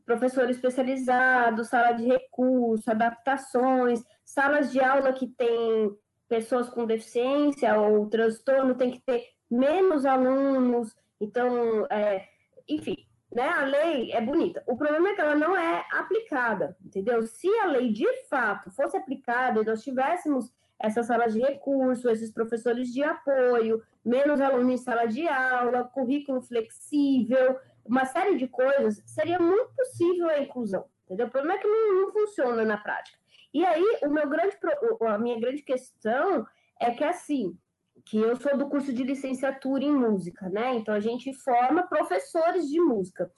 professor 0.05 0.49
especializado, 0.49 1.65
sala 1.65 1.93
de 1.93 2.07
recurso, 2.07 2.91
adaptações, 2.91 4.03
salas 4.25 4.71
de 4.71 4.81
aula 4.81 5.13
que 5.13 5.27
tem 5.27 5.97
pessoas 6.29 6.69
com 6.69 6.87
deficiência 6.87 7.79
ou 7.79 8.09
transtorno, 8.09 8.77
tem 8.77 8.91
que 8.91 9.01
ter 9.01 9.25
menos 9.51 10.07
alunos, 10.07 10.95
então, 11.21 11.87
é, 11.91 12.27
enfim, 12.69 12.97
né, 13.35 13.49
a 13.49 13.65
lei 13.65 14.13
é 14.13 14.21
bonita. 14.21 14.63
O 14.67 14.77
problema 14.77 15.09
é 15.09 15.15
que 15.15 15.21
ela 15.21 15.35
não 15.35 15.57
é 15.57 15.85
aplicada, 15.93 16.77
entendeu? 16.85 17.23
Se 17.23 17.49
a 17.61 17.67
lei 17.67 17.91
de 17.91 18.07
fato 18.29 18.71
fosse 18.71 18.97
aplicada 18.97 19.61
e 19.61 19.65
nós 19.65 19.83
tivéssemos 19.83 20.53
essas 20.79 21.07
salas 21.07 21.33
de 21.33 21.41
recurso, 21.41 22.11
esses 22.11 22.31
professores 22.31 22.93
de 22.93 23.03
apoio, 23.03 23.83
menos 24.05 24.41
alunos 24.41 24.73
em 24.73 24.77
sala 24.77 25.07
de 25.07 25.27
aula, 25.29 25.85
currículo 25.85 26.43
flexível, 26.43 27.59
uma 27.85 28.05
série 28.05 28.37
de 28.37 28.49
coisas, 28.49 29.03
seria 29.07 29.39
muito 29.39 29.73
possível 29.77 30.29
a 30.29 30.41
inclusão, 30.41 30.85
entendeu? 31.05 31.27
O 31.27 31.31
problema 31.31 31.59
é 31.59 31.63
que 31.63 31.69
não, 31.69 32.03
não 32.03 32.13
funciona 32.13 32.65
na 32.65 32.77
prática. 32.77 33.19
E 33.55 33.65
aí, 33.65 33.99
o 34.03 34.09
meu 34.09 34.29
grande, 34.29 34.57
a 35.03 35.19
minha 35.19 35.39
grande 35.39 35.63
questão 35.63 36.47
é 36.81 36.91
que, 36.91 37.05
assim, 37.05 37.57
que 38.05 38.19
eu 38.19 38.37
sou 38.37 38.57
do 38.57 38.69
curso 38.69 38.93
de 38.93 39.03
licenciatura 39.03 39.85
em 39.85 39.93
música, 39.93 40.49
né? 40.49 40.75
Então, 40.75 40.95
a 40.95 41.01
gente 41.01 41.33
forma 41.33 41.87
professores 41.87 42.69
de 42.69 42.81
música. 42.81 43.31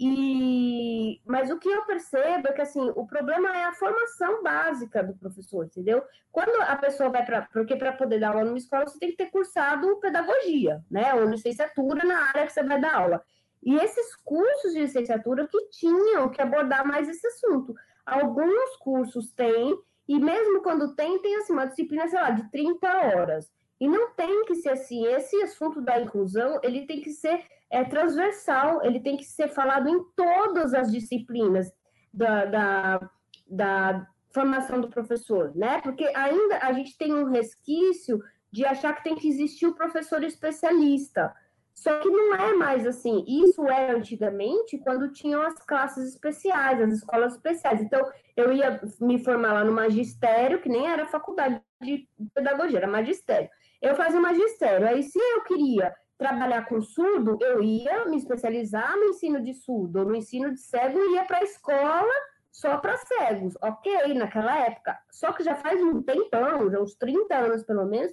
E, 0.00 1.20
mas 1.26 1.50
o 1.50 1.58
que 1.58 1.68
eu 1.68 1.84
percebo 1.84 2.46
é 2.46 2.52
que 2.52 2.62
assim, 2.62 2.92
o 2.94 3.04
problema 3.04 3.48
é 3.56 3.64
a 3.64 3.72
formação 3.72 4.44
básica 4.44 5.02
do 5.02 5.12
professor, 5.14 5.64
entendeu? 5.64 6.04
Quando 6.30 6.54
a 6.62 6.76
pessoa 6.76 7.10
vai 7.10 7.24
para, 7.24 7.42
porque 7.52 7.74
para 7.74 7.92
poder 7.92 8.20
dar 8.20 8.28
aula 8.28 8.44
numa 8.44 8.58
escola 8.58 8.86
você 8.86 8.96
tem 8.96 9.10
que 9.10 9.16
ter 9.16 9.30
cursado 9.30 9.98
pedagogia, 9.98 10.84
né? 10.88 11.12
Ou 11.14 11.28
licenciatura 11.28 12.04
na 12.04 12.28
área 12.28 12.46
que 12.46 12.52
você 12.52 12.62
vai 12.62 12.80
dar 12.80 12.94
aula. 12.94 13.22
E 13.60 13.74
esses 13.74 14.14
cursos 14.22 14.72
de 14.72 14.82
licenciatura 14.82 15.48
que 15.48 15.68
tinham 15.70 16.28
que 16.28 16.40
abordar 16.40 16.86
mais 16.86 17.08
esse 17.08 17.26
assunto. 17.26 17.74
Alguns 18.06 18.76
cursos 18.76 19.32
têm, 19.32 19.76
e 20.06 20.18
mesmo 20.18 20.62
quando 20.62 20.94
tem, 20.94 21.20
tem 21.20 21.34
assim, 21.36 21.52
uma 21.52 21.66
disciplina, 21.66 22.06
sei 22.06 22.20
lá, 22.20 22.30
de 22.30 22.48
30 22.52 22.88
horas. 22.88 23.50
E 23.80 23.86
não 23.86 24.10
tem 24.14 24.44
que 24.44 24.56
ser 24.56 24.70
assim. 24.70 25.06
Esse 25.06 25.40
assunto 25.42 25.80
da 25.80 26.00
inclusão, 26.00 26.58
ele 26.62 26.86
tem 26.86 27.00
que 27.00 27.10
ser 27.10 27.44
é, 27.70 27.84
transversal, 27.84 28.84
ele 28.84 29.00
tem 29.00 29.16
que 29.16 29.24
ser 29.24 29.48
falado 29.48 29.88
em 29.88 30.02
todas 30.16 30.74
as 30.74 30.90
disciplinas 30.90 31.72
da, 32.12 32.44
da, 32.46 33.10
da 33.48 34.06
formação 34.30 34.80
do 34.80 34.88
professor, 34.88 35.54
né? 35.54 35.80
Porque 35.80 36.04
ainda 36.14 36.58
a 36.58 36.72
gente 36.72 36.96
tem 36.96 37.12
um 37.12 37.30
resquício 37.30 38.22
de 38.50 38.64
achar 38.64 38.94
que 38.94 39.04
tem 39.04 39.14
que 39.14 39.28
existir 39.28 39.66
o 39.66 39.74
professor 39.74 40.22
especialista. 40.24 41.32
Só 41.74 42.00
que 42.00 42.10
não 42.10 42.34
é 42.34 42.54
mais 42.54 42.84
assim. 42.84 43.24
Isso 43.28 43.64
era 43.68 43.96
antigamente 43.96 44.78
quando 44.78 45.12
tinham 45.12 45.40
as 45.42 45.54
classes 45.64 46.08
especiais, 46.08 46.80
as 46.80 46.94
escolas 46.94 47.34
especiais. 47.34 47.80
Então, 47.80 48.04
eu 48.36 48.52
ia 48.52 48.80
me 49.00 49.22
formar 49.22 49.52
lá 49.52 49.64
no 49.64 49.72
magistério, 49.72 50.60
que 50.60 50.68
nem 50.68 50.88
era 50.88 51.06
faculdade 51.06 51.62
de 51.80 52.08
pedagogia, 52.34 52.78
era 52.78 52.88
magistério. 52.88 53.48
Eu 53.80 53.94
fazia 53.94 54.20
magistério. 54.20 54.88
Aí, 54.88 55.02
se 55.02 55.18
eu 55.18 55.42
queria 55.44 55.94
trabalhar 56.16 56.66
com 56.66 56.80
surdo, 56.80 57.38
eu 57.40 57.62
ia 57.62 58.04
me 58.06 58.16
especializar 58.16 58.96
no 58.96 59.04
ensino 59.04 59.40
de 59.40 59.54
surdo, 59.54 60.04
no 60.04 60.16
ensino 60.16 60.52
de 60.52 60.60
cego, 60.60 60.98
e 60.98 61.14
ia 61.14 61.24
para 61.24 61.38
a 61.38 61.44
escola 61.44 62.12
só 62.50 62.76
para 62.78 62.96
cegos. 62.96 63.54
Ok, 63.62 64.14
naquela 64.14 64.58
época. 64.58 64.98
Só 65.10 65.32
que 65.32 65.44
já 65.44 65.54
faz 65.54 65.80
um 65.80 66.02
tempão, 66.02 66.68
já 66.70 66.80
uns 66.80 66.94
30 66.94 67.36
anos 67.36 67.62
pelo 67.62 67.86
menos, 67.86 68.12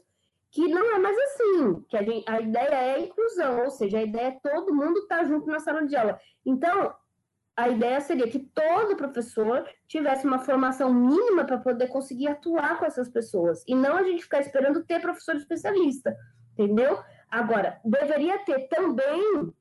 que 0.52 0.68
não 0.68 0.96
é 0.96 1.00
mais 1.00 1.18
assim, 1.18 1.82
que 1.90 1.98
a, 1.98 2.04
gente, 2.04 2.30
a 2.30 2.40
ideia 2.40 2.76
é 2.76 2.96
a 2.96 3.00
inclusão, 3.00 3.64
ou 3.64 3.72
seja, 3.72 3.98
a 3.98 4.04
ideia 4.04 4.28
é 4.28 4.40
todo 4.50 4.74
mundo 4.74 5.00
estar 5.00 5.18
tá 5.18 5.24
junto 5.26 5.48
na 5.48 5.60
sala 5.60 5.86
de 5.86 5.96
aula. 5.96 6.20
Então, 6.46 6.96
a 7.56 7.70
ideia 7.70 8.02
seria 8.02 8.30
que 8.30 8.40
todo 8.40 8.98
professor 8.98 9.66
tivesse 9.88 10.28
uma 10.28 10.40
formação 10.40 10.94
mínima 10.94 11.46
para 11.46 11.58
poder 11.58 11.88
conseguir 11.88 12.28
atuar 12.28 12.78
com 12.78 12.86
essas 12.86 13.08
pessoas, 13.08 13.64
e 13.68 13.74
não 13.74 13.96
a 13.96 14.04
gente 14.04 14.24
ficar 14.24 14.42
esperando 14.42 14.84
ter 14.84 15.00
professor 15.02 15.36
especialista, 15.36 16.16
entendeu? 16.54 17.00
Agora, 17.30 17.80
deveria 17.84 18.40
ter 18.40 18.68
também, 18.68 19.54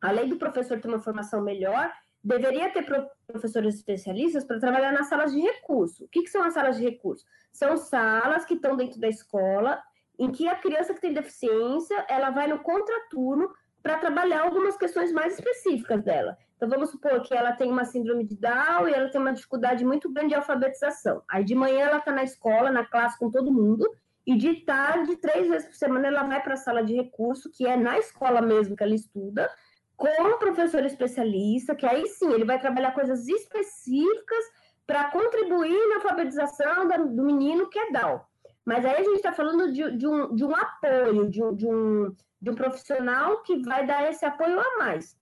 além 0.00 0.28
do 0.28 0.36
professor 0.36 0.80
ter 0.80 0.88
uma 0.88 1.00
formação 1.00 1.40
melhor, 1.40 1.92
deveria 2.22 2.70
ter 2.70 2.84
professores 3.26 3.76
especialistas 3.76 4.44
para 4.44 4.58
trabalhar 4.58 4.92
nas 4.92 5.08
salas 5.08 5.32
de 5.32 5.40
recurso. 5.40 6.04
O 6.04 6.08
que, 6.08 6.22
que 6.22 6.30
são 6.30 6.42
as 6.42 6.54
salas 6.54 6.76
de 6.76 6.82
recurso? 6.82 7.24
São 7.52 7.76
salas 7.76 8.44
que 8.44 8.54
estão 8.54 8.76
dentro 8.76 8.98
da 8.98 9.08
escola 9.08 9.80
em 10.18 10.32
que 10.32 10.48
a 10.48 10.56
criança 10.56 10.94
que 10.94 11.00
tem 11.00 11.12
deficiência, 11.12 12.04
ela 12.08 12.30
vai 12.30 12.48
no 12.48 12.58
contraturno 12.58 13.50
para 13.82 13.98
trabalhar 13.98 14.42
algumas 14.42 14.76
questões 14.76 15.12
mais 15.12 15.34
específicas 15.34 16.02
dela. 16.02 16.36
Então, 16.56 16.68
vamos 16.68 16.90
supor 16.90 17.20
que 17.20 17.34
ela 17.34 17.52
tem 17.52 17.70
uma 17.70 17.84
síndrome 17.84 18.24
de 18.24 18.34
Down 18.34 18.88
e 18.88 18.94
ela 18.94 19.10
tem 19.10 19.20
uma 19.20 19.32
dificuldade 19.32 19.84
muito 19.84 20.10
grande 20.10 20.30
de 20.30 20.34
alfabetização. 20.34 21.22
Aí, 21.28 21.44
de 21.44 21.54
manhã, 21.54 21.86
ela 21.86 21.98
está 21.98 22.12
na 22.12 22.24
escola, 22.24 22.70
na 22.70 22.84
classe 22.84 23.18
com 23.18 23.30
todo 23.30 23.52
mundo, 23.52 23.86
e 24.26 24.34
de 24.36 24.54
tarde, 24.64 25.16
três 25.16 25.48
vezes 25.48 25.68
por 25.68 25.76
semana, 25.76 26.08
ela 26.08 26.24
vai 26.24 26.42
para 26.42 26.54
a 26.54 26.56
sala 26.56 26.82
de 26.82 26.94
recurso, 26.94 27.50
que 27.50 27.66
é 27.66 27.76
na 27.76 27.98
escola 27.98 28.40
mesmo 28.40 28.74
que 28.74 28.82
ela 28.82 28.94
estuda, 28.94 29.48
com 29.96 30.08
um 30.22 30.38
professor 30.38 30.84
especialista, 30.84 31.74
que 31.74 31.86
aí 31.86 32.06
sim, 32.06 32.32
ele 32.32 32.44
vai 32.44 32.58
trabalhar 32.58 32.92
coisas 32.92 33.28
específicas 33.28 34.44
para 34.86 35.10
contribuir 35.10 35.88
na 35.88 35.96
alfabetização 35.96 36.88
do 37.14 37.22
menino 37.22 37.68
que 37.68 37.78
é 37.78 37.92
Down. 37.92 38.20
Mas 38.64 38.84
aí 38.84 38.96
a 38.96 39.04
gente 39.04 39.16
está 39.16 39.32
falando 39.32 39.72
de, 39.72 39.96
de, 39.96 40.06
um, 40.06 40.34
de 40.34 40.44
um 40.44 40.54
apoio, 40.54 41.30
de 41.30 41.42
um, 41.42 41.54
de, 41.54 41.66
um, 41.66 42.16
de 42.42 42.50
um 42.50 42.54
profissional 42.54 43.42
que 43.42 43.62
vai 43.62 43.86
dar 43.86 44.10
esse 44.10 44.24
apoio 44.24 44.58
a 44.58 44.78
mais. 44.78 45.16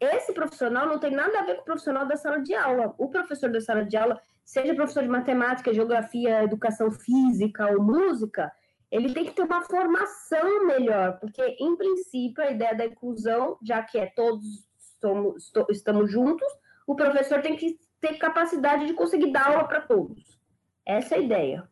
Esse 0.00 0.32
profissional 0.32 0.86
não 0.86 0.98
tem 0.98 1.10
nada 1.10 1.40
a 1.40 1.42
ver 1.42 1.56
com 1.56 1.62
o 1.62 1.64
profissional 1.64 2.06
da 2.06 2.16
sala 2.16 2.40
de 2.40 2.54
aula. 2.54 2.94
O 2.98 3.08
professor 3.08 3.50
da 3.50 3.60
sala 3.60 3.84
de 3.84 3.96
aula, 3.96 4.20
seja 4.44 4.74
professor 4.74 5.02
de 5.02 5.08
matemática, 5.08 5.74
geografia, 5.74 6.44
educação 6.44 6.90
física 6.90 7.66
ou 7.72 7.82
música, 7.82 8.52
ele 8.90 9.12
tem 9.12 9.24
que 9.24 9.32
ter 9.32 9.42
uma 9.42 9.62
formação 9.62 10.66
melhor, 10.66 11.18
porque, 11.20 11.42
em 11.60 11.76
princípio, 11.76 12.42
a 12.42 12.50
ideia 12.50 12.74
da 12.74 12.86
inclusão, 12.86 13.58
já 13.62 13.82
que 13.82 13.98
é 13.98 14.06
todos 14.06 14.66
somos, 15.00 15.52
estamos 15.68 16.10
juntos, 16.10 16.48
o 16.86 16.94
professor 16.94 17.42
tem 17.42 17.56
que 17.56 17.78
ter 18.00 18.16
capacidade 18.16 18.86
de 18.86 18.94
conseguir 18.94 19.30
dar 19.30 19.48
aula 19.48 19.64
para 19.64 19.82
todos. 19.82 20.38
Essa 20.86 21.16
é 21.16 21.18
a 21.18 21.22
ideia. 21.22 21.68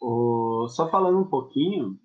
O, 0.00 0.66
só 0.68 0.88
falando 0.90 1.18
um 1.18 1.28
pouquinho, 1.28 1.98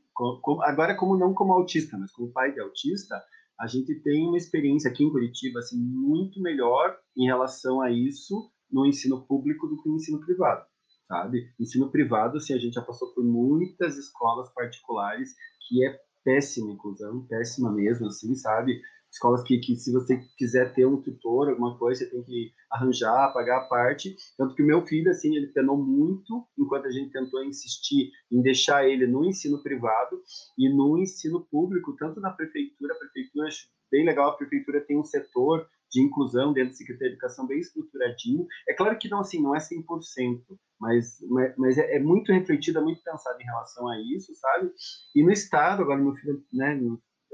agora 0.63 0.95
como 0.95 1.17
não 1.17 1.33
como 1.33 1.53
autista, 1.53 1.97
mas 1.97 2.11
como 2.11 2.31
pai 2.31 2.51
de 2.51 2.59
autista, 2.59 3.23
a 3.59 3.67
gente 3.67 3.95
tem 4.01 4.27
uma 4.27 4.37
experiência 4.37 4.89
aqui 4.89 5.03
em 5.03 5.11
Curitiba 5.11 5.59
assim 5.59 5.77
muito 5.79 6.41
melhor 6.41 6.97
em 7.15 7.25
relação 7.25 7.81
a 7.81 7.91
isso 7.91 8.51
no 8.71 8.85
ensino 8.85 9.25
público 9.25 9.67
do 9.67 9.81
que 9.81 9.89
no 9.89 9.95
ensino 9.95 10.19
privado, 10.19 10.65
sabe? 11.07 11.49
Ensino 11.59 11.89
privado, 11.89 12.37
assim, 12.37 12.53
a 12.53 12.57
gente 12.57 12.73
já 12.73 12.81
passou 12.81 13.13
por 13.13 13.23
muitas 13.23 13.97
escolas 13.97 14.53
particulares 14.53 15.33
que 15.67 15.85
é 15.85 15.99
péssima 16.23 16.71
inclusão, 16.71 17.25
péssima 17.27 17.71
mesmo, 17.71 18.07
assim, 18.07 18.35
sabe? 18.35 18.81
Escolas 19.11 19.43
que, 19.43 19.57
que 19.59 19.75
se 19.75 19.91
você 19.91 20.17
quiser 20.37 20.73
ter 20.73 20.85
um 20.85 21.01
tutor, 21.01 21.49
alguma 21.49 21.77
coisa, 21.77 22.03
você 22.03 22.11
tem 22.11 22.23
que 22.23 22.51
arranjar, 22.71 23.33
pagar 23.33 23.57
a 23.57 23.65
parte. 23.65 24.15
Tanto 24.37 24.55
que 24.55 24.63
o 24.63 24.65
meu 24.65 24.85
filho, 24.85 25.09
assim, 25.09 25.35
ele 25.35 25.47
penou 25.47 25.77
muito 25.77 26.45
enquanto 26.57 26.85
a 26.85 26.91
gente 26.91 27.11
tentou 27.11 27.43
insistir 27.43 28.11
em 28.31 28.41
deixar 28.41 28.87
ele 28.87 29.07
no 29.07 29.25
ensino 29.25 29.61
privado 29.61 30.21
e 30.57 30.69
no 30.69 30.97
ensino 30.97 31.45
público, 31.49 31.95
tanto 31.97 32.19
na 32.19 32.31
prefeitura, 32.31 32.93
a 32.93 32.97
prefeitura, 32.97 33.47
acho 33.47 33.67
bem 33.91 34.05
legal, 34.05 34.29
a 34.29 34.35
prefeitura 34.37 34.81
tem 34.81 34.97
um 34.97 35.05
setor 35.05 35.67
de 35.89 36.01
inclusão 36.01 36.53
dentro 36.53 36.71
da 36.71 36.75
Secretaria 36.75 37.09
de 37.09 37.13
Educação 37.13 37.47
bem 37.47 37.59
estruturadinho. 37.59 38.45
É 38.67 38.73
claro 38.73 38.97
que 38.97 39.09
não, 39.09 39.21
assim, 39.21 39.41
não 39.41 39.55
é 39.55 39.59
100%, 39.59 40.41
mas, 40.79 41.17
mas 41.57 41.77
é, 41.77 41.95
é 41.95 41.99
muito 41.99 42.31
refletido, 42.31 42.79
é 42.79 42.81
muito 42.81 43.01
pensado 43.01 43.39
em 43.41 43.45
relação 43.45 43.87
a 43.89 43.99
isso, 44.01 44.35
sabe? 44.35 44.71
E 45.15 45.23
no 45.23 45.31
Estado, 45.31 45.81
agora 45.81 45.99
meu 45.99 46.13
filho, 46.15 46.43
né, 46.51 46.75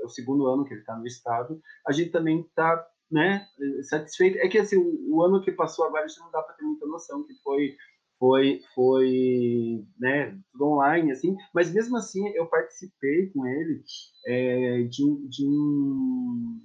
é 0.03 0.05
o 0.05 0.09
segundo 0.09 0.47
ano 0.47 0.65
que 0.65 0.73
ele 0.73 0.81
está 0.81 0.95
no 0.95 1.07
estado, 1.07 1.59
a 1.87 1.91
gente 1.91 2.11
também 2.11 2.41
está 2.41 2.85
né, 3.09 3.47
satisfeito. 3.83 4.37
É 4.39 4.47
que 4.47 4.57
assim, 4.57 4.77
o, 4.77 5.15
o, 5.15 5.23
ano 5.23 5.41
que 5.41 5.51
passou 5.51 5.85
agora 5.85 6.05
a 6.05 6.07
gente 6.07 6.19
não 6.19 6.31
dá 6.31 6.41
para 6.41 6.55
ter 6.55 6.63
muita 6.63 6.85
noção 6.87 7.23
que 7.23 7.33
foi 7.43 7.75
foi 8.19 8.61
foi 8.73 9.85
né, 9.99 10.37
tudo 10.51 10.65
online 10.65 11.11
assim, 11.11 11.35
mas 11.53 11.73
mesmo 11.73 11.97
assim 11.97 12.27
eu 12.29 12.45
participei 12.47 13.29
com 13.29 13.45
ele 13.45 13.83
é, 14.27 14.83
de, 14.83 15.03
um, 15.03 15.27
de 15.27 15.45
um 15.45 16.61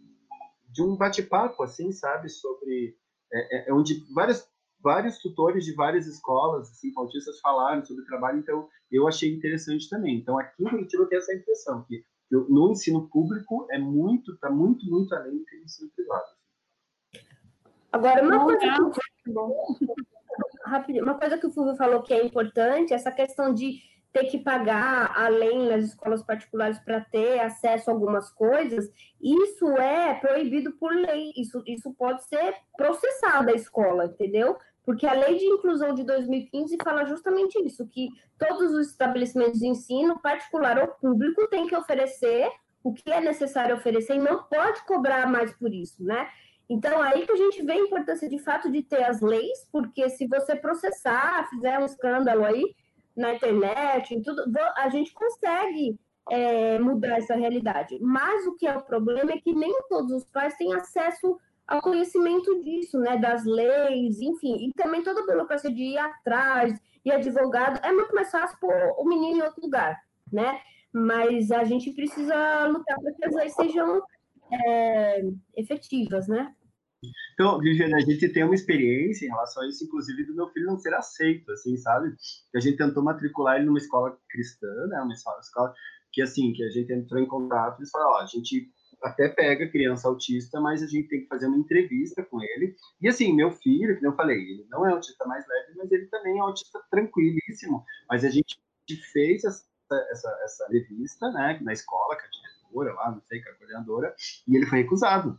de 0.70 0.82
um 0.82 0.96
bate-papo 0.96 1.62
assim, 1.62 1.90
sabe, 1.92 2.28
sobre 2.28 2.96
é, 3.32 3.56
é, 3.56 3.68
é 3.70 3.74
onde 3.74 4.04
várias 4.14 4.48
vários 4.80 5.18
tutores 5.18 5.64
de 5.64 5.74
várias 5.74 6.06
escolas, 6.06 6.70
assim, 6.70 6.92
autistas 6.96 7.40
falaram 7.40 7.84
sobre 7.84 8.04
o 8.04 8.06
trabalho, 8.06 8.38
então 8.38 8.68
eu 8.90 9.08
achei 9.08 9.34
interessante 9.34 9.88
também. 9.88 10.18
Então 10.18 10.38
aqui 10.38 10.62
em 10.62 10.68
Curitiba 10.68 11.02
eu 11.02 11.08
tenho 11.08 11.18
essa 11.18 11.34
impressão 11.34 11.84
que 11.84 12.02
no 12.30 12.70
ensino 12.70 13.08
público 13.08 13.66
é 13.70 13.78
muito, 13.78 14.32
está 14.34 14.50
muito, 14.50 14.88
muito 14.90 15.14
além 15.14 15.38
do 15.38 15.44
que 15.44 15.56
no 15.56 15.64
ensino 15.64 15.90
privado. 15.94 16.38
Agora, 17.90 18.22
uma 18.22 18.44
coisa 18.44 18.66
é. 18.66 18.70
que... 18.70 19.86
rapidinho, 20.64 21.04
uma 21.04 21.18
coisa 21.18 21.38
que 21.38 21.46
o 21.46 21.50
Fulvio 21.50 21.76
falou 21.76 22.02
que 22.02 22.12
é 22.12 22.24
importante, 22.24 22.92
essa 22.92 23.10
questão 23.10 23.52
de 23.52 23.80
ter 24.12 24.24
que 24.24 24.38
pagar 24.38 25.12
além 25.16 25.68
nas 25.68 25.84
escolas 25.84 26.22
particulares 26.22 26.78
para 26.78 27.00
ter 27.00 27.40
acesso 27.40 27.90
a 27.90 27.92
algumas 27.92 28.30
coisas, 28.30 28.90
isso 29.20 29.66
é 29.76 30.14
proibido 30.14 30.72
por 30.72 30.94
lei, 30.94 31.32
isso, 31.36 31.62
isso 31.66 31.92
pode 31.94 32.24
ser 32.24 32.54
processado 32.76 33.50
a 33.50 33.54
escola, 33.54 34.06
entendeu? 34.06 34.56
Porque 34.88 35.06
a 35.06 35.12
lei 35.12 35.36
de 35.36 35.44
inclusão 35.44 35.92
de 35.92 36.02
2015 36.02 36.78
fala 36.82 37.04
justamente 37.04 37.62
isso, 37.62 37.86
que 37.86 38.08
todos 38.38 38.72
os 38.72 38.88
estabelecimentos 38.88 39.60
de 39.60 39.66
ensino, 39.66 40.18
particular 40.18 40.78
ou 40.78 40.88
público, 40.88 41.46
têm 41.48 41.66
que 41.66 41.76
oferecer 41.76 42.50
o 42.82 42.94
que 42.94 43.12
é 43.12 43.20
necessário 43.20 43.76
oferecer 43.76 44.14
e 44.14 44.18
não 44.18 44.44
pode 44.44 44.82
cobrar 44.86 45.30
mais 45.30 45.52
por 45.52 45.74
isso, 45.74 46.02
né? 46.02 46.26
Então, 46.70 47.02
aí 47.02 47.26
que 47.26 47.32
a 47.32 47.36
gente 47.36 47.62
vê 47.62 47.72
a 47.72 47.80
importância 47.80 48.30
de 48.30 48.38
fato 48.38 48.72
de 48.72 48.82
ter 48.82 49.04
as 49.04 49.20
leis, 49.20 49.68
porque 49.70 50.08
se 50.08 50.26
você 50.26 50.56
processar, 50.56 51.46
fizer 51.50 51.78
um 51.78 51.84
escândalo 51.84 52.46
aí 52.46 52.74
na 53.14 53.34
internet, 53.34 54.14
em 54.14 54.22
tudo, 54.22 54.42
a 54.74 54.88
gente 54.88 55.12
consegue 55.12 56.00
é, 56.30 56.78
mudar 56.78 57.18
essa 57.18 57.34
realidade. 57.34 57.98
Mas 58.00 58.46
o 58.46 58.56
que 58.56 58.66
é 58.66 58.74
o 58.74 58.82
problema 58.82 59.32
é 59.32 59.38
que 59.38 59.52
nem 59.52 59.82
todos 59.90 60.10
os 60.12 60.24
pais 60.24 60.56
têm 60.56 60.72
acesso 60.72 61.38
ao 61.68 61.82
conhecimento 61.82 62.62
disso, 62.62 62.98
né, 62.98 63.18
das 63.18 63.44
leis, 63.44 64.20
enfim, 64.20 64.68
e 64.68 64.72
também 64.72 65.02
toda 65.02 65.20
a 65.20 65.26
burocracia 65.26 65.70
de 65.70 65.82
ir 65.82 65.98
atrás, 65.98 66.80
e 67.04 67.12
advogado, 67.12 67.84
é 67.84 67.92
muito 67.92 68.14
mais 68.14 68.30
fácil 68.30 68.58
pôr 68.60 68.74
o 68.98 69.04
menino 69.04 69.38
em 69.38 69.42
outro 69.42 69.62
lugar, 69.62 69.98
né? 70.32 70.60
Mas 70.92 71.50
a 71.50 71.64
gente 71.64 71.92
precisa 71.92 72.66
lutar 72.66 72.98
para 73.00 73.12
que 73.12 73.24
as 73.24 73.34
leis 73.34 73.54
sejam 73.54 74.02
é, 74.52 75.22
efetivas, 75.56 76.28
né? 76.28 76.54
Então, 77.34 77.58
Viviane, 77.60 77.94
a 77.94 78.00
gente 78.00 78.28
tem 78.30 78.42
uma 78.42 78.54
experiência 78.54 79.24
em 79.24 79.28
relação 79.28 79.62
a 79.62 79.68
isso, 79.68 79.84
inclusive 79.84 80.24
do 80.24 80.34
meu 80.34 80.48
filho 80.48 80.66
não 80.66 80.78
ser 80.78 80.92
aceito, 80.94 81.50
assim, 81.52 81.76
sabe? 81.76 82.12
A 82.54 82.60
gente 82.60 82.76
tentou 82.76 83.02
matricular 83.02 83.56
ele 83.56 83.66
numa 83.66 83.78
escola 83.78 84.18
cristã, 84.28 84.86
né? 84.88 85.00
Uma 85.00 85.14
escola 85.14 85.72
que, 86.12 86.20
assim, 86.20 86.52
que 86.52 86.64
a 86.64 86.70
gente 86.70 86.92
entrou 86.92 87.22
em 87.22 87.28
contato 87.28 87.82
e 87.82 87.90
falaram, 87.90 88.12
ó, 88.12 88.20
a 88.22 88.26
gente 88.26 88.68
até 89.02 89.28
pega 89.28 89.68
criança 89.68 90.08
autista, 90.08 90.60
mas 90.60 90.82
a 90.82 90.86
gente 90.86 91.08
tem 91.08 91.20
que 91.22 91.28
fazer 91.28 91.46
uma 91.46 91.58
entrevista 91.58 92.22
com 92.24 92.42
ele. 92.42 92.74
E 93.00 93.08
assim, 93.08 93.32
meu 93.32 93.50
filho, 93.50 93.98
que 93.98 94.06
eu 94.06 94.14
falei, 94.14 94.38
ele 94.38 94.66
não 94.68 94.86
é 94.86 94.92
autista 94.92 95.24
mais 95.26 95.46
leve, 95.46 95.74
mas 95.76 95.90
ele 95.92 96.06
também 96.06 96.38
é 96.38 96.40
autista 96.40 96.80
tranquilíssimo. 96.90 97.84
Mas 98.10 98.24
a 98.24 98.30
gente 98.30 98.58
fez 99.12 99.44
essa, 99.44 99.64
essa, 100.10 100.40
essa 100.44 100.68
revista, 100.68 101.30
né, 101.30 101.58
na 101.62 101.72
escola, 101.72 102.16
com 102.16 102.22
a 102.22 102.30
diretora 102.30 102.94
lá, 102.94 103.10
não 103.12 103.22
sei, 103.22 103.42
com 103.42 103.50
a 103.50 103.54
coordenadora, 103.54 104.14
e 104.46 104.56
ele 104.56 104.66
foi 104.66 104.82
recusado. 104.82 105.38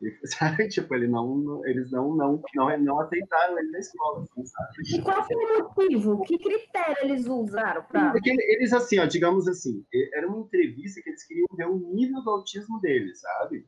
sabe? 0.24 0.68
Tipo, 0.68 0.94
ele 0.94 1.08
não, 1.08 1.64
eles 1.66 1.90
não, 1.90 2.14
não, 2.14 2.42
não, 2.54 2.78
não 2.78 3.00
aceitaram 3.00 3.58
ele 3.58 3.70
na 3.70 3.78
escola, 3.78 4.22
assim, 4.22 4.46
sabe? 4.46 4.72
E 4.94 5.02
qual 5.02 5.24
foi 5.24 5.36
o 5.36 5.64
motivo? 5.64 6.22
Que 6.22 6.38
critério 6.38 6.96
eles 7.02 7.26
usaram 7.26 7.82
para... 7.84 8.12
Porque 8.12 8.30
eles, 8.30 8.72
assim, 8.72 8.98
ó, 8.98 9.06
digamos 9.06 9.48
assim, 9.48 9.84
era 10.14 10.28
uma 10.28 10.40
entrevista 10.40 11.00
que 11.02 11.10
eles 11.10 11.24
queriam 11.26 11.46
ver 11.56 11.66
o 11.66 11.78
nível 11.94 12.22
do 12.22 12.30
autismo 12.30 12.80
dele, 12.80 13.14
sabe? 13.14 13.66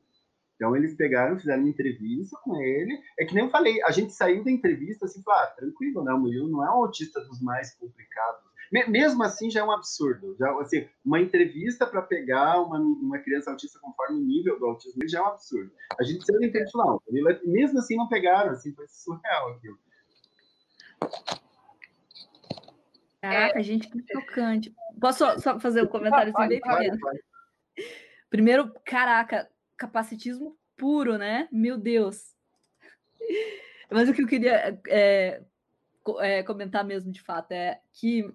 Então, 0.54 0.76
eles 0.76 0.94
pegaram, 0.94 1.38
fizeram 1.38 1.62
uma 1.62 1.70
entrevista 1.70 2.38
com 2.44 2.54
ele. 2.60 3.00
É 3.18 3.24
que 3.24 3.34
nem 3.34 3.44
eu 3.44 3.50
falei, 3.50 3.82
a 3.82 3.90
gente 3.90 4.12
saiu 4.12 4.44
da 4.44 4.50
entrevista 4.50 5.06
assim, 5.06 5.22
ah, 5.26 5.54
tranquilo, 5.56 6.04
né? 6.04 6.12
O 6.12 6.18
Murilo 6.18 6.48
não 6.48 6.62
é 6.62 6.68
um 6.68 6.84
autista 6.84 7.18
dos 7.22 7.40
mais 7.40 7.74
complicados 7.76 8.49
mesmo 8.70 9.22
assim 9.24 9.50
já 9.50 9.60
é 9.60 9.64
um 9.64 9.72
absurdo. 9.72 10.36
Já, 10.38 10.50
assim, 10.60 10.88
uma 11.04 11.20
entrevista 11.20 11.86
para 11.86 12.02
pegar 12.02 12.60
uma, 12.60 12.78
uma 12.78 13.18
criança 13.18 13.50
autista 13.50 13.78
conforme 13.80 14.18
o 14.18 14.24
nível 14.24 14.58
do 14.58 14.66
autismo 14.66 15.08
já 15.08 15.18
é 15.18 15.22
um 15.22 15.26
absurdo. 15.26 15.72
A 15.98 16.04
gente 16.04 16.24
da 16.24 16.46
entrevista 16.46 16.78
não, 16.78 17.02
mesmo 17.44 17.78
assim 17.78 17.96
não 17.96 18.08
pegaram, 18.08 18.52
assim, 18.52 18.72
foi 18.74 18.86
surreal 18.88 19.50
aquilo. 19.50 19.78
Caraca, 23.20 23.62
gente, 23.62 23.88
que 23.88 24.02
tocante. 24.02 24.74
Posso 25.00 25.38
só 25.40 25.58
fazer 25.58 25.82
um 25.82 25.88
comentário 25.88 26.32
assim, 26.34 26.48
bem 26.48 26.60
pequeno? 26.60 26.98
Primeiro, 28.30 28.72
caraca, 28.84 29.50
capacitismo 29.76 30.56
puro, 30.76 31.18
né? 31.18 31.48
Meu 31.50 31.76
Deus. 31.76 32.34
Mas 33.90 34.08
o 34.08 34.14
que 34.14 34.22
eu 34.22 34.26
queria 34.26 34.80
é, 34.88 35.42
é, 36.20 36.42
comentar 36.44 36.84
mesmo, 36.84 37.10
de 37.10 37.20
fato, 37.20 37.52
é 37.52 37.80
que 37.92 38.32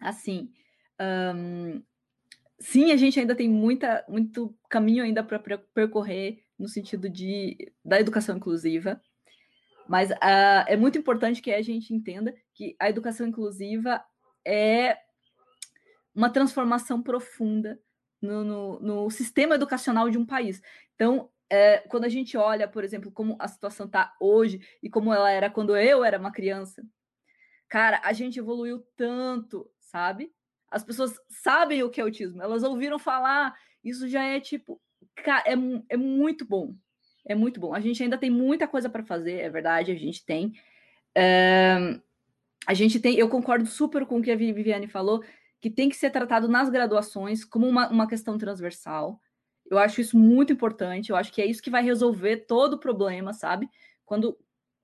assim, 0.00 0.52
um, 1.00 1.82
sim, 2.58 2.92
a 2.92 2.96
gente 2.96 3.18
ainda 3.18 3.34
tem 3.34 3.48
muita, 3.48 4.04
muito 4.08 4.54
caminho 4.68 5.04
ainda 5.04 5.22
para 5.22 5.58
percorrer 5.74 6.42
no 6.58 6.68
sentido 6.68 7.08
de, 7.08 7.72
da 7.84 8.00
educação 8.00 8.36
inclusiva, 8.36 9.00
mas 9.88 10.10
uh, 10.10 10.64
é 10.66 10.76
muito 10.76 10.98
importante 10.98 11.40
que 11.40 11.52
a 11.52 11.62
gente 11.62 11.94
entenda 11.94 12.34
que 12.52 12.76
a 12.78 12.90
educação 12.90 13.26
inclusiva 13.26 14.04
é 14.44 14.98
uma 16.14 16.30
transformação 16.30 17.02
profunda 17.02 17.80
no, 18.20 18.44
no, 18.44 18.80
no 18.80 19.10
sistema 19.10 19.54
educacional 19.54 20.10
de 20.10 20.18
um 20.18 20.26
país. 20.26 20.60
Então, 20.94 21.30
é, 21.48 21.78
quando 21.78 22.04
a 22.04 22.08
gente 22.08 22.36
olha, 22.36 22.68
por 22.68 22.84
exemplo, 22.84 23.10
como 23.10 23.36
a 23.38 23.48
situação 23.48 23.86
está 23.86 24.14
hoje 24.20 24.60
e 24.82 24.90
como 24.90 25.14
ela 25.14 25.30
era 25.30 25.48
quando 25.48 25.76
eu 25.76 26.04
era 26.04 26.18
uma 26.18 26.32
criança, 26.32 26.82
cara, 27.68 28.00
a 28.04 28.12
gente 28.12 28.38
evoluiu 28.38 28.84
tanto 28.96 29.70
sabe? 29.90 30.32
As 30.70 30.84
pessoas 30.84 31.18
sabem 31.28 31.82
o 31.82 31.90
que 31.90 32.00
é 32.00 32.04
autismo, 32.04 32.42
elas 32.42 32.62
ouviram 32.62 32.98
falar, 32.98 33.54
isso 33.82 34.06
já 34.08 34.22
é 34.22 34.38
tipo, 34.38 34.80
é, 35.44 35.52
é 35.88 35.96
muito 35.96 36.44
bom. 36.46 36.74
É 37.26 37.34
muito 37.34 37.60
bom. 37.60 37.74
A 37.74 37.80
gente 37.80 38.02
ainda 38.02 38.16
tem 38.16 38.30
muita 38.30 38.66
coisa 38.66 38.88
para 38.88 39.04
fazer, 39.04 39.40
é 39.40 39.50
verdade, 39.50 39.92
a 39.92 39.94
gente 39.94 40.24
tem. 40.24 40.54
É, 41.14 42.00
a 42.66 42.74
gente 42.74 42.98
tem, 42.98 43.16
eu 43.16 43.28
concordo 43.28 43.66
super 43.66 44.06
com 44.06 44.18
o 44.18 44.22
que 44.22 44.30
a 44.30 44.36
Viviane 44.36 44.88
falou, 44.88 45.22
que 45.60 45.70
tem 45.70 45.88
que 45.88 45.96
ser 45.96 46.10
tratado 46.10 46.48
nas 46.48 46.70
graduações 46.70 47.44
como 47.44 47.66
uma, 47.66 47.88
uma 47.88 48.08
questão 48.08 48.38
transversal. 48.38 49.20
Eu 49.70 49.78
acho 49.78 50.00
isso 50.00 50.16
muito 50.16 50.52
importante, 50.52 51.10
eu 51.10 51.16
acho 51.16 51.32
que 51.32 51.42
é 51.42 51.46
isso 51.46 51.62
que 51.62 51.70
vai 51.70 51.82
resolver 51.82 52.46
todo 52.46 52.74
o 52.74 52.80
problema, 52.80 53.34
sabe? 53.34 53.68
Quando, 54.06 54.38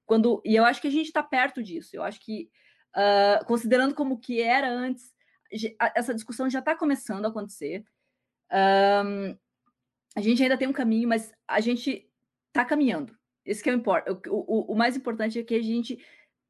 quando 0.04 0.42
e 0.44 0.54
eu 0.54 0.64
acho 0.64 0.82
que 0.82 0.88
a 0.88 0.90
gente 0.90 1.06
está 1.06 1.22
perto 1.22 1.62
disso. 1.62 1.96
Eu 1.96 2.02
acho 2.02 2.20
que 2.20 2.50
uh, 2.96 3.44
considerando 3.46 3.94
como 3.94 4.18
que 4.18 4.40
era 4.40 4.70
antes, 4.70 5.12
essa 5.94 6.14
discussão 6.14 6.48
já 6.50 6.58
está 6.58 6.74
começando 6.74 7.24
a 7.24 7.28
acontecer. 7.28 7.84
Um, 8.52 9.36
a 10.16 10.20
gente 10.20 10.42
ainda 10.42 10.56
tem 10.56 10.68
um 10.68 10.72
caminho, 10.72 11.08
mas 11.08 11.32
a 11.46 11.60
gente 11.60 12.08
está 12.48 12.64
caminhando. 12.64 13.16
Isso 13.44 13.62
que 13.62 13.70
é 13.70 13.76
o, 13.76 13.82
o, 14.28 14.72
o, 14.72 14.74
mais 14.74 14.96
importante 14.96 15.38
é 15.38 15.42
que 15.42 15.54
a 15.54 15.62
gente 15.62 15.98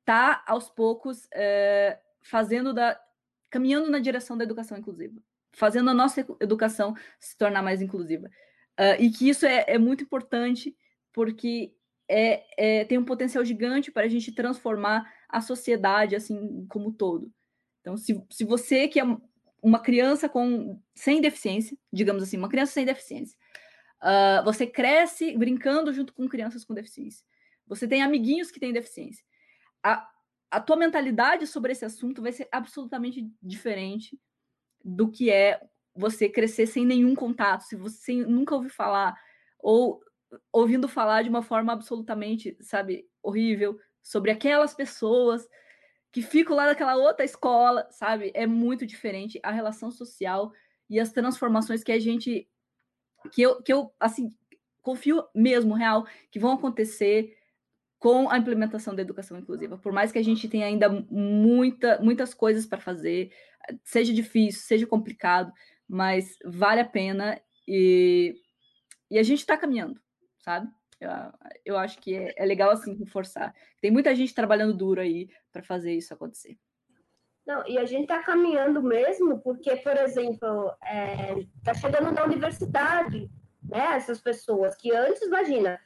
está 0.00 0.44
aos 0.46 0.68
poucos 0.68 1.26
é, 1.32 1.98
fazendo 2.22 2.72
da 2.72 3.00
caminhando 3.50 3.90
na 3.90 4.00
direção 4.00 4.36
da 4.36 4.42
educação 4.42 4.76
inclusiva, 4.76 5.14
fazendo 5.52 5.88
a 5.88 5.94
nossa 5.94 6.26
educação 6.40 6.94
se 7.20 7.38
tornar 7.38 7.62
mais 7.62 7.80
inclusiva. 7.80 8.28
Uh, 8.78 9.00
e 9.00 9.10
que 9.10 9.28
isso 9.28 9.46
é, 9.46 9.64
é, 9.68 9.78
muito 9.78 10.02
importante 10.02 10.76
porque 11.12 11.72
é, 12.08 12.44
é, 12.58 12.84
tem 12.84 12.98
um 12.98 13.04
potencial 13.04 13.44
gigante 13.44 13.92
para 13.92 14.06
a 14.06 14.08
gente 14.08 14.32
transformar 14.32 15.08
a 15.28 15.40
sociedade 15.40 16.16
assim 16.16 16.66
como 16.68 16.92
todo. 16.92 17.32
Então, 17.80 17.96
se, 17.96 18.22
se 18.30 18.44
você 18.44 18.88
que 18.88 19.00
é 19.00 19.04
uma 19.62 19.78
criança 19.78 20.28
com 20.28 20.80
sem 20.94 21.20
deficiência, 21.20 21.76
digamos 21.92 22.22
assim, 22.22 22.36
uma 22.36 22.48
criança 22.48 22.72
sem 22.72 22.84
deficiência, 22.84 23.36
uh, 24.02 24.44
você 24.44 24.66
cresce 24.66 25.36
brincando 25.36 25.92
junto 25.92 26.12
com 26.12 26.28
crianças 26.28 26.64
com 26.64 26.74
deficiência. 26.74 27.24
Você 27.66 27.88
tem 27.88 28.02
amiguinhos 28.02 28.50
que 28.50 28.60
têm 28.60 28.72
deficiência. 28.72 29.24
A, 29.82 30.06
a 30.50 30.60
tua 30.60 30.76
mentalidade 30.76 31.46
sobre 31.46 31.72
esse 31.72 31.84
assunto 31.84 32.22
vai 32.22 32.32
ser 32.32 32.48
absolutamente 32.52 33.26
diferente 33.42 34.18
do 34.84 35.10
que 35.10 35.30
é 35.30 35.60
você 35.94 36.28
crescer 36.28 36.66
sem 36.66 36.84
nenhum 36.84 37.14
contato, 37.14 37.62
se 37.62 37.76
você 37.76 38.14
nunca 38.24 38.54
ouviu 38.54 38.70
falar, 38.70 39.16
ou 39.58 40.00
ouvindo 40.52 40.88
falar 40.88 41.22
de 41.22 41.28
uma 41.28 41.42
forma 41.42 41.72
absolutamente, 41.72 42.56
sabe, 42.60 43.06
horrível, 43.22 43.78
sobre 44.04 44.30
aquelas 44.30 44.74
pessoas 44.74 45.48
que 46.12 46.22
ficam 46.22 46.54
lá 46.54 46.66
naquela 46.66 46.94
outra 46.94 47.24
escola, 47.24 47.88
sabe? 47.90 48.30
É 48.34 48.46
muito 48.46 48.86
diferente 48.86 49.40
a 49.42 49.50
relação 49.50 49.90
social 49.90 50.52
e 50.88 51.00
as 51.00 51.10
transformações 51.10 51.82
que 51.82 51.90
a 51.90 51.98
gente 51.98 52.48
que 53.32 53.40
eu, 53.40 53.62
que 53.62 53.72
eu 53.72 53.92
assim 53.98 54.30
confio 54.82 55.24
mesmo 55.34 55.74
real 55.74 56.06
que 56.30 56.38
vão 56.38 56.52
acontecer 56.52 57.36
com 57.98 58.28
a 58.28 58.36
implementação 58.36 58.94
da 58.94 59.00
educação 59.00 59.38
inclusiva. 59.38 59.78
Por 59.78 59.90
mais 59.90 60.12
que 60.12 60.18
a 60.18 60.22
gente 60.22 60.46
tenha 60.46 60.66
ainda 60.66 60.90
muita, 61.10 61.98
muitas 62.02 62.34
coisas 62.34 62.66
para 62.66 62.78
fazer, 62.78 63.32
seja 63.82 64.12
difícil, 64.12 64.60
seja 64.60 64.86
complicado, 64.86 65.50
mas 65.88 66.36
vale 66.44 66.82
a 66.82 66.84
pena 66.84 67.40
e, 67.66 68.34
e 69.10 69.18
a 69.18 69.22
gente 69.22 69.40
está 69.40 69.56
caminhando, 69.56 69.98
sabe? 70.40 70.68
Eu, 71.64 71.76
acho 71.78 71.98
que 71.98 72.14
é, 72.14 72.34
é 72.36 72.44
legal 72.44 72.70
assim 72.70 72.94
reforçar. 72.94 73.54
Tem 73.80 73.90
muita 73.90 74.14
gente 74.14 74.34
trabalhando 74.34 74.74
duro 74.74 75.00
aí 75.00 75.28
para 75.52 75.62
fazer 75.62 75.92
isso 75.92 76.12
acontecer. 76.12 76.58
Não, 77.46 77.66
e 77.68 77.76
a 77.76 77.84
gente 77.84 78.02
está 78.02 78.22
caminhando 78.22 78.82
mesmo, 78.82 79.38
porque, 79.40 79.76
por 79.76 79.96
exemplo, 79.96 80.70
está 80.72 80.88
é, 80.88 81.46
tá 81.62 81.74
chegando 81.74 82.10
na 82.10 82.24
universidade, 82.24 83.30
né? 83.62 83.96
Essas 83.96 84.20
pessoas 84.20 84.74
que 84.76 84.94
antes, 84.94 85.20
imagina, 85.22 85.78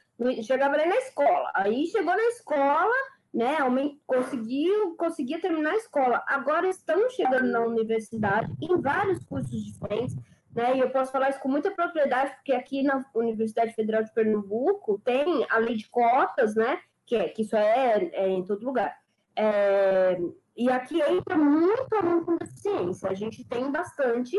chegava 0.43 0.75
ali 0.75 0.87
na 0.87 0.95
escola, 0.95 1.51
aí 1.53 1.85
chegou 1.87 2.15
na 2.15 2.27
escola, 2.27 2.95
né? 3.33 3.57
Conseguiu, 4.07 4.95
conseguia 4.95 5.41
terminar 5.41 5.71
a 5.71 5.77
escola. 5.77 6.23
Agora 6.27 6.67
estão 6.67 7.09
chegando 7.09 7.47
na 7.51 7.61
universidade 7.61 8.51
em 8.61 8.79
vários 8.79 9.23
cursos 9.25 9.65
diferentes, 9.65 10.15
né? 10.53 10.75
E 10.75 10.79
eu 10.79 10.89
posso 10.89 11.11
falar 11.11 11.29
isso 11.29 11.39
com 11.39 11.49
muita 11.49 11.71
propriedade, 11.71 12.35
porque 12.35 12.53
aqui 12.53 12.83
na 12.83 13.05
Universidade 13.13 13.73
Federal 13.73 14.03
de 14.03 14.13
Pernambuco 14.13 14.99
tem 15.03 15.45
a 15.49 15.57
lei 15.57 15.75
de 15.75 15.87
cotas, 15.89 16.55
né? 16.55 16.79
Que, 17.05 17.15
é, 17.15 17.29
que 17.29 17.41
isso 17.41 17.55
é, 17.55 18.09
é 18.13 18.27
em 18.27 18.43
todo 18.43 18.65
lugar. 18.65 18.97
É, 19.35 20.19
e 20.55 20.69
aqui 20.69 21.01
entra 21.01 21.37
muito 21.37 21.95
aluno 21.95 22.25
com 22.25 22.37
deficiência. 22.37 23.09
A 23.09 23.13
gente 23.13 23.43
tem 23.45 23.71
bastante. 23.71 24.35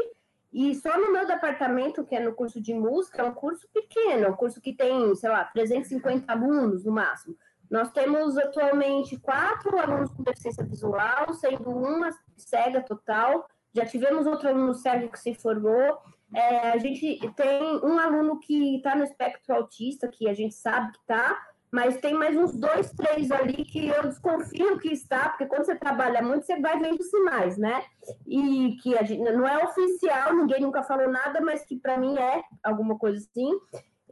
E 0.53 0.75
só 0.75 0.99
no 0.99 1.13
meu 1.13 1.27
departamento, 1.27 2.05
que 2.05 2.15
é 2.15 2.21
no 2.21 2.35
curso 2.35 2.61
de 2.61 2.75
música, 2.75 3.23
é 3.23 3.25
um 3.25 3.33
curso 3.33 3.69
pequeno, 3.73 4.27
é 4.27 4.29
um 4.29 4.37
curso 4.37 4.61
que 4.61 4.73
tem, 4.73 5.15
sei 5.15 5.31
lá, 5.31 5.45
350 5.45 6.31
alunos 6.31 6.85
no 6.85 6.93
máximo. 6.93 7.37
Nós 7.71 7.91
temos 7.93 8.37
atualmente 8.37 9.17
quatro 9.19 9.79
alunos 9.79 10.11
com 10.11 10.25
deficiência 10.25 10.65
visual, 10.65 11.33
sendo 11.35 11.71
uma 11.71 12.11
cega 12.37 12.83
total. 12.83 13.49
Já 13.75 13.87
tivemos 13.87 14.27
outro 14.27 14.49
aluno 14.49 14.75
cego 14.75 15.09
que 15.09 15.19
se 15.19 15.35
formou. 15.35 15.99
É, 16.35 16.71
a 16.71 16.79
gente 16.79 17.19
tem 17.35 17.63
um 17.85 17.99
aluno 17.99 18.39
que 18.39 18.77
está 18.77 18.95
no 18.95 19.05
espectro 19.05 19.55
autista, 19.55 20.09
que 20.09 20.29
a 20.29 20.35
gente 20.35 20.55
sabe 20.55 20.93
que 20.93 20.99
está, 20.99 21.41
mas 21.73 21.99
tem 21.99 22.15
mais 22.15 22.37
uns 22.37 22.57
dois, 22.57 22.93
três 22.93 23.31
ali 23.31 23.65
que 23.65 23.89
eu 23.89 24.03
desconfio 24.03 24.79
que 24.79 24.93
está, 24.93 25.29
porque 25.29 25.47
quando 25.47 25.65
você 25.65 25.77
trabalha 25.77 26.23
muito, 26.23 26.47
você 26.47 26.59
vai 26.61 26.79
vendo 26.79 27.03
sinais, 27.03 27.57
né? 27.57 27.85
E 28.27 28.77
que 28.83 28.97
a 28.97 29.03
gente, 29.03 29.23
não 29.23 29.47
é 29.47 29.65
oficial, 29.65 30.35
ninguém 30.35 30.61
nunca 30.61 30.83
falou 30.83 31.09
nada, 31.09 31.41
mas 31.41 31.65
que 31.65 31.77
para 31.77 31.97
mim 31.97 32.17
é 32.19 32.43
alguma 32.63 32.99
coisa 32.99 33.19
assim 33.19 33.51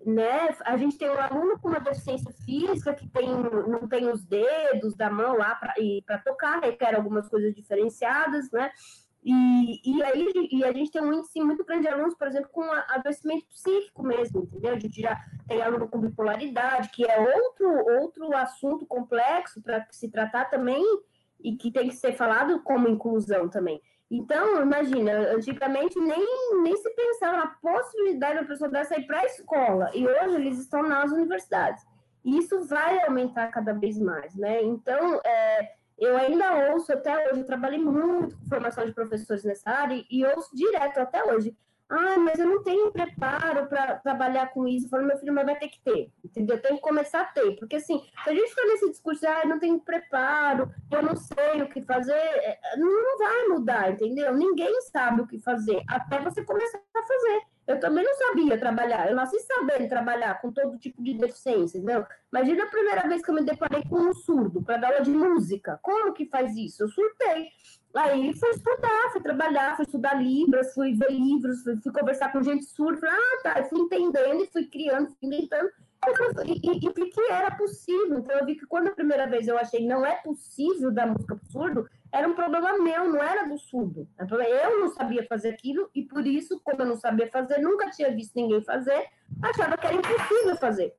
né? 0.06 0.56
A 0.64 0.76
gente 0.76 0.96
tem 0.98 1.10
um 1.10 1.18
aluno 1.18 1.58
com 1.58 1.68
uma 1.68 1.80
deficiência 1.80 2.32
física 2.44 2.94
que 2.94 3.08
tem, 3.08 3.28
não 3.28 3.88
tem 3.88 4.08
os 4.10 4.24
dedos 4.24 4.94
da 4.94 5.10
mão 5.10 5.36
lá 5.36 5.54
para 5.54 6.18
tocar, 6.18 6.60
requer 6.60 6.94
algumas 6.94 7.28
coisas 7.28 7.54
diferenciadas, 7.54 8.50
né? 8.50 8.70
E, 9.22 9.80
e 9.84 10.02
aí 10.02 10.32
e 10.52 10.64
a 10.64 10.72
gente 10.72 10.90
tem 10.90 11.02
um 11.02 11.12
índice 11.12 11.40
muito 11.42 11.64
grande 11.64 11.82
de 11.82 11.88
alunos, 11.88 12.14
por 12.14 12.26
exemplo, 12.26 12.48
com 12.52 12.62
adoecimento 12.62 13.46
psíquico 13.46 14.02
mesmo, 14.02 14.42
entendeu? 14.42 14.74
A 14.74 14.78
gente 14.78 15.00
já 15.00 15.18
tem 15.46 15.60
aluno 15.60 15.88
com 15.88 16.00
bipolaridade, 16.00 16.90
que 16.90 17.04
é 17.04 17.18
outro, 17.18 18.00
outro 18.00 18.36
assunto 18.36 18.86
complexo 18.86 19.60
para 19.60 19.86
se 19.90 20.10
tratar 20.10 20.46
também 20.46 20.82
e 21.40 21.56
que 21.56 21.70
tem 21.70 21.88
que 21.88 21.96
ser 21.96 22.12
falado 22.12 22.62
como 22.62 22.88
inclusão 22.88 23.48
também. 23.48 23.82
Então, 24.10 24.62
imagina, 24.62 25.12
antigamente 25.34 25.98
nem, 25.98 26.62
nem 26.62 26.76
se 26.76 26.88
pensava 26.90 27.36
na 27.36 27.46
possibilidade 27.48 28.34
de 28.34 28.40
uma 28.40 28.48
pessoa 28.48 28.70
dessa 28.70 28.98
ir 28.98 29.06
para 29.06 29.20
a 29.20 29.26
escola, 29.26 29.90
e 29.94 30.06
hoje 30.06 30.34
eles 30.36 30.58
estão 30.58 30.82
nas 30.82 31.12
universidades. 31.12 31.84
E 32.24 32.38
isso 32.38 32.64
vai 32.64 33.04
aumentar 33.04 33.48
cada 33.48 33.74
vez 33.74 33.98
mais, 33.98 34.34
né? 34.34 34.62
Então, 34.62 35.20
é, 35.24 35.74
eu 35.98 36.16
ainda 36.16 36.72
ouço 36.72 36.92
até 36.92 37.30
hoje, 37.30 37.44
trabalhei 37.44 37.78
muito 37.78 38.36
com 38.36 38.46
formação 38.48 38.84
de 38.86 38.92
professores 38.92 39.44
nessa 39.44 39.70
área, 39.70 40.04
e 40.10 40.24
ouço 40.24 40.54
direto 40.54 40.98
até 40.98 41.24
hoje. 41.24 41.56
Ah, 41.90 42.18
mas 42.18 42.38
eu 42.38 42.46
não 42.46 42.62
tenho 42.62 42.92
preparo 42.92 43.66
para 43.66 43.96
trabalhar 43.96 44.52
com 44.52 44.68
isso. 44.68 44.86
Eu 44.86 44.90
falo, 44.90 45.06
meu 45.06 45.16
filho, 45.18 45.32
mas 45.32 45.46
vai 45.46 45.58
ter 45.58 45.68
que 45.68 45.80
ter, 45.82 46.12
entendeu? 46.22 46.60
Tem 46.60 46.76
que 46.76 46.82
começar 46.82 47.22
a 47.22 47.24
ter. 47.24 47.56
Porque, 47.56 47.76
assim, 47.76 47.98
se 48.24 48.30
a 48.30 48.34
gente 48.34 48.54
for 48.54 48.66
nesse 48.66 48.90
discurso, 48.90 49.26
ah, 49.26 49.46
não 49.46 49.58
tenho 49.58 49.80
preparo, 49.80 50.70
eu 50.90 51.02
não 51.02 51.16
sei 51.16 51.62
o 51.62 51.68
que 51.68 51.80
fazer, 51.80 52.12
é, 52.12 52.58
não 52.76 53.18
vai 53.18 53.48
mudar, 53.48 53.90
entendeu? 53.90 54.34
Ninguém 54.34 54.82
sabe 54.82 55.22
o 55.22 55.26
que 55.26 55.38
fazer, 55.38 55.82
até 55.88 56.20
você 56.20 56.44
começar 56.44 56.78
a 56.94 57.02
fazer. 57.02 57.42
Eu 57.68 57.78
também 57.78 58.02
não 58.02 58.14
sabia 58.14 58.58
trabalhar, 58.58 59.10
eu 59.10 59.14
nasci 59.14 59.38
sabendo 59.40 59.86
trabalhar 59.90 60.40
com 60.40 60.50
todo 60.50 60.78
tipo 60.78 61.02
de 61.02 61.12
deficiência, 61.12 61.76
entendeu? 61.76 62.06
Imagina 62.32 62.64
a 62.64 62.70
primeira 62.70 63.06
vez 63.06 63.20
que 63.20 63.30
eu 63.30 63.34
me 63.34 63.42
deparei 63.42 63.84
com 63.84 63.96
um 63.96 64.14
surdo 64.14 64.62
para 64.62 64.78
dar 64.78 64.88
aula 64.88 65.02
de 65.02 65.10
música. 65.10 65.78
Como 65.82 66.14
que 66.14 66.24
faz 66.24 66.56
isso? 66.56 66.84
Eu 66.84 66.88
surtei. 66.88 67.48
Aí 67.94 68.32
fui 68.32 68.48
estudar, 68.50 69.10
fui 69.12 69.20
trabalhar, 69.20 69.76
fui 69.76 69.84
estudar 69.84 70.14
Libras, 70.14 70.72
fui 70.72 70.94
ver 70.94 71.10
livros, 71.10 71.62
fui, 71.62 71.76
fui 71.76 71.92
conversar 71.92 72.32
com 72.32 72.42
gente 72.42 72.64
surda, 72.64 73.06
ah, 73.06 73.42
tá, 73.42 73.60
eu 73.60 73.64
fui 73.66 73.80
entendendo 73.80 74.44
e 74.44 74.46
fui 74.46 74.64
criando, 74.64 75.08
fui 75.08 75.28
inventando, 75.28 75.68
e, 76.44 76.52
e, 76.52 76.88
e 76.88 77.10
que 77.10 77.20
era 77.30 77.50
possível. 77.50 78.18
Então 78.18 78.38
eu 78.38 78.46
vi 78.46 78.54
que 78.54 78.66
quando 78.66 78.88
a 78.88 78.94
primeira 78.94 79.26
vez 79.26 79.48
eu 79.48 79.58
achei 79.58 79.86
não 79.86 80.04
é 80.06 80.16
possível 80.16 80.90
dar 80.90 81.06
música 81.06 81.36
pro 81.36 81.50
surdo, 81.50 81.88
era 82.12 82.26
um 82.26 82.34
problema 82.34 82.78
meu, 82.78 83.08
não 83.08 83.22
era 83.22 83.46
do 83.46 83.58
surdo. 83.58 84.08
Eu 84.18 84.80
não 84.80 84.88
sabia 84.88 85.26
fazer 85.26 85.50
aquilo, 85.50 85.90
e 85.94 86.02
por 86.02 86.26
isso, 86.26 86.60
como 86.64 86.82
eu 86.82 86.86
não 86.86 86.96
sabia 86.96 87.28
fazer, 87.30 87.58
nunca 87.58 87.90
tinha 87.90 88.10
visto 88.14 88.34
ninguém 88.34 88.62
fazer, 88.62 89.06
achava 89.42 89.76
que 89.76 89.86
era 89.86 89.96
impossível 89.96 90.56
fazer. 90.56 90.94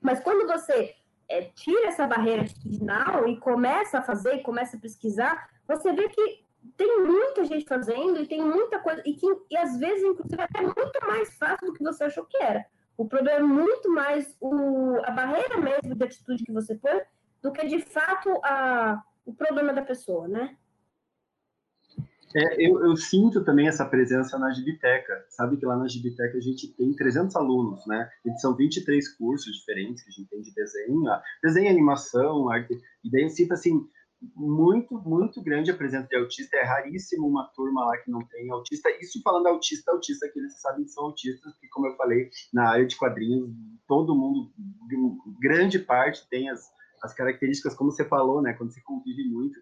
Mas 0.00 0.20
quando 0.20 0.46
você 0.46 0.94
é, 1.28 1.42
tira 1.42 1.88
essa 1.88 2.06
barreira 2.06 2.42
atitudinal 2.42 3.28
e 3.28 3.38
começa 3.38 3.98
a 3.98 4.02
fazer, 4.02 4.38
começa 4.42 4.76
a 4.76 4.80
pesquisar, 4.80 5.50
você 5.66 5.92
vê 5.92 6.08
que 6.08 6.46
tem 6.76 7.02
muita 7.02 7.44
gente 7.44 7.66
fazendo 7.66 8.20
e 8.20 8.26
tem 8.26 8.42
muita 8.42 8.78
coisa, 8.78 9.02
e 9.04 9.14
que 9.14 9.26
e 9.50 9.56
às 9.56 9.76
vezes, 9.78 10.02
inclusive, 10.04 10.42
é 10.42 10.62
muito 10.62 11.06
mais 11.06 11.36
fácil 11.36 11.66
do 11.66 11.72
que 11.74 11.84
você 11.84 12.04
achou 12.04 12.24
que 12.24 12.36
era. 12.38 12.64
O 12.96 13.06
problema 13.06 13.38
é 13.38 13.42
muito 13.42 13.90
mais 13.90 14.36
o, 14.40 14.96
a 15.04 15.10
barreira 15.10 15.58
mesmo 15.58 15.94
de 15.94 16.04
atitude 16.04 16.44
que 16.44 16.52
você 16.52 16.74
põe 16.74 17.00
do 17.42 17.52
que, 17.52 17.66
de 17.66 17.80
fato, 17.80 18.30
a, 18.42 19.02
o 19.24 19.34
problema 19.34 19.72
da 19.72 19.82
pessoa, 19.82 20.26
né? 20.26 20.56
É, 22.34 22.66
eu, 22.66 22.84
eu, 22.84 22.96
sinto 22.96 23.42
também 23.44 23.68
essa 23.68 23.84
presença 23.86 24.38
na 24.38 24.52
Gibiteca. 24.52 25.24
Sabe 25.30 25.56
que 25.56 25.64
lá 25.64 25.76
na 25.76 25.88
Gibiteca 25.88 26.36
a 26.36 26.40
gente 26.40 26.68
tem 26.74 26.92
300 26.92 27.34
alunos, 27.36 27.86
né? 27.86 28.10
E 28.24 28.38
são 28.38 28.54
23 28.54 29.16
cursos 29.16 29.56
diferentes 29.56 30.02
que 30.02 30.10
a 30.10 30.12
gente 30.12 30.28
tem 30.28 30.42
de 30.42 30.52
desenho, 30.52 31.02
desenho, 31.42 31.70
animação, 31.70 32.50
arte. 32.50 32.78
E 33.04 33.10
daí 33.10 33.22
eu 33.22 33.30
sinto, 33.30 33.54
assim, 33.54 33.88
muito, 34.34 34.98
muito 34.98 35.42
grande 35.42 35.70
a 35.70 35.76
presença 35.76 36.08
de 36.08 36.16
autista. 36.16 36.56
É 36.56 36.64
raríssimo 36.64 37.26
uma 37.26 37.44
turma 37.54 37.84
lá 37.84 37.96
que 37.98 38.10
não 38.10 38.20
tem 38.26 38.50
autista. 38.50 38.90
Isso 39.00 39.20
falando 39.22 39.46
autista, 39.46 39.92
autista, 39.92 40.28
que 40.28 40.38
eles 40.38 40.60
sabem 40.60 40.84
que 40.84 40.90
são 40.90 41.04
autistas, 41.06 41.52
porque, 41.52 41.68
como 41.68 41.86
eu 41.86 41.96
falei, 41.96 42.30
na 42.52 42.70
área 42.70 42.86
de 42.86 42.96
quadrinhos, 42.96 43.50
todo 43.86 44.14
mundo, 44.14 44.52
grande 45.40 45.78
parte, 45.78 46.26
tem 46.28 46.48
as, 46.48 46.70
as 47.02 47.14
características, 47.14 47.74
como 47.74 47.90
você 47.90 48.04
falou, 48.04 48.42
né? 48.42 48.54
Quando 48.54 48.72
você 48.72 48.80
convive 48.80 49.24
muito, 49.28 49.60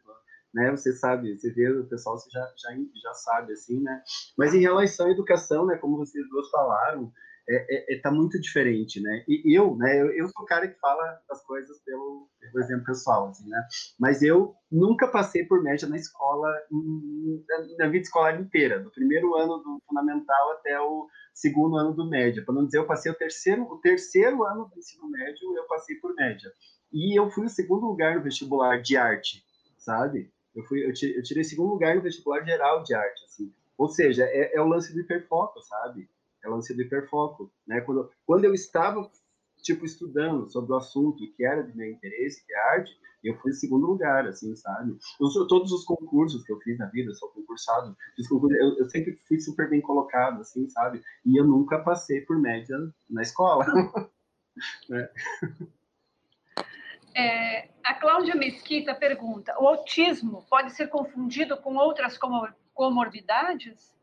né? 0.52 0.70
Você 0.70 0.92
sabe, 0.92 1.36
você 1.36 1.50
vê 1.52 1.70
o 1.70 1.86
pessoal, 1.86 2.16
você 2.16 2.30
já, 2.30 2.40
já, 2.56 2.70
já 3.02 3.14
sabe, 3.14 3.52
assim, 3.52 3.80
né? 3.80 4.02
Mas 4.38 4.54
em 4.54 4.60
relação 4.60 5.06
à 5.06 5.10
educação, 5.10 5.66
né? 5.66 5.76
Como 5.76 5.96
vocês 5.96 6.28
duas 6.28 6.48
falaram, 6.50 7.12
é, 7.48 7.94
é, 7.94 7.94
é, 7.94 8.00
tá 8.00 8.10
muito 8.10 8.40
diferente, 8.40 9.00
né? 9.00 9.24
E 9.28 9.56
eu, 9.56 9.76
né, 9.76 10.00
eu, 10.00 10.10
eu, 10.12 10.28
sou 10.28 10.42
o 10.42 10.46
cara 10.46 10.66
que 10.66 10.78
fala 10.78 11.20
as 11.30 11.44
coisas 11.44 11.78
pelo, 11.84 12.28
pelo 12.40 12.64
exemplo 12.64 12.84
pessoal, 12.84 13.28
assim, 13.28 13.48
né? 13.48 13.62
Mas 13.98 14.22
eu 14.22 14.54
nunca 14.70 15.08
passei 15.08 15.44
por 15.44 15.62
média 15.62 15.86
na 15.86 15.96
escola, 15.96 16.48
na 17.78 17.88
vida 17.88 18.02
escolar 18.02 18.40
inteira, 18.40 18.80
do 18.80 18.90
primeiro 18.90 19.34
ano 19.36 19.58
do 19.58 19.78
fundamental 19.86 20.52
até 20.52 20.80
o 20.80 21.06
segundo 21.34 21.76
ano 21.76 21.92
do 21.94 22.08
médio. 22.08 22.44
Para 22.46 22.54
não 22.54 22.64
dizer, 22.64 22.78
eu 22.78 22.86
passei 22.86 23.12
o 23.12 23.16
terceiro, 23.16 23.62
o 23.64 23.78
terceiro 23.78 24.44
ano 24.44 24.66
do 24.72 24.78
ensino 24.78 25.08
médio, 25.10 25.54
eu 25.54 25.66
passei 25.66 25.96
por 25.96 26.14
média. 26.14 26.50
E 26.90 27.18
eu 27.18 27.30
fui 27.30 27.44
o 27.44 27.50
segundo 27.50 27.86
lugar 27.86 28.16
no 28.16 28.22
vestibular 28.22 28.80
de 28.80 28.96
arte, 28.96 29.44
sabe? 29.76 30.32
Eu 30.54 30.64
fui, 30.64 30.86
eu 30.86 30.94
tirei, 30.94 31.20
tirei 31.22 31.44
segundo 31.44 31.70
lugar 31.70 31.96
no 31.96 32.02
vestibular 32.02 32.42
geral 32.42 32.82
de 32.82 32.94
arte, 32.94 33.24
assim. 33.24 33.52
Ou 33.76 33.88
seja, 33.88 34.24
é, 34.24 34.56
é 34.56 34.60
o 34.60 34.68
lance 34.68 34.94
do 34.94 35.00
hiperfoco, 35.00 35.60
sabe? 35.60 36.08
É 36.44 36.48
lance 36.48 36.74
do 36.74 36.82
hiperfoco, 36.82 37.52
né? 37.66 37.80
Quando, 37.80 38.10
quando 38.26 38.44
eu 38.44 38.54
estava, 38.54 39.10
tipo, 39.62 39.84
estudando 39.84 40.50
sobre 40.50 40.72
o 40.72 40.76
assunto 40.76 41.24
que 41.34 41.44
era 41.44 41.62
de 41.62 41.76
meu 41.76 41.90
interesse, 41.90 42.44
que 42.44 42.52
é 42.52 42.58
arte, 42.74 42.92
eu 43.24 43.34
fui 43.38 43.50
em 43.50 43.54
segundo 43.54 43.86
lugar, 43.86 44.26
assim, 44.26 44.54
sabe? 44.54 44.96
Eu, 45.18 45.46
todos 45.46 45.72
os 45.72 45.84
concursos 45.84 46.44
que 46.44 46.52
eu 46.52 46.60
fiz 46.60 46.78
na 46.78 46.86
vida, 46.86 47.14
sou 47.14 47.30
concursado, 47.30 47.96
eu, 48.18 48.78
eu, 48.78 48.90
sempre 48.90 49.18
fui 49.26 49.40
super 49.40 49.68
bem 49.70 49.80
colocado, 49.80 50.42
assim, 50.42 50.68
sabe? 50.68 51.02
E 51.24 51.40
eu 51.40 51.46
nunca 51.46 51.78
passei 51.78 52.20
por 52.20 52.38
média 52.38 52.76
na 53.08 53.22
escola. 53.22 53.64
né? 54.90 55.08
É, 57.16 57.70
a 57.82 57.94
Cláudia 57.94 58.34
Mesquita 58.34 58.94
pergunta: 58.94 59.54
o 59.58 59.68
autismo 59.68 60.44
pode 60.50 60.72
ser 60.72 60.88
confundido 60.88 61.56
com 61.56 61.76
outras 61.76 62.18
comorbidades? 62.74 63.93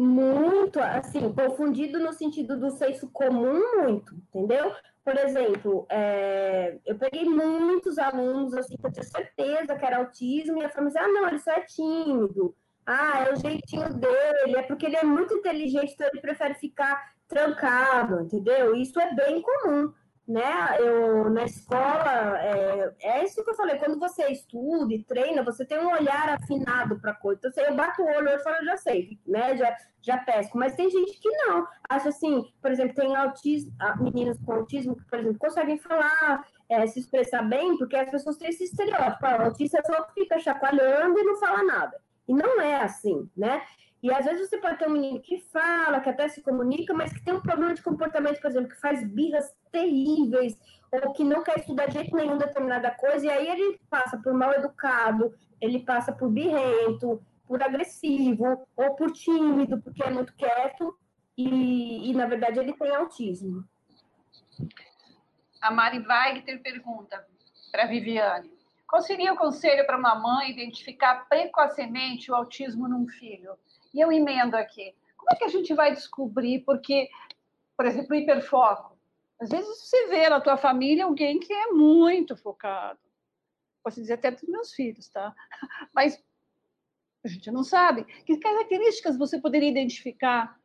Muito, 0.00 0.80
assim, 0.80 1.30
confundido 1.32 1.98
no 1.98 2.12
sentido 2.12 2.58
do 2.58 2.70
senso 2.70 3.08
comum, 3.10 3.60
muito, 3.82 4.14
entendeu? 4.14 4.72
Por 5.04 5.16
exemplo, 5.18 5.86
é, 5.90 6.78
eu 6.86 6.96
peguei 6.96 7.24
muitos 7.24 7.98
alunos, 7.98 8.54
assim, 8.54 8.76
que 8.76 8.86
eu 8.86 8.92
tinha 8.92 9.04
certeza 9.04 9.76
que 9.76 9.84
era 9.84 9.98
autismo, 9.98 10.60
e 10.60 10.64
a 10.64 10.70
família 10.70 11.02
ah, 11.02 11.08
não, 11.08 11.28
ele 11.28 11.38
só 11.38 11.52
é 11.52 11.60
tímido, 11.60 12.54
ah, 12.86 13.26
é 13.26 13.32
o 13.32 13.36
jeitinho 13.36 13.92
dele, 13.94 14.56
é 14.56 14.62
porque 14.62 14.86
ele 14.86 14.96
é 14.96 15.04
muito 15.04 15.34
inteligente, 15.34 15.92
então 15.92 16.08
ele 16.08 16.20
prefere 16.20 16.54
ficar 16.54 17.12
trancado, 17.28 18.22
entendeu? 18.22 18.74
Isso 18.74 18.98
é 18.98 19.14
bem 19.14 19.42
comum, 19.42 19.92
né? 20.30 20.76
Eu, 20.78 21.28
na 21.28 21.42
escola, 21.42 22.38
é, 22.38 22.94
é, 23.00 23.24
isso 23.24 23.42
que 23.42 23.50
eu 23.50 23.54
falei, 23.54 23.76
quando 23.78 23.98
você 23.98 24.28
estuda 24.28 24.94
e 24.94 25.02
treina, 25.02 25.42
você 25.42 25.64
tem 25.64 25.80
um 25.80 25.90
olhar 25.90 26.28
afinado 26.28 27.00
para 27.00 27.12
coisa. 27.12 27.40
Então, 27.44 27.64
eu 27.64 27.74
bato 27.74 28.00
o 28.00 28.06
olho, 28.06 28.28
eu 28.28 28.38
falo, 28.38 28.64
já 28.64 28.76
sei, 28.76 29.18
né? 29.26 29.56
Já, 29.56 29.76
já 30.00 30.18
pesco. 30.18 30.56
Mas 30.56 30.76
tem 30.76 30.88
gente 30.88 31.18
que 31.18 31.28
não. 31.28 31.66
Acha 31.88 32.10
assim, 32.10 32.44
por 32.62 32.70
exemplo, 32.70 32.94
tem 32.94 33.16
autismo, 33.16 33.72
meninas 33.98 34.38
com 34.38 34.52
autismo 34.52 34.94
que, 34.94 35.04
por 35.04 35.18
exemplo, 35.18 35.38
conseguem 35.38 35.78
falar, 35.78 36.46
é, 36.68 36.86
se 36.86 37.00
expressar 37.00 37.42
bem, 37.42 37.76
porque 37.76 37.96
as 37.96 38.08
pessoas 38.08 38.36
têm 38.36 38.50
esse 38.50 38.62
estereótipo. 38.62 39.26
Ah, 39.26 39.38
o 39.40 39.44
autista 39.46 39.82
só 39.84 40.06
fica 40.14 40.38
chacoalhando 40.38 41.18
e 41.18 41.24
não 41.24 41.40
fala 41.40 41.64
nada. 41.64 42.00
E 42.28 42.32
não 42.32 42.60
é 42.60 42.76
assim, 42.76 43.28
né? 43.36 43.62
E 44.02 44.10
às 44.10 44.24
vezes 44.24 44.48
você 44.48 44.58
pode 44.58 44.78
ter 44.78 44.88
um 44.88 44.92
menino 44.92 45.20
que 45.20 45.38
fala, 45.52 46.00
que 46.00 46.08
até 46.08 46.26
se 46.28 46.40
comunica, 46.42 46.94
mas 46.94 47.12
que 47.12 47.22
tem 47.22 47.34
um 47.34 47.40
problema 47.40 47.74
de 47.74 47.82
comportamento, 47.82 48.40
por 48.40 48.50
exemplo, 48.50 48.70
que 48.70 48.80
faz 48.80 49.06
birras 49.06 49.54
terríveis, 49.70 50.58
ou 50.90 51.12
que 51.12 51.22
não 51.22 51.42
quer 51.42 51.58
estudar 51.58 51.86
de 51.86 51.94
jeito 51.94 52.16
nenhum 52.16 52.38
determinada 52.38 52.90
coisa, 52.92 53.26
e 53.26 53.30
aí 53.30 53.48
ele 53.48 53.80
passa 53.90 54.16
por 54.18 54.32
mal 54.32 54.52
educado, 54.54 55.34
ele 55.60 55.80
passa 55.80 56.12
por 56.12 56.30
birrento, 56.30 57.22
por 57.46 57.62
agressivo, 57.62 58.66
ou 58.74 58.94
por 58.96 59.12
tímido, 59.12 59.80
porque 59.82 60.02
é 60.02 60.10
muito 60.10 60.34
quieto, 60.34 60.96
e, 61.36 62.10
e 62.10 62.14
na 62.14 62.26
verdade 62.26 62.58
ele 62.58 62.72
tem 62.72 62.94
autismo. 62.94 63.64
A 65.60 65.70
Mari 65.70 65.98
Weigter 65.98 66.62
pergunta 66.62 67.26
para 67.70 67.86
Viviane: 67.86 68.50
qual 68.86 69.02
seria 69.02 69.32
o 69.32 69.36
conselho 69.36 69.86
para 69.86 69.98
uma 69.98 70.14
mãe 70.14 70.50
identificar 70.50 71.26
precocemente 71.28 72.30
o 72.30 72.34
autismo 72.34 72.88
num 72.88 73.06
filho? 73.06 73.58
E 73.92 74.00
eu 74.00 74.12
emendo 74.12 74.56
aqui. 74.56 74.94
Como 75.16 75.28
é 75.32 75.36
que 75.36 75.44
a 75.44 75.48
gente 75.48 75.74
vai 75.74 75.92
descobrir? 75.92 76.60
Porque, 76.60 77.08
por 77.76 77.86
exemplo, 77.86 78.14
o 78.16 78.18
hiperfoco. 78.18 78.98
Às 79.40 79.48
vezes 79.48 79.68
você 79.78 80.08
vê 80.08 80.28
na 80.28 80.40
tua 80.40 80.56
família 80.56 81.04
alguém 81.04 81.40
que 81.40 81.52
é 81.52 81.68
muito 81.68 82.36
focado. 82.36 82.98
Posso 83.82 84.00
dizer 84.00 84.14
até 84.14 84.30
dos 84.30 84.42
meus 84.42 84.72
filhos, 84.72 85.08
tá? 85.08 85.34
Mas 85.94 86.22
a 87.24 87.28
gente 87.28 87.50
não 87.50 87.64
sabe. 87.64 88.04
Que 88.24 88.38
características 88.38 89.16
você 89.16 89.40
poderia 89.40 89.70
identificar 89.70 90.58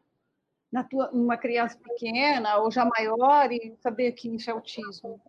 na 0.72 0.84
tua, 0.84 1.10
numa 1.12 1.38
criança 1.38 1.78
pequena 1.78 2.58
ou 2.58 2.70
já 2.70 2.86
maior 2.86 3.52
e 3.52 3.76
saber 3.78 4.12
que 4.12 4.36
isso 4.36 4.50
é 4.50 4.54
autismo? 4.54 5.22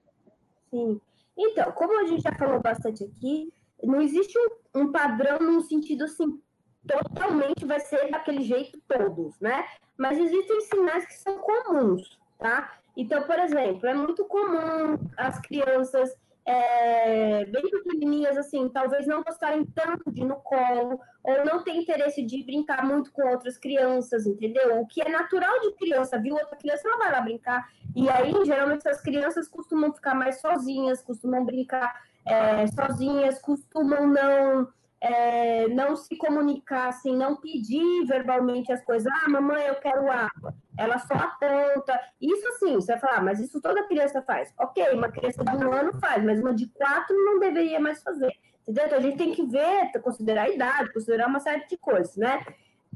Sim. 0.70 1.00
Então, 1.36 1.70
como 1.72 2.00
a 2.00 2.06
gente 2.06 2.22
já 2.22 2.32
falou 2.32 2.60
bastante 2.60 3.04
aqui, 3.04 3.52
não 3.82 4.00
existe 4.00 4.36
um, 4.38 4.80
um 4.80 4.92
padrão 4.92 5.38
no 5.38 5.60
sentido 5.60 6.04
assim 6.04 6.42
totalmente 6.86 7.64
vai 7.64 7.80
ser 7.80 8.10
daquele 8.10 8.42
jeito 8.42 8.80
todos, 8.88 9.38
né? 9.40 9.66
Mas 9.96 10.18
existem 10.18 10.60
sinais 10.62 11.06
que 11.06 11.14
são 11.14 11.38
comuns, 11.38 12.18
tá? 12.38 12.72
Então, 12.96 13.22
por 13.24 13.38
exemplo, 13.38 13.86
é 13.86 13.94
muito 13.94 14.24
comum 14.24 14.98
as 15.16 15.38
crianças 15.40 16.16
é, 16.46 17.44
bem 17.46 17.62
pequenininhas, 17.68 18.36
assim, 18.36 18.68
talvez 18.68 19.04
não 19.06 19.22
gostarem 19.22 19.64
tanto 19.64 20.12
de 20.12 20.22
ir 20.22 20.24
no 20.24 20.36
colo, 20.36 21.00
ou 21.24 21.44
não 21.44 21.62
ter 21.62 21.72
interesse 21.72 22.22
de 22.22 22.44
brincar 22.44 22.86
muito 22.86 23.10
com 23.12 23.28
outras 23.28 23.58
crianças, 23.58 24.26
entendeu? 24.26 24.80
O 24.80 24.86
que 24.86 25.02
é 25.02 25.08
natural 25.08 25.60
de 25.60 25.72
criança, 25.72 26.18
viu? 26.18 26.34
Outra 26.34 26.56
criança 26.56 26.88
não 26.88 26.98
vai 26.98 27.10
lá 27.10 27.20
brincar. 27.20 27.68
E 27.96 28.08
aí, 28.08 28.32
geralmente, 28.44 28.88
as 28.88 29.00
crianças 29.00 29.48
costumam 29.48 29.92
ficar 29.92 30.14
mais 30.14 30.40
sozinhas, 30.40 31.02
costumam 31.02 31.44
brincar 31.44 32.00
é, 32.24 32.66
sozinhas, 32.68 33.40
costumam 33.40 34.06
não 34.06 34.68
é, 35.00 35.68
não 35.68 35.94
se 35.94 36.16
comunicar, 36.16 36.88
assim, 36.88 37.14
não 37.16 37.36
pedir 37.36 38.04
verbalmente 38.06 38.72
as 38.72 38.82
coisas. 38.84 39.10
Ah, 39.12 39.28
mamãe, 39.28 39.66
eu 39.66 39.76
quero 39.76 40.10
água. 40.10 40.54
Ela 40.76 40.98
só 40.98 41.14
aponta. 41.14 42.00
Isso 42.20 42.46
assim, 42.48 42.74
você 42.74 42.92
vai 42.92 43.00
falar, 43.00 43.16
ah, 43.18 43.22
mas 43.22 43.40
isso 43.40 43.60
toda 43.60 43.86
criança 43.86 44.22
faz. 44.22 44.52
Ok, 44.58 44.84
uma 44.92 45.10
criança 45.10 45.44
de 45.44 45.64
um 45.64 45.72
ano 45.72 45.98
faz, 46.00 46.24
mas 46.24 46.40
uma 46.40 46.54
de 46.54 46.66
quatro 46.68 47.14
não 47.16 47.38
deveria 47.38 47.80
mais 47.80 48.02
fazer. 48.02 48.32
Entendeu? 48.62 48.86
Então 48.86 48.98
a 48.98 49.02
gente 49.02 49.18
tem 49.18 49.32
que 49.32 49.46
ver, 49.46 49.92
considerar 50.02 50.44
a 50.44 50.50
idade, 50.50 50.92
considerar 50.92 51.28
uma 51.28 51.40
série 51.40 51.66
de 51.66 51.76
coisas, 51.76 52.16
né? 52.16 52.44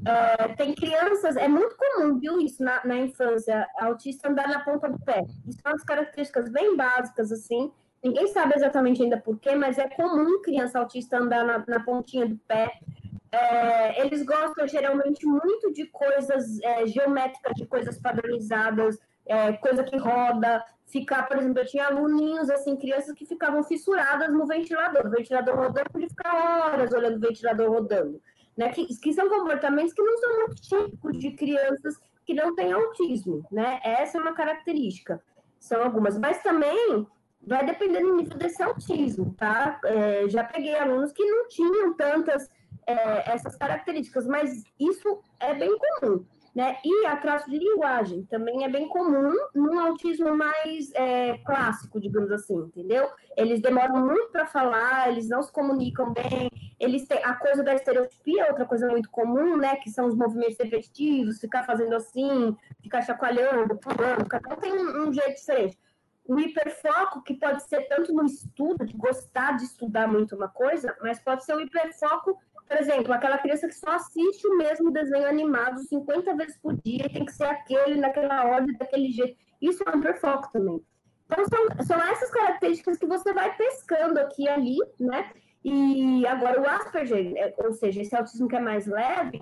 É, 0.05 0.47
tem 0.55 0.73
crianças, 0.73 1.37
é 1.37 1.47
muito 1.47 1.75
comum, 1.77 2.17
viu, 2.19 2.41
isso 2.41 2.63
na, 2.63 2.83
na 2.83 2.97
infância, 2.97 3.67
autista 3.79 4.29
andar 4.29 4.47
na 4.47 4.59
ponta 4.59 4.89
do 4.89 4.99
pé. 4.99 5.23
Isso 5.47 5.59
são 5.61 5.73
as 5.73 5.83
características 5.83 6.49
bem 6.49 6.75
básicas, 6.75 7.31
assim, 7.31 7.71
Ninguém 8.03 8.27
sabe 8.27 8.53
exatamente 8.55 9.01
ainda 9.03 9.19
porquê, 9.19 9.55
mas 9.55 9.77
é 9.77 9.87
comum 9.87 10.41
criança 10.41 10.79
autista 10.79 11.17
andar 11.17 11.45
na, 11.45 11.63
na 11.67 11.79
pontinha 11.83 12.25
do 12.25 12.37
pé. 12.47 12.79
É, 13.31 14.01
eles 14.01 14.23
gostam 14.23 14.67
geralmente 14.67 15.25
muito 15.25 15.71
de 15.71 15.85
coisas 15.85 16.59
é, 16.61 16.85
geométricas, 16.87 17.53
de 17.55 17.65
coisas 17.65 17.97
padronizadas, 17.99 18.97
é, 19.25 19.53
coisa 19.53 19.83
que 19.83 19.97
roda. 19.97 20.63
Ficar, 20.87 21.27
por 21.27 21.37
exemplo, 21.37 21.59
eu 21.59 21.65
tinha 21.65 21.85
aluninhos, 21.85 22.49
assim, 22.49 22.75
crianças 22.75 23.13
que 23.13 23.25
ficavam 23.25 23.63
fissuradas 23.63 24.33
no 24.33 24.45
ventilador. 24.45 25.05
O 25.05 25.11
ventilador 25.11 25.55
rodando, 25.55 25.89
ele 25.95 26.09
ficar 26.09 26.33
horas 26.33 26.91
olhando 26.91 27.17
o 27.17 27.27
ventilador 27.27 27.71
rodando. 27.71 28.21
Né? 28.57 28.69
Que, 28.69 28.85
que 28.85 29.13
são 29.13 29.29
comportamentos 29.29 29.93
que 29.93 30.01
não 30.01 30.17
são 30.17 30.37
muito 30.39 30.55
típicos 30.55 31.19
de 31.19 31.31
crianças 31.31 31.95
que 32.25 32.33
não 32.33 32.53
têm 32.53 32.71
autismo, 32.71 33.45
né? 33.51 33.79
Essa 33.83 34.17
é 34.17 34.21
uma 34.21 34.33
característica. 34.33 35.21
São 35.59 35.81
algumas. 35.81 36.17
Mas 36.17 36.43
também 36.43 37.07
vai 37.45 37.65
depender 37.65 38.01
do 38.01 38.15
nível 38.15 38.37
desse 38.37 38.61
autismo, 38.61 39.33
tá? 39.37 39.79
É, 39.85 40.29
já 40.29 40.43
peguei 40.43 40.75
alunos 40.75 41.11
que 41.11 41.25
não 41.25 41.47
tinham 41.47 41.93
tantas 41.93 42.49
é, 42.85 43.31
essas 43.31 43.55
características, 43.55 44.27
mas 44.27 44.63
isso 44.79 45.19
é 45.39 45.53
bem 45.53 45.75
comum, 45.77 46.25
né? 46.53 46.77
E 46.83 47.05
atraso 47.07 47.49
de 47.49 47.57
linguagem 47.57 48.23
também 48.25 48.63
é 48.63 48.69
bem 48.69 48.87
comum 48.87 49.33
num 49.55 49.79
autismo 49.79 50.35
mais 50.35 50.91
é, 50.93 51.37
clássico, 51.39 51.99
digamos 51.99 52.31
assim, 52.31 52.55
entendeu? 52.55 53.07
Eles 53.35 53.61
demoram 53.61 54.05
muito 54.05 54.31
para 54.31 54.45
falar, 54.45 55.09
eles 55.09 55.27
não 55.27 55.41
se 55.41 55.51
comunicam 55.51 56.13
bem, 56.13 56.49
eles 56.79 57.07
têm 57.07 57.23
a 57.23 57.33
coisa 57.33 57.63
da 57.63 57.73
estereotipia, 57.73 58.47
outra 58.47 58.65
coisa 58.65 58.87
muito 58.87 59.09
comum, 59.09 59.57
né? 59.57 59.77
Que 59.77 59.89
são 59.89 60.07
os 60.07 60.15
movimentos 60.15 60.57
repetitivos, 60.59 61.39
ficar 61.39 61.63
fazendo 61.63 61.95
assim, 61.95 62.55
ficar 62.81 63.01
chacoalhando, 63.01 63.77
pulando, 63.77 64.27
cada 64.27 64.53
um 64.53 64.57
tem 64.57 64.73
um, 64.73 65.07
um 65.07 65.13
jeito 65.13 65.35
diferente 65.35 65.77
o 66.33 66.39
hiperfoco, 66.39 67.21
que 67.23 67.33
pode 67.33 67.61
ser 67.63 67.81
tanto 67.89 68.13
no 68.13 68.25
estudo, 68.25 68.85
de 68.85 68.95
gostar 68.95 69.57
de 69.57 69.65
estudar 69.65 70.07
muito 70.07 70.33
uma 70.33 70.47
coisa, 70.47 70.95
mas 71.01 71.19
pode 71.19 71.43
ser 71.43 71.53
o 71.55 71.59
hiperfoco, 71.59 72.39
por 72.65 72.77
exemplo, 72.77 73.11
aquela 73.11 73.37
criança 73.37 73.67
que 73.67 73.75
só 73.75 73.95
assiste 73.95 74.47
o 74.47 74.57
mesmo 74.57 74.91
desenho 74.91 75.27
animado 75.27 75.81
50 75.81 76.33
vezes 76.37 76.57
por 76.57 76.73
dia 76.81 77.05
e 77.05 77.09
tem 77.11 77.25
que 77.25 77.33
ser 77.33 77.43
aquele, 77.43 77.99
naquela 77.99 78.45
ordem, 78.45 78.77
daquele 78.77 79.11
jeito. 79.11 79.37
Isso 79.61 79.83
é 79.85 79.93
um 79.93 79.99
hiperfoco 79.99 80.49
também. 80.53 80.81
Então, 81.25 81.45
são, 81.45 81.85
são 81.85 82.01
essas 82.01 82.31
características 82.31 82.97
que 82.97 83.05
você 83.05 83.33
vai 83.33 83.53
pescando 83.57 84.17
aqui 84.17 84.43
e 84.43 84.49
ali, 84.49 84.77
né? 85.01 85.31
E 85.65 86.25
agora, 86.25 86.61
o 86.61 86.65
Asperger, 86.65 87.33
é, 87.35 87.53
ou 87.57 87.73
seja, 87.73 88.01
esse 88.01 88.15
autismo 88.15 88.47
que 88.47 88.55
é 88.55 88.59
mais 88.59 88.87
leve, 88.87 89.41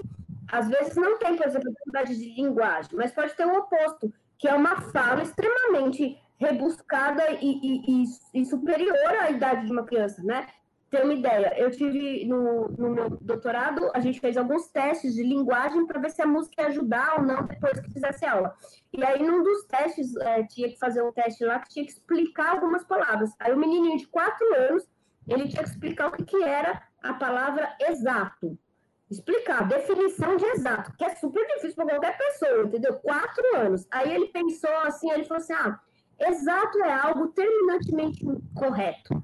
às 0.51 0.67
vezes 0.67 0.95
não 0.95 1.19
tem, 1.19 1.35
por 1.35 1.45
exemplo, 1.45 1.69
dificuldade 1.69 2.17
de 2.17 2.33
linguagem, 2.33 2.91
mas 2.93 3.11
pode 3.11 3.35
ter 3.35 3.45
o 3.45 3.57
oposto, 3.59 4.11
que 4.39 4.47
é 4.47 4.53
uma 4.55 4.81
fala 4.81 5.21
extremamente 5.21 6.17
rebuscada 6.39 7.31
e, 7.41 7.83
e, 7.85 8.03
e, 8.33 8.45
superior 8.45 9.09
à 9.19 9.29
idade 9.29 9.65
de 9.65 9.71
uma 9.71 9.83
criança, 9.83 10.23
né? 10.23 10.47
Ter 10.89 11.03
uma 11.03 11.13
ideia, 11.13 11.53
eu 11.55 11.69
tive 11.69 12.25
no, 12.25 12.69
no 12.69 12.89
meu 12.89 13.09
doutorado, 13.21 13.91
a 13.93 13.99
gente 13.99 14.19
fez 14.19 14.35
alguns 14.35 14.67
testes 14.69 15.13
de 15.13 15.21
linguagem 15.21 15.85
para 15.85 15.99
ver 15.99 16.09
se 16.09 16.21
a 16.21 16.25
música 16.25 16.63
ia 16.63 16.69
ajudar 16.69 17.19
ou 17.19 17.23
não 17.23 17.45
depois 17.45 17.79
que 17.79 17.91
fizesse 17.91 18.25
aula. 18.25 18.55
E 18.91 19.03
aí, 19.03 19.21
num 19.21 19.43
dos 19.43 19.65
testes, 19.65 20.15
é, 20.15 20.43
tinha 20.43 20.67
que 20.69 20.79
fazer 20.79 21.03
um 21.03 21.11
teste 21.11 21.45
lá 21.45 21.59
que 21.59 21.69
tinha 21.69 21.85
que 21.85 21.91
explicar 21.91 22.53
algumas 22.53 22.83
palavras. 22.85 23.29
Aí, 23.39 23.53
o 23.53 23.57
menininho 23.57 23.97
de 23.97 24.07
quatro 24.07 24.43
anos, 24.55 24.89
ele 25.27 25.47
tinha 25.47 25.61
que 25.61 25.69
explicar 25.69 26.07
o 26.07 26.11
que, 26.13 26.23
que 26.23 26.43
era 26.43 26.81
a 27.03 27.13
palavra 27.13 27.75
exato 27.81 28.57
explicar 29.11 29.67
definição 29.67 30.37
de 30.37 30.45
exato, 30.45 30.95
que 30.95 31.03
é 31.03 31.15
super 31.15 31.43
difícil 31.55 31.75
para 31.75 31.85
qualquer 31.85 32.15
pessoa, 32.15 32.63
entendeu? 32.63 32.93
Quatro 32.97 33.43
anos. 33.55 33.87
Aí 33.89 34.13
ele 34.13 34.27
pensou 34.27 34.75
assim, 34.83 35.09
ele 35.09 35.23
falou 35.23 35.41
assim: 35.41 35.53
ah, 35.53 35.79
Exato 36.19 36.79
é 36.83 36.93
algo 36.93 37.29
terminantemente 37.29 38.25
correto. 38.53 39.23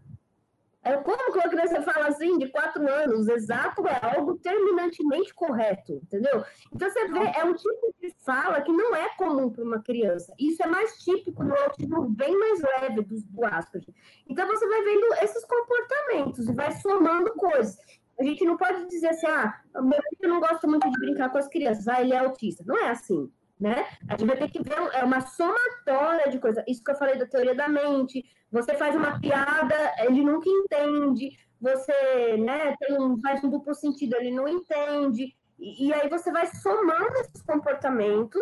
É, 0.86 0.96
como 0.98 1.32
que 1.32 1.40
uma 1.40 1.50
criança 1.50 1.82
fala 1.82 2.10
assim, 2.10 2.38
de 2.38 2.48
quatro 2.50 2.88
anos? 2.88 3.28
Exato 3.28 3.88
é 3.88 4.00
algo 4.16 4.38
terminantemente 4.38 5.34
correto, 5.34 5.94
entendeu? 5.94 6.46
Então, 6.72 6.88
você 6.88 7.08
vê, 7.08 7.20
é 7.36 7.44
um 7.44 7.56
tipo 7.56 7.96
de 8.00 8.14
fala 8.24 8.62
que 8.62 8.72
não 8.72 8.96
é 8.96 9.10
comum 9.18 9.50
para 9.50 9.64
uma 9.64 9.82
criança. 9.82 10.32
Isso 10.40 10.62
é 10.62 10.68
mais 10.68 11.04
típico 11.04 11.44
no 11.44 11.56
autismo 11.56 12.08
bem 12.08 12.38
mais 12.38 12.62
leve 12.62 13.02
do, 13.02 13.16
do 13.20 13.46
Asperger. 13.46 13.96
Então, 14.30 14.46
você 14.46 14.68
vai 14.68 14.84
vendo 14.84 15.08
esses 15.24 15.44
comportamentos 15.44 16.48
e 16.48 16.54
vai 16.54 16.72
somando 16.74 17.34
coisas. 17.34 17.78
A 18.20 18.24
gente 18.24 18.46
não 18.46 18.56
pode 18.56 18.88
dizer 18.88 19.08
assim, 19.08 19.26
ah, 19.26 19.60
meu 19.82 20.00
filho 20.10 20.34
não 20.34 20.40
gosta 20.40 20.68
muito 20.68 20.88
de 20.88 21.00
brincar 21.00 21.32
com 21.32 21.40
as 21.40 21.48
crianças, 21.48 21.88
ah, 21.88 22.00
ele 22.00 22.14
é 22.14 22.20
autista. 22.20 22.64
Não 22.66 22.78
é 22.78 22.92
assim 22.92 23.28
né? 23.60 23.88
A 24.08 24.18
gente 24.18 24.28
vai 24.28 24.38
ter 24.38 24.50
que 24.50 24.62
ver 24.62 24.76
é 24.94 25.04
uma 25.04 25.22
somatória 25.22 26.30
de 26.32 26.40
coisas. 26.40 26.64
Isso 26.68 26.84
que 26.84 26.92
eu 26.92 26.96
falei 26.96 27.18
da 27.18 27.26
teoria 27.26 27.56
da 27.56 27.70
mente. 27.70 28.24
Você 28.52 28.76
faz 28.76 28.96
uma 28.96 29.20
piada, 29.20 29.76
ele 30.00 30.24
nunca 30.24 30.50
entende. 30.50 31.38
Você, 31.60 32.38
né, 32.38 32.76
tem 32.80 33.00
um, 33.00 33.20
faz 33.22 33.44
um 33.44 33.50
duplo 33.50 33.74
sentido, 33.74 34.16
ele 34.16 34.32
não 34.32 34.48
entende. 34.48 35.36
E, 35.58 35.88
e 35.88 35.94
aí 35.94 36.10
você 36.10 36.32
vai 36.32 36.48
somando 36.48 37.14
esses 37.20 37.42
comportamentos 37.42 38.42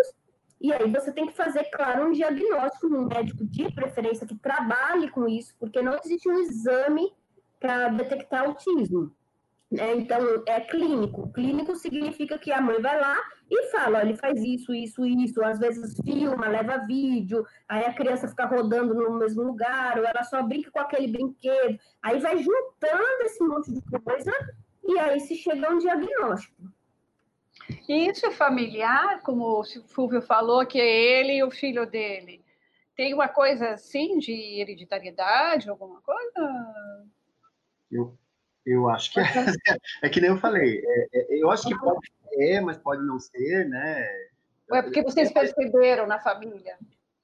E 0.59 0.71
aí 0.73 0.89
você 0.89 1.11
tem 1.11 1.27
que 1.27 1.33
fazer, 1.33 1.65
claro, 1.65 2.07
um 2.07 2.11
diagnóstico 2.11 2.87
num 2.89 3.07
médico 3.07 3.45
de 3.45 3.71
preferência 3.73 4.25
que 4.27 4.35
trabalhe 4.39 5.09
com 5.11 5.27
isso, 5.27 5.53
porque 5.59 5.81
não 5.81 5.93
existe 6.03 6.29
um 6.29 6.39
exame 6.39 7.13
para 7.59 7.89
detectar 7.89 8.43
autismo. 8.45 9.15
Né? 9.73 9.95
Então, 9.95 10.43
é 10.45 10.61
clínico. 10.61 11.31
Clínico 11.33 11.75
significa 11.75 12.37
que 12.37 12.51
a 12.51 12.61
mãe 12.61 12.79
vai 12.79 12.99
lá 12.99 13.17
e 13.49 13.71
fala, 13.71 14.03
ele 14.03 14.15
faz 14.15 14.39
isso, 14.39 14.71
isso, 14.71 15.03
isso, 15.03 15.43
às 15.43 15.57
vezes 15.57 15.99
filma, 16.03 16.47
leva 16.47 16.85
vídeo, 16.85 17.43
aí 17.67 17.83
a 17.83 17.93
criança 17.93 18.27
fica 18.27 18.45
rodando 18.45 18.93
no 18.93 19.17
mesmo 19.17 19.41
lugar, 19.41 19.97
ou 19.97 20.05
ela 20.05 20.23
só 20.23 20.43
brinca 20.43 20.69
com 20.69 20.79
aquele 20.79 21.07
brinquedo, 21.07 21.79
aí 22.03 22.19
vai 22.19 22.37
juntando 22.37 23.23
esse 23.23 23.43
monte 23.43 23.73
de 23.73 23.81
coisa 23.81 24.31
e 24.83 24.99
aí 24.99 25.19
se 25.19 25.35
chega 25.35 25.67
a 25.67 25.71
um 25.71 25.79
diagnóstico. 25.79 26.55
E 27.89 28.09
isso 28.09 28.25
é 28.27 28.31
familiar, 28.31 29.21
como 29.21 29.59
o 29.59 29.63
Fulvio 29.87 30.21
falou, 30.21 30.65
que 30.67 30.79
é 30.79 31.19
ele 31.19 31.37
e 31.37 31.43
o 31.43 31.49
filho 31.49 31.89
dele. 31.89 32.43
Tem 32.95 33.11
uma 33.11 33.27
coisa 33.27 33.71
assim 33.71 34.19
de 34.19 34.31
hereditariedade, 34.59 35.69
alguma 35.69 35.99
coisa? 36.01 37.13
Eu, 37.91 38.15
eu 38.65 38.89
acho 38.89 39.11
que 39.11 39.19
é. 39.19 39.23
É 40.03 40.09
que 40.09 40.21
nem 40.21 40.29
eu 40.29 40.37
falei. 40.37 40.81
É, 40.85 41.07
é, 41.13 41.43
eu 41.43 41.49
acho 41.51 41.67
que 41.67 41.77
pode 41.77 42.11
ser, 42.29 42.61
mas 42.61 42.77
pode 42.77 43.05
não 43.05 43.19
ser, 43.19 43.67
né? 43.67 44.07
Ou 44.69 44.77
é 44.77 44.81
porque 44.81 45.03
vocês 45.03 45.31
perceberam 45.31 46.07
na 46.07 46.19
família? 46.19 46.77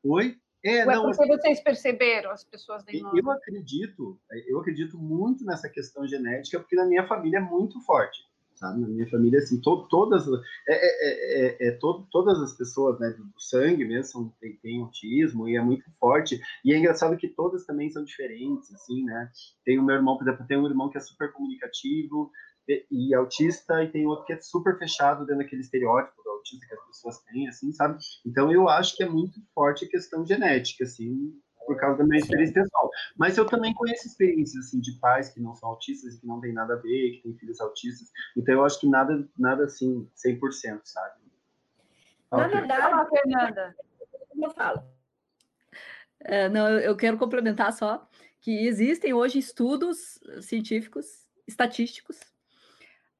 Oi? 0.03 0.37
É, 0.63 0.85
Ou 0.85 0.91
é 0.91 1.13
porque 1.15 1.27
vocês 1.27 1.61
perceberam, 1.61 2.31
as 2.31 2.43
pessoas 2.43 2.83
da 2.83 2.91
Eu 2.91 3.31
acredito, 3.31 4.19
eu 4.45 4.59
acredito 4.59 4.97
muito 4.97 5.45
nessa 5.45 5.69
questão 5.69 6.05
genética, 6.05 6.59
porque 6.59 6.75
na 6.75 6.85
minha 6.85 7.07
família 7.07 7.37
é 7.37 7.41
muito 7.41 7.79
forte 7.81 8.28
sabe? 8.59 8.81
Na 8.81 8.87
minha 8.87 9.09
família, 9.09 9.39
assim, 9.39 9.59
to, 9.61 9.87
todas, 9.89 10.27
é, 10.67 10.73
é, 10.73 11.67
é, 11.67 11.67
é 11.67 11.71
to, 11.71 12.05
todas 12.11 12.39
as 12.39 12.55
pessoas, 12.55 12.99
né, 12.99 13.09
do 13.11 13.39
sangue 13.39 13.85
mesmo, 13.85 14.35
tem, 14.39 14.57
tem, 14.57 14.81
autismo 14.81 15.47
e 15.47 15.55
é 15.55 15.61
muito 15.61 15.85
forte. 15.99 16.39
E 16.63 16.73
é 16.73 16.77
engraçado 16.77 17.17
que 17.17 17.29
todas 17.29 17.65
também 17.65 17.89
são 17.89 18.03
diferentes, 18.03 18.71
assim, 18.73 19.03
né? 19.05 19.31
Tem 19.65 19.79
o 19.79 19.83
meu 19.83 19.95
irmão, 19.95 20.17
por 20.17 20.27
exemplo, 20.27 20.45
tem 20.45 20.57
um 20.57 20.67
irmão 20.67 20.89
que 20.89 20.97
é 20.97 21.01
super 21.01 21.31
comunicativo 21.31 22.29
e, 22.67 22.85
e 22.91 23.15
autista, 23.15 23.83
e 23.83 23.89
tem 23.89 24.05
outro 24.05 24.25
que 24.25 24.33
é 24.33 24.41
super 24.41 24.77
fechado 24.77 25.25
dentro 25.25 25.43
daquele 25.43 25.61
estereótipo 25.61 26.21
do 26.21 26.29
autista 26.31 26.65
que 26.67 26.73
as 26.73 26.85
pessoas 26.85 27.19
têm, 27.23 27.47
assim, 27.47 27.71
sabe? 27.71 27.97
Então, 28.25 28.51
eu 28.51 28.67
acho 28.67 28.95
que 28.95 29.03
é 29.03 29.09
muito 29.09 29.39
forte 29.53 29.85
a 29.85 29.89
questão 29.89 30.25
genética, 30.25 30.83
assim, 30.83 31.33
por 31.69 31.77
causa 31.77 31.99
da 31.99 32.03
minha 32.03 32.17
experiência 32.17 32.63
pessoal. 32.63 32.89
Mas 33.15 33.37
eu 33.37 33.45
também 33.45 33.75
conheço 33.75 34.07
experiências 34.07 34.65
assim 34.65 34.79
de 34.79 34.93
pais 34.93 35.29
que 35.29 35.39
não 35.39 35.53
são 35.53 35.69
autistas 35.69 36.15
e 36.15 36.19
que 36.19 36.25
não 36.25 36.41
tem 36.41 36.51
nada 36.51 36.73
a 36.73 36.77
ver, 36.77 37.11
que 37.11 37.21
têm 37.21 37.37
filhos 37.37 37.61
autistas. 37.61 38.11
Então 38.35 38.55
eu 38.55 38.65
acho 38.65 38.79
que 38.79 38.87
nada 38.87 39.23
nada 39.37 39.65
assim 39.65 40.09
100%, 40.15 40.81
sabe? 40.83 41.19
Na 42.31 42.47
okay. 42.47 42.59
verdade, 42.59 43.09
Fernanda, 43.11 43.75
eu 44.35 44.49
falo. 44.49 44.83
É, 46.21 46.49
não, 46.49 46.67
eu 46.79 46.97
quero 46.97 47.19
complementar 47.19 47.71
só 47.71 48.09
que 48.41 48.65
existem 48.65 49.13
hoje 49.13 49.37
estudos 49.37 50.19
científicos, 50.41 51.05
estatísticos, 51.47 52.19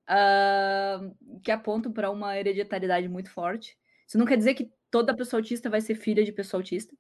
uh, 0.10 1.40
que 1.44 1.52
apontam 1.52 1.92
para 1.92 2.10
uma 2.10 2.36
hereditariedade 2.36 3.08
muito 3.08 3.30
forte. 3.30 3.78
Isso 4.08 4.18
não 4.18 4.26
quer 4.26 4.38
dizer 4.38 4.56
que 4.56 4.72
toda 4.90 5.16
pessoa 5.16 5.40
autista 5.40 5.70
vai 5.70 5.82
ser 5.82 5.94
filha 5.94 6.24
de 6.24 6.32
pessoa 6.32 6.60
autista, 6.60 6.96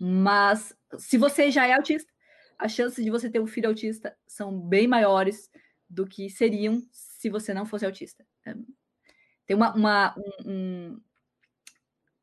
mas 0.00 0.76
se 0.98 1.18
você 1.18 1.50
já 1.50 1.66
é 1.66 1.74
autista, 1.74 2.10
as 2.58 2.72
chances 2.72 3.04
de 3.04 3.10
você 3.10 3.28
ter 3.28 3.40
um 3.40 3.46
filho 3.46 3.68
autista 3.68 4.16
são 4.26 4.58
bem 4.58 4.86
maiores 4.86 5.50
do 5.88 6.06
que 6.06 6.30
seriam 6.30 6.82
se 6.90 7.28
você 7.28 7.52
não 7.52 7.66
fosse 7.66 7.84
autista. 7.84 8.24
É, 8.46 8.54
tem 9.46 9.56
uma, 9.56 9.74
uma 9.74 10.14
um, 10.16 10.50
um, 10.50 11.00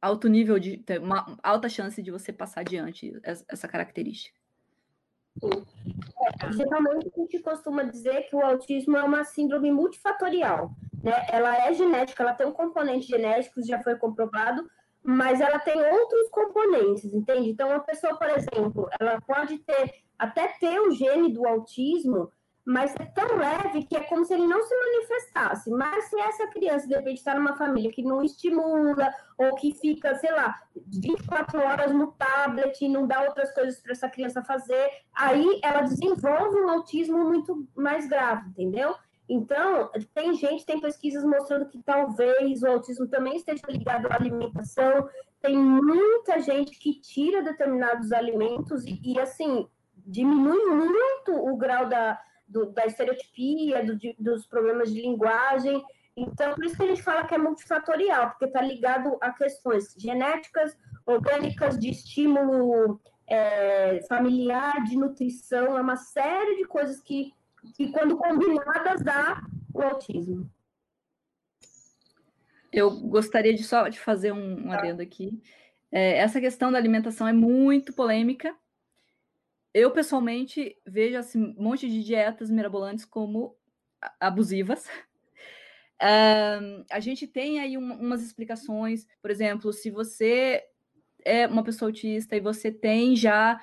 alto 0.02 0.28
nível 0.28 0.58
de 0.58 0.84
uma 1.02 1.38
alta 1.44 1.70
chance 1.70 2.02
de 2.02 2.12
você 2.12 2.32
passar 2.32 2.62
adiante 2.62 3.14
essa 3.24 3.68
característica. 3.68 4.38
É, 5.41 6.52
geralmente 6.52 7.12
a 7.16 7.20
gente 7.20 7.40
costuma 7.40 7.84
dizer 7.84 8.24
que 8.24 8.36
o 8.36 8.41
autismo 8.41 8.98
é 8.98 9.04
uma 9.04 9.24
síndrome 9.24 9.72
multifatorial. 9.72 10.72
Né? 11.04 11.14
Ela 11.30 11.68
é 11.68 11.74
genética, 11.74 12.24
ela 12.24 12.34
tem 12.34 12.48
um 12.48 12.52
componente 12.52 13.08
genético, 13.08 13.62
já 13.66 13.82
foi 13.82 13.96
comprovado, 13.96 14.70
mas 15.10 15.41
ela 15.41 15.57
tem 15.57 15.81
outros 15.81 16.30
componentes, 16.30 17.11
entende? 17.11 17.49
Então, 17.49 17.69
uma 17.69 17.80
pessoa, 17.80 18.15
por 18.15 18.30
exemplo, 18.30 18.88
ela 18.99 19.19
pode 19.22 19.57
ter, 19.57 19.91
até 20.19 20.49
ter 20.60 20.80
o 20.80 20.91
gene 20.91 21.34
do 21.34 21.48
autismo, 21.48 22.31
mas 22.64 22.94
é 22.95 23.06
tão 23.06 23.36
leve 23.36 23.86
que 23.86 23.98
é 23.98 24.02
como 24.02 24.23
se 24.23 24.36
ele 24.36 24.45
não 24.45 24.61
se 24.61 24.76
manifestasse. 24.76 25.72
Mas 25.72 26.06
se 26.06 26.19
essa 26.19 26.45
criança, 26.49 26.88
de 26.88 26.94
repente, 26.94 27.18
está 27.18 27.34
numa 27.34 27.56
família 27.56 27.91
que 27.91 28.03
não 28.03 28.22
estimula, 28.22 29.11
ou 29.36 29.56
que 29.56 29.73
fica, 29.73 30.14
sei 30.14 30.31
lá, 30.31 30.61
24 30.76 31.60
horas 31.60 31.91
no 31.91 32.11
tablet 32.11 32.80
e 32.80 32.88
não 32.88 33.07
dá 33.07 33.23
outras 33.23 33.52
coisas 33.52 33.81
para 33.81 33.94
essa 33.94 34.10
criança 34.10 34.44
fazer, 34.44 34.91
aí 35.11 35.60
ela 35.64 35.81
desenvolve 35.81 36.56
um 36.60 36.69
autismo 36.69 37.18
muito 37.18 37.68
mais 37.76 38.07
grave, 38.07 38.48
entendeu? 38.49 38.94
Então, 39.30 39.92
tem 40.16 40.34
gente, 40.34 40.66
tem 40.66 40.82
pesquisas 40.82 41.24
mostrando 41.24 41.68
que 41.68 41.78
talvez 41.84 42.64
o 42.64 42.68
autismo 42.68 43.08
também 43.08 43.36
esteja 43.36 43.62
ligado 43.70 44.08
à 44.08 44.16
alimentação. 44.16 45.08
Tem 45.40 45.56
muita 45.56 46.40
gente 46.40 46.78
que 46.80 47.00
tira 47.00 47.44
determinados 47.44 48.12
alimentos 48.12 48.84
e, 48.86 49.00
e 49.04 49.20
assim, 49.20 49.68
diminui 49.96 50.66
muito 50.66 51.32
o 51.32 51.56
grau 51.56 51.88
da, 51.88 52.20
do, 52.48 52.72
da 52.72 52.88
estereotipia, 52.88 53.86
do, 53.86 53.96
de, 53.96 54.16
dos 54.18 54.48
problemas 54.48 54.92
de 54.92 55.00
linguagem. 55.00 55.84
Então, 56.18 56.56
por 56.56 56.66
isso 56.66 56.76
que 56.76 56.84
a 56.84 56.88
gente 56.88 57.04
fala 57.04 57.28
que 57.28 57.36
é 57.36 57.38
multifatorial, 57.38 58.32
porque 58.32 58.46
está 58.46 58.62
ligado 58.62 59.16
a 59.22 59.32
questões 59.32 59.94
genéticas, 59.96 60.76
orgânicas, 61.06 61.78
de 61.78 61.92
estímulo 61.92 63.00
é, 63.28 64.02
familiar, 64.10 64.84
de 64.84 64.98
nutrição, 64.98 65.78
é 65.78 65.82
uma 65.82 65.96
série 65.96 66.56
de 66.56 66.66
coisas 66.66 67.00
que 67.00 67.32
que 67.76 67.91
quando 67.91 68.18
combinadas 68.18 69.02
dá 69.02 69.41
o 69.73 69.81
autismo. 69.81 70.49
Eu 72.72 72.91
gostaria 72.91 73.53
de 73.53 73.64
só 73.64 73.88
de 73.88 73.99
fazer 73.99 74.31
um, 74.31 74.68
um 74.68 74.72
adendo 74.72 75.02
aqui. 75.02 75.41
É, 75.91 76.18
essa 76.18 76.40
questão 76.40 76.72
da 76.72 76.77
alimentação 76.77 77.27
é 77.27 77.34
muito 77.34 77.94
polêmica. 77.94 78.56
Eu, 79.73 79.91
pessoalmente, 79.91 80.77
vejo 80.86 81.18
assim, 81.18 81.56
um 81.57 81.64
monte 81.64 81.90
de 81.90 82.03
dietas 82.03 82.49
mirabolantes 82.49 83.06
como 83.06 83.56
abusivas. 84.19 84.88
a 85.99 86.99
gente 86.99 87.27
tem 87.27 87.60
aí 87.60 87.77
um, 87.77 87.94
umas 87.94 88.23
explicações, 88.23 89.06
por 89.22 89.30
exemplo, 89.30 89.73
se 89.73 89.90
você 89.90 90.64
é 91.26 91.48
uma 91.48 91.64
pessoa 91.64 91.90
autista 91.90 92.36
e 92.36 92.40
você 92.40 92.72
tem 92.72 93.15
já 93.15 93.60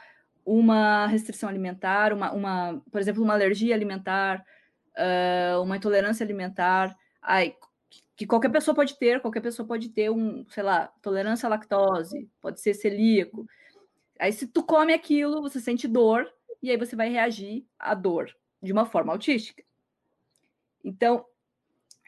uma 0.46 1.06
restrição 1.08 1.48
alimentar, 1.48 2.12
uma, 2.12 2.32
uma 2.32 2.82
por 2.92 3.00
exemplo, 3.00 3.22
uma 3.22 3.34
alergia 3.34 3.74
alimentar, 3.74 4.46
uh, 4.96 5.60
uma 5.60 5.76
intolerância 5.76 6.24
alimentar, 6.24 6.96
ai, 7.20 7.56
que 8.16 8.26
qualquer 8.26 8.50
pessoa 8.50 8.74
pode 8.74 8.96
ter, 8.96 9.20
qualquer 9.20 9.40
pessoa 9.40 9.66
pode 9.66 9.88
ter 9.88 10.08
um, 10.08 10.46
sei 10.48 10.62
lá, 10.62 10.86
tolerância 11.02 11.48
à 11.48 11.50
lactose, 11.50 12.30
pode 12.40 12.60
ser 12.60 12.74
celíaco. 12.74 13.44
Aí 14.20 14.32
se 14.32 14.46
tu 14.46 14.62
come 14.62 14.94
aquilo, 14.94 15.42
você 15.42 15.60
sente 15.60 15.88
dor 15.88 16.26
e 16.62 16.70
aí 16.70 16.76
você 16.76 16.94
vai 16.94 17.10
reagir 17.10 17.66
à 17.78 17.92
dor 17.92 18.34
de 18.62 18.72
uma 18.72 18.86
forma 18.86 19.12
autística. 19.12 19.62
Então, 20.84 21.26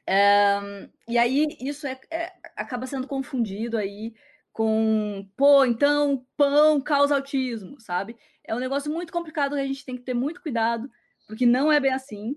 um, 0.08 0.88
e 1.08 1.18
aí 1.18 1.46
isso 1.60 1.86
é, 1.86 2.00
é, 2.10 2.32
acaba 2.56 2.86
sendo 2.86 3.06
confundido 3.06 3.76
aí 3.76 4.14
com, 4.58 5.24
pô, 5.36 5.64
então 5.64 6.26
pão 6.36 6.80
causa 6.80 7.14
autismo, 7.14 7.80
sabe? 7.80 8.16
É 8.42 8.52
um 8.52 8.58
negócio 8.58 8.90
muito 8.90 9.12
complicado 9.12 9.54
que 9.54 9.60
a 9.60 9.64
gente 9.64 9.84
tem 9.84 9.96
que 9.96 10.02
ter 10.02 10.14
muito 10.14 10.42
cuidado, 10.42 10.90
porque 11.28 11.46
não 11.46 11.70
é 11.70 11.78
bem 11.78 11.92
assim. 11.92 12.36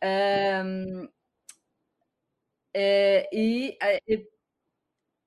É, 0.00 0.62
é, 2.72 3.28
e 3.32 3.76
é, 3.82 4.00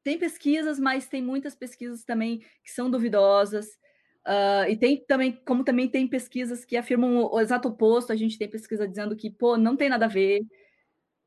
tem 0.02 0.18
pesquisas, 0.18 0.80
mas 0.80 1.10
tem 1.10 1.22
muitas 1.22 1.56
pesquisas 1.56 2.06
também 2.06 2.40
que 2.64 2.72
são 2.72 2.90
duvidosas. 2.90 3.78
Uh, 4.26 4.70
e 4.70 4.78
tem 4.78 5.04
também, 5.06 5.34
como 5.46 5.66
também 5.66 5.90
tem 5.90 6.08
pesquisas 6.08 6.64
que 6.64 6.78
afirmam 6.78 7.18
o, 7.18 7.36
o 7.36 7.42
exato 7.42 7.68
oposto, 7.68 8.14
a 8.14 8.16
gente 8.16 8.38
tem 8.38 8.50
pesquisa 8.50 8.88
dizendo 8.88 9.14
que, 9.14 9.30
pô, 9.30 9.58
não 9.58 9.76
tem 9.76 9.90
nada 9.90 10.06
a 10.06 10.10
ver, 10.10 10.40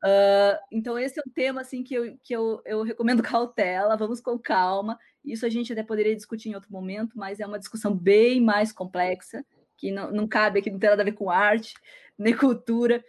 Uh, 0.03 0.59
então, 0.69 0.99
esse 0.99 1.17
é 1.17 1.23
um 1.25 1.31
tema 1.31 1.61
assim, 1.61 1.81
que, 1.81 1.93
eu, 1.93 2.17
que 2.21 2.35
eu, 2.35 2.61
eu 2.65 2.83
recomendo 2.83 3.23
cautela, 3.23 3.95
vamos 3.95 4.19
com 4.19 4.37
calma. 4.37 4.99
Isso 5.23 5.45
a 5.45 5.49
gente 5.49 5.71
até 5.71 5.81
poderia 5.81 6.15
discutir 6.15 6.49
em 6.49 6.55
outro 6.55 6.71
momento, 6.71 7.17
mas 7.17 7.39
é 7.39 7.45
uma 7.45 7.59
discussão 7.59 7.95
bem 7.95 8.41
mais 8.41 8.73
complexa, 8.73 9.45
que 9.77 9.91
não, 9.91 10.11
não 10.11 10.27
cabe 10.27 10.59
aqui, 10.59 10.69
não 10.69 10.79
tem 10.79 10.89
nada 10.89 11.01
a 11.01 11.05
ver 11.05 11.13
com 11.13 11.29
arte, 11.29 11.73
nem 12.19 12.35
cultura, 12.35 13.03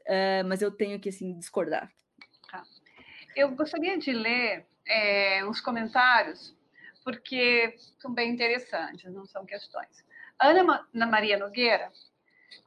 uh, 0.00 0.48
mas 0.48 0.62
eu 0.62 0.70
tenho 0.70 0.98
que 0.98 1.10
assim, 1.10 1.38
discordar. 1.38 1.92
Tá. 2.50 2.62
Eu 3.36 3.50
gostaria 3.54 3.98
de 3.98 4.12
ler 4.12 4.66
é, 4.86 5.44
uns 5.44 5.60
comentários, 5.60 6.56
porque 7.04 7.76
são 7.98 8.12
bem 8.12 8.30
interessantes, 8.30 9.12
não 9.12 9.26
são 9.26 9.44
questões. 9.44 10.02
Ana 10.38 11.06
Maria 11.06 11.38
Nogueira 11.38 11.92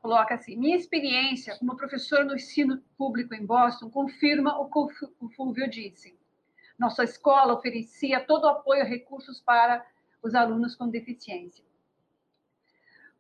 coloca 0.01 0.35
assim: 0.35 0.55
minha 0.55 0.75
experiência 0.75 1.57
como 1.57 1.75
professor 1.75 2.23
no 2.23 2.35
ensino 2.35 2.81
público 2.97 3.33
em 3.33 3.45
Boston 3.45 3.89
confirma 3.89 4.59
o 4.59 4.69
que 4.69 5.05
o 5.19 5.29
Fulvio 5.29 5.69
disse. 5.69 6.17
Nossa 6.77 7.03
escola 7.03 7.53
oferecia 7.53 8.19
todo 8.19 8.43
o 8.43 8.49
apoio 8.49 8.83
e 8.83 8.87
recursos 8.87 9.39
para 9.39 9.85
os 10.21 10.35
alunos 10.35 10.75
com 10.75 10.89
deficiência. 10.89 11.63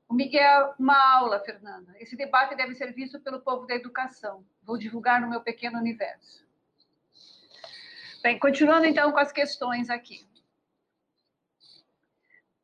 O 0.07 0.13
Miguel, 0.13 0.75
uma 0.77 0.97
aula, 1.17 1.39
Fernanda. 1.39 1.95
Esse 1.99 2.15
debate 2.15 2.55
deve 2.55 2.75
ser 2.75 2.93
visto 2.93 3.19
pelo 3.19 3.41
povo 3.41 3.65
da 3.65 3.75
educação. 3.75 4.45
Vou 4.63 4.77
divulgar 4.77 5.19
no 5.19 5.29
meu 5.29 5.41
pequeno 5.41 5.79
universo. 5.79 6.45
Bem, 8.21 8.39
continuando 8.39 8.85
então 8.85 9.11
com 9.11 9.19
as 9.19 9.31
questões 9.31 9.89
aqui. 9.89 10.27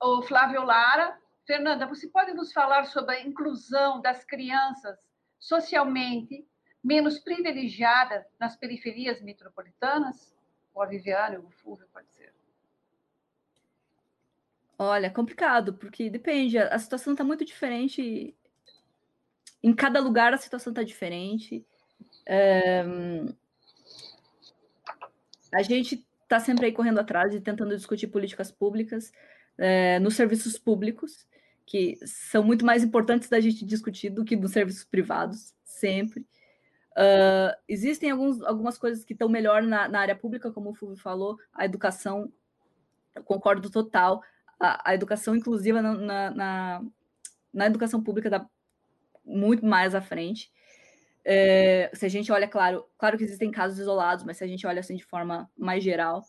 O 0.01 0.21
Flávio 0.23 0.63
Lara. 0.63 1.20
Fernanda, 1.51 1.85
você 1.85 2.07
pode 2.07 2.33
nos 2.33 2.53
falar 2.53 2.85
sobre 2.85 3.13
a 3.13 3.27
inclusão 3.27 3.99
das 3.99 4.23
crianças 4.23 4.97
socialmente 5.37 6.47
menos 6.81 7.19
privilegiadas 7.19 8.23
nas 8.39 8.55
periferias 8.55 9.21
metropolitanas? 9.21 10.33
A 10.73 10.85
Viviane, 10.85 11.35
o 11.35 11.49
Fúvio, 11.61 11.85
pode 11.91 12.09
ser. 12.13 12.33
Olha, 14.79 15.11
complicado, 15.11 15.73
porque 15.73 16.09
depende, 16.09 16.57
a 16.57 16.79
situação 16.79 17.11
está 17.11 17.23
muito 17.25 17.43
diferente. 17.43 18.33
Em 19.61 19.75
cada 19.75 19.99
lugar 19.99 20.33
a 20.33 20.37
situação 20.37 20.71
está 20.71 20.83
diferente. 20.83 21.65
É, 22.25 22.81
a 25.53 25.61
gente 25.61 26.07
está 26.23 26.39
sempre 26.39 26.67
aí 26.67 26.71
correndo 26.71 27.01
atrás 27.01 27.35
e 27.35 27.41
tentando 27.41 27.75
discutir 27.75 28.07
políticas 28.07 28.49
públicas 28.49 29.11
é, 29.57 29.99
nos 29.99 30.15
serviços 30.15 30.57
públicos, 30.57 31.27
que 31.65 31.97
são 32.05 32.43
muito 32.43 32.65
mais 32.65 32.83
importantes 32.83 33.29
da 33.29 33.39
gente 33.39 33.65
discutir 33.65 34.09
do 34.09 34.25
que 34.25 34.35
nos 34.35 34.51
serviços 34.51 34.83
privados, 34.83 35.53
sempre. 35.63 36.25
Uh, 36.91 37.55
existem 37.69 38.11
alguns, 38.11 38.41
algumas 38.41 38.77
coisas 38.77 39.05
que 39.05 39.13
estão 39.13 39.29
melhor 39.29 39.63
na, 39.63 39.87
na, 39.87 40.01
área 40.01 40.15
pública, 40.15 40.51
como 40.51 40.71
o 40.71 40.73
Fulvio 40.73 40.97
falou, 40.97 41.37
a 41.53 41.63
educação, 41.63 42.31
eu 43.15 43.23
concordo 43.23 43.69
total, 43.69 44.21
a, 44.59 44.91
a 44.91 44.93
educação 44.93 45.33
inclusiva 45.33 45.81
na, 45.81 46.29
na, 46.29 46.83
na, 47.53 47.65
educação 47.65 48.03
pública 48.03 48.29
dá 48.29 48.45
muito 49.23 49.65
mais 49.65 49.95
à 49.95 50.01
frente. 50.01 50.51
É, 51.23 51.89
se 51.93 52.05
a 52.05 52.09
gente 52.09 52.31
olha, 52.31 52.47
claro, 52.47 52.85
claro 52.97 53.17
que 53.17 53.23
existem 53.23 53.51
casos 53.51 53.79
isolados, 53.79 54.25
mas 54.25 54.37
se 54.37 54.43
a 54.43 54.47
gente 54.47 54.67
olha 54.67 54.81
assim 54.81 54.97
de 54.97 55.05
forma 55.05 55.49
mais 55.57 55.81
geral, 55.81 56.25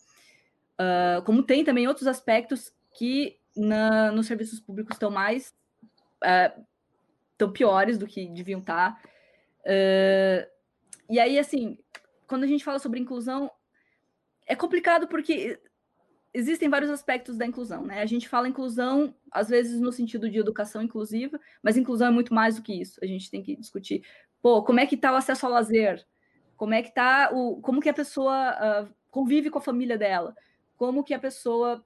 uh, 0.79 1.23
como 1.25 1.43
tem 1.43 1.65
também 1.65 1.89
outros 1.89 2.07
aspectos 2.07 2.73
que 2.93 3.42
na, 3.57 4.11
nos 4.13 4.27
serviços 4.27 4.61
públicos 4.61 4.95
estão 4.95 5.11
mais 5.11 5.55
uh, 6.25 6.65
estão 7.33 7.53
piores 7.53 7.99
do 7.99 8.07
que 8.07 8.29
deviam 8.29 8.61
estar. 8.61 8.95
Tá. 8.95 9.09
Uh, 9.65 10.51
e 11.11 11.19
aí, 11.19 11.39
assim, 11.39 11.79
quando 12.27 12.45
a 12.45 12.47
gente 12.47 12.65
fala 12.65 12.79
sobre 12.79 13.01
inclusão, 13.01 13.51
é 14.47 14.55
complicado 14.55 15.07
porque 15.07 15.59
existem 16.35 16.69
vários 16.69 16.91
aspectos 16.91 17.37
da 17.37 17.45
inclusão, 17.45 17.85
né? 17.85 18.01
A 18.01 18.07
gente 18.07 18.29
fala 18.29 18.49
inclusão, 18.49 19.15
às 19.31 19.49
vezes, 19.49 19.81
no 19.81 19.93
sentido 19.93 20.31
de 20.31 20.39
educação 20.39 20.83
inclusiva, 20.83 21.39
mas 21.63 21.77
inclusão 21.77 22.09
é 22.09 22.11
muito 22.11 22.33
mais 22.33 22.57
do 22.57 22.63
que 22.63 22.73
isso. 22.73 22.99
A 23.03 23.07
gente 23.07 23.31
tem 23.31 23.43
que 23.43 23.55
discutir 23.55 24.03
Pô, 24.43 24.65
como 24.65 24.81
é 24.81 24.87
que 24.87 24.97
está 24.97 25.13
o 25.13 25.17
acesso 25.17 25.47
ao 25.47 25.53
lazer? 25.53 26.05
Como 26.57 26.75
é 26.75 26.83
que 26.83 26.93
tá 26.93 27.31
o. 27.33 27.61
Como 27.61 27.81
que 27.81 27.89
a 27.89 27.95
pessoa 27.95 28.83
uh, 28.85 28.95
convive 29.09 29.49
com 29.49 29.59
a 29.59 29.63
família 29.63 29.97
dela? 29.97 30.35
Como 30.77 31.05
que 31.05 31.15
a 31.15 31.19
pessoa 31.19 31.85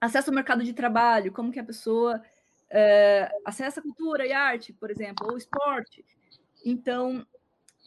acessa 0.00 0.30
o 0.30 0.34
mercado 0.34 0.62
de 0.62 0.72
trabalho? 0.72 1.32
Como 1.32 1.52
que 1.52 1.58
a 1.58 1.64
pessoa 1.64 2.22
uh, 2.70 3.40
acessa 3.44 3.82
cultura 3.82 4.26
e 4.26 4.32
arte, 4.32 4.72
por 4.72 4.90
exemplo, 4.90 5.28
ou 5.30 5.36
esporte? 5.36 6.04
Então, 6.64 7.26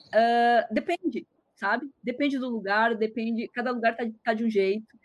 uh, 0.07 0.73
depende, 0.73 1.27
sabe? 1.55 1.89
Depende 2.03 2.37
do 2.37 2.49
lugar, 2.49 2.95
depende. 2.95 3.47
Cada 3.49 3.71
lugar 3.71 3.91
está 3.91 4.05
tá 4.23 4.33
de 4.33 4.43
um 4.43 4.49
jeito. 4.49 4.97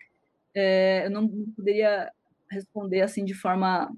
É, 0.55 1.07
eu 1.07 1.11
não 1.11 1.29
poderia 1.57 2.13
responder 2.49 3.03
assim 3.03 3.25
de 3.25 3.35
forma 3.35 3.91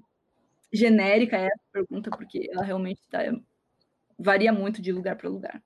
genérica 0.73 1.37
essa 1.37 1.61
pergunta, 1.71 2.09
porque 2.09 2.49
ela 2.51 2.63
realmente 2.63 2.99
está 3.01 3.19
varia 4.17 4.51
muito 4.51 4.81
de 4.81 4.91
lugar 4.91 5.15
para 5.15 5.29
lugar. 5.29 5.61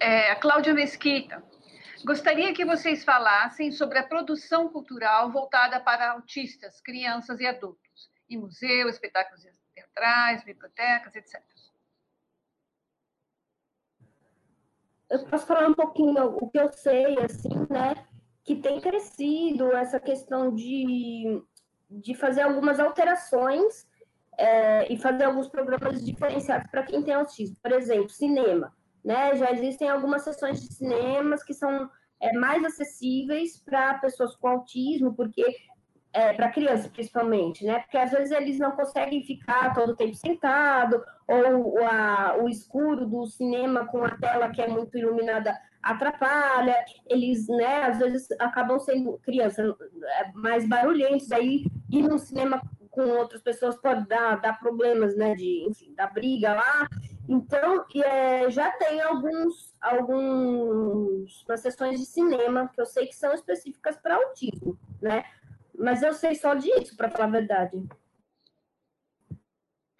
É, 0.00 0.32
a 0.32 0.36
Cláudia 0.36 0.74
Mesquita. 0.74 1.42
Gostaria 2.04 2.54
que 2.54 2.64
vocês 2.64 3.04
falassem 3.04 3.70
sobre 3.70 3.98
a 3.98 4.06
produção 4.06 4.68
cultural 4.68 5.30
voltada 5.30 5.78
para 5.80 6.12
autistas, 6.12 6.80
crianças 6.80 7.40
e 7.40 7.46
adultos, 7.46 8.10
em 8.28 8.38
museu, 8.38 8.88
espetáculos 8.88 9.44
teatrais, 9.74 10.42
bibliotecas, 10.44 11.14
etc. 11.14 11.42
Eu 15.10 15.24
posso 15.26 15.46
falar 15.46 15.68
um 15.68 15.74
pouquinho 15.74 16.36
o 16.40 16.48
que 16.48 16.58
eu 16.58 16.72
sei, 16.72 17.18
assim, 17.18 17.66
né? 17.68 18.06
Que 18.44 18.56
tem 18.56 18.80
crescido 18.80 19.74
essa 19.76 19.98
questão 19.98 20.54
de, 20.54 21.42
de 21.90 22.14
fazer 22.14 22.42
algumas 22.42 22.78
alterações 22.78 23.86
é, 24.38 24.90
e 24.90 24.96
fazer 24.96 25.24
alguns 25.24 25.48
programas 25.48 26.02
diferenciados 26.04 26.70
para 26.70 26.84
quem 26.84 27.02
tem 27.02 27.12
autismo. 27.12 27.56
Por 27.60 27.72
exemplo, 27.72 28.08
cinema. 28.08 28.74
Né? 29.04 29.34
Já 29.36 29.50
existem 29.52 29.88
algumas 29.88 30.22
sessões 30.22 30.60
de 30.60 30.74
cinemas 30.74 31.42
que 31.42 31.54
são 31.54 31.88
é, 32.20 32.32
mais 32.32 32.62
acessíveis 32.64 33.56
para 33.58 33.94
pessoas 33.94 34.36
com 34.36 34.48
autismo, 34.48 35.14
porque 35.14 35.44
é, 36.12 36.32
para 36.32 36.50
crianças 36.50 36.88
principalmente, 36.88 37.64
né? 37.64 37.78
Porque 37.80 37.96
às 37.96 38.10
vezes 38.10 38.30
eles 38.32 38.58
não 38.58 38.72
conseguem 38.72 39.24
ficar 39.24 39.72
todo 39.72 39.90
o 39.90 39.96
tempo 39.96 40.14
sentado, 40.14 41.02
ou 41.26 41.78
a, 41.84 42.36
o 42.42 42.48
escuro 42.48 43.06
do 43.06 43.26
cinema 43.26 43.86
com 43.86 44.04
a 44.04 44.10
tela 44.16 44.50
que 44.50 44.60
é 44.60 44.68
muito 44.68 44.98
iluminada 44.98 45.56
atrapalha, 45.82 46.76
eles, 47.08 47.48
né, 47.48 47.84
às 47.84 47.98
vezes 47.98 48.28
acabam 48.38 48.78
sendo 48.78 49.18
crianças 49.22 49.74
é, 50.18 50.32
mais 50.34 50.68
barulhentos, 50.68 51.32
aí 51.32 51.64
ir 51.90 52.02
no 52.02 52.18
cinema 52.18 52.60
com 52.90 53.02
outras 53.02 53.40
pessoas 53.40 53.76
pode 53.76 54.06
dar, 54.06 54.40
dar 54.40 54.58
problemas, 54.58 55.16
né, 55.16 55.34
de, 55.34 55.66
enfim, 55.68 55.94
da 55.94 56.06
briga 56.06 56.54
lá. 56.54 56.88
Então, 57.30 57.86
é, 57.94 58.50
já 58.50 58.72
tem 58.72 59.00
alguns, 59.00 59.72
alguns 59.80 61.44
sessões 61.58 62.00
de 62.00 62.04
cinema 62.04 62.68
que 62.74 62.80
eu 62.80 62.84
sei 62.84 63.06
que 63.06 63.14
são 63.14 63.32
específicas 63.32 63.96
para 63.96 64.16
autismo, 64.16 64.76
né? 65.00 65.22
Mas 65.78 66.02
eu 66.02 66.12
sei 66.12 66.34
só 66.34 66.56
disso, 66.56 66.96
para 66.96 67.08
falar 67.08 67.26
a 67.26 67.30
verdade. 67.30 67.80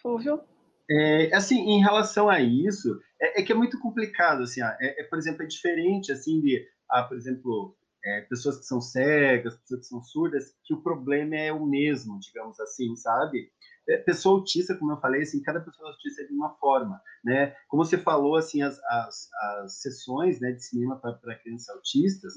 Fúvio? 0.03 0.43
É, 0.91 1.33
assim, 1.33 1.61
em 1.71 1.81
relação 1.81 2.29
a 2.29 2.41
isso, 2.41 3.01
é, 3.23 3.41
é 3.41 3.45
que 3.45 3.53
é 3.53 3.55
muito 3.55 3.79
complicado, 3.79 4.43
assim, 4.43 4.61
é, 4.61 5.01
é, 5.01 5.05
por 5.05 5.17
exemplo, 5.17 5.45
é 5.45 5.47
diferente, 5.47 6.11
assim, 6.11 6.41
de, 6.41 6.67
ah, 6.91 7.05
por 7.05 7.17
exemplo, 7.17 7.77
é, 8.05 8.23
pessoas 8.23 8.59
que 8.59 8.65
são 8.65 8.81
cegas, 8.81 9.57
pessoas 9.59 9.83
que 9.83 9.87
são 9.87 10.03
surdas, 10.03 10.53
que 10.65 10.75
o 10.75 10.83
problema 10.83 11.37
é 11.37 11.53
o 11.53 11.65
mesmo, 11.65 12.19
digamos 12.19 12.59
assim, 12.59 12.97
sabe? 12.97 13.53
É, 13.91 13.97
pessoa 13.99 14.39
autista, 14.39 14.77
como 14.77 14.93
eu 14.93 15.01
falei, 15.01 15.23
assim, 15.23 15.43
cada 15.43 15.61
pessoa 15.61 15.91
autista 15.91 16.23
é 16.23 16.27
de 16.27 16.33
uma 16.33 16.51
forma, 16.57 17.01
né? 17.25 17.55
Como 17.69 17.85
você 17.85 17.99
falou, 17.99 18.37
assim, 18.37 18.63
as, 18.63 18.79
as, 18.85 19.29
as 19.33 19.81
sessões 19.81 20.41
né, 20.41 20.53
de 20.53 20.65
cinema 20.65 20.97
para 20.97 21.39
crianças 21.39 21.69
autistas, 21.69 22.35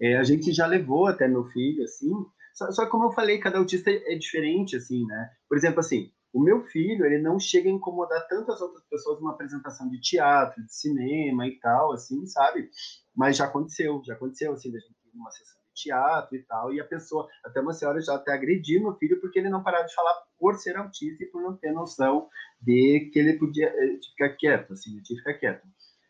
é, 0.00 0.16
a 0.16 0.24
gente 0.24 0.52
já 0.52 0.66
levou 0.66 1.06
até 1.06 1.28
meu 1.28 1.44
filho, 1.46 1.84
assim, 1.84 2.12
só, 2.54 2.70
só 2.72 2.86
como 2.86 3.04
eu 3.04 3.12
falei, 3.12 3.38
cada 3.38 3.58
autista 3.58 3.90
é 3.90 4.16
diferente, 4.16 4.76
assim, 4.76 5.06
né? 5.06 5.30
Por 5.48 5.56
exemplo, 5.56 5.80
assim, 5.80 6.10
o 6.32 6.42
meu 6.42 6.64
filho, 6.66 7.04
ele 7.04 7.18
não 7.18 7.38
chega 7.38 7.68
a 7.68 7.72
incomodar 7.72 8.26
tanto 8.28 8.52
as 8.52 8.60
outras 8.60 8.84
pessoas 8.84 9.20
numa 9.20 9.32
apresentação 9.32 9.88
de 9.88 10.00
teatro, 10.00 10.64
de 10.64 10.74
cinema 10.74 11.46
e 11.46 11.58
tal, 11.58 11.92
assim, 11.92 12.26
sabe? 12.26 12.70
Mas 13.14 13.36
já 13.36 13.46
aconteceu, 13.46 14.02
já 14.04 14.14
aconteceu, 14.14 14.52
assim, 14.52 14.70
da 14.70 14.78
gente 14.78 14.90
ir 14.90 15.16
numa 15.16 15.30
sessão 15.30 15.59
teatro 15.82 16.36
e 16.36 16.42
tal, 16.42 16.72
e 16.72 16.80
a 16.80 16.84
pessoa, 16.84 17.28
até 17.44 17.60
uma 17.60 17.72
senhora 17.72 18.00
já 18.00 18.14
até 18.14 18.32
agrediu 18.32 18.82
meu 18.82 18.94
filho 18.94 19.20
porque 19.20 19.38
ele 19.38 19.48
não 19.48 19.62
parava 19.62 19.86
de 19.86 19.94
falar 19.94 20.14
por 20.38 20.56
ser 20.56 20.76
autista 20.76 21.24
e 21.24 21.26
por 21.26 21.42
não 21.42 21.56
ter 21.56 21.72
noção 21.72 22.28
de 22.60 23.10
que 23.12 23.18
ele 23.18 23.38
podia 23.38 23.68
eh, 23.68 23.98
ficar 24.10 24.30
quieto, 24.36 24.72
assim, 24.72 25.00
de 25.00 25.16
ficar 25.16 25.34
quieto. 25.34 25.66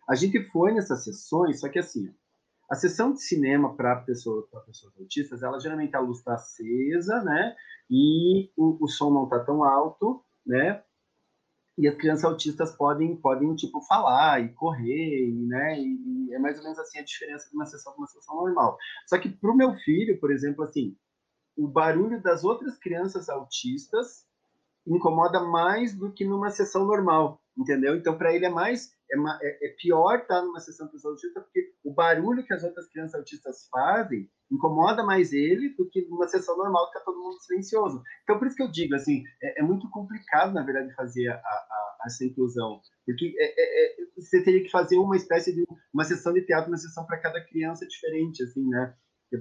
A 0.09 0.15
gente 0.15 0.43
foi 0.51 0.73
nessas 0.73 1.05
sessões, 1.05 1.61
só 1.61 1.69
que 1.69 1.79
assim, 1.79 2.13
a 2.71 2.75
sessão 2.77 3.13
de 3.13 3.23
cinema 3.23 3.77
para 3.77 3.97
pessoas, 3.97 4.45
pessoas 4.65 4.93
autistas, 4.99 5.43
ela 5.43 5.59
geralmente 5.59 5.97
a 5.97 6.01
luz 6.01 6.19
está 6.19 6.35
acesa, 6.35 7.23
né? 7.23 7.57
E 7.91 8.51
o, 8.57 8.85
o 8.85 8.89
som 8.89 9.11
não 9.11 9.25
está 9.25 9.41
tão 9.41 9.65
alto, 9.65 10.25
né? 10.47 10.83
E 11.81 11.89
as 11.89 11.95
crianças 11.95 12.25
autistas 12.25 12.77
podem, 12.77 13.17
podem 13.17 13.57
tipo, 13.57 13.81
falar 13.81 14.39
e 14.39 14.53
correr, 14.53 15.33
né? 15.33 15.81
E, 15.81 16.29
e 16.29 16.35
é 16.35 16.39
mais 16.39 16.59
ou 16.59 16.63
menos 16.63 16.79
assim 16.79 16.99
a 16.99 17.05
diferença 17.05 17.49
de 17.49 17.57
uma 17.57 17.65
sessão 17.65 17.95
para 17.95 18.03
uma 18.03 18.07
sessão 18.07 18.37
normal. 18.37 18.77
Só 19.07 19.19
que 19.19 19.31
para 19.31 19.51
o 19.51 19.57
meu 19.57 19.75
filho, 19.77 20.21
por 20.21 20.31
exemplo, 20.31 20.63
assim, 20.63 20.95
o 21.57 21.67
barulho 21.67 22.23
das 22.23 22.45
outras 22.45 22.77
crianças 22.79 23.31
autistas 23.31 24.27
incomoda 24.87 25.41
mais 25.41 25.95
do 25.95 26.13
que 26.13 26.25
numa 26.25 26.51
sessão 26.51 26.85
normal, 26.85 27.41
entendeu? 27.57 27.97
Então, 27.97 28.17
para 28.17 28.35
ele 28.35 28.45
é 28.45 28.51
mais 28.51 28.93
é, 29.13 29.47
é, 29.47 29.69
é 29.69 29.75
pior 29.79 30.19
estar 30.19 30.43
numa 30.43 30.61
sessão 30.61 30.87
de 30.87 30.93
pessoa 30.93 31.13
autista 31.13 31.41
porque 31.41 31.73
o 31.85 31.93
barulho 31.93 32.45
que 32.45 32.55
as 32.55 32.63
outras 32.63 32.89
crianças 32.89 33.15
autistas 33.15 33.69
fazem 33.71 34.29
incomoda 34.51 35.05
mais 35.05 35.33
ele 35.33 35.75
do 35.77 35.89
que 35.89 36.07
numa 36.09 36.27
sessão 36.27 36.57
normal 36.57 36.91
que 36.91 36.99
está 36.99 37.05
todo 37.05 37.23
mundo 37.23 37.41
silencioso. 37.41 38.03
Então, 38.25 38.39
por 38.39 38.49
isso 38.49 38.57
que 38.57 38.63
eu 38.63 38.71
digo, 38.71 38.95
assim, 38.95 39.23
é, 39.43 39.61
é 39.61 39.63
muito 39.63 39.89
complicado, 39.91 40.53
na 40.53 40.65
verdade, 40.65 40.93
fazer 40.95 41.29
a, 41.29 41.37
a, 41.37 41.97
essa 42.07 42.25
inclusão, 42.25 42.81
porque 43.07 43.35
é, 43.39 43.45
é, 43.45 44.03
é, 44.03 44.07
você 44.17 44.43
teria 44.43 44.63
que 44.63 44.71
fazer 44.71 44.99
uma 44.99 45.17
espécie 45.17 45.55
de 45.55 45.65
uma 45.93 46.05
sessão 46.05 46.33
de 46.33 46.43
teatro, 46.43 46.71
uma 46.71 46.77
sessão 46.77 47.07
para 47.07 47.21
cada 47.21 47.45
criança 47.45 47.87
diferente, 47.87 48.43
assim, 48.43 48.67
né? 48.69 48.95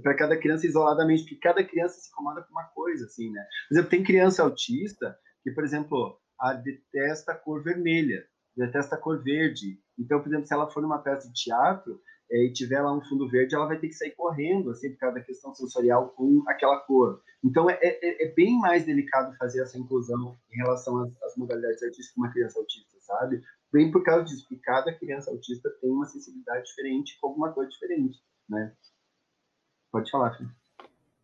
Para 0.03 0.15
cada 0.15 0.37
criança 0.37 0.67
isoladamente, 0.67 1.23
porque 1.23 1.37
cada 1.37 1.63
criança 1.63 1.99
se 1.99 2.09
incomoda 2.09 2.43
com 2.43 2.51
uma 2.51 2.65
coisa, 2.65 3.05
assim, 3.05 3.31
né? 3.31 3.43
Por 3.67 3.75
exemplo, 3.75 3.89
tem 3.89 4.03
criança 4.03 4.43
autista 4.43 5.17
que, 5.43 5.51
por 5.51 5.63
exemplo, 5.63 6.19
a 6.39 6.53
detesta 6.53 7.31
a 7.31 7.35
cor 7.35 7.63
vermelha, 7.63 8.23
detesta 8.59 8.95
a 8.95 8.99
cor 8.99 9.21
verde. 9.23 9.79
Então, 9.97 10.19
por 10.19 10.27
exemplo, 10.27 10.45
se 10.45 10.53
ela 10.53 10.69
for 10.69 10.81
numa 10.81 10.99
peça 10.99 11.27
de 11.27 11.33
teatro, 11.33 11.99
é, 12.31 12.45
e 12.45 12.53
tiver 12.53 12.79
lá 12.81 12.93
um 12.95 13.01
fundo 13.01 13.27
verde, 13.27 13.55
ela 13.55 13.65
vai 13.65 13.79
ter 13.79 13.87
que 13.87 13.95
sair 13.95 14.11
correndo, 14.11 14.69
assim, 14.69 14.91
por 14.91 14.99
causa 14.99 15.15
da 15.15 15.25
questão 15.25 15.53
sensorial 15.53 16.09
com 16.09 16.43
aquela 16.47 16.79
cor. 16.81 17.23
Então, 17.43 17.67
é, 17.69 17.79
é, 17.81 18.27
é 18.27 18.33
bem 18.33 18.59
mais 18.59 18.85
delicado 18.85 19.35
fazer 19.37 19.63
essa 19.63 19.79
inclusão 19.79 20.37
em 20.51 20.57
relação 20.57 21.01
às, 21.01 21.23
às 21.23 21.35
modalidades 21.35 21.81
artísticas 21.81 22.13
com 22.13 22.21
uma 22.21 22.31
criança 22.31 22.59
autista, 22.59 22.97
sabe? 22.99 23.41
Bem 23.71 23.91
por 23.91 24.03
causa 24.03 24.25
disso, 24.25 24.45
porque 24.47 24.61
cada 24.63 24.93
criança 24.93 25.31
autista 25.31 25.69
tem 25.81 25.89
uma 25.89 26.05
sensibilidade 26.05 26.65
diferente, 26.65 27.17
com 27.19 27.27
alguma 27.29 27.51
coisa 27.51 27.69
diferente, 27.71 28.19
né? 28.47 28.75
Pode 29.91 30.11
falar, 30.11 30.37
filho. 30.37 30.51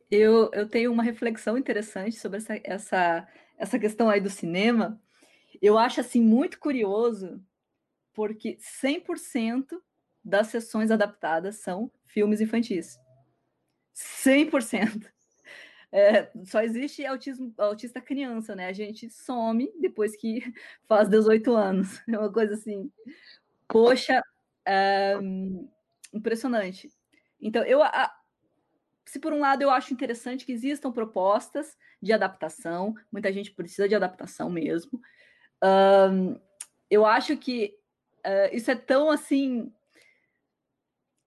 Eu, 0.09 0.49
eu 0.53 0.67
tenho 0.67 0.91
uma 0.91 1.03
reflexão 1.03 1.55
interessante 1.55 2.17
sobre 2.17 2.37
essa, 2.37 2.59
essa, 2.63 3.27
essa 3.57 3.79
questão 3.79 4.09
aí 4.09 4.21
do 4.21 4.29
cinema. 4.29 4.99
Eu 5.65 5.79
acho, 5.79 5.99
assim, 5.99 6.21
muito 6.21 6.59
curioso, 6.59 7.43
porque 8.13 8.55
100% 8.59 9.81
das 10.23 10.45
sessões 10.45 10.91
adaptadas 10.91 11.55
são 11.55 11.91
filmes 12.05 12.39
infantis. 12.39 12.99
100%. 13.91 15.11
É, 15.91 16.31
só 16.45 16.61
existe 16.61 17.03
autismo, 17.03 17.51
autista 17.57 17.99
criança, 17.99 18.55
né? 18.55 18.67
A 18.67 18.73
gente 18.73 19.09
some 19.09 19.73
depois 19.81 20.15
que 20.15 20.39
faz 20.87 21.09
18 21.09 21.55
anos. 21.55 21.99
É 22.07 22.19
uma 22.19 22.31
coisa 22.31 22.53
assim. 22.53 22.91
Poxa, 23.67 24.21
é, 24.67 25.15
impressionante. 26.13 26.91
Então, 27.41 27.63
eu. 27.63 27.81
A, 27.81 28.15
se 29.03 29.19
por 29.19 29.33
um 29.33 29.39
lado 29.39 29.63
eu 29.63 29.71
acho 29.71 29.91
interessante 29.91 30.45
que 30.45 30.51
existam 30.51 30.91
propostas 30.91 31.75
de 31.99 32.13
adaptação, 32.13 32.93
muita 33.11 33.33
gente 33.33 33.51
precisa 33.51 33.89
de 33.89 33.95
adaptação 33.95 34.47
mesmo. 34.47 35.01
Um, 35.63 36.39
eu 36.89 37.05
acho 37.05 37.35
que 37.37 37.77
uh, 38.25 38.55
isso 38.55 38.69
é 38.69 38.75
tão 38.75 39.09
assim 39.09 39.71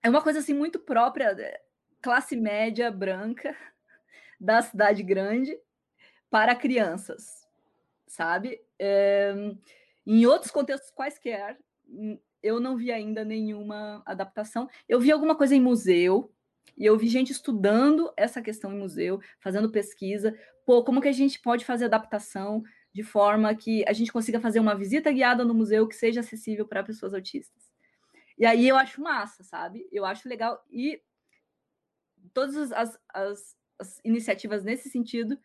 é 0.03 0.09
uma 0.09 0.23
coisa 0.23 0.39
assim 0.39 0.55
muito 0.55 0.79
própria, 0.79 1.37
é, 1.39 1.61
classe 2.01 2.37
média 2.37 2.91
branca 2.91 3.55
da 4.41 4.63
cidade 4.63 5.03
grande 5.03 5.59
para 6.31 6.55
crianças, 6.55 7.47
sabe? 8.07 8.61
É, 8.79 9.35
em 10.07 10.25
outros 10.27 10.51
contextos 10.51 10.91
quaisquer, 10.91 11.59
hum, 11.89 12.19
eu 12.43 12.61
não 12.61 12.77
vi 12.77 12.93
ainda 12.93 13.25
nenhuma 13.25 14.03
adaptação. 14.07 14.69
Eu 14.89 15.01
vi 15.01 15.11
alguma 15.11 15.35
coisa 15.35 15.55
em 15.55 15.61
museu, 15.61 16.33
e 16.77 16.87
eu 16.87 16.97
vi 16.97 17.09
gente 17.09 17.33
estudando 17.33 18.13
essa 18.17 18.41
questão 18.41 18.73
em 18.73 18.79
museu, 18.79 19.21
fazendo 19.41 19.71
pesquisa. 19.71 20.39
Pô, 20.65 20.85
como 20.85 21.01
que 21.01 21.09
a 21.09 21.13
gente 21.13 21.41
pode 21.41 21.65
fazer 21.65 21.87
adaptação 21.87 22.63
de 22.99 23.05
forma 23.05 23.55
que 23.55 23.85
a 23.87 23.93
gente 23.93 24.11
consiga 24.11 24.41
fazer 24.41 24.59
uma 24.59 24.75
visita 24.75 25.12
guiada 25.12 25.45
no 25.45 25.55
museu 25.55 25.87
que 25.87 25.95
seja 25.95 26.19
acessível 26.19 26.66
para 26.66 26.83
pessoas 26.83 27.15
autistas? 27.15 27.70
E 28.37 28.45
aí 28.45 28.66
eu 28.66 28.77
acho 28.77 29.01
massa, 29.01 29.45
sabe? 29.45 29.89
Eu 29.93 30.05
acho 30.05 30.29
legal. 30.29 30.61
E 30.69 31.01
todas 32.35 32.73
as, 32.73 32.99
as, 33.15 33.57
as 33.79 34.01
iniciativas 34.05 34.65
nesse 34.65 34.91
sentido 34.91 35.39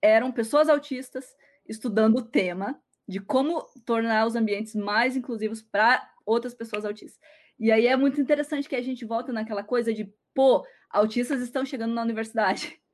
eram 0.00 0.30
pessoas 0.30 0.68
autistas 0.68 1.34
estudando 1.68 2.18
o 2.18 2.22
tema 2.22 2.80
de 3.08 3.18
como 3.18 3.60
tornar 3.84 4.24
os 4.24 4.36
ambientes 4.36 4.76
mais 4.76 5.16
inclusivos 5.16 5.60
para 5.60 6.08
outras 6.24 6.54
pessoas 6.54 6.84
autistas. 6.84 7.20
E 7.58 7.72
aí 7.72 7.88
é 7.88 7.96
muito 7.96 8.20
interessante 8.20 8.68
que 8.68 8.76
a 8.76 8.82
gente 8.82 9.04
volta 9.04 9.32
naquela 9.32 9.64
coisa 9.64 9.92
de, 9.92 10.14
pô, 10.32 10.64
autistas 10.88 11.40
estão 11.42 11.66
chegando 11.66 11.92
na 11.92 12.02
universidade. 12.02 12.78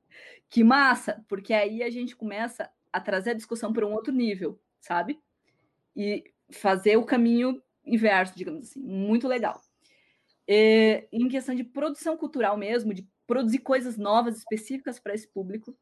Que 0.49 0.63
massa, 0.63 1.25
porque 1.29 1.53
aí 1.53 1.83
a 1.83 1.91
gente 1.91 2.15
começa 2.15 2.71
a 2.97 3.01
trazer 3.01 3.31
a 3.33 3.35
discussão 3.35 3.75
para 3.75 3.87
um 3.87 3.93
outro 3.93 4.11
nível, 4.11 4.59
sabe? 4.81 5.21
E 5.95 6.25
fazer 6.51 6.97
o 6.97 7.05
caminho 7.05 7.63
inverso, 7.85 8.35
digamos 8.35 8.71
assim, 8.71 8.81
muito 8.81 9.29
legal. 9.29 9.61
É, 10.49 11.07
em 11.13 11.29
questão 11.29 11.55
de 11.55 11.63
produção 11.63 12.17
cultural 12.17 12.57
mesmo, 12.57 12.95
de 12.95 13.07
produzir 13.27 13.59
coisas 13.59 13.99
novas, 13.99 14.39
específicas 14.39 14.99
para 14.99 15.15
esse 15.15 15.29
público. 15.29 15.77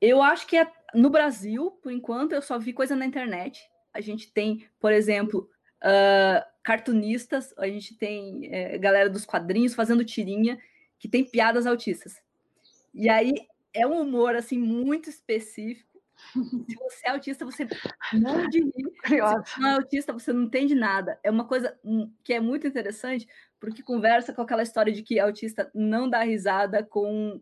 Eu 0.00 0.22
acho 0.22 0.46
que 0.46 0.56
é, 0.56 0.66
no 0.94 1.10
Brasil, 1.10 1.72
por 1.82 1.92
enquanto, 1.92 2.32
eu 2.32 2.40
só 2.40 2.58
vi 2.58 2.72
coisa 2.72 2.96
na 2.96 3.04
internet. 3.04 3.60
A 3.92 4.00
gente 4.00 4.32
tem, 4.32 4.66
por 4.80 4.94
exemplo, 4.94 5.50
uh, 5.82 6.42
cartunistas, 6.62 7.52
a 7.58 7.66
gente 7.66 7.98
tem 7.98 8.48
é, 8.50 8.78
galera 8.78 9.10
dos 9.10 9.26
quadrinhos 9.26 9.74
fazendo 9.74 10.06
tirinha, 10.06 10.58
que 10.98 11.06
tem 11.06 11.22
piadas 11.22 11.66
autistas. 11.66 12.16
E 12.94 13.10
aí 13.10 13.32
é 13.74 13.86
um 13.86 14.00
humor 14.00 14.36
assim 14.36 14.58
muito 14.58 15.08
específico 15.08 15.92
se 16.32 16.76
você 16.76 17.06
é 17.06 17.10
autista, 17.10 17.44
você 17.44 17.68
não 18.14 18.46
de 18.48 18.60
rir. 18.60 18.92
Se 19.06 19.20
você 19.20 19.60
não 19.60 19.68
é 19.68 19.72
autista, 19.74 20.12
você 20.12 20.32
não 20.32 20.44
entende 20.44 20.74
nada. 20.74 21.18
É 21.22 21.30
uma 21.30 21.44
coisa 21.44 21.78
hum, 21.84 22.10
que 22.22 22.32
é 22.32 22.40
muito 22.40 22.66
interessante, 22.66 23.26
porque 23.60 23.82
conversa 23.82 24.32
com 24.32 24.42
aquela 24.42 24.62
história 24.62 24.92
de 24.92 25.02
que 25.02 25.18
autista 25.18 25.70
não 25.74 26.08
dá 26.08 26.22
risada 26.22 26.82
com, 26.82 27.40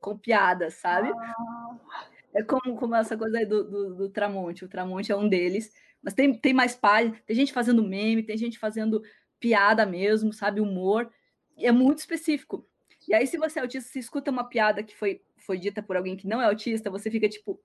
com 0.00 0.16
piadas, 0.16 0.74
sabe? 0.74 1.10
Ah. 1.10 2.06
É 2.34 2.42
como, 2.42 2.76
como 2.76 2.94
essa 2.94 3.16
coisa 3.16 3.38
aí 3.38 3.46
do, 3.46 3.64
do, 3.64 3.94
do, 3.94 4.08
Tramonte. 4.08 4.64
O 4.64 4.68
Tramonte 4.68 5.12
é 5.12 5.16
um 5.16 5.28
deles. 5.28 5.72
Mas 6.02 6.14
tem, 6.14 6.36
tem 6.38 6.54
mais 6.54 6.74
páginas, 6.74 7.20
tem 7.26 7.36
gente 7.36 7.52
fazendo 7.52 7.82
meme, 7.82 8.22
tem 8.22 8.36
gente 8.36 8.58
fazendo 8.58 9.02
piada 9.38 9.84
mesmo, 9.84 10.32
sabe? 10.32 10.60
Humor. 10.60 11.10
E 11.56 11.66
é 11.66 11.72
muito 11.72 11.98
específico. 11.98 12.66
E 13.08 13.14
aí, 13.14 13.26
se 13.26 13.36
você 13.36 13.58
é 13.58 13.62
autista, 13.62 13.90
se 13.90 13.98
escuta 13.98 14.30
uma 14.30 14.44
piada 14.44 14.82
que 14.82 14.96
foi, 14.96 15.20
foi 15.36 15.58
dita 15.58 15.82
por 15.82 15.96
alguém 15.96 16.16
que 16.16 16.26
não 16.26 16.40
é 16.40 16.46
autista, 16.46 16.90
você 16.90 17.10
fica 17.10 17.28
tipo, 17.28 17.60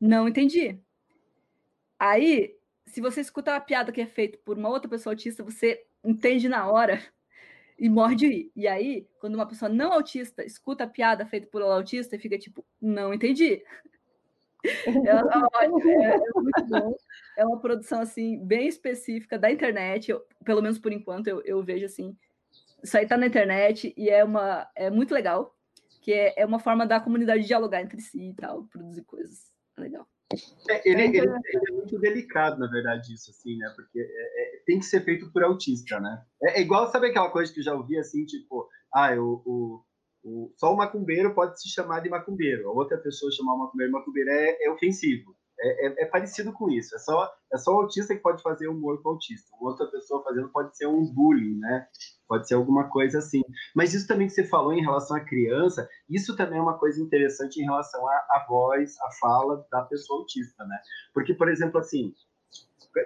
não 0.00 0.28
entendi. 0.28 0.78
Aí, 1.98 2.56
se 2.86 3.00
você 3.00 3.20
escuta 3.20 3.52
uma 3.52 3.60
piada 3.60 3.92
que 3.92 4.00
é 4.00 4.06
feita 4.06 4.38
por 4.44 4.58
uma 4.58 4.68
outra 4.68 4.88
pessoa 4.88 5.12
autista, 5.12 5.42
você 5.42 5.84
entende 6.04 6.48
na 6.48 6.70
hora 6.70 7.02
e 7.78 7.88
morre 7.88 8.16
de 8.16 8.26
rir. 8.26 8.52
E 8.54 8.66
aí, 8.66 9.06
quando 9.18 9.34
uma 9.34 9.46
pessoa 9.46 9.68
não 9.68 9.92
autista 9.92 10.44
escuta 10.44 10.84
a 10.84 10.88
piada 10.88 11.26
feita 11.26 11.46
por 11.46 11.62
um 11.62 11.70
autista, 11.70 12.18
fica 12.18 12.38
tipo, 12.38 12.64
não 12.80 13.12
entendi. 13.12 13.62
É, 14.64 14.80
é, 14.80 16.14
é, 16.14 16.18
muito 16.34 16.64
bom. 16.68 16.96
É 17.36 17.44
uma 17.44 17.60
produção 17.60 18.00
assim 18.00 18.42
bem 18.42 18.66
específica 18.66 19.38
da 19.38 19.52
internet. 19.52 20.10
Eu, 20.10 20.24
pelo 20.42 20.62
menos 20.62 20.78
por 20.78 20.90
enquanto 20.90 21.28
eu, 21.28 21.42
eu, 21.42 21.62
vejo 21.62 21.84
assim. 21.84 22.16
Isso 22.84 22.98
aí 22.98 23.06
tá 23.06 23.16
na 23.16 23.26
internet 23.26 23.94
e 23.96 24.10
é 24.10 24.22
uma 24.22 24.68
é 24.76 24.90
muito 24.90 25.14
legal, 25.14 25.54
que 26.02 26.12
é, 26.12 26.34
é 26.36 26.44
uma 26.44 26.58
forma 26.58 26.86
da 26.86 27.00
comunidade 27.00 27.46
dialogar 27.46 27.80
entre 27.80 27.98
si 28.00 28.30
e 28.30 28.34
tal, 28.34 28.64
produzir 28.64 29.02
coisas. 29.04 29.52
Legal. 29.78 30.06
É, 30.68 30.88
ele, 30.88 31.02
ele, 31.02 31.18
ele, 31.18 31.28
é 31.28 31.72
muito 31.72 31.98
delicado, 31.98 32.58
na 32.58 32.66
verdade, 32.66 33.14
isso, 33.14 33.30
assim, 33.30 33.56
né? 33.56 33.72
Porque 33.74 33.98
é, 33.98 34.02
é, 34.02 34.62
tem 34.66 34.78
que 34.78 34.84
ser 34.84 35.02
feito 35.02 35.32
por 35.32 35.42
autista, 35.42 35.98
né? 35.98 36.22
É, 36.42 36.58
é, 36.58 36.62
igual, 36.62 36.90
sabe 36.90 37.08
aquela 37.08 37.30
coisa 37.30 37.52
que 37.52 37.60
eu 37.60 37.64
já 37.64 37.74
ouvi, 37.74 37.98
assim, 37.98 38.24
tipo, 38.26 38.68
ah, 38.92 39.12
o, 39.14 39.42
o, 39.44 39.84
o, 40.24 40.54
só 40.56 40.72
o 40.72 40.76
macumbeiro 40.76 41.34
pode 41.34 41.60
se 41.60 41.68
chamar 41.68 42.00
de 42.00 42.10
macumbeiro, 42.10 42.68
a 42.68 42.72
outra 42.72 42.98
pessoa 42.98 43.32
chamar 43.32 43.54
o 43.54 43.58
macumbeiro 43.58 43.92
de 43.92 43.98
macumbeiro 43.98 44.30
é, 44.30 44.64
é 44.64 44.70
ofensivo. 44.70 45.34
É, 45.60 45.86
é, 45.86 46.02
é, 46.02 46.06
parecido 46.06 46.52
com 46.52 46.68
isso. 46.68 46.94
É 46.94 46.98
só, 46.98 47.32
é 47.52 47.56
só 47.56 47.72
o 47.72 47.80
autista 47.80 48.14
que 48.14 48.20
pode 48.20 48.42
fazer 48.42 48.68
humor 48.68 49.00
com 49.02 49.10
o 49.10 49.12
autista. 49.12 49.48
Outra 49.60 49.86
pessoa 49.86 50.22
fazendo 50.22 50.50
pode 50.50 50.76
ser 50.76 50.86
um 50.86 51.06
bullying, 51.06 51.58
né? 51.58 51.86
Pode 52.26 52.48
ser 52.48 52.54
alguma 52.54 52.88
coisa 52.88 53.18
assim. 53.18 53.42
Mas 53.74 53.92
isso 53.92 54.06
também 54.06 54.26
que 54.26 54.32
você 54.32 54.44
falou 54.44 54.72
em 54.72 54.80
relação 54.80 55.16
à 55.16 55.20
criança, 55.20 55.88
isso 56.08 56.36
também 56.36 56.58
é 56.58 56.62
uma 56.62 56.78
coisa 56.78 57.00
interessante 57.02 57.60
em 57.60 57.64
relação 57.64 58.06
à, 58.08 58.12
à 58.12 58.46
voz, 58.48 58.98
à 59.00 59.10
fala 59.20 59.66
da 59.70 59.82
pessoa 59.82 60.20
autista, 60.20 60.64
né? 60.64 60.78
Porque, 61.12 61.34
por 61.34 61.48
exemplo, 61.48 61.78
assim, 61.78 62.14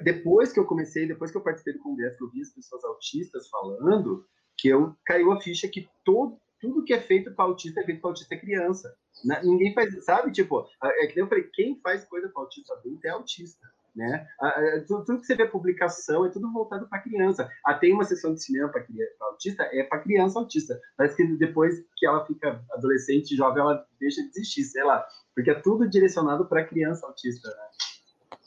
depois 0.02 0.52
que 0.52 0.60
eu 0.60 0.66
comecei, 0.66 1.06
depois 1.06 1.30
que 1.30 1.36
eu 1.36 1.42
participei 1.42 1.74
do 1.74 1.82
congresso, 1.82 2.16
que 2.16 2.24
eu 2.24 2.30
vi 2.30 2.42
as 2.42 2.52
pessoas 2.52 2.84
autistas 2.84 3.48
falando, 3.48 4.24
que 4.56 4.68
eu 4.68 4.94
caiu 5.04 5.32
a 5.32 5.40
ficha 5.40 5.68
que 5.68 5.88
todo, 6.04 6.38
tudo 6.60 6.84
que 6.84 6.92
é 6.92 7.00
feito 7.00 7.32
para 7.32 7.44
autista 7.44 7.80
é 7.80 7.84
feito 7.84 8.00
para 8.00 8.10
autista 8.10 8.36
criança. 8.36 8.94
Né? 9.24 9.40
Ninguém 9.44 9.72
faz, 9.72 10.04
sabe? 10.04 10.32
Tipo, 10.32 10.66
é 10.82 11.06
que 11.06 11.16
nem 11.16 11.24
eu 11.24 11.28
falei, 11.28 11.44
quem 11.52 11.80
faz 11.80 12.04
coisa 12.04 12.28
para 12.28 12.42
autista 12.42 12.74
adulto 12.74 13.06
é 13.06 13.10
autista. 13.10 13.66
Né? 13.98 14.24
Tudo, 14.86 15.04
tudo, 15.04 15.20
que 15.20 15.26
você 15.26 15.34
vê 15.34 15.44
publicação 15.44 16.24
é 16.24 16.30
tudo 16.30 16.52
voltado 16.52 16.88
para 16.88 17.02
criança. 17.02 17.50
Ah, 17.66 17.74
tem 17.74 17.92
uma 17.92 18.04
sessão 18.04 18.32
de 18.32 18.40
cinema 18.40 18.68
para 18.68 18.86
autista, 19.22 19.64
é 19.72 19.82
para 19.82 19.98
criança 19.98 20.38
autista. 20.38 20.80
Parece 20.96 21.16
que 21.16 21.26
depois 21.36 21.74
que 21.96 22.06
ela 22.06 22.24
fica 22.24 22.64
adolescente, 22.74 23.34
jovem, 23.34 23.60
ela 23.60 23.84
deixa 23.98 24.22
de 24.22 24.28
existir, 24.28 24.62
sei 24.62 24.84
lá. 24.84 25.04
Porque 25.34 25.50
é 25.50 25.60
tudo 25.60 25.88
direcionado 25.88 26.46
para 26.48 26.64
criança 26.64 27.04
autista. 27.08 27.48
Né? 27.48 28.38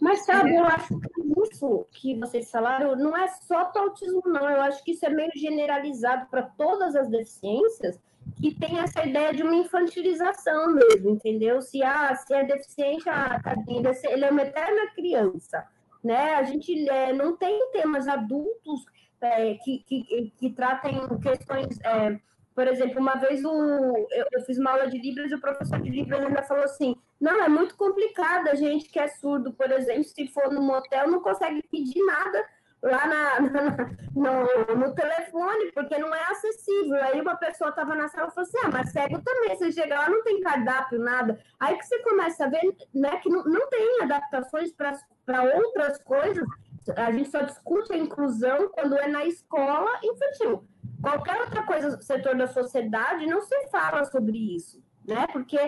Mas 0.00 0.24
sabe, 0.24 0.56
eu 0.56 0.64
acho 0.64 0.98
que 0.98 1.10
isso 1.42 1.86
que 1.92 2.18
vocês 2.18 2.50
falaram 2.50 2.96
não 2.96 3.14
é 3.14 3.28
só 3.28 3.66
para 3.66 3.82
autismo, 3.82 4.22
não. 4.24 4.48
Eu 4.48 4.62
acho 4.62 4.82
que 4.82 4.92
isso 4.92 5.04
é 5.04 5.10
meio 5.10 5.30
generalizado 5.36 6.26
para 6.30 6.42
todas 6.42 6.96
as 6.96 7.10
deficiências, 7.10 8.00
que 8.36 8.54
tem 8.54 8.78
essa 8.78 9.04
ideia 9.04 9.32
de 9.32 9.42
uma 9.42 9.54
infantilização 9.54 10.74
mesmo, 10.74 11.10
entendeu? 11.10 11.60
Se, 11.60 11.82
ah, 11.82 12.14
se 12.14 12.32
é 12.34 12.44
deficiente, 12.44 13.08
ah, 13.08 13.40
ele 14.10 14.24
é 14.24 14.30
uma 14.30 14.42
eterna 14.42 14.90
criança, 14.94 15.66
né? 16.02 16.34
A 16.34 16.42
gente 16.44 16.88
é, 16.88 17.12
não 17.12 17.36
tem 17.36 17.70
temas 17.72 18.06
adultos 18.06 18.84
é, 19.20 19.54
que, 19.54 19.84
que, 19.86 20.32
que 20.38 20.50
tratem 20.50 21.00
questões 21.20 21.78
é, 21.84 22.18
por 22.58 22.66
exemplo, 22.66 23.00
uma 23.00 23.14
vez 23.14 23.44
o, 23.44 24.08
eu, 24.10 24.26
eu, 24.32 24.40
fiz 24.44 24.58
uma 24.58 24.72
aula 24.72 24.88
de 24.88 24.98
Libras 24.98 25.30
e 25.30 25.34
o 25.36 25.40
professor 25.40 25.80
de 25.80 25.90
Libras 25.90 26.20
ainda 26.20 26.42
falou 26.42 26.64
assim: 26.64 26.96
não, 27.20 27.40
é 27.40 27.48
muito 27.48 27.76
complicado 27.76 28.48
a 28.48 28.56
gente 28.56 28.88
que 28.88 28.98
é 28.98 29.06
surdo, 29.06 29.52
por 29.52 29.70
exemplo, 29.70 30.02
se 30.02 30.26
for 30.26 30.52
no 30.52 30.60
motel, 30.60 31.08
não 31.08 31.20
consegue 31.20 31.62
pedir 31.70 32.04
nada 32.04 32.44
lá 32.82 33.06
na, 33.06 33.40
na 33.40 33.90
no, 34.14 34.76
no, 34.76 34.94
telefone, 34.94 35.72
porque 35.72 35.98
não 35.98 36.14
é 36.14 36.22
acessível. 36.30 37.02
Aí 37.02 37.20
uma 37.20 37.36
pessoa 37.36 37.70
estava 37.70 37.94
na 37.94 38.08
sala 38.08 38.28
e 38.28 38.34
falou 38.34 38.48
assim: 38.48 38.58
ah, 38.64 38.70
mas 38.72 38.92
cego 38.92 39.20
também, 39.22 39.56
você 39.56 39.72
chega 39.72 39.98
lá, 39.98 40.08
não 40.08 40.22
tem 40.22 40.40
cardápio, 40.40 40.98
nada. 40.98 41.38
Aí 41.58 41.76
que 41.76 41.86
você 41.86 41.98
começa 42.00 42.44
a 42.44 42.48
ver 42.48 42.76
né, 42.94 43.16
que 43.18 43.28
não, 43.28 43.44
não 43.44 43.68
tem 43.68 44.02
adaptações 44.02 44.72
para 44.72 45.42
outras 45.56 45.98
coisas. 46.02 46.46
A 46.96 47.12
gente 47.12 47.30
só 47.30 47.42
discute 47.42 47.92
a 47.92 47.98
inclusão 47.98 48.68
quando 48.68 48.96
é 48.96 49.08
na 49.08 49.24
escola 49.26 49.90
infantil. 50.02 50.64
Qualquer 51.02 51.40
outra 51.40 51.62
coisa, 51.64 52.00
setor 52.00 52.34
da 52.36 52.46
sociedade, 52.46 53.26
não 53.26 53.42
se 53.42 53.68
fala 53.68 54.04
sobre 54.04 54.56
isso, 54.56 54.82
né? 55.06 55.26
Porque 55.32 55.58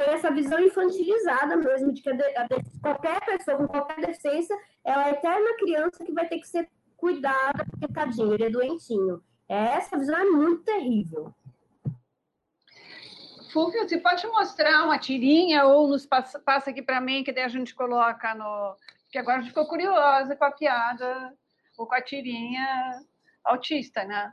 tem 0.00 0.14
essa 0.14 0.30
visão 0.30 0.58
infantilizada 0.58 1.56
mesmo 1.56 1.92
de 1.92 2.00
que 2.00 2.08
a 2.08 2.14
de, 2.14 2.22
a 2.22 2.44
de, 2.44 2.80
qualquer 2.80 3.20
pessoa 3.20 3.58
com 3.58 3.68
qualquer 3.68 4.00
deficiência 4.00 4.56
é 4.84 4.92
a 4.92 5.10
eterna 5.10 5.56
criança 5.58 6.04
que 6.04 6.12
vai 6.12 6.28
ter 6.28 6.38
que 6.38 6.48
ser 6.48 6.68
cuidada, 6.96 7.64
porque 7.70 7.92
tadinho, 7.92 8.34
ele 8.34 8.44
é 8.44 8.50
doentinho. 8.50 9.22
Essa 9.48 9.98
visão 9.98 10.16
é 10.16 10.24
muito 10.24 10.62
terrível. 10.64 11.34
Fúvio, 13.52 13.82
você 13.82 13.98
pode 13.98 14.24
mostrar 14.28 14.84
uma 14.84 14.98
tirinha 14.98 15.64
ou 15.64 15.88
nos 15.88 16.06
passa, 16.06 16.38
passa 16.38 16.70
aqui 16.70 16.82
para 16.82 17.00
mim, 17.00 17.24
que 17.24 17.32
daí 17.32 17.44
a 17.44 17.48
gente 17.48 17.74
coloca 17.74 18.32
no. 18.34 18.76
Porque 19.02 19.18
agora 19.18 19.38
a 19.38 19.40
gente 19.40 19.50
ficou 19.50 19.66
curiosa 19.66 20.36
com 20.36 20.44
a 20.44 20.52
piada 20.52 21.36
ou 21.76 21.86
com 21.86 21.94
a 21.94 22.00
tirinha 22.00 23.04
autista, 23.42 24.04
né? 24.04 24.32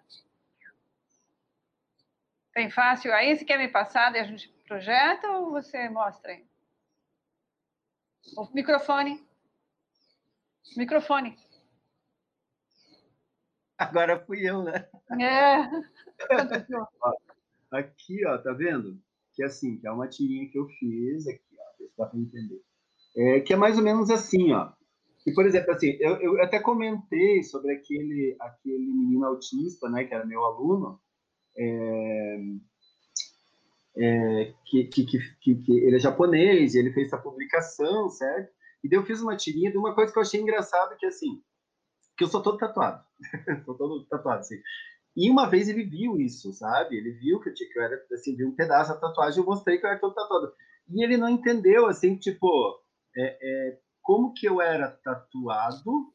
Tem 2.53 2.69
fácil 2.69 3.13
aí? 3.13 3.35
Você 3.35 3.43
quer 3.43 3.57
me 3.57 3.67
passar 3.69 4.13
e 4.15 4.19
a 4.19 4.23
gente 4.23 4.49
projeta 4.67 5.27
ou 5.31 5.51
você 5.51 5.89
mostra 5.89 6.31
aí? 6.31 6.45
O 8.35 8.47
microfone. 8.53 9.26
Microfone. 10.75 11.35
Agora 13.77 14.19
fui 14.25 14.49
eu, 14.49 14.63
né? 14.63 14.87
É. 15.21 15.57
aqui, 17.71 18.25
ó, 18.25 18.37
tá 18.39 18.51
vendo? 18.53 18.99
Que 19.33 19.43
é 19.43 19.45
assim, 19.45 19.77
que 19.77 19.87
é 19.87 19.91
uma 19.91 20.07
tirinha 20.07 20.49
que 20.49 20.57
eu 20.57 20.67
fiz 20.79 21.27
aqui, 21.27 21.41
ó, 21.59 21.85
dá 21.97 22.05
para 22.07 22.19
entender. 22.19 22.61
É, 23.15 23.39
que 23.39 23.53
é 23.53 23.55
mais 23.55 23.77
ou 23.77 23.83
menos 23.83 24.09
assim, 24.09 24.51
ó. 24.51 24.71
E, 25.25 25.33
por 25.33 25.45
exemplo, 25.45 25.71
assim, 25.71 25.97
eu, 25.99 26.15
eu 26.21 26.41
até 26.41 26.59
comentei 26.59 27.43
sobre 27.43 27.73
aquele, 27.73 28.35
aquele 28.39 28.87
menino 28.87 29.25
autista, 29.25 29.89
né, 29.89 30.05
que 30.05 30.13
era 30.13 30.25
meu 30.25 30.43
aluno, 30.43 30.99
é, 31.57 32.39
é, 33.97 34.53
que, 34.65 34.85
que, 34.85 35.05
que, 35.05 35.55
que, 35.55 35.71
ele 35.71 35.97
é 35.97 35.99
japonês, 35.99 36.75
ele 36.75 36.93
fez 36.93 37.07
essa 37.07 37.17
publicação, 37.17 38.09
certo? 38.09 38.53
E 38.83 38.89
daí 38.89 38.99
eu 38.99 39.05
fiz 39.05 39.21
uma 39.21 39.35
tirinha 39.35 39.71
de 39.71 39.77
uma 39.77 39.93
coisa 39.93 40.11
que 40.11 40.17
eu 40.17 40.21
achei 40.23 40.41
engraçado, 40.41 40.95
que 40.97 41.05
assim, 41.05 41.41
que 42.17 42.23
eu 42.23 42.27
sou 42.27 42.41
todo 42.41 42.57
tatuado, 42.57 43.03
sou 43.65 43.75
todo 43.75 44.05
tatuado, 44.07 44.39
assim. 44.39 44.61
E 45.15 45.29
uma 45.29 45.49
vez 45.49 45.67
ele 45.67 45.83
viu 45.83 46.19
isso, 46.19 46.53
sabe? 46.53 46.95
Ele 46.95 47.11
viu 47.11 47.39
que 47.39 47.49
eu, 47.49 47.53
tinha, 47.53 47.69
que 47.69 47.79
eu 47.79 47.83
era, 47.83 48.05
assim, 48.13 48.35
viu 48.35 48.49
um 48.49 48.55
pedaço 48.55 48.93
da 48.93 48.99
tatuagem, 48.99 49.39
eu 49.39 49.45
mostrei 49.45 49.77
que 49.79 49.85
eu 49.85 49.89
era 49.89 49.99
todo 49.99 50.13
tatuado. 50.13 50.53
E 50.89 51.03
ele 51.03 51.17
não 51.17 51.27
entendeu, 51.27 51.87
assim, 51.87 52.15
tipo, 52.17 52.47
é, 53.15 53.37
é, 53.41 53.79
como 54.01 54.33
que 54.33 54.47
eu 54.47 54.61
era 54.61 54.91
tatuado 54.91 56.13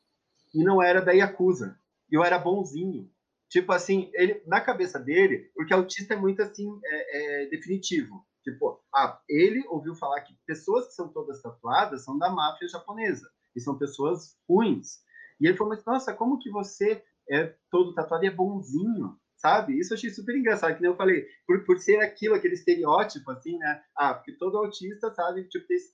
e 0.54 0.62
não 0.62 0.80
era 0.80 1.00
da 1.00 1.12
Yakuza. 1.12 1.76
Eu 2.08 2.22
era 2.22 2.38
bonzinho, 2.38 3.10
Tipo 3.52 3.70
assim, 3.70 4.10
ele 4.14 4.42
na 4.46 4.62
cabeça 4.62 4.98
dele, 4.98 5.50
porque 5.54 5.74
autista 5.74 6.14
é 6.14 6.16
muito 6.16 6.40
assim 6.40 6.66
é, 6.82 7.44
é 7.44 7.46
definitivo. 7.50 8.26
Tipo, 8.42 8.82
ah, 8.94 9.20
ele 9.28 9.64
ouviu 9.68 9.94
falar 9.94 10.20
que 10.22 10.36
pessoas 10.46 10.88
que 10.88 10.94
são 10.94 11.08
todas 11.08 11.40
tatuadas 11.40 12.04
são 12.04 12.18
da 12.18 12.28
máfia 12.28 12.68
japonesa 12.68 13.30
e 13.54 13.60
são 13.60 13.78
pessoas 13.78 14.36
ruins. 14.48 15.02
E 15.40 15.46
ele 15.46 15.56
falou, 15.56 15.74
mas 15.74 15.84
nossa, 15.84 16.12
como 16.14 16.38
que 16.38 16.50
você 16.50 17.04
é 17.30 17.54
todo 17.70 17.94
tatuado 17.94 18.24
e 18.24 18.28
é 18.28 18.30
bonzinho? 18.30 19.18
Sabe? 19.42 19.76
Isso 19.76 19.92
eu 19.92 19.96
achei 19.96 20.08
super 20.10 20.36
engraçado, 20.36 20.76
que 20.76 20.80
nem 20.80 20.90
eu 20.90 20.96
falei, 20.96 21.26
por, 21.44 21.64
por 21.64 21.78
ser 21.78 21.98
aquilo, 21.98 22.36
aquele 22.36 22.54
estereótipo, 22.54 23.28
assim, 23.32 23.58
né? 23.58 23.82
Ah, 23.96 24.14
porque 24.14 24.32
todo 24.32 24.56
autista, 24.56 25.12
sabe, 25.12 25.42
tipo, 25.48 25.66
tem 25.66 25.76
esse 25.76 25.92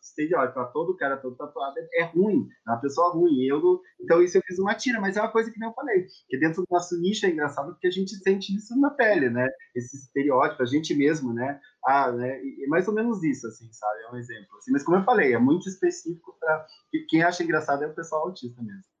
estereótipo, 0.00 0.58
ah, 0.58 0.64
todo 0.72 0.96
cara 0.96 1.18
todo 1.18 1.36
tatuado 1.36 1.74
é, 1.92 2.04
ruim, 2.04 2.48
é 2.66 2.70
uma 2.70 2.80
pessoa 2.80 3.12
ruim. 3.12 3.44
Eu, 3.44 3.82
então, 4.00 4.22
isso 4.22 4.38
eu 4.38 4.42
fiz 4.46 4.58
uma 4.58 4.74
tira, 4.74 4.98
mas 5.00 5.18
é 5.18 5.20
uma 5.20 5.30
coisa 5.30 5.50
que 5.50 5.60
nem 5.60 5.68
eu 5.68 5.74
falei, 5.74 6.06
que 6.26 6.38
dentro 6.38 6.62
do 6.62 6.66
nosso 6.70 6.98
nicho 6.98 7.26
é 7.26 7.28
engraçado 7.28 7.72
porque 7.72 7.88
a 7.88 7.90
gente 7.90 8.16
sente 8.16 8.56
isso 8.56 8.74
na 8.80 8.90
pele, 8.90 9.28
né? 9.28 9.46
Esse 9.76 9.94
estereótipo, 9.98 10.62
a 10.62 10.66
gente 10.66 10.94
mesmo, 10.94 11.34
né? 11.34 11.60
Ah, 11.84 12.10
né? 12.10 12.42
E, 12.42 12.66
mais 12.68 12.88
ou 12.88 12.94
menos 12.94 13.22
isso, 13.22 13.46
assim, 13.46 13.70
sabe? 13.70 14.02
É 14.04 14.10
um 14.10 14.16
exemplo. 14.16 14.56
Assim, 14.56 14.72
mas 14.72 14.82
como 14.82 14.96
eu 14.96 15.04
falei, 15.04 15.34
é 15.34 15.38
muito 15.38 15.68
específico 15.68 16.34
para 16.40 16.66
quem 17.10 17.22
acha 17.22 17.44
engraçado 17.44 17.84
é 17.84 17.86
o 17.86 17.94
pessoal 17.94 18.22
autista 18.22 18.62
mesmo 18.62 18.97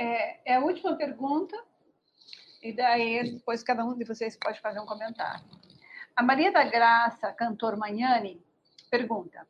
é, 0.00 0.40
é 0.52 0.54
a 0.56 0.60
última 0.60 0.96
pergunta, 0.96 1.54
e 2.62 2.72
daí 2.72 3.34
depois 3.34 3.62
cada 3.62 3.84
um 3.84 3.94
de 3.94 4.04
vocês 4.04 4.36
pode 4.36 4.58
fazer 4.60 4.80
um 4.80 4.86
comentário. 4.86 5.44
A 6.16 6.22
Maria 6.22 6.50
da 6.50 6.64
Graça, 6.64 7.30
cantor 7.32 7.76
Manhani, 7.76 8.42
pergunta: 8.90 9.46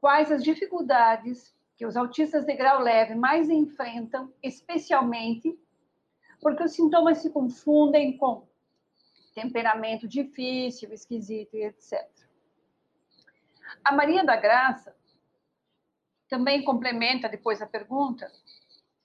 quais 0.00 0.32
as 0.32 0.42
dificuldades 0.42 1.54
que 1.76 1.86
os 1.86 1.96
autistas 1.96 2.44
de 2.44 2.54
grau 2.54 2.80
leve 2.80 3.14
mais 3.14 3.48
enfrentam, 3.48 4.32
especialmente 4.42 5.56
porque 6.40 6.62
os 6.62 6.72
sintomas 6.72 7.18
se 7.18 7.30
confundem 7.30 8.16
com 8.16 8.46
temperamento 9.34 10.06
difícil, 10.06 10.92
esquisito 10.92 11.56
e 11.56 11.64
etc. 11.64 12.08
A 13.84 13.92
Maria 13.92 14.24
da 14.24 14.36
Graça 14.36 14.94
também 16.28 16.64
complementa 16.64 17.28
depois 17.28 17.62
a 17.62 17.66
pergunta 17.66 18.30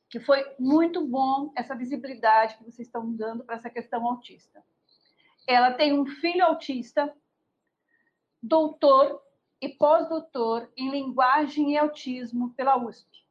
que 0.10 0.19
foi 0.19 0.44
muito 0.57 1.06
bom 1.06 1.52
essa 1.56 1.76
visibilidade 1.76 2.57
que 2.57 2.64
vocês 2.64 2.88
estão 2.88 3.14
dando 3.14 3.44
para 3.44 3.56
essa 3.56 3.69
questão 3.69 4.06
autista. 4.07 4.64
Ela 5.48 5.73
tem 5.73 5.98
um 5.98 6.06
filho 6.06 6.44
autista, 6.44 7.14
doutor 8.41 9.22
e 9.61 9.69
pós-doutor 9.69 10.72
em 10.76 10.90
linguagem 10.90 11.73
e 11.73 11.77
autismo 11.77 12.53
pela 12.56 12.77
USP. 12.77 13.26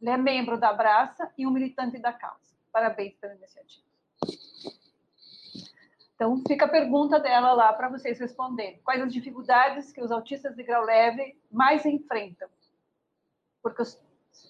Ele 0.00 0.10
é 0.10 0.16
membro 0.16 0.58
da 0.58 0.70
Abraça 0.70 1.30
e 1.36 1.46
um 1.46 1.50
militante 1.50 1.98
da 1.98 2.12
causa. 2.12 2.56
Parabéns 2.72 3.14
pela 3.16 3.34
iniciativa. 3.34 3.86
Então, 6.14 6.42
fica 6.46 6.66
a 6.66 6.68
pergunta 6.68 7.18
dela 7.18 7.52
lá 7.52 7.72
para 7.72 7.88
vocês 7.88 8.18
responderem. 8.18 8.80
Quais 8.82 9.00
as 9.00 9.12
dificuldades 9.12 9.90
que 9.92 10.02
os 10.02 10.10
autistas 10.10 10.54
de 10.54 10.62
grau 10.62 10.84
leve 10.84 11.38
mais 11.50 11.86
enfrentam? 11.86 12.48
Porque 13.62 13.82
os 13.82 13.98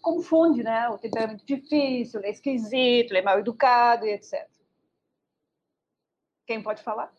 confunde, 0.01 0.63
né? 0.63 0.89
O 0.89 0.99
temperamento 0.99 1.45
difícil, 1.45 2.21
ele 2.21 2.29
é 2.29 2.33
esquisito, 2.33 3.11
ele 3.11 3.19
é 3.19 3.23
mal 3.23 3.39
educado 3.39 4.07
e 4.07 4.13
etc. 4.13 4.49
Quem 6.47 6.63
pode 6.63 6.83
falar? 6.83 7.13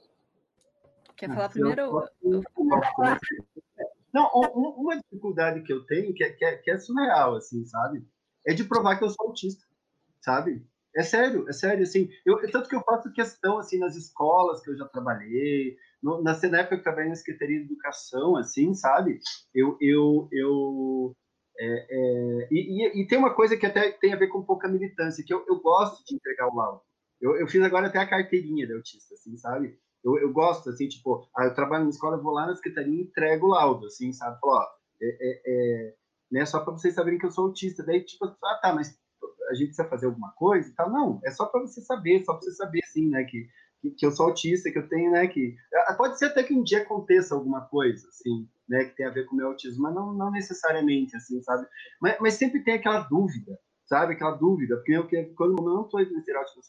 Quer 1.15 1.33
falar 1.33 1.49
primeiro? 1.49 2.03
Não, 4.13 4.29
uma 4.33 4.97
dificuldade 4.97 5.61
que 5.61 5.71
eu 5.71 5.85
tenho, 5.85 6.13
que 6.13 6.23
é, 6.23 6.31
que, 6.31 6.43
é, 6.43 6.57
que 6.57 6.71
é 6.71 6.77
surreal, 6.77 7.35
assim, 7.35 7.65
sabe? 7.65 8.05
É 8.45 8.53
de 8.53 8.63
provar 8.63 8.97
que 8.97 9.03
eu 9.03 9.09
sou 9.09 9.27
autista, 9.27 9.63
sabe? 10.19 10.65
É 10.95 11.03
sério, 11.03 11.47
é 11.47 11.53
sério, 11.53 11.83
assim. 11.83 12.09
Eu, 12.25 12.39
tanto 12.51 12.67
que 12.67 12.75
eu 12.75 12.81
faço 12.81 13.13
questão, 13.13 13.57
assim, 13.57 13.79
nas 13.79 13.95
escolas 13.95 14.61
que 14.61 14.71
eu 14.71 14.77
já 14.77 14.85
trabalhei, 14.87 15.77
no, 16.03 16.21
na, 16.21 16.33
na 16.33 16.59
época 16.59 16.75
que 16.75 16.79
eu 16.81 16.83
trabalhei 16.83 17.09
na 17.09 17.15
Secretaria 17.15 17.59
de 17.59 17.65
Educação, 17.65 18.35
assim, 18.35 18.73
sabe? 18.73 19.19
Eu, 19.53 19.77
eu, 19.79 20.27
eu, 20.31 21.15
é, 21.59 21.87
é, 21.89 22.47
e, 22.51 23.01
e, 23.01 23.07
tem 23.07 23.17
uma 23.17 23.33
coisa 23.33 23.57
que 23.57 23.65
até 23.65 23.91
tem 23.91 24.13
a 24.13 24.17
ver 24.17 24.27
com 24.27 24.43
pouca 24.43 24.67
militância, 24.67 25.23
que 25.23 25.33
eu, 25.33 25.45
eu 25.47 25.59
gosto 25.61 26.03
de 26.05 26.15
entregar 26.15 26.47
o 26.47 26.55
laudo. 26.55 26.81
Eu, 27.19 27.35
eu, 27.35 27.47
fiz 27.47 27.61
agora 27.61 27.87
até 27.87 27.99
a 27.99 28.07
carteirinha 28.07 28.65
de 28.65 28.73
autista, 28.73 29.13
assim, 29.13 29.37
sabe? 29.37 29.77
Eu, 30.03 30.17
eu 30.17 30.33
gosto, 30.33 30.69
assim, 30.69 30.87
tipo, 30.87 31.29
ah, 31.37 31.45
eu 31.45 31.53
trabalho 31.53 31.83
na 31.83 31.91
escola, 31.91 32.21
vou 32.21 32.33
lá 32.33 32.47
na 32.47 32.55
secretaria 32.55 32.95
e 32.95 33.03
entrego 33.03 33.45
o 33.47 33.49
laudo, 33.49 33.85
assim, 33.85 34.11
sabe? 34.11 34.39
Falo, 34.39 34.53
ó, 34.53 34.63
é, 35.01 35.07
é, 35.07 35.41
é 35.45 35.95
né, 36.31 36.45
só 36.45 36.61
para 36.61 36.73
vocês 36.73 36.95
saberem 36.95 37.19
que 37.19 37.25
eu 37.25 37.31
sou 37.31 37.47
autista. 37.47 37.83
Daí, 37.83 38.03
tipo, 38.03 38.25
ah, 38.25 38.59
tá, 38.61 38.73
mas 38.73 38.97
a 39.49 39.53
gente 39.53 39.67
precisa 39.67 39.87
fazer 39.87 40.05
alguma 40.07 40.31
coisa 40.31 40.67
e 40.69 40.73
tal. 40.73 40.89
Não, 40.89 41.19
é 41.23 41.31
só 41.31 41.45
para 41.45 41.61
você 41.61 41.81
saber, 41.81 42.23
só 42.23 42.33
para 42.33 42.41
você 42.41 42.53
saber, 42.53 42.79
assim, 42.83 43.09
né, 43.09 43.23
que, 43.25 43.47
que, 43.81 43.91
que, 43.91 44.05
eu 44.05 44.11
sou 44.11 44.27
autista, 44.27 44.71
que 44.71 44.77
eu 44.77 44.87
tenho, 44.87 45.11
né, 45.11 45.27
que 45.27 45.55
ah, 45.87 45.93
pode 45.93 46.17
ser 46.17 46.25
até 46.25 46.43
que 46.43 46.53
um 46.53 46.63
dia 46.63 46.81
aconteça 46.81 47.33
alguma 47.33 47.61
coisa, 47.61 48.07
assim, 48.09 48.47
né, 48.69 48.85
que 48.85 48.95
tem 48.95 49.05
a 49.05 49.11
ver 49.11 49.25
com 49.25 49.33
o 49.33 49.37
meu 49.37 49.47
autismo, 49.47 49.83
mas 49.83 49.95
não, 49.95 50.13
não 50.13 50.31
necessariamente, 50.31 51.15
assim, 51.15 51.41
sabe? 51.41 51.67
Mas, 51.99 52.17
mas 52.19 52.33
sempre 52.35 52.63
tem 52.63 52.75
aquela 52.75 53.01
dúvida, 53.01 53.57
sabe? 53.85 54.13
Aquela 54.13 54.35
dúvida, 54.35 54.75
porque 54.77 54.93
eu, 54.93 55.07
quando 55.35 55.57
eu 55.57 55.63
não 55.65 55.83
estou 55.83 55.99
no 55.99 56.19
estereótipo, 56.19 56.61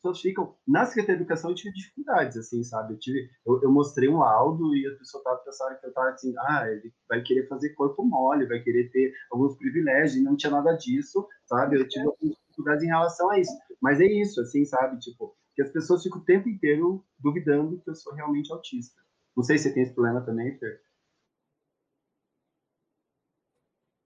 pessoas 0.00 0.20
ficam. 0.20 0.54
Na 0.66 0.86
Secretaria 0.86 1.16
de 1.16 1.22
Educação 1.22 1.50
eu 1.50 1.54
tive 1.54 1.74
dificuldades, 1.74 2.36
assim, 2.36 2.62
sabe? 2.64 2.94
Eu, 2.94 2.98
tive, 2.98 3.28
eu, 3.46 3.62
eu 3.62 3.70
mostrei 3.70 4.08
um 4.08 4.18
laudo 4.18 4.74
e 4.74 4.86
a 4.86 4.96
pessoa 4.96 5.20
estava 5.20 5.38
pensando 5.38 5.78
que 5.78 5.86
eu 5.86 5.90
estava 5.90 6.10
assim, 6.10 6.32
ah, 6.38 6.66
ele 6.68 6.92
vai 7.08 7.22
querer 7.22 7.46
fazer 7.48 7.74
corpo 7.74 8.04
mole, 8.04 8.46
vai 8.46 8.60
querer 8.60 8.90
ter 8.90 9.12
alguns 9.30 9.56
privilégios, 9.56 10.16
e 10.16 10.22
não 10.22 10.36
tinha 10.36 10.50
nada 10.50 10.72
disso, 10.72 11.26
sabe? 11.46 11.76
Eu 11.76 11.88
tive 11.88 12.06
algumas 12.06 12.36
dificuldades 12.36 12.84
em 12.84 12.88
relação 12.88 13.30
a 13.30 13.38
isso. 13.38 13.52
Mas 13.80 14.00
é 14.00 14.06
isso, 14.06 14.40
assim, 14.40 14.64
sabe? 14.64 14.98
Tipo, 14.98 15.34
que 15.54 15.62
as 15.62 15.70
pessoas 15.70 16.02
ficam 16.02 16.20
o 16.20 16.24
tempo 16.24 16.48
inteiro 16.48 17.04
duvidando 17.18 17.80
que 17.80 17.90
eu 17.90 17.94
sou 17.94 18.14
realmente 18.14 18.52
autista. 18.52 19.00
Não 19.36 19.44
sei 19.44 19.58
se 19.58 19.64
você 19.64 19.74
tem 19.74 19.82
esse 19.82 19.94
problema 19.94 20.24
também, 20.24 20.58
Fer. 20.58 20.82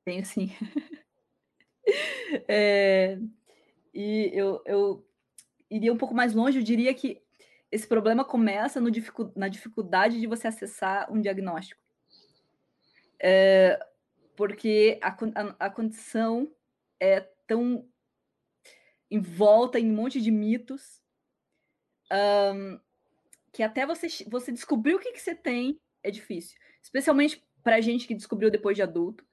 Tenho 0.05 0.25
sim. 0.25 0.51
é, 2.49 3.19
e 3.93 4.31
eu, 4.35 4.63
eu 4.67 5.07
iria 5.71 5.93
um 5.93 5.99
pouco 5.99 6.15
mais 6.15 6.35
longe, 6.35 6.59
eu 6.59 6.65
diria 6.65 6.93
que 6.95 7.23
esse 7.71 7.87
problema 7.87 8.25
começa 8.25 8.81
dificu 8.91 9.33
na 9.35 9.49
dificuldade 9.49 10.21
de 10.21 10.27
você 10.27 10.47
acessar 10.47 11.11
um 11.13 11.21
diagnóstico. 11.21 11.83
É, 13.21 13.79
porque 14.37 14.99
a, 15.03 15.09
a, 15.09 15.67
a, 15.67 15.71
condição 15.71 16.53
é 17.01 17.21
tão 17.47 17.89
envolta 19.11 19.79
em 19.79 19.91
um 19.91 19.95
monte 19.95 20.21
de 20.21 20.31
mitos 20.31 21.04
um, 22.13 22.79
que 23.53 23.63
até 23.63 23.87
você, 23.87 24.09
você 24.29 24.53
descobrir 24.53 24.95
o 24.95 24.99
que, 24.99 25.13
que 25.13 25.21
você 25.21 25.35
tem 25.35 25.81
é 26.03 26.11
difícil. 26.11 26.59
Especialmente 26.83 27.43
para 27.63 27.77
a 27.77 27.81
gente 27.81 28.07
que 28.07 28.15
descobriu 28.15 28.51
depois 28.51 28.77
de 28.77 28.83
adulto. 28.83 29.25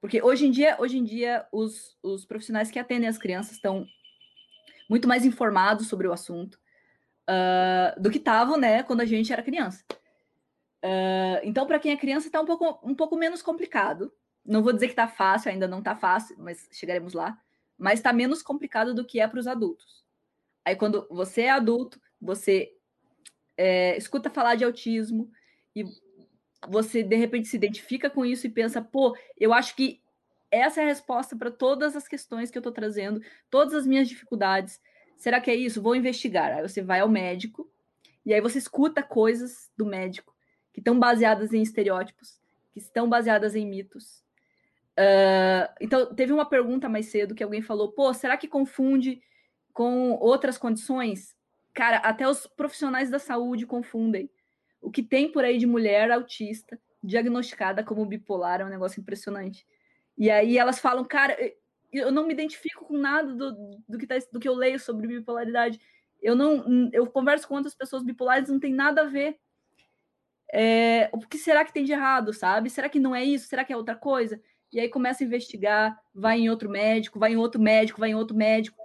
Porque 0.00 0.22
hoje 0.22 0.46
em 0.46 0.50
dia, 0.50 0.76
hoje 0.78 0.98
em 0.98 1.04
dia 1.04 1.46
os, 1.50 1.96
os 2.02 2.24
profissionais 2.24 2.70
que 2.70 2.78
atendem 2.78 3.08
as 3.08 3.18
crianças 3.18 3.52
estão 3.52 3.86
muito 4.88 5.08
mais 5.08 5.24
informados 5.24 5.88
sobre 5.88 6.06
o 6.06 6.12
assunto 6.12 6.58
uh, 7.28 8.00
do 8.00 8.10
que 8.10 8.18
estavam, 8.18 8.56
né, 8.56 8.82
quando 8.82 9.02
a 9.02 9.04
gente 9.04 9.32
era 9.32 9.42
criança. 9.42 9.84
Uh, 10.84 11.42
então, 11.42 11.66
para 11.66 11.78
quem 11.78 11.92
é 11.92 11.96
criança, 11.96 12.28
está 12.28 12.40
um 12.40 12.46
pouco, 12.46 12.78
um 12.82 12.94
pouco 12.94 13.16
menos 13.16 13.42
complicado. 13.42 14.12
Não 14.44 14.62
vou 14.62 14.72
dizer 14.72 14.86
que 14.86 14.92
está 14.92 15.08
fácil, 15.08 15.50
ainda 15.50 15.68
não 15.68 15.80
está 15.80 15.94
fácil, 15.94 16.36
mas 16.38 16.68
chegaremos 16.72 17.12
lá. 17.12 17.38
Mas 17.76 17.98
está 17.98 18.12
menos 18.12 18.42
complicado 18.42 18.94
do 18.94 19.04
que 19.04 19.20
é 19.20 19.28
para 19.28 19.38
os 19.38 19.46
adultos. 19.46 20.04
Aí, 20.64 20.74
quando 20.74 21.06
você 21.10 21.42
é 21.42 21.50
adulto, 21.50 22.00
você 22.20 22.72
é, 23.56 23.96
escuta 23.96 24.30
falar 24.30 24.54
de 24.54 24.64
autismo 24.64 25.30
e 25.74 25.84
você 26.68 27.02
de 27.02 27.16
repente 27.16 27.48
se 27.48 27.56
identifica 27.56 28.10
com 28.10 28.24
isso 28.24 28.46
e 28.46 28.50
pensa, 28.50 28.82
pô, 28.82 29.16
eu 29.38 29.52
acho 29.52 29.76
que 29.76 30.00
essa 30.50 30.80
é 30.80 30.84
a 30.84 30.88
resposta 30.88 31.36
para 31.36 31.50
todas 31.50 31.94
as 31.94 32.08
questões 32.08 32.50
que 32.50 32.58
eu 32.58 32.60
estou 32.60 32.72
trazendo, 32.72 33.20
todas 33.50 33.74
as 33.74 33.86
minhas 33.86 34.08
dificuldades. 34.08 34.80
Será 35.16 35.40
que 35.40 35.50
é 35.50 35.54
isso? 35.54 35.82
Vou 35.82 35.94
investigar. 35.94 36.56
Aí 36.56 36.62
você 36.62 36.80
vai 36.80 37.00
ao 37.00 37.08
médico 37.08 37.70
e 38.24 38.32
aí 38.32 38.40
você 38.40 38.58
escuta 38.58 39.02
coisas 39.02 39.70
do 39.76 39.84
médico 39.84 40.34
que 40.72 40.80
estão 40.80 40.98
baseadas 40.98 41.52
em 41.52 41.62
estereótipos, 41.62 42.40
que 42.72 42.78
estão 42.78 43.08
baseadas 43.08 43.54
em 43.54 43.66
mitos. 43.66 44.22
Uh, 44.98 45.70
então, 45.80 46.12
teve 46.14 46.32
uma 46.32 46.44
pergunta 46.44 46.88
mais 46.88 47.06
cedo 47.06 47.34
que 47.34 47.42
alguém 47.44 47.62
falou: 47.62 47.92
pô, 47.92 48.12
será 48.12 48.36
que 48.36 48.48
confunde 48.48 49.22
com 49.72 50.12
outras 50.14 50.58
condições? 50.58 51.36
Cara, 51.78 51.98
até 51.98 52.28
os 52.28 52.44
profissionais 52.44 53.08
da 53.08 53.20
saúde 53.20 53.64
confundem. 53.64 54.28
O 54.82 54.90
que 54.90 55.00
tem 55.00 55.30
por 55.30 55.44
aí 55.44 55.58
de 55.58 55.64
mulher 55.64 56.10
autista 56.10 56.76
diagnosticada 57.00 57.84
como 57.84 58.04
bipolar 58.04 58.60
é 58.60 58.64
um 58.64 58.68
negócio 58.68 59.00
impressionante. 59.00 59.64
E 60.16 60.28
aí 60.28 60.58
elas 60.58 60.80
falam, 60.80 61.04
cara, 61.04 61.36
eu 61.92 62.10
não 62.10 62.26
me 62.26 62.34
identifico 62.34 62.84
com 62.84 62.96
nada 62.96 63.32
do, 63.32 63.80
do, 63.88 63.96
que, 63.96 64.08
tá, 64.08 64.16
do 64.32 64.40
que 64.40 64.48
eu 64.48 64.54
leio 64.54 64.80
sobre 64.80 65.06
bipolaridade. 65.06 65.80
Eu 66.20 66.34
não, 66.34 66.90
eu 66.92 67.06
converso 67.06 67.46
com 67.46 67.54
outras 67.54 67.76
pessoas 67.76 68.02
bipolares, 68.02 68.48
não 68.48 68.58
tem 68.58 68.74
nada 68.74 69.02
a 69.02 69.06
ver. 69.06 69.38
É, 70.52 71.08
o 71.12 71.20
que 71.20 71.38
será 71.38 71.64
que 71.64 71.72
tem 71.72 71.84
de 71.84 71.92
errado, 71.92 72.34
sabe? 72.34 72.70
Será 72.70 72.88
que 72.88 72.98
não 72.98 73.14
é 73.14 73.24
isso? 73.24 73.46
Será 73.46 73.64
que 73.64 73.72
é 73.72 73.76
outra 73.76 73.94
coisa? 73.94 74.42
E 74.72 74.80
aí 74.80 74.88
começa 74.88 75.22
a 75.22 75.26
investigar, 75.26 75.96
vai 76.12 76.40
em 76.40 76.50
outro 76.50 76.68
médico, 76.68 77.20
vai 77.20 77.34
em 77.34 77.36
outro 77.36 77.60
médico, 77.62 78.00
vai 78.00 78.10
em 78.10 78.16
outro 78.16 78.36
médico. 78.36 78.82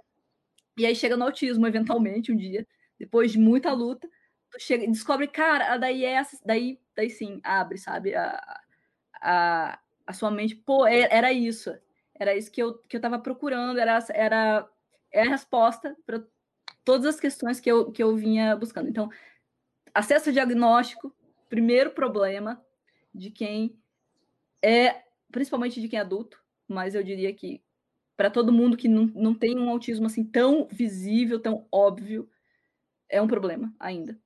E 0.76 0.86
aí 0.86 0.94
chega 0.94 1.16
no 1.16 1.24
autismo, 1.24 1.66
eventualmente, 1.66 2.30
um 2.30 2.36
dia, 2.36 2.64
depois 2.98 3.32
de 3.32 3.38
muita 3.38 3.72
luta, 3.72 4.08
tu 4.50 4.60
chega 4.60 4.84
e 4.84 4.90
descobre, 4.90 5.26
cara, 5.26 5.76
daí 5.76 6.04
é 6.04 6.12
essa, 6.12 6.38
daí, 6.44 6.80
daí 6.94 7.10
sim, 7.10 7.40
abre, 7.42 7.78
sabe? 7.78 8.14
A, 8.14 8.60
a, 9.20 9.78
a 10.06 10.12
sua 10.12 10.30
mente, 10.30 10.54
pô, 10.54 10.86
é, 10.86 11.08
era 11.10 11.32
isso. 11.32 11.76
Era 12.14 12.36
isso 12.36 12.50
que 12.50 12.62
eu, 12.62 12.78
que 12.88 12.96
eu 12.96 13.00
tava 13.00 13.18
procurando, 13.18 13.78
era, 13.78 13.98
era, 14.10 14.68
era 15.12 15.28
a 15.28 15.30
resposta 15.30 15.96
para 16.06 16.22
todas 16.84 17.06
as 17.06 17.20
questões 17.20 17.58
que 17.58 17.70
eu, 17.70 17.90
que 17.90 18.02
eu 18.02 18.14
vinha 18.14 18.54
buscando. 18.54 18.88
Então, 18.88 19.10
acesso 19.92 20.28
ao 20.28 20.32
diagnóstico, 20.32 21.14
primeiro 21.48 21.90
problema 21.90 22.64
de 23.12 23.30
quem 23.30 23.76
é, 24.62 25.02
principalmente 25.30 25.80
de 25.80 25.88
quem 25.88 25.98
é 25.98 26.02
adulto, 26.02 26.42
mas 26.66 26.94
eu 26.94 27.02
diria 27.02 27.32
que 27.34 27.62
para 28.16 28.30
todo 28.30 28.52
mundo 28.52 28.76
que 28.76 28.88
não, 28.88 29.06
não 29.14 29.34
tem 29.34 29.58
um 29.58 29.68
autismo 29.68 30.06
assim 30.06 30.24
tão 30.24 30.66
visível, 30.70 31.38
tão 31.40 31.66
óbvio, 31.70 32.28
é 33.14 33.22
um 33.22 33.28
problema 33.28 33.72
ainda. 33.78 34.18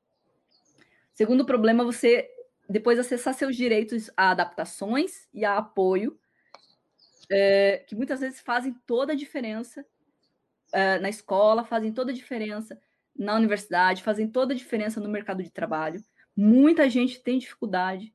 Segundo 1.12 1.44
problema, 1.44 1.84
você 1.84 2.28
depois 2.68 2.98
acessar 2.98 3.34
seus 3.34 3.56
direitos 3.56 4.10
a 4.16 4.30
adaptações 4.30 5.26
e 5.32 5.44
a 5.44 5.56
apoio, 5.56 6.18
é, 7.30 7.84
que 7.86 7.94
muitas 7.94 8.20
vezes 8.20 8.40
fazem 8.40 8.74
toda 8.86 9.12
a 9.12 9.16
diferença 9.16 9.84
é, 10.72 10.98
na 10.98 11.08
escola, 11.08 11.64
fazem 11.64 11.92
toda 11.92 12.12
a 12.12 12.14
diferença 12.14 12.80
na 13.16 13.34
universidade, 13.34 14.02
fazem 14.02 14.28
toda 14.28 14.52
a 14.52 14.56
diferença 14.56 15.00
no 15.00 15.08
mercado 15.08 15.42
de 15.42 15.50
trabalho. 15.50 16.02
Muita 16.36 16.88
gente 16.88 17.20
tem 17.20 17.38
dificuldade 17.38 18.14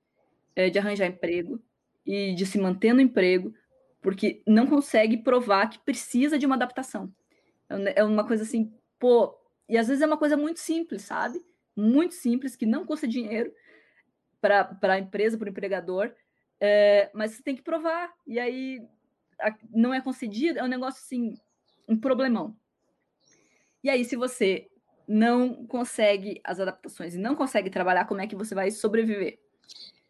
é, 0.56 0.70
de 0.70 0.80
arranjar 0.80 1.08
emprego 1.08 1.62
e 2.06 2.34
de 2.34 2.46
se 2.46 2.58
manter 2.58 2.94
no 2.94 3.02
emprego, 3.02 3.54
porque 4.02 4.42
não 4.48 4.68
consegue 4.68 5.18
provar 5.18 5.68
que 5.68 5.80
precisa 5.80 6.38
de 6.38 6.46
uma 6.46 6.56
adaptação. 6.56 7.14
É, 7.70 8.02
é 8.02 8.04
uma 8.04 8.26
coisa 8.26 8.44
assim, 8.44 8.74
pô, 9.00 9.36
e 9.74 9.78
às 9.78 9.88
vezes 9.88 10.04
é 10.04 10.06
uma 10.06 10.20
coisa 10.20 10.38
muito 10.38 10.60
simples, 10.60 11.02
sabe? 11.02 11.44
Muito 11.76 12.14
simples, 12.14 12.56
que 12.56 12.64
não 12.64 12.86
custa 12.86 13.08
dinheiro, 13.08 13.52
para 14.40 14.78
a 14.84 15.00
empresa, 15.00 15.36
para 15.36 15.48
o 15.48 15.50
empregador, 15.50 16.14
é, 16.60 17.10
mas 17.12 17.32
você 17.32 17.42
tem 17.42 17.56
que 17.56 17.64
provar. 17.64 18.14
E 18.28 18.40
aí 18.40 18.88
a, 19.42 19.52
não 19.72 19.92
é 19.92 20.00
concedido, 20.00 20.60
é 20.60 20.64
um 20.64 20.68
negócio 20.68 21.02
assim, 21.04 21.34
um 21.90 21.98
problemão. 21.98 22.56
E 23.84 23.90
aí, 23.90 24.06
se 24.06 24.16
você 24.16 24.70
não 25.08 25.66
consegue 25.66 26.40
as 26.44 26.60
adaptações 26.60 27.16
e 27.16 27.18
não 27.18 27.36
consegue 27.36 27.72
trabalhar, 27.72 28.06
como 28.06 28.22
é 28.22 28.28
que 28.28 28.36
você 28.36 28.54
vai 28.54 28.70
sobreviver? 28.70 29.40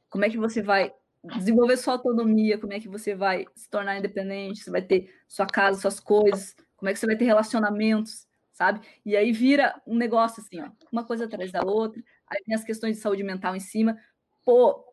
Como 0.10 0.26
é 0.26 0.30
que 0.30 0.38
você 0.38 0.62
vai 0.62 0.94
desenvolver 1.38 1.78
sua 1.78 1.94
autonomia? 1.94 2.58
Como 2.58 2.74
é 2.74 2.82
que 2.82 2.90
você 2.90 3.16
vai 3.16 3.46
se 3.56 3.70
tornar 3.70 3.98
independente? 3.98 4.62
Você 4.62 4.70
vai 4.70 4.82
ter 4.82 5.10
sua 5.26 5.48
casa, 5.48 5.80
suas 5.80 6.02
coisas? 6.02 6.54
Como 6.76 6.90
é 6.90 6.94
que 6.94 7.00
você 7.00 7.06
vai 7.06 7.16
ter 7.16 7.24
relacionamentos? 7.24 8.28
Sabe? 8.54 8.86
E 9.06 9.18
aí 9.18 9.32
vira 9.32 9.82
um 9.86 9.96
negócio 9.96 10.42
assim, 10.42 10.62
ó, 10.62 10.70
uma 10.92 11.04
coisa 11.04 11.26
atrás 11.26 11.52
da 11.52 11.64
outra. 11.64 12.02
Aí 12.28 12.54
as 12.54 12.64
questões 12.64 12.96
de 12.98 13.02
saúde 13.02 13.24
mental 13.24 13.56
em 13.56 13.60
cima 13.60 13.98
pô, 14.46 14.84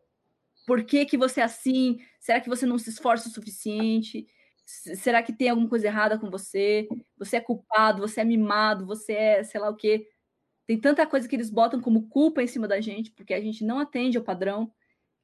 por 0.65 0.83
que, 0.83 1.05
que 1.05 1.17
você 1.17 1.41
é 1.41 1.43
assim? 1.43 1.99
Será 2.19 2.39
que 2.39 2.49
você 2.49 2.65
não 2.65 2.77
se 2.77 2.89
esforça 2.89 3.27
o 3.29 3.31
suficiente? 3.31 4.27
Será 4.65 5.21
que 5.23 5.33
tem 5.33 5.49
alguma 5.49 5.69
coisa 5.69 5.87
errada 5.87 6.17
com 6.17 6.29
você? 6.29 6.87
Você 7.17 7.37
é 7.37 7.41
culpado, 7.41 8.01
você 8.01 8.21
é 8.21 8.23
mimado, 8.23 8.85
você 8.85 9.13
é 9.13 9.43
sei 9.43 9.59
lá 9.59 9.69
o 9.69 9.75
quê. 9.75 10.07
Tem 10.67 10.79
tanta 10.79 11.05
coisa 11.07 11.27
que 11.27 11.35
eles 11.35 11.49
botam 11.49 11.81
como 11.81 12.07
culpa 12.09 12.41
em 12.43 12.47
cima 12.47 12.67
da 12.67 12.79
gente, 12.79 13.11
porque 13.11 13.33
a 13.33 13.41
gente 13.41 13.65
não 13.65 13.79
atende 13.79 14.17
ao 14.17 14.23
padrão, 14.23 14.71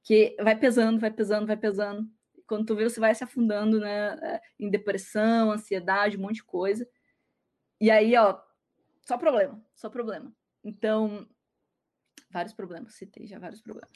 que 0.03 0.35
vai 0.41 0.55
pesando, 0.57 0.99
vai 0.99 1.11
pesando, 1.11 1.47
vai 1.47 1.57
pesando. 1.57 2.07
Quando 2.47 2.65
tu 2.65 2.75
vê, 2.75 2.83
você 2.89 2.99
vai 2.99 3.13
se 3.15 3.23
afundando 3.23 3.79
né, 3.79 4.17
é, 4.21 4.41
em 4.59 4.69
depressão, 4.69 5.51
ansiedade, 5.51 6.17
um 6.17 6.21
monte 6.21 6.35
de 6.37 6.43
coisa. 6.45 6.87
E 7.79 7.91
aí, 7.91 8.15
ó, 8.15 8.39
só 9.01 9.17
problema, 9.17 9.61
só 9.75 9.89
problema. 9.89 10.31
Então, 10.63 11.27
vários 12.31 12.53
problemas, 12.53 12.95
citei 12.95 13.25
já 13.25 13.39
vários 13.39 13.61
problemas. 13.61 13.89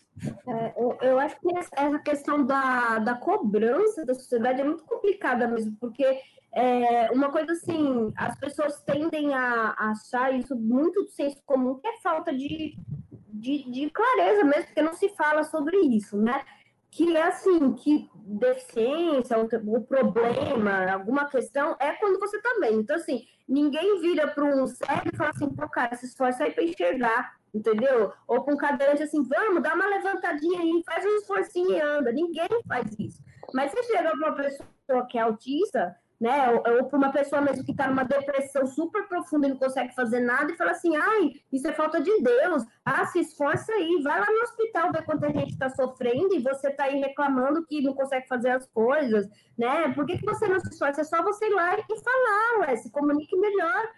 É, 0.47 0.73
eu, 0.77 0.97
eu, 1.01 1.19
acho 1.19 1.39
que 1.39 1.47
essa 1.55 1.99
questão 1.99 2.45
da, 2.45 2.99
da 2.99 3.15
cobrança 3.15 4.05
da 4.05 4.13
sociedade 4.13 4.61
é 4.61 4.63
muito 4.63 4.83
complicada 4.85 5.47
mesmo, 5.47 5.75
porque 5.79 6.05
é, 6.53 7.11
uma 7.11 7.31
coisa 7.31 7.53
assim, 7.53 8.11
as 8.15 8.37
pessoas 8.39 8.81
tendem 8.83 9.33
a, 9.33 9.75
a 9.77 9.91
achar 9.91 10.33
isso 10.33 10.55
muito 10.55 11.03
do 11.03 11.09
senso 11.09 11.41
comum, 11.45 11.79
que 11.79 11.87
é 11.87 11.99
falta 12.01 12.33
de, 12.33 12.77
de, 13.33 13.69
de 13.69 13.89
clareza 13.89 14.43
mesmo, 14.43 14.65
porque 14.65 14.81
não 14.81 14.93
se 14.93 15.09
fala 15.09 15.43
sobre 15.43 15.77
isso, 15.77 16.17
né? 16.17 16.43
Que 16.91 17.15
é 17.15 17.23
assim, 17.23 17.73
que 17.73 18.09
deficiência, 18.15 19.37
o, 19.39 19.81
problema, 19.81 20.91
alguma 20.91 21.25
questão, 21.29 21.75
é 21.79 21.93
quando 21.93 22.19
você 22.19 22.37
está 22.37 22.59
bem. 22.59 22.75
Então, 22.75 22.97
assim, 22.97 23.25
ninguém 23.47 24.01
vira 24.01 24.27
para 24.27 24.43
um 24.43 24.67
cego 24.67 25.09
e 25.11 25.15
fala 25.15 25.29
assim, 25.29 25.49
pô, 25.49 25.69
cara, 25.69 25.95
se 25.95 26.05
esforça 26.05 26.43
aí 26.43 26.51
para 26.51 26.63
enxergar, 26.63 27.33
entendeu? 27.53 28.11
Ou 28.27 28.43
para 28.43 28.53
um 28.53 28.57
cadeirante 28.57 29.03
assim, 29.03 29.23
vamos, 29.23 29.63
dá 29.63 29.73
uma 29.73 29.87
levantadinha 29.87 30.59
aí, 30.59 30.83
faz 30.85 31.05
um 31.05 31.15
esforcinho 31.15 31.71
e 31.71 31.79
anda. 31.79 32.11
Ninguém 32.11 32.49
faz 32.67 32.87
isso. 32.99 33.23
Mas 33.53 33.71
você 33.71 33.83
chega 33.83 34.11
para 34.11 34.27
uma 34.27 34.35
pessoa 34.35 35.07
que 35.09 35.17
é 35.17 35.21
autista, 35.21 35.95
né? 36.21 36.51
Ou, 36.51 36.75
ou 36.75 36.85
para 36.85 36.97
uma 36.99 37.11
pessoa 37.11 37.41
mesmo 37.41 37.65
que 37.65 37.71
está 37.71 37.87
numa 37.87 38.03
depressão 38.03 38.67
super 38.67 39.07
profunda 39.07 39.47
e 39.47 39.49
não 39.49 39.57
consegue 39.57 39.95
fazer 39.95 40.19
nada 40.19 40.51
e 40.51 40.55
fala 40.55 40.69
assim, 40.69 40.95
ai, 40.95 41.31
isso 41.51 41.67
é 41.67 41.73
falta 41.73 41.99
de 41.99 42.21
Deus. 42.21 42.63
Ah, 42.85 43.07
se 43.07 43.19
esforça 43.21 43.73
aí, 43.73 43.99
vai 44.03 44.19
lá 44.19 44.27
no 44.27 44.43
hospital 44.43 44.91
ver 44.91 45.03
quanta 45.03 45.31
gente 45.31 45.53
está 45.53 45.67
sofrendo 45.69 46.35
e 46.35 46.39
você 46.39 46.67
está 46.67 46.83
aí 46.83 46.99
reclamando 46.99 47.65
que 47.65 47.81
não 47.81 47.95
consegue 47.95 48.27
fazer 48.27 48.51
as 48.51 48.67
coisas, 48.67 49.27
né? 49.57 49.91
Por 49.95 50.05
que, 50.05 50.19
que 50.19 50.25
você 50.25 50.47
não 50.47 50.59
se 50.59 50.69
esforça? 50.69 51.01
É 51.01 51.03
só 51.03 51.23
você 51.23 51.47
ir 51.47 51.55
lá 51.55 51.75
e 51.75 51.99
falar, 51.99 52.67
ué, 52.67 52.75
se 52.75 52.91
comunique 52.91 53.35
melhor. 53.35 53.89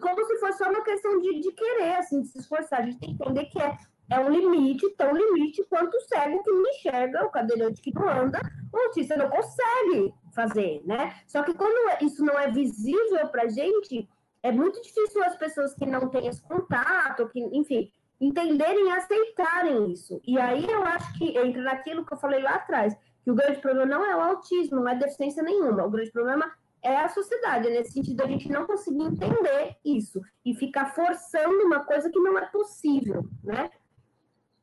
Como 0.00 0.24
se 0.24 0.38
fosse 0.38 0.58
só 0.58 0.70
uma 0.70 0.82
questão 0.82 1.20
de, 1.20 1.40
de 1.40 1.52
querer, 1.52 1.96
assim, 1.96 2.22
de 2.22 2.28
se 2.28 2.38
esforçar. 2.38 2.80
A 2.80 2.82
gente 2.82 2.98
tem 2.98 3.14
que 3.14 3.22
entender 3.22 3.44
que 3.44 3.60
é 3.60 3.76
é 4.10 4.18
um 4.18 4.30
limite, 4.30 4.88
tão 4.96 5.12
limite 5.14 5.62
quanto 5.68 5.94
o 5.94 6.00
cego 6.00 6.42
que 6.42 6.50
não 6.50 6.66
enxerga, 6.70 7.26
o 7.26 7.30
cadeirante 7.30 7.82
que 7.82 7.92
não 7.94 8.08
anda, 8.08 8.40
o 8.72 8.76
autista 8.78 9.16
não 9.16 9.28
consegue 9.28 10.14
fazer, 10.38 10.82
né? 10.84 11.16
Só 11.26 11.42
que 11.42 11.52
quando 11.52 12.04
isso 12.04 12.24
não 12.24 12.38
é 12.38 12.48
visível 12.48 13.26
para 13.28 13.48
gente, 13.48 14.08
é 14.40 14.52
muito 14.52 14.80
difícil 14.80 15.24
as 15.24 15.36
pessoas 15.36 15.74
que 15.74 15.84
não 15.84 16.08
têm 16.08 16.28
esse 16.28 16.40
contato, 16.40 17.28
que, 17.28 17.40
enfim, 17.40 17.90
entenderem 18.20 18.86
e 18.86 18.90
aceitarem 18.92 19.90
isso. 19.90 20.20
E 20.24 20.38
aí 20.38 20.64
eu 20.64 20.84
acho 20.84 21.18
que 21.18 21.36
entra 21.36 21.62
naquilo 21.62 22.06
que 22.06 22.14
eu 22.14 22.18
falei 22.18 22.40
lá 22.40 22.54
atrás, 22.54 22.96
que 23.24 23.30
o 23.32 23.34
grande 23.34 23.58
problema 23.58 23.86
não 23.86 24.04
é 24.04 24.14
o 24.14 24.20
autismo, 24.20 24.76
não 24.76 24.88
é 24.88 24.94
deficiência 24.94 25.42
nenhuma, 25.42 25.84
o 25.84 25.90
grande 25.90 26.12
problema 26.12 26.48
é 26.80 26.96
a 26.96 27.08
sociedade, 27.08 27.68
nesse 27.68 27.90
sentido 27.90 28.22
a 28.22 28.26
gente 28.28 28.48
não 28.48 28.64
conseguir 28.64 29.02
entender 29.02 29.76
isso 29.84 30.20
e 30.44 30.54
ficar 30.54 30.94
forçando 30.94 31.64
uma 31.64 31.80
coisa 31.80 32.08
que 32.08 32.20
não 32.20 32.38
é 32.38 32.46
possível, 32.46 33.24
né? 33.42 33.68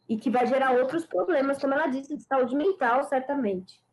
e 0.07 0.17
que 0.17 0.29
vai 0.29 0.45
gerar 0.45 0.71
outros 0.71 1.05
problemas, 1.05 1.59
como 1.59 1.73
ela 1.73 1.87
disse, 1.87 2.15
de 2.15 2.23
saúde 2.23 2.55
mental, 2.55 3.03
certamente. 3.03 3.83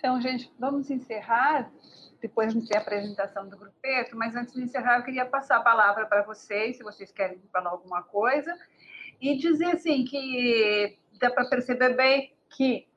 Então, 0.00 0.18
gente, 0.18 0.50
vamos 0.58 0.90
encerrar. 0.90 1.70
Depois 2.22 2.48
a 2.48 2.52
gente 2.52 2.66
tem 2.66 2.78
a 2.78 2.80
apresentação 2.80 3.46
do 3.46 3.56
grupeto, 3.56 4.16
mas 4.16 4.34
antes 4.34 4.54
de 4.54 4.62
encerrar, 4.62 4.96
eu 4.96 5.04
queria 5.04 5.26
passar 5.26 5.58
a 5.58 5.62
palavra 5.62 6.06
para 6.06 6.22
vocês, 6.22 6.78
se 6.78 6.82
vocês 6.82 7.12
querem 7.12 7.38
falar 7.52 7.68
alguma 7.68 8.02
coisa, 8.02 8.58
e 9.20 9.36
dizer 9.36 9.76
assim 9.76 10.06
que 10.06 10.98
dá 11.18 11.30
para 11.30 11.50
perceber 11.50 11.94
bem 11.94 12.34
que 12.48 12.88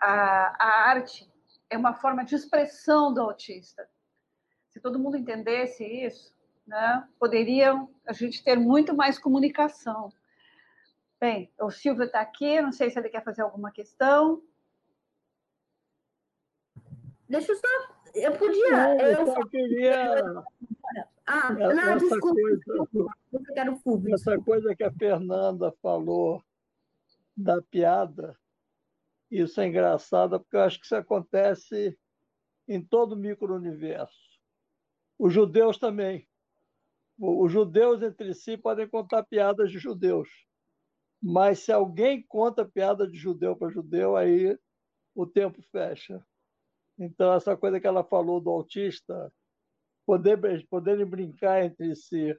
a, 0.00 0.54
a 0.64 0.88
arte 0.88 1.28
é 1.68 1.76
uma 1.76 1.94
forma 1.94 2.24
de 2.24 2.36
expressão 2.36 3.12
do 3.12 3.20
autista. 3.20 3.88
Se 4.68 4.78
todo 4.78 5.00
mundo 5.00 5.16
entendesse 5.16 5.84
isso, 5.84 6.32
né, 6.64 7.08
poderiam 7.18 7.90
a 8.06 8.12
gente 8.12 8.44
ter 8.44 8.56
muito 8.56 8.94
mais 8.94 9.18
comunicação. 9.18 10.12
Bem, 11.20 11.50
o 11.60 11.72
Silvio 11.72 12.04
está 12.04 12.20
aqui, 12.20 12.60
não 12.62 12.70
sei 12.70 12.88
se 12.88 13.00
ele 13.00 13.08
quer 13.08 13.24
fazer 13.24 13.42
alguma 13.42 13.72
questão. 13.72 14.40
Deixa 17.28 17.52
eu 17.52 17.56
só. 17.56 17.66
Eu 18.14 18.32
podia. 18.36 18.70
Não, 18.70 19.00
eu, 19.00 19.26
só 19.26 19.46
queria. 19.46 20.44
Ah, 21.26 21.52
não, 21.52 21.70
essa 21.70 21.98
desculpa, 21.98 22.40
coisa. 22.40 23.08
Eu 23.32 23.42
quero 23.54 23.76
Fulvio. 23.76 24.14
Essa 24.14 24.38
coisa 24.38 24.74
que 24.74 24.82
a 24.82 24.92
Fernanda 24.92 25.72
falou 25.82 26.42
da 27.36 27.60
piada, 27.60 28.36
isso 29.30 29.60
é 29.60 29.66
engraçado, 29.66 30.40
porque 30.40 30.56
eu 30.56 30.62
acho 30.62 30.78
que 30.80 30.86
isso 30.86 30.96
acontece 30.96 31.96
em 32.66 32.82
todo 32.82 33.12
o 33.12 33.16
micro-universo. 33.16 34.40
Os 35.18 35.32
judeus 35.32 35.78
também. 35.78 36.26
Os 37.18 37.52
judeus 37.52 38.02
entre 38.02 38.32
si 38.32 38.56
podem 38.56 38.88
contar 38.88 39.24
piadas 39.24 39.70
de 39.70 39.78
judeus. 39.78 40.28
Mas 41.20 41.58
se 41.58 41.72
alguém 41.72 42.24
conta 42.26 42.64
piada 42.64 43.06
de 43.06 43.18
judeu 43.18 43.56
para 43.56 43.70
judeu, 43.70 44.16
aí 44.16 44.56
o 45.14 45.26
tempo 45.26 45.60
fecha. 45.70 46.24
Então, 46.98 47.32
essa 47.32 47.56
coisa 47.56 47.80
que 47.80 47.86
ela 47.86 48.02
falou 48.02 48.40
do 48.40 48.50
autista, 48.50 49.32
poder, 50.04 50.66
poderem 50.68 51.06
brincar 51.06 51.64
entre 51.64 51.94
si, 51.94 52.36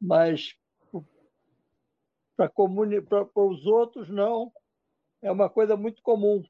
mas 0.00 0.54
para 2.36 3.44
os 3.44 3.66
outros, 3.66 4.08
não. 4.08 4.52
É 5.20 5.32
uma 5.32 5.50
coisa 5.50 5.76
muito 5.76 6.00
comum. 6.02 6.44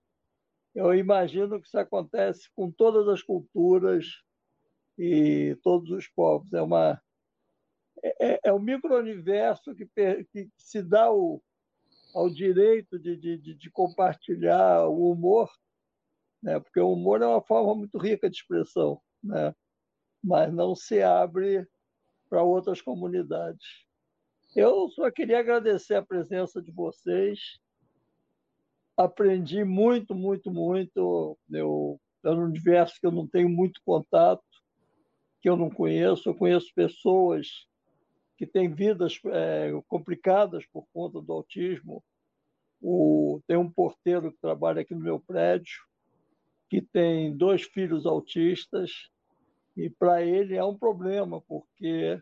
Eu 0.75 0.95
imagino 0.95 1.61
que 1.61 1.67
isso 1.67 1.79
acontece 1.79 2.51
com 2.55 2.71
todas 2.71 3.09
as 3.09 3.23
culturas 3.23 4.05
e 4.99 5.57
todos 5.63 5.91
os 5.91 6.07
povos. 6.09 6.53
É 6.53 6.61
uma 6.61 7.01
é, 8.03 8.33
é, 8.33 8.41
é 8.45 8.53
o 8.53 8.59
micro-universo 8.59 9.75
que, 9.75 9.87
que 9.87 10.51
se 10.57 10.83
dá 10.83 11.11
o, 11.11 11.43
ao 12.15 12.29
direito 12.29 12.99
de, 12.99 13.17
de, 13.17 13.55
de 13.55 13.71
compartilhar 13.71 14.87
o 14.87 15.11
humor, 15.11 15.51
né? 16.43 16.59
porque 16.61 16.81
o 16.81 16.93
humor 16.93 17.23
é 17.23 17.27
uma 17.27 17.43
forma 17.43 17.75
muito 17.75 17.99
rica 17.99 18.29
de 18.29 18.37
expressão, 18.37 19.01
né? 19.23 19.55
mas 20.23 20.53
não 20.53 20.75
se 20.75 21.03
abre 21.03 21.67
para 22.29 22.43
outras 22.43 22.81
comunidades. 22.81 23.87
Eu 24.55 24.89
só 24.91 25.11
queria 25.11 25.39
agradecer 25.39 25.95
a 25.95 26.05
presença 26.05 26.61
de 26.61 26.71
vocês. 26.71 27.59
Aprendi 28.97 29.63
muito, 29.65 30.15
muito, 30.15 30.51
muito. 30.51 31.39
Eu, 31.51 32.01
é 32.25 32.31
um 32.31 32.45
universo 32.45 32.99
que 33.01 33.07
eu 33.07 33.13
não 33.13 33.27
tenho 33.27 33.49
muito 33.49 33.81
contato, 33.85 34.43
que 35.41 35.49
eu 35.49 35.57
não 35.57 35.71
conheço. 35.71 36.29
Eu 36.29 36.35
conheço 36.35 36.75
pessoas 36.75 37.69
que 38.37 38.47
têm 38.47 38.73
vidas 38.73 39.21
é, 39.27 39.71
complicadas 39.87 40.65
por 40.67 40.87
conta 40.93 41.21
do 41.21 41.33
autismo. 41.33 42.03
O, 42.81 43.41
tem 43.47 43.57
um 43.57 43.71
porteiro 43.71 44.33
que 44.33 44.41
trabalha 44.41 44.81
aqui 44.81 44.95
no 44.95 45.01
meu 45.01 45.21
prédio, 45.21 45.88
que 46.69 46.83
tem 46.83 47.37
dois 47.37 47.63
filhos 47.63 48.07
autistas, 48.07 48.91
e 49.77 49.89
para 49.89 50.23
ele 50.23 50.57
é 50.57 50.65
um 50.65 50.77
problema, 50.77 51.41
porque 51.43 52.21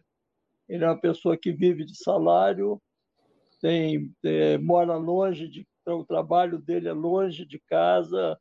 ele 0.68 0.84
é 0.84 0.88
uma 0.88 1.00
pessoa 1.00 1.36
que 1.36 1.52
vive 1.52 1.84
de 1.84 1.96
salário, 1.96 2.80
tem, 3.60 4.12
tem 4.22 4.58
mora 4.58 4.96
longe, 4.96 5.48
de, 5.48 5.66
o 5.86 6.04
trabalho 6.04 6.58
dele 6.58 6.88
é 6.88 6.92
longe 6.92 7.46
de 7.46 7.58
casa, 7.58 8.38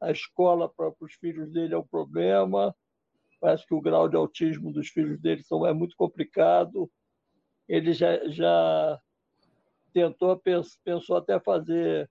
a 0.00 0.10
escola 0.10 0.68
para 0.68 0.92
os 1.00 1.14
filhos 1.14 1.50
dele 1.52 1.74
é 1.74 1.78
um 1.78 1.86
problema, 1.86 2.74
parece 3.40 3.66
que 3.66 3.74
o 3.74 3.80
grau 3.80 4.08
de 4.08 4.16
autismo 4.16 4.72
dos 4.72 4.88
filhos 4.88 5.20
dele 5.20 5.42
são, 5.42 5.66
é 5.66 5.72
muito 5.72 5.96
complicado 5.96 6.90
ele 7.70 7.92
já, 7.92 8.28
já 8.28 9.00
tentou, 9.92 10.42
pensou 10.84 11.16
até 11.16 11.38
fazer 11.38 12.10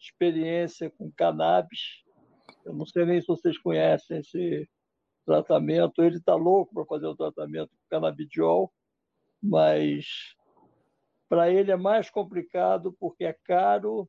experiência 0.00 0.90
com 0.90 1.12
cannabis. 1.12 2.02
Eu 2.64 2.72
não 2.72 2.86
sei 2.86 3.04
nem 3.04 3.20
se 3.20 3.26
vocês 3.26 3.58
conhecem 3.58 4.18
esse 4.18 4.68
tratamento. 5.24 6.02
Ele 6.02 6.16
está 6.16 6.34
louco 6.34 6.74
para 6.74 6.84
fazer 6.86 7.06
o 7.06 7.16
tratamento 7.16 7.70
com 7.70 7.88
canabidiol, 7.90 8.72
mas 9.42 10.34
para 11.28 11.50
ele 11.50 11.70
é 11.70 11.76
mais 11.76 12.10
complicado 12.10 12.94
porque 12.98 13.24
é 13.24 13.36
caro 13.44 14.08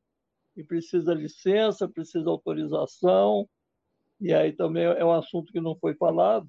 e 0.56 0.64
precisa 0.64 1.14
licença, 1.14 1.88
precisa 1.88 2.30
autorização, 2.30 3.48
e 4.20 4.34
aí 4.34 4.54
também 4.54 4.84
é 4.84 5.04
um 5.04 5.12
assunto 5.12 5.52
que 5.52 5.60
não 5.60 5.76
foi 5.76 5.94
falado. 5.96 6.48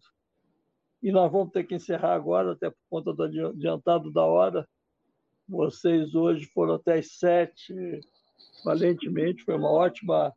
E 1.02 1.10
nós 1.10 1.30
vamos 1.30 1.52
ter 1.52 1.64
que 1.64 1.74
encerrar 1.74 2.14
agora, 2.14 2.52
até 2.52 2.70
por 2.70 2.78
conta 2.88 3.12
do 3.12 3.22
adiantado 3.22 4.12
da 4.12 4.24
hora. 4.24 4.68
Vocês 5.48 6.14
hoje 6.14 6.46
foram 6.46 6.74
até 6.74 6.98
as 6.98 7.18
sete, 7.18 7.74
valentemente, 8.64 9.44
foi 9.44 9.56
uma 9.56 9.70
ótima, 9.70 10.32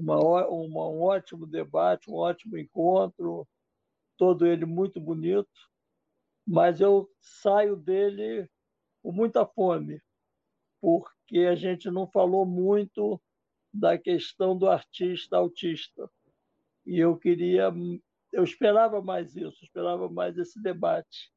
uma, 0.00 0.48
uma, 0.48 0.88
um 0.88 1.02
ótimo 1.02 1.46
debate, 1.46 2.10
um 2.10 2.14
ótimo 2.14 2.58
encontro, 2.58 3.46
todo 4.16 4.46
ele 4.46 4.64
muito 4.64 5.00
bonito, 5.00 5.48
mas 6.46 6.80
eu 6.80 7.10
saio 7.20 7.76
dele 7.76 8.48
com 9.02 9.12
muita 9.12 9.46
fome, 9.46 10.00
porque 10.80 11.40
a 11.40 11.54
gente 11.54 11.90
não 11.90 12.06
falou 12.06 12.44
muito 12.44 13.20
da 13.72 13.96
questão 13.96 14.56
do 14.56 14.68
artista 14.68 15.36
autista. 15.36 16.10
E 16.84 16.98
eu 16.98 17.16
queria 17.16 17.72
eu 18.32 18.44
esperava 18.44 19.02
mais 19.02 19.36
isso, 19.36 19.64
esperava 19.64 20.08
mais 20.08 20.38
esse 20.38 20.60
debate. 20.62 21.32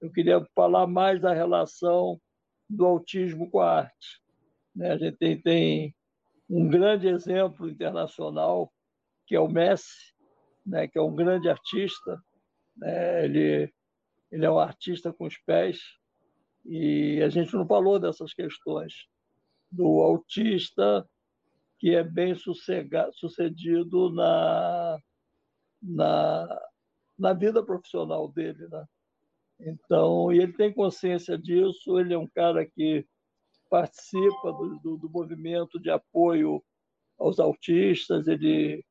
Eu 0.00 0.10
queria 0.10 0.44
falar 0.54 0.86
mais 0.86 1.20
da 1.20 1.32
relação 1.32 2.20
do 2.68 2.86
autismo 2.86 3.50
com 3.50 3.60
a 3.60 3.78
arte. 3.80 4.22
Né? 4.74 4.92
A 4.92 4.98
gente 4.98 5.16
tem, 5.16 5.40
tem 5.40 5.94
um 6.48 6.68
grande 6.68 7.08
exemplo 7.08 7.68
internacional, 7.68 8.72
que 9.26 9.36
é 9.36 9.40
o 9.40 9.48
Messi, 9.48 10.14
né? 10.64 10.88
que 10.88 10.98
é 10.98 11.02
um 11.02 11.14
grande 11.14 11.48
artista. 11.48 12.22
Né? 12.76 13.24
Ele, 13.24 13.72
ele 14.30 14.46
é 14.46 14.50
um 14.50 14.58
artista 14.58 15.12
com 15.12 15.26
os 15.26 15.36
pés, 15.38 15.80
e 16.64 17.22
a 17.22 17.28
gente 17.28 17.54
não 17.54 17.66
falou 17.66 17.98
dessas 17.98 18.32
questões 18.32 19.06
do 19.70 20.02
autista 20.02 21.08
que 21.78 21.94
é 21.94 22.02
bem 22.02 22.34
sucedido 22.34 24.10
na, 24.12 24.98
na, 25.80 26.68
na 27.18 27.32
vida 27.32 27.64
profissional 27.64 28.28
dele. 28.28 28.66
Né? 28.68 28.84
Então, 29.60 30.32
e 30.32 30.40
ele 30.40 30.52
tem 30.52 30.72
consciência 30.72 31.38
disso, 31.38 31.98
ele 31.98 32.12
é 32.12 32.18
um 32.18 32.26
cara 32.26 32.66
que 32.66 33.06
participa 33.68 34.52
do, 34.52 34.78
do, 34.78 34.96
do 34.96 35.10
movimento 35.10 35.80
de 35.80 35.90
apoio 35.90 36.62
aos 37.18 37.38
autistas, 37.38 38.26
ele 38.28 38.84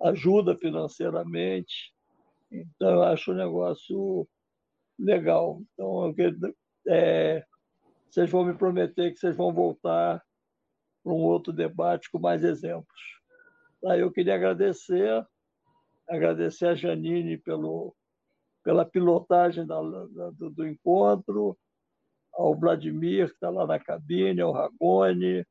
ajuda 0.00 0.56
financeiramente. 0.56 1.92
Então, 2.50 2.90
eu 2.90 3.02
acho 3.02 3.32
um 3.32 3.36
negócio 3.36 4.28
legal. 4.98 5.62
Então, 5.72 6.14
é, 6.88 7.44
vocês 8.10 8.30
vão 8.30 8.44
me 8.44 8.54
prometer 8.54 9.12
que 9.12 9.18
vocês 9.18 9.36
vão 9.36 9.52
voltar 9.52 10.22
para 11.02 11.12
um 11.12 11.22
outro 11.22 11.52
debate 11.52 12.10
com 12.10 12.18
mais 12.18 12.44
exemplos. 12.44 13.00
Aí 13.86 14.00
eu 14.00 14.12
queria 14.12 14.34
agradecer, 14.34 15.26
agradecer 16.08 16.66
a 16.66 16.74
Janine 16.74 17.36
pelo, 17.38 17.94
pela 18.62 18.84
pilotagem 18.84 19.66
da, 19.66 19.80
da, 19.80 20.30
do, 20.30 20.50
do, 20.50 20.68
encontro, 20.68 21.58
ao 22.34 22.58
Vladimir, 22.58 23.28
que 23.28 23.34
está 23.34 23.50
lá 23.50 23.66
na 23.66 23.78
cabine, 23.78 24.40
ao 24.40 24.52
Ragone, 24.52 25.44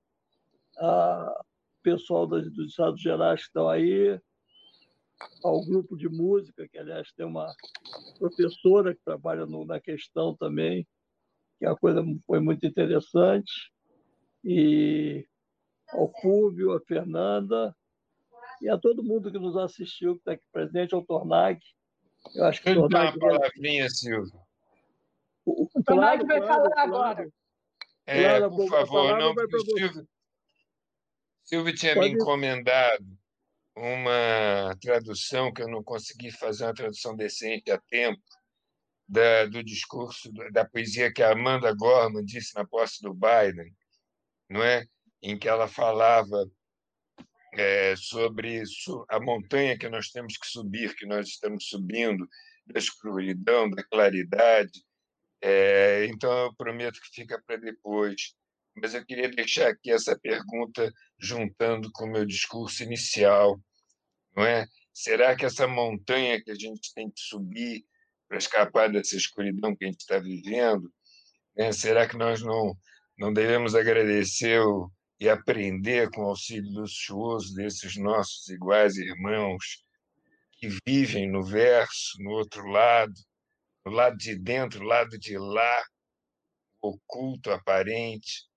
ao 0.77 1.45
pessoal 1.83 2.27
dos, 2.27 2.51
dos 2.53 2.69
Estados 2.69 3.01
Gerais 3.01 3.41
que 3.41 3.47
estão 3.47 3.67
aí, 3.67 4.19
ao 5.43 5.63
grupo 5.65 5.95
de 5.95 6.09
música, 6.09 6.67
que, 6.67 6.77
aliás, 6.77 7.11
tem 7.13 7.25
uma 7.25 7.53
professora 8.17 8.93
que 8.93 9.01
trabalha 9.03 9.45
no, 9.45 9.65
na 9.65 9.79
questão 9.79 10.35
também, 10.35 10.87
que 11.59 11.65
a 11.65 11.75
coisa 11.75 12.03
foi 12.25 12.39
muito 12.39 12.65
interessante, 12.65 13.71
e 14.43 15.27
ao 15.89 16.11
Fúvio, 16.21 16.73
a 16.73 16.81
Fernanda, 16.81 17.75
e 18.61 18.69
a 18.69 18.77
todo 18.77 19.03
mundo 19.03 19.31
que 19.31 19.39
nos 19.39 19.57
assistiu, 19.57 20.15
que 20.15 20.21
está 20.21 20.31
aqui 20.33 20.43
presente, 20.51 20.93
ao 20.93 21.03
Tornag. 21.03 21.59
Eu 22.35 22.45
acho 22.45 22.61
que 22.61 22.73
Tornag... 22.73 23.17
uma 23.17 23.19
palavrinha, 23.19 23.89
Silvio. 23.89 24.39
O, 25.91 25.93
o 25.93 25.95
Tornag 25.95 26.26
vai 26.26 26.39
claro, 26.39 26.53
falar 26.53 26.72
claro, 26.72 26.95
agora. 26.95 27.30
É, 28.05 28.23
claro, 28.23 28.55
por 28.55 28.69
favor, 28.69 29.18
não, 29.18 29.34
Silvio, 29.76 30.07
Silvio 31.43 31.76
tinha 31.76 31.93
Pode... 31.93 32.09
me 32.09 32.15
encomendado 32.15 33.05
uma 33.76 34.76
tradução 34.81 35.51
que 35.53 35.61
eu 35.61 35.68
não 35.68 35.84
consegui 35.84 36.31
fazer 36.31 36.65
uma 36.65 36.73
tradução 36.73 37.15
decente 37.15 37.72
a 37.72 37.80
tempo 37.89 38.22
da, 39.07 39.45
do 39.45 39.63
discurso 39.63 40.31
da 40.51 40.65
poesia 40.65 41.11
que 41.11 41.22
a 41.22 41.31
Amanda 41.31 41.73
Gorman 41.73 42.23
disse 42.23 42.55
na 42.55 42.65
posse 42.65 43.01
do 43.01 43.13
Biden, 43.13 43.73
não 44.49 44.63
é? 44.63 44.85
Em 45.22 45.38
que 45.38 45.47
ela 45.47 45.68
falava 45.68 46.49
é, 47.53 47.95
sobre 47.97 48.63
a 49.09 49.19
montanha 49.19 49.77
que 49.77 49.89
nós 49.89 50.09
temos 50.09 50.38
que 50.38 50.47
subir, 50.47 50.95
que 50.95 51.05
nós 51.05 51.27
estamos 51.27 51.68
subindo, 51.68 52.27
da 52.65 52.80
escuridão, 52.80 53.69
da 53.69 53.84
claridade. 53.84 54.72
É, 55.41 56.05
então 56.05 56.31
eu 56.45 56.55
prometo 56.55 56.99
que 57.01 57.09
fica 57.13 57.41
para 57.45 57.57
depois. 57.57 58.34
Mas 58.76 58.93
eu 58.93 59.05
queria 59.05 59.30
deixar 59.30 59.69
aqui 59.69 59.91
essa 59.91 60.18
pergunta 60.18 60.91
juntando 61.19 61.89
com 61.93 62.05
o 62.05 62.11
meu 62.11 62.26
discurso 62.26 62.84
inicial, 62.84 63.59
não 64.35 64.45
é? 64.45 64.65
Será 64.93 65.35
que 65.35 65.45
essa 65.45 65.68
montanha 65.68 66.41
que 66.41 66.51
a 66.51 66.55
gente 66.55 66.93
tem 66.93 67.09
que 67.09 67.19
subir 67.19 67.84
para 68.27 68.38
escapar 68.38 68.89
dessa 68.89 69.15
escuridão 69.15 69.76
que 69.76 69.84
a 69.84 69.88
gente 69.88 70.01
está 70.01 70.19
vivendo, 70.19 70.89
né? 71.55 71.72
será 71.72 72.07
que 72.07 72.18
nós 72.18 72.41
não 72.41 72.73
não 73.18 73.31
devemos 73.31 73.76
agradecer 73.76 74.59
e 75.19 75.30
aprender 75.30 76.09
com 76.09 76.22
o 76.22 76.30
auxílio 76.30 76.72
luxuoso 76.72 77.53
desses 77.53 77.95
nossos 77.97 78.47
iguais 78.49 78.97
irmãos 78.97 79.84
que 80.53 80.69
vivem 80.88 81.30
no 81.30 81.43
verso, 81.43 82.18
no 82.19 82.31
outro 82.31 82.65
lado, 82.68 83.13
lado 83.89 84.17
de 84.17 84.35
dentro, 84.35 84.83
lado 84.83 85.17
de 85.17 85.37
lá, 85.37 85.83
oculto, 86.81 87.51
aparente. 87.51 88.47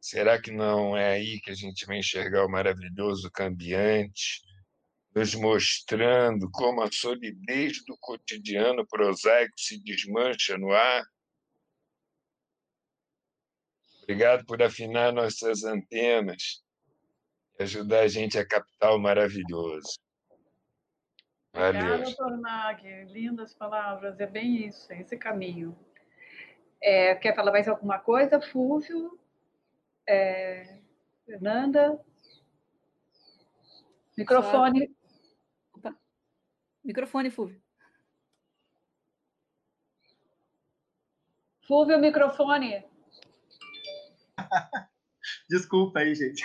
Será 0.00 0.40
que 0.40 0.50
não 0.50 0.96
é 0.96 1.14
aí 1.14 1.40
que 1.40 1.50
a 1.50 1.54
gente 1.54 1.86
vai 1.86 1.98
enxergar 1.98 2.44
o 2.44 2.50
maravilhoso 2.50 3.30
cambiante, 3.30 4.42
nos 5.14 5.34
mostrando 5.34 6.50
como 6.50 6.82
a 6.82 6.90
solidez 6.90 7.84
do 7.84 7.96
cotidiano 8.00 8.86
prosaico 8.86 9.52
se 9.56 9.80
desmancha 9.82 10.58
no 10.58 10.72
ar? 10.72 11.04
Obrigado 14.02 14.44
por 14.44 14.62
afinar 14.62 15.12
nossas 15.12 15.62
antenas 15.62 16.62
e 17.58 17.62
ajudar 17.62 18.00
a 18.00 18.08
gente 18.08 18.36
a 18.36 18.46
captar 18.46 18.92
o 18.94 18.98
maravilhoso. 18.98 20.00
Obrigada, 21.54 22.04
doutor 22.04 22.38
Nag. 22.38 23.04
Lindas 23.12 23.54
palavras. 23.54 24.18
É 24.18 24.26
bem 24.26 24.66
isso, 24.66 24.90
é 24.92 25.00
esse 25.00 25.16
caminho. 25.16 25.76
É, 26.80 27.14
quer 27.14 27.34
falar 27.34 27.52
mais 27.52 27.68
alguma 27.68 27.98
coisa, 27.98 28.40
Fúvio? 28.40 29.18
É, 30.08 30.80
Fernanda? 31.26 32.02
Microfone. 34.16 34.94
Opa. 35.74 35.94
Microfone, 36.82 37.30
Fúvio. 37.30 37.62
Fúvio, 41.66 41.98
microfone. 41.98 42.84
Desculpa 45.48 46.00
aí, 46.00 46.14
gente. 46.14 46.42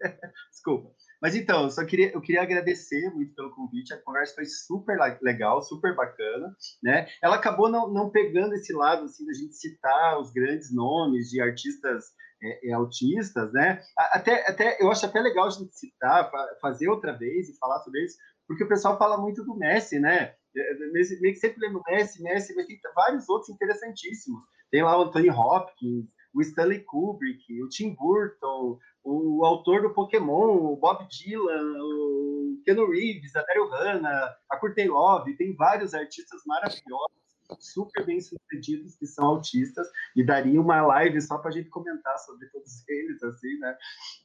Desculpa. 0.50 0.95
Mas 1.20 1.34
então, 1.34 1.64
eu 1.64 1.70
só 1.70 1.84
queria, 1.84 2.12
eu 2.12 2.20
queria 2.20 2.42
agradecer 2.42 3.10
muito 3.14 3.34
pelo 3.34 3.54
convite. 3.54 3.92
A 3.92 4.02
conversa 4.02 4.34
foi 4.34 4.44
super 4.44 4.98
legal, 5.22 5.62
super 5.62 5.94
bacana, 5.94 6.54
né? 6.82 7.08
Ela 7.22 7.36
acabou 7.36 7.70
não, 7.70 7.92
não 7.92 8.10
pegando 8.10 8.54
esse 8.54 8.72
lado 8.72 9.04
assim 9.04 9.24
da 9.24 9.32
gente 9.32 9.54
citar 9.54 10.20
os 10.20 10.30
grandes 10.32 10.74
nomes 10.74 11.28
de 11.28 11.40
artistas 11.40 12.04
é, 12.42 12.68
é, 12.68 12.72
autistas, 12.72 13.52
né? 13.52 13.82
Até, 13.96 14.48
até 14.48 14.82
eu 14.82 14.90
acho 14.90 15.06
até 15.06 15.20
legal 15.20 15.46
a 15.46 15.50
gente 15.50 15.74
citar, 15.74 16.30
fazer 16.60 16.88
outra 16.88 17.12
vez 17.16 17.48
e 17.48 17.58
falar 17.58 17.80
sobre 17.80 18.04
isso, 18.04 18.16
porque 18.46 18.64
o 18.64 18.68
pessoal 18.68 18.98
fala 18.98 19.16
muito 19.16 19.42
do 19.42 19.56
Messi, 19.56 19.98
né? 19.98 20.34
É, 20.54 20.72
é, 20.72 20.90
meio 20.90 21.34
que 21.34 21.40
sempre 21.40 21.60
lembra 21.60 21.82
Messi, 21.88 22.22
Messi, 22.22 22.54
mas 22.54 22.66
tem 22.66 22.78
vários 22.94 23.28
outros 23.28 23.50
interessantíssimos. 23.50 24.40
Tem 24.70 24.82
lá 24.82 24.98
o 24.98 25.04
Anthony 25.04 25.30
Hopkins, 25.30 26.06
o 26.34 26.40
Stanley 26.42 26.84
Kubrick, 26.84 27.62
o 27.62 27.68
Tim 27.68 27.94
Burton, 27.94 28.78
o 29.06 29.44
autor 29.44 29.82
do 29.82 29.94
Pokémon, 29.94 30.72
o 30.72 30.76
Bob 30.76 31.06
Dylan, 31.08 31.78
o 31.80 32.60
Keanu 32.64 32.90
Reeves, 32.90 33.36
a 33.36 33.42
Daryl 33.42 33.68
Hannah, 33.68 34.36
a 34.50 34.56
Courtney 34.58 34.88
Love, 34.88 35.36
tem 35.36 35.54
vários 35.54 35.94
artistas 35.94 36.42
maravilhosos, 36.44 37.16
super 37.60 38.04
bem 38.04 38.20
sucedidos 38.20 38.96
que 38.96 39.06
são 39.06 39.26
autistas 39.26 39.86
e 40.16 40.26
daria 40.26 40.60
uma 40.60 40.84
live 40.84 41.20
só 41.20 41.38
para 41.38 41.50
a 41.50 41.52
gente 41.52 41.68
comentar 41.68 42.18
sobre 42.18 42.48
todos 42.48 42.82
eles, 42.88 43.22
assim, 43.22 43.56
né? 43.60 43.76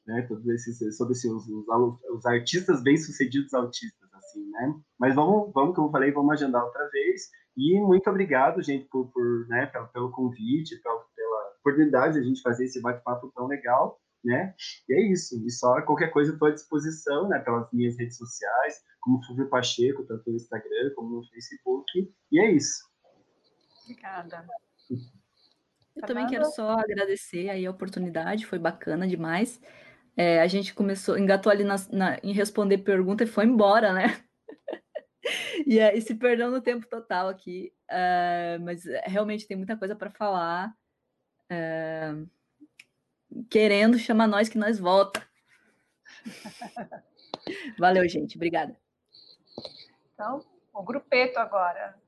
né? 0.08 0.22
Todos 0.24 0.48
esses, 0.48 0.98
sobre 0.98 1.14
os, 1.14 1.24
os, 1.24 2.02
os 2.10 2.26
artistas 2.26 2.82
bem 2.82 2.98
sucedidos 2.98 3.54
autistas, 3.54 4.12
assim, 4.16 4.50
né? 4.50 4.74
Mas 4.98 5.14
vamos, 5.14 5.52
vamos, 5.54 5.76
como 5.76 5.90
eu 5.90 5.92
falei, 5.92 6.12
vamos 6.12 6.32
agendar 6.32 6.66
outra 6.66 6.90
vez. 6.90 7.30
E 7.56 7.80
muito 7.80 8.10
obrigado, 8.10 8.64
gente, 8.64 8.86
por, 8.86 9.12
por 9.12 9.48
né, 9.48 9.68
pelo, 9.68 9.88
pelo 9.90 10.12
convite, 10.12 10.82
pela, 10.82 11.06
pela 11.16 11.54
oportunidade 11.60 12.16
de 12.16 12.22
a 12.22 12.24
gente 12.24 12.42
fazer 12.42 12.66
esse 12.66 12.82
bate-papo 12.82 13.32
tão 13.36 13.46
legal, 13.46 14.02
né? 14.24 14.54
E 14.88 14.94
é 14.94 15.12
isso. 15.12 15.36
E 15.46 15.50
só 15.52 15.82
qualquer 15.82 16.12
coisa 16.12 16.34
estou 16.34 16.48
à 16.48 16.52
disposição, 16.52 17.28
né, 17.28 17.40
pelas 17.40 17.72
minhas 17.72 17.98
redes 17.98 18.18
sociais, 18.18 18.82
como 19.00 19.24
Fulvio 19.26 19.50
Pacheco, 19.50 20.06
tanto 20.06 20.30
no 20.30 20.36
Instagram 20.36 20.92
como 20.96 21.18
no 21.18 21.28
Facebook. 21.30 22.14
E 22.32 22.40
é 22.40 22.52
isso. 22.52 22.90
Obrigada. 23.84 24.46
Eu 25.96 26.06
também 26.06 26.28
quero 26.28 26.46
só 26.46 26.72
agradecer 26.72 27.50
aí 27.50 27.66
a 27.66 27.72
oportunidade, 27.72 28.46
foi 28.46 28.60
bacana 28.60 29.08
demais. 29.08 29.60
É, 30.16 30.42
a 30.42 30.48
gente 30.48 30.74
começou, 30.74 31.18
engatou 31.18 31.52
ali 31.52 31.64
na, 31.64 31.76
na, 31.92 32.18
em 32.24 32.34
responder 32.34 32.80
pergunta 32.80 33.24
e 33.24 33.28
foi 33.28 33.46
embora, 33.46 33.94
né? 33.94 34.24
e, 35.66 35.80
e 35.80 36.02
se 36.02 36.16
perdeu 36.16 36.52
no 36.52 36.62
tempo 36.62 36.88
total 36.88 37.28
aqui. 37.28 37.74
Uh, 37.90 38.62
mas 38.64 38.86
é, 38.86 39.04
realmente 39.08 39.48
tem 39.48 39.58
muita 39.58 39.78
coisa 39.78 39.96
para 39.96 40.10
falar. 40.10 40.74
Uh, 41.52 42.30
querendo 43.50 43.98
chamar 43.98 44.28
nós 44.28 44.50
que 44.50 44.58
nós 44.58 44.80
volta. 44.80 45.28
Valeu, 47.80 48.08
gente. 48.08 48.36
Obrigada. 48.36 48.78
Então, 50.14 50.46
o 50.74 50.84
grupeto 50.84 51.40
agora. 51.40 52.00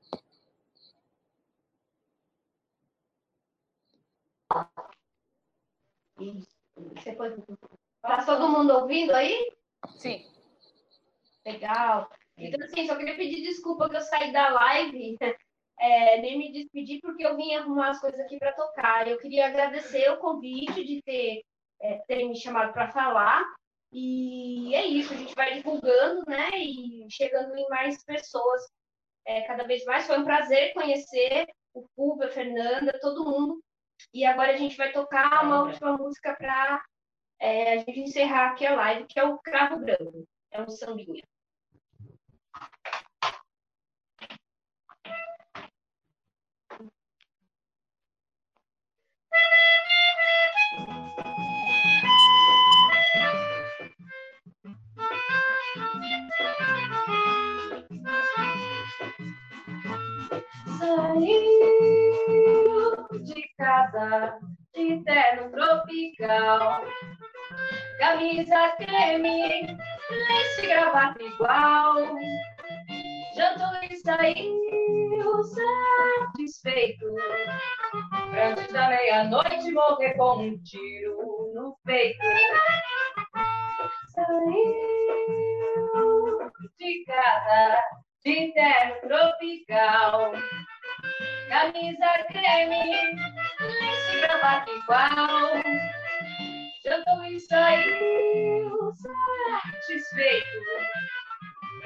Tá 8.00 8.24
todo 8.24 8.48
mundo 8.48 8.72
ouvindo 8.74 9.12
aí? 9.14 9.52
Sim. 9.96 10.24
Legal. 11.44 12.10
Então, 12.36 12.64
assim, 12.64 12.86
só 12.86 12.96
queria 12.96 13.16
pedir 13.16 13.42
desculpa 13.42 13.88
que 13.88 13.96
eu 13.96 14.00
saí 14.00 14.32
da 14.32 14.50
live, 14.50 15.16
é, 15.78 16.20
nem 16.20 16.38
me 16.38 16.52
despedir, 16.52 17.00
porque 17.00 17.24
eu 17.26 17.36
vim 17.36 17.54
arrumar 17.54 17.90
as 17.90 18.00
coisas 18.00 18.20
aqui 18.20 18.38
para 18.38 18.52
tocar. 18.52 19.08
Eu 19.08 19.18
queria 19.18 19.46
agradecer 19.46 20.10
o 20.10 20.18
convite 20.18 20.84
de 20.84 21.02
ter, 21.02 21.42
é, 21.80 21.98
ter 22.06 22.28
me 22.28 22.36
chamado 22.36 22.72
para 22.72 22.90
falar. 22.92 23.44
E 23.92 24.74
é 24.74 24.84
isso, 24.86 25.12
a 25.12 25.16
gente 25.16 25.34
vai 25.34 25.54
divulgando, 25.54 26.24
né? 26.26 26.50
E 26.56 27.06
chegando 27.10 27.56
em 27.56 27.68
mais 27.68 28.02
pessoas 28.04 28.62
é, 29.24 29.42
cada 29.42 29.64
vez 29.64 29.84
mais. 29.84 30.06
Foi 30.06 30.18
um 30.18 30.24
prazer 30.24 30.72
conhecer 30.74 31.46
o 31.72 31.86
Fulvio, 31.94 32.26
a 32.26 32.30
Fernanda, 32.30 32.98
todo 33.00 33.24
mundo. 33.24 33.62
E 34.12 34.24
agora 34.24 34.52
a 34.52 34.56
gente 34.56 34.76
vai 34.76 34.92
tocar 34.92 35.44
uma 35.44 35.62
última 35.62 35.96
música 35.96 36.34
para 36.34 36.82
é, 37.40 37.74
a 37.74 37.78
gente 37.78 38.00
encerrar 38.00 38.50
aqui 38.50 38.66
a 38.66 38.74
live, 38.74 39.06
que 39.06 39.18
é 39.18 39.24
o 39.24 39.38
Cravo 39.38 39.78
Branco. 39.78 40.26
É 40.50 40.62
um 40.62 40.68
sambinha. 40.68 41.22
Saiu 60.78 62.14
de 63.24 63.42
casa 63.56 64.38
de 64.74 65.02
terno 65.04 65.50
tropical, 65.50 66.84
camisa 67.98 68.62
creme, 68.76 69.76
lace 70.10 70.66
gravata 70.66 71.22
igual. 71.22 71.96
Jantou 73.36 73.74
e 73.90 73.96
saiu 73.96 75.42
satisfeito, 75.44 77.06
antes 78.32 78.72
da 78.72 78.88
meia-noite 78.88 79.70
morrer 79.72 80.14
com 80.14 80.38
um 80.38 80.62
tiro 80.62 81.52
no 81.54 81.76
peito. 81.84 82.18
Saiu 84.08 84.74
de 86.78 87.04
casa 87.04 87.82
de 88.24 88.52
terno 88.52 89.00
tropical, 89.02 90.32
camisa 91.48 92.24
creme, 92.28 93.16
gravata 94.20 94.70
igual. 94.70 95.62
Jantou 96.84 97.24
e 97.24 97.40
saiu 97.40 98.92
satisfeito, 99.86 100.58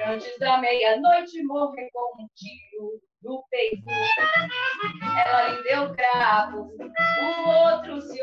antes 0.05 0.37
da 0.39 0.57
meia-noite 0.57 1.41
morrer 1.43 1.89
com 1.91 2.23
um 2.23 2.27
tiro 2.35 3.08
no 3.21 3.43
peito. 3.49 3.83
Ela 5.25 5.49
lhe 5.49 5.63
deu 5.63 5.93
cravo, 5.93 6.71
o 7.21 7.49
outro 7.49 8.01
se 8.01 8.21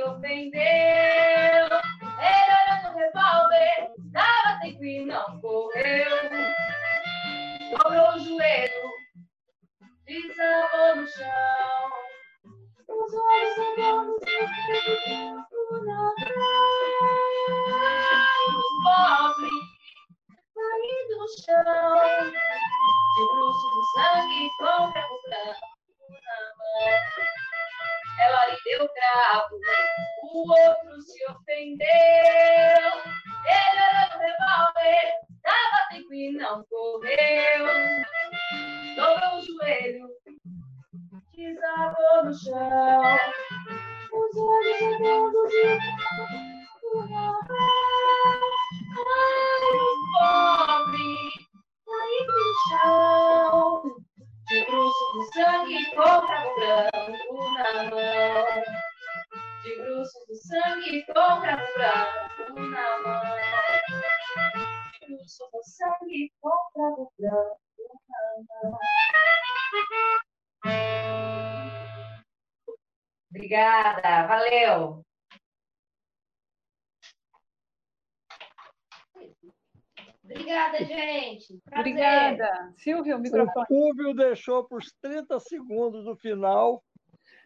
Silvio, 82.87 83.17
o 83.17 83.19
microfone. 83.19 83.67
O 83.69 84.15
deixou 84.15 84.63
para 84.63 84.79
os 84.79 84.93
30 85.03 85.41
segundos 85.41 86.05
do 86.05 86.15
final 86.15 86.85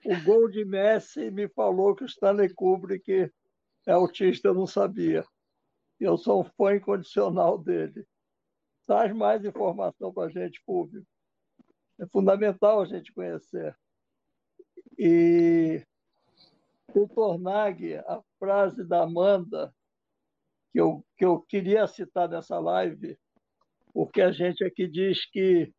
o 0.05 0.23
gol 0.23 0.51
de 0.51 0.67
Messi 0.67 1.23
e 1.23 1.31
me 1.31 1.49
falou 1.49 1.95
que 1.95 2.05
o 2.05 2.07
Stanley 2.07 2.53
Kubrick 2.53 3.33
é 3.87 3.93
autista, 3.93 4.49
eu 4.49 4.55
não 4.55 4.67
sabia. 4.67 5.25
Eu 5.99 6.19
sou 6.19 6.43
um 6.43 6.45
fã 6.45 6.77
incondicional 6.77 7.57
dele. 7.57 8.07
Traz 8.87 9.15
mais 9.15 9.43
informação 9.43 10.13
para 10.13 10.25
a 10.25 10.31
gente, 10.31 10.61
Fulvio. 10.65 11.07
É 11.99 12.07
fundamental 12.07 12.83
a 12.83 12.85
gente 12.85 13.11
conhecer. 13.11 13.75
E 14.99 15.83
o 16.95 17.09
Tornag, 17.09 17.95
a 17.95 18.23
frase 18.39 18.85
da 18.85 19.05
Amanda, 19.05 19.75
que 20.71 20.81
eu, 20.81 21.03
que 21.17 21.25
eu 21.25 21.41
queria 21.41 21.87
citar 21.87 22.29
nessa 22.29 22.59
live, 22.59 23.19
porque 23.93 24.21
a 24.21 24.33
gente 24.33 24.65
aqui 24.65 24.87
diz 24.87 25.25
que 25.31 25.73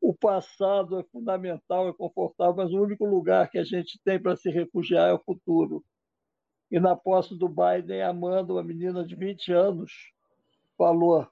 o 0.00 0.14
passado 0.14 0.98
é 0.98 1.04
fundamental, 1.04 1.88
é 1.88 1.92
confortável, 1.92 2.56
mas 2.56 2.72
o 2.72 2.80
único 2.80 3.04
lugar 3.04 3.50
que 3.50 3.58
a 3.58 3.64
gente 3.64 4.00
tem 4.02 4.20
para 4.20 4.34
se 4.36 4.50
refugiar 4.50 5.10
é 5.10 5.12
o 5.12 5.22
futuro. 5.22 5.84
E 6.70 6.80
na 6.80 6.96
posse 6.96 7.36
do 7.36 7.48
Biden, 7.48 8.02
Amanda, 8.02 8.52
uma 8.52 8.62
menina 8.62 9.04
de 9.04 9.14
20 9.14 9.52
anos, 9.52 9.92
falou: 10.78 11.28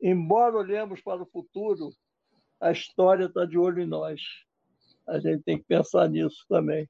embora 0.00 0.56
olhemos 0.56 1.00
para 1.00 1.22
o 1.22 1.26
futuro, 1.26 1.90
a 2.60 2.70
história 2.70 3.24
está 3.24 3.44
de 3.44 3.58
olho 3.58 3.82
em 3.82 3.86
nós. 3.86 4.20
A 5.06 5.18
gente 5.18 5.42
tem 5.42 5.58
que 5.58 5.64
pensar 5.64 6.08
nisso 6.08 6.44
também. 6.48 6.88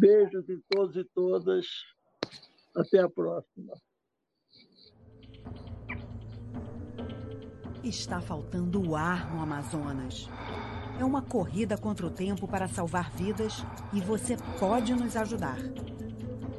Beijos 0.00 0.48
em 0.48 0.60
todos 0.68 0.96
e 0.96 1.04
todas. 1.04 1.66
Até 2.74 2.98
a 2.98 3.08
próxima. 3.08 3.74
Está 7.86 8.20
faltando 8.20 8.96
ar 8.96 9.32
no 9.32 9.40
Amazonas. 9.40 10.28
É 10.98 11.04
uma 11.04 11.22
corrida 11.22 11.78
contra 11.78 12.04
o 12.04 12.10
tempo 12.10 12.48
para 12.48 12.66
salvar 12.66 13.12
vidas 13.12 13.64
e 13.92 14.00
você 14.00 14.36
pode 14.58 14.92
nos 14.92 15.16
ajudar. 15.16 15.56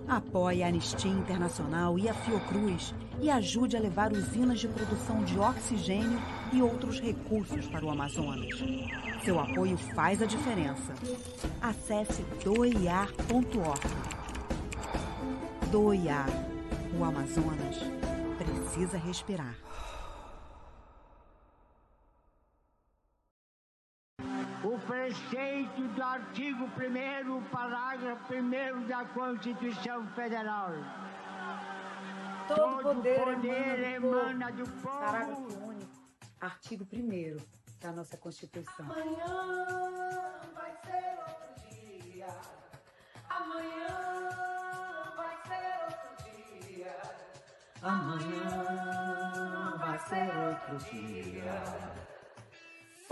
Apoie 0.07 0.63
a 0.63 0.67
Anistia 0.67 1.11
Internacional 1.11 1.99
e 1.99 2.07
a 2.07 2.13
Fiocruz 2.13 2.95
e 3.19 3.29
ajude 3.29 3.75
a 3.75 3.79
levar 3.81 4.13
usinas 4.13 4.61
de 4.61 4.69
produção 4.69 5.21
de 5.25 5.37
oxigênio 5.37 6.17
e 6.53 6.61
outros 6.61 7.01
recursos 7.01 7.67
para 7.67 7.85
o 7.85 7.89
Amazonas. 7.89 8.63
Seu 9.25 9.37
apoio 9.37 9.77
faz 9.77 10.21
a 10.21 10.25
diferença. 10.25 10.93
Acesse 11.61 12.23
doiar.org. 12.41 13.81
Doiar. 15.69 16.29
O 16.97 17.03
Amazonas 17.03 17.79
precisa 18.37 18.97
respirar. 18.97 19.57
O 24.63 24.76
preceito 24.87 25.81
do 25.89 26.01
artigo 26.01 26.63
1 26.65 27.43
parágrafo 27.49 28.33
1 28.33 28.87
da 28.87 29.03
Constituição 29.05 30.07
Federal. 30.15 30.71
Todo, 32.47 32.81
poder, 32.81 33.19
poder 33.19 33.93
emana, 33.95 34.51
do 34.53 34.63
povo. 34.63 34.99
Parágrafo 34.99 35.65
único. 35.65 35.91
Artigo 36.39 36.87
1 36.91 37.37
da 37.81 37.91
nossa 37.91 38.17
Constituição. 38.17 38.85
Amanhã 38.85 40.39
vai 40.55 40.71
ser 40.85 41.19
outro 41.19 41.69
dia. 41.69 42.27
Amanhã 43.29 43.91
vai 45.17 45.37
ser 45.47 45.75
outro 45.83 46.11
dia. 46.71 46.95
Amanhã 47.81 48.47
vai 49.77 49.99
ser 49.99 50.31
outro 50.47 50.77
dia. 50.89 52.06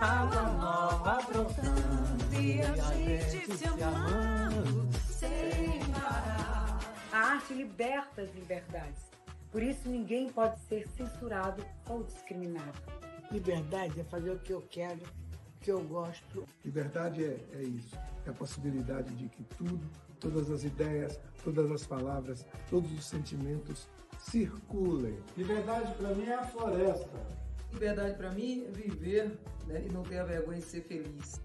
Água 0.00 0.42
nova 0.42 1.22
brotando 1.22 2.34
e 2.34 2.60
a 2.62 2.74
gente 2.94 3.56
se 3.56 3.66
amando 3.66 4.88
sem 5.06 5.80
parar. 5.92 6.78
A 7.12 7.18
arte 7.18 7.54
liberta 7.54 8.22
as 8.22 8.34
liberdades. 8.34 9.12
Por 9.50 9.62
isso 9.62 9.88
ninguém 9.88 10.30
pode 10.30 10.58
ser 10.60 10.88
censurado 10.96 11.64
ou 11.88 12.02
discriminado. 12.02 12.78
Liberdade 13.30 14.00
é 14.00 14.04
fazer 14.04 14.30
o 14.30 14.38
que 14.38 14.52
eu 14.52 14.62
quero, 14.62 15.00
o 15.00 15.60
que 15.60 15.70
eu 15.70 15.82
gosto. 15.84 16.44
Liberdade 16.64 17.24
é, 17.24 17.38
é 17.52 17.62
isso. 17.62 17.96
É 18.26 18.30
a 18.30 18.32
possibilidade 18.32 19.14
de 19.14 19.28
que 19.28 19.44
tudo, 19.56 19.88
todas 20.18 20.50
as 20.50 20.64
ideias, 20.64 21.20
todas 21.44 21.70
as 21.70 21.86
palavras, 21.86 22.46
todos 22.68 22.90
os 22.92 23.04
sentimentos 23.04 23.88
circulem. 24.22 25.18
Liberdade 25.36 25.94
para 25.94 26.14
mim 26.14 26.26
é 26.26 26.34
a 26.34 26.44
floresta. 26.44 27.26
Liberdade 27.72 28.16
para 28.16 28.30
mim 28.30 28.66
é 28.66 28.70
viver 28.70 29.38
né, 29.66 29.84
e 29.86 29.92
não 29.92 30.02
ter 30.02 30.18
a 30.18 30.24
vergonha 30.24 30.58
de 30.58 30.64
ser 30.64 30.82
feliz. 30.82 31.40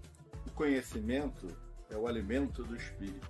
O 0.46 0.50
conhecimento 0.52 1.48
é 1.90 1.96
o 1.96 2.06
alimento 2.06 2.62
do 2.62 2.76
espírito. 2.76 3.28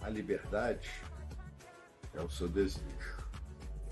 A 0.00 0.08
liberdade 0.08 0.90
é 2.14 2.20
o 2.20 2.28
seu 2.28 2.48
desejo. 2.48 3.18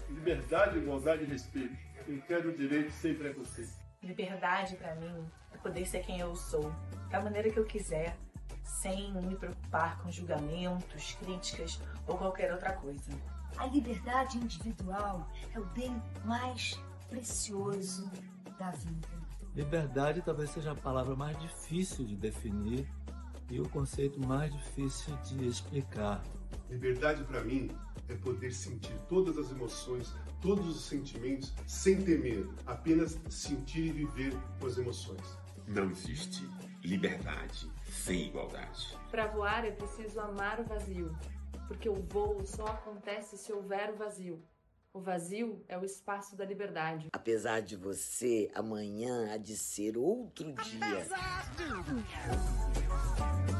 Liberdade, 0.08 0.78
igualdade 0.78 1.24
e 1.24 1.26
respeito. 1.26 1.76
Eu 2.06 2.20
quero 2.22 2.50
o 2.50 2.56
direito 2.56 2.92
sem 2.92 3.14
preconceito. 3.14 3.74
Liberdade 4.02 4.76
para 4.76 4.94
mim 4.96 5.26
é 5.52 5.56
poder 5.58 5.86
ser 5.86 6.04
quem 6.04 6.20
eu 6.20 6.36
sou, 6.36 6.72
da 7.10 7.20
maneira 7.20 7.50
que 7.50 7.58
eu 7.58 7.64
quiser, 7.64 8.16
sem 8.62 9.12
me 9.14 9.34
preocupar 9.34 10.00
com 10.00 10.10
julgamentos, 10.10 11.16
críticas 11.16 11.80
ou 12.06 12.16
qualquer 12.16 12.52
outra 12.52 12.72
coisa. 12.74 13.10
A 13.58 13.66
liberdade 13.66 14.36
individual 14.36 15.28
é 15.54 15.58
o 15.58 15.64
bem 15.66 16.00
mais 16.24 16.78
precioso 17.08 18.10
da 18.58 18.70
vida. 18.70 19.08
Liberdade 19.54 20.20
talvez 20.22 20.50
seja 20.50 20.72
a 20.72 20.74
palavra 20.74 21.16
mais 21.16 21.38
difícil 21.38 22.04
de 22.04 22.16
definir 22.16 22.86
e 23.50 23.58
o 23.58 23.68
conceito 23.68 24.20
mais 24.20 24.52
difícil 24.52 25.16
de 25.22 25.46
explicar. 25.46 26.22
Liberdade 26.68 27.24
para 27.24 27.42
mim 27.42 27.70
é 28.08 28.14
poder 28.16 28.52
sentir 28.52 28.94
todas 29.08 29.38
as 29.38 29.50
emoções, 29.50 30.12
todos 30.42 30.68
os 30.68 30.84
sentimentos 30.84 31.54
sem 31.66 32.02
temer, 32.02 32.46
apenas 32.66 33.18
sentir 33.30 33.86
e 33.86 33.92
viver 33.92 34.36
com 34.60 34.66
as 34.66 34.76
emoções. 34.76 35.38
Não 35.66 35.90
existe 35.90 36.48
liberdade 36.84 37.68
sem 37.90 38.26
igualdade. 38.28 38.96
Para 39.10 39.26
voar 39.28 39.64
é 39.64 39.70
preciso 39.70 40.20
amar 40.20 40.60
o 40.60 40.64
vazio, 40.64 41.16
porque 41.66 41.88
o 41.88 41.94
voo 41.94 42.44
só 42.44 42.66
acontece 42.66 43.36
se 43.36 43.52
houver 43.52 43.92
o 43.92 43.96
vazio. 43.96 44.42
O 44.92 45.00
vazio 45.00 45.62
é 45.68 45.76
o 45.76 45.84
espaço 45.84 46.34
da 46.36 46.44
liberdade. 46.44 47.08
Apesar 47.12 47.60
de 47.60 47.76
você, 47.76 48.50
amanhã 48.54 49.32
há 49.32 49.36
de 49.36 49.54
ser 49.56 49.98
outro 49.98 50.54
dia. 50.54 51.06
Eu 53.50 53.55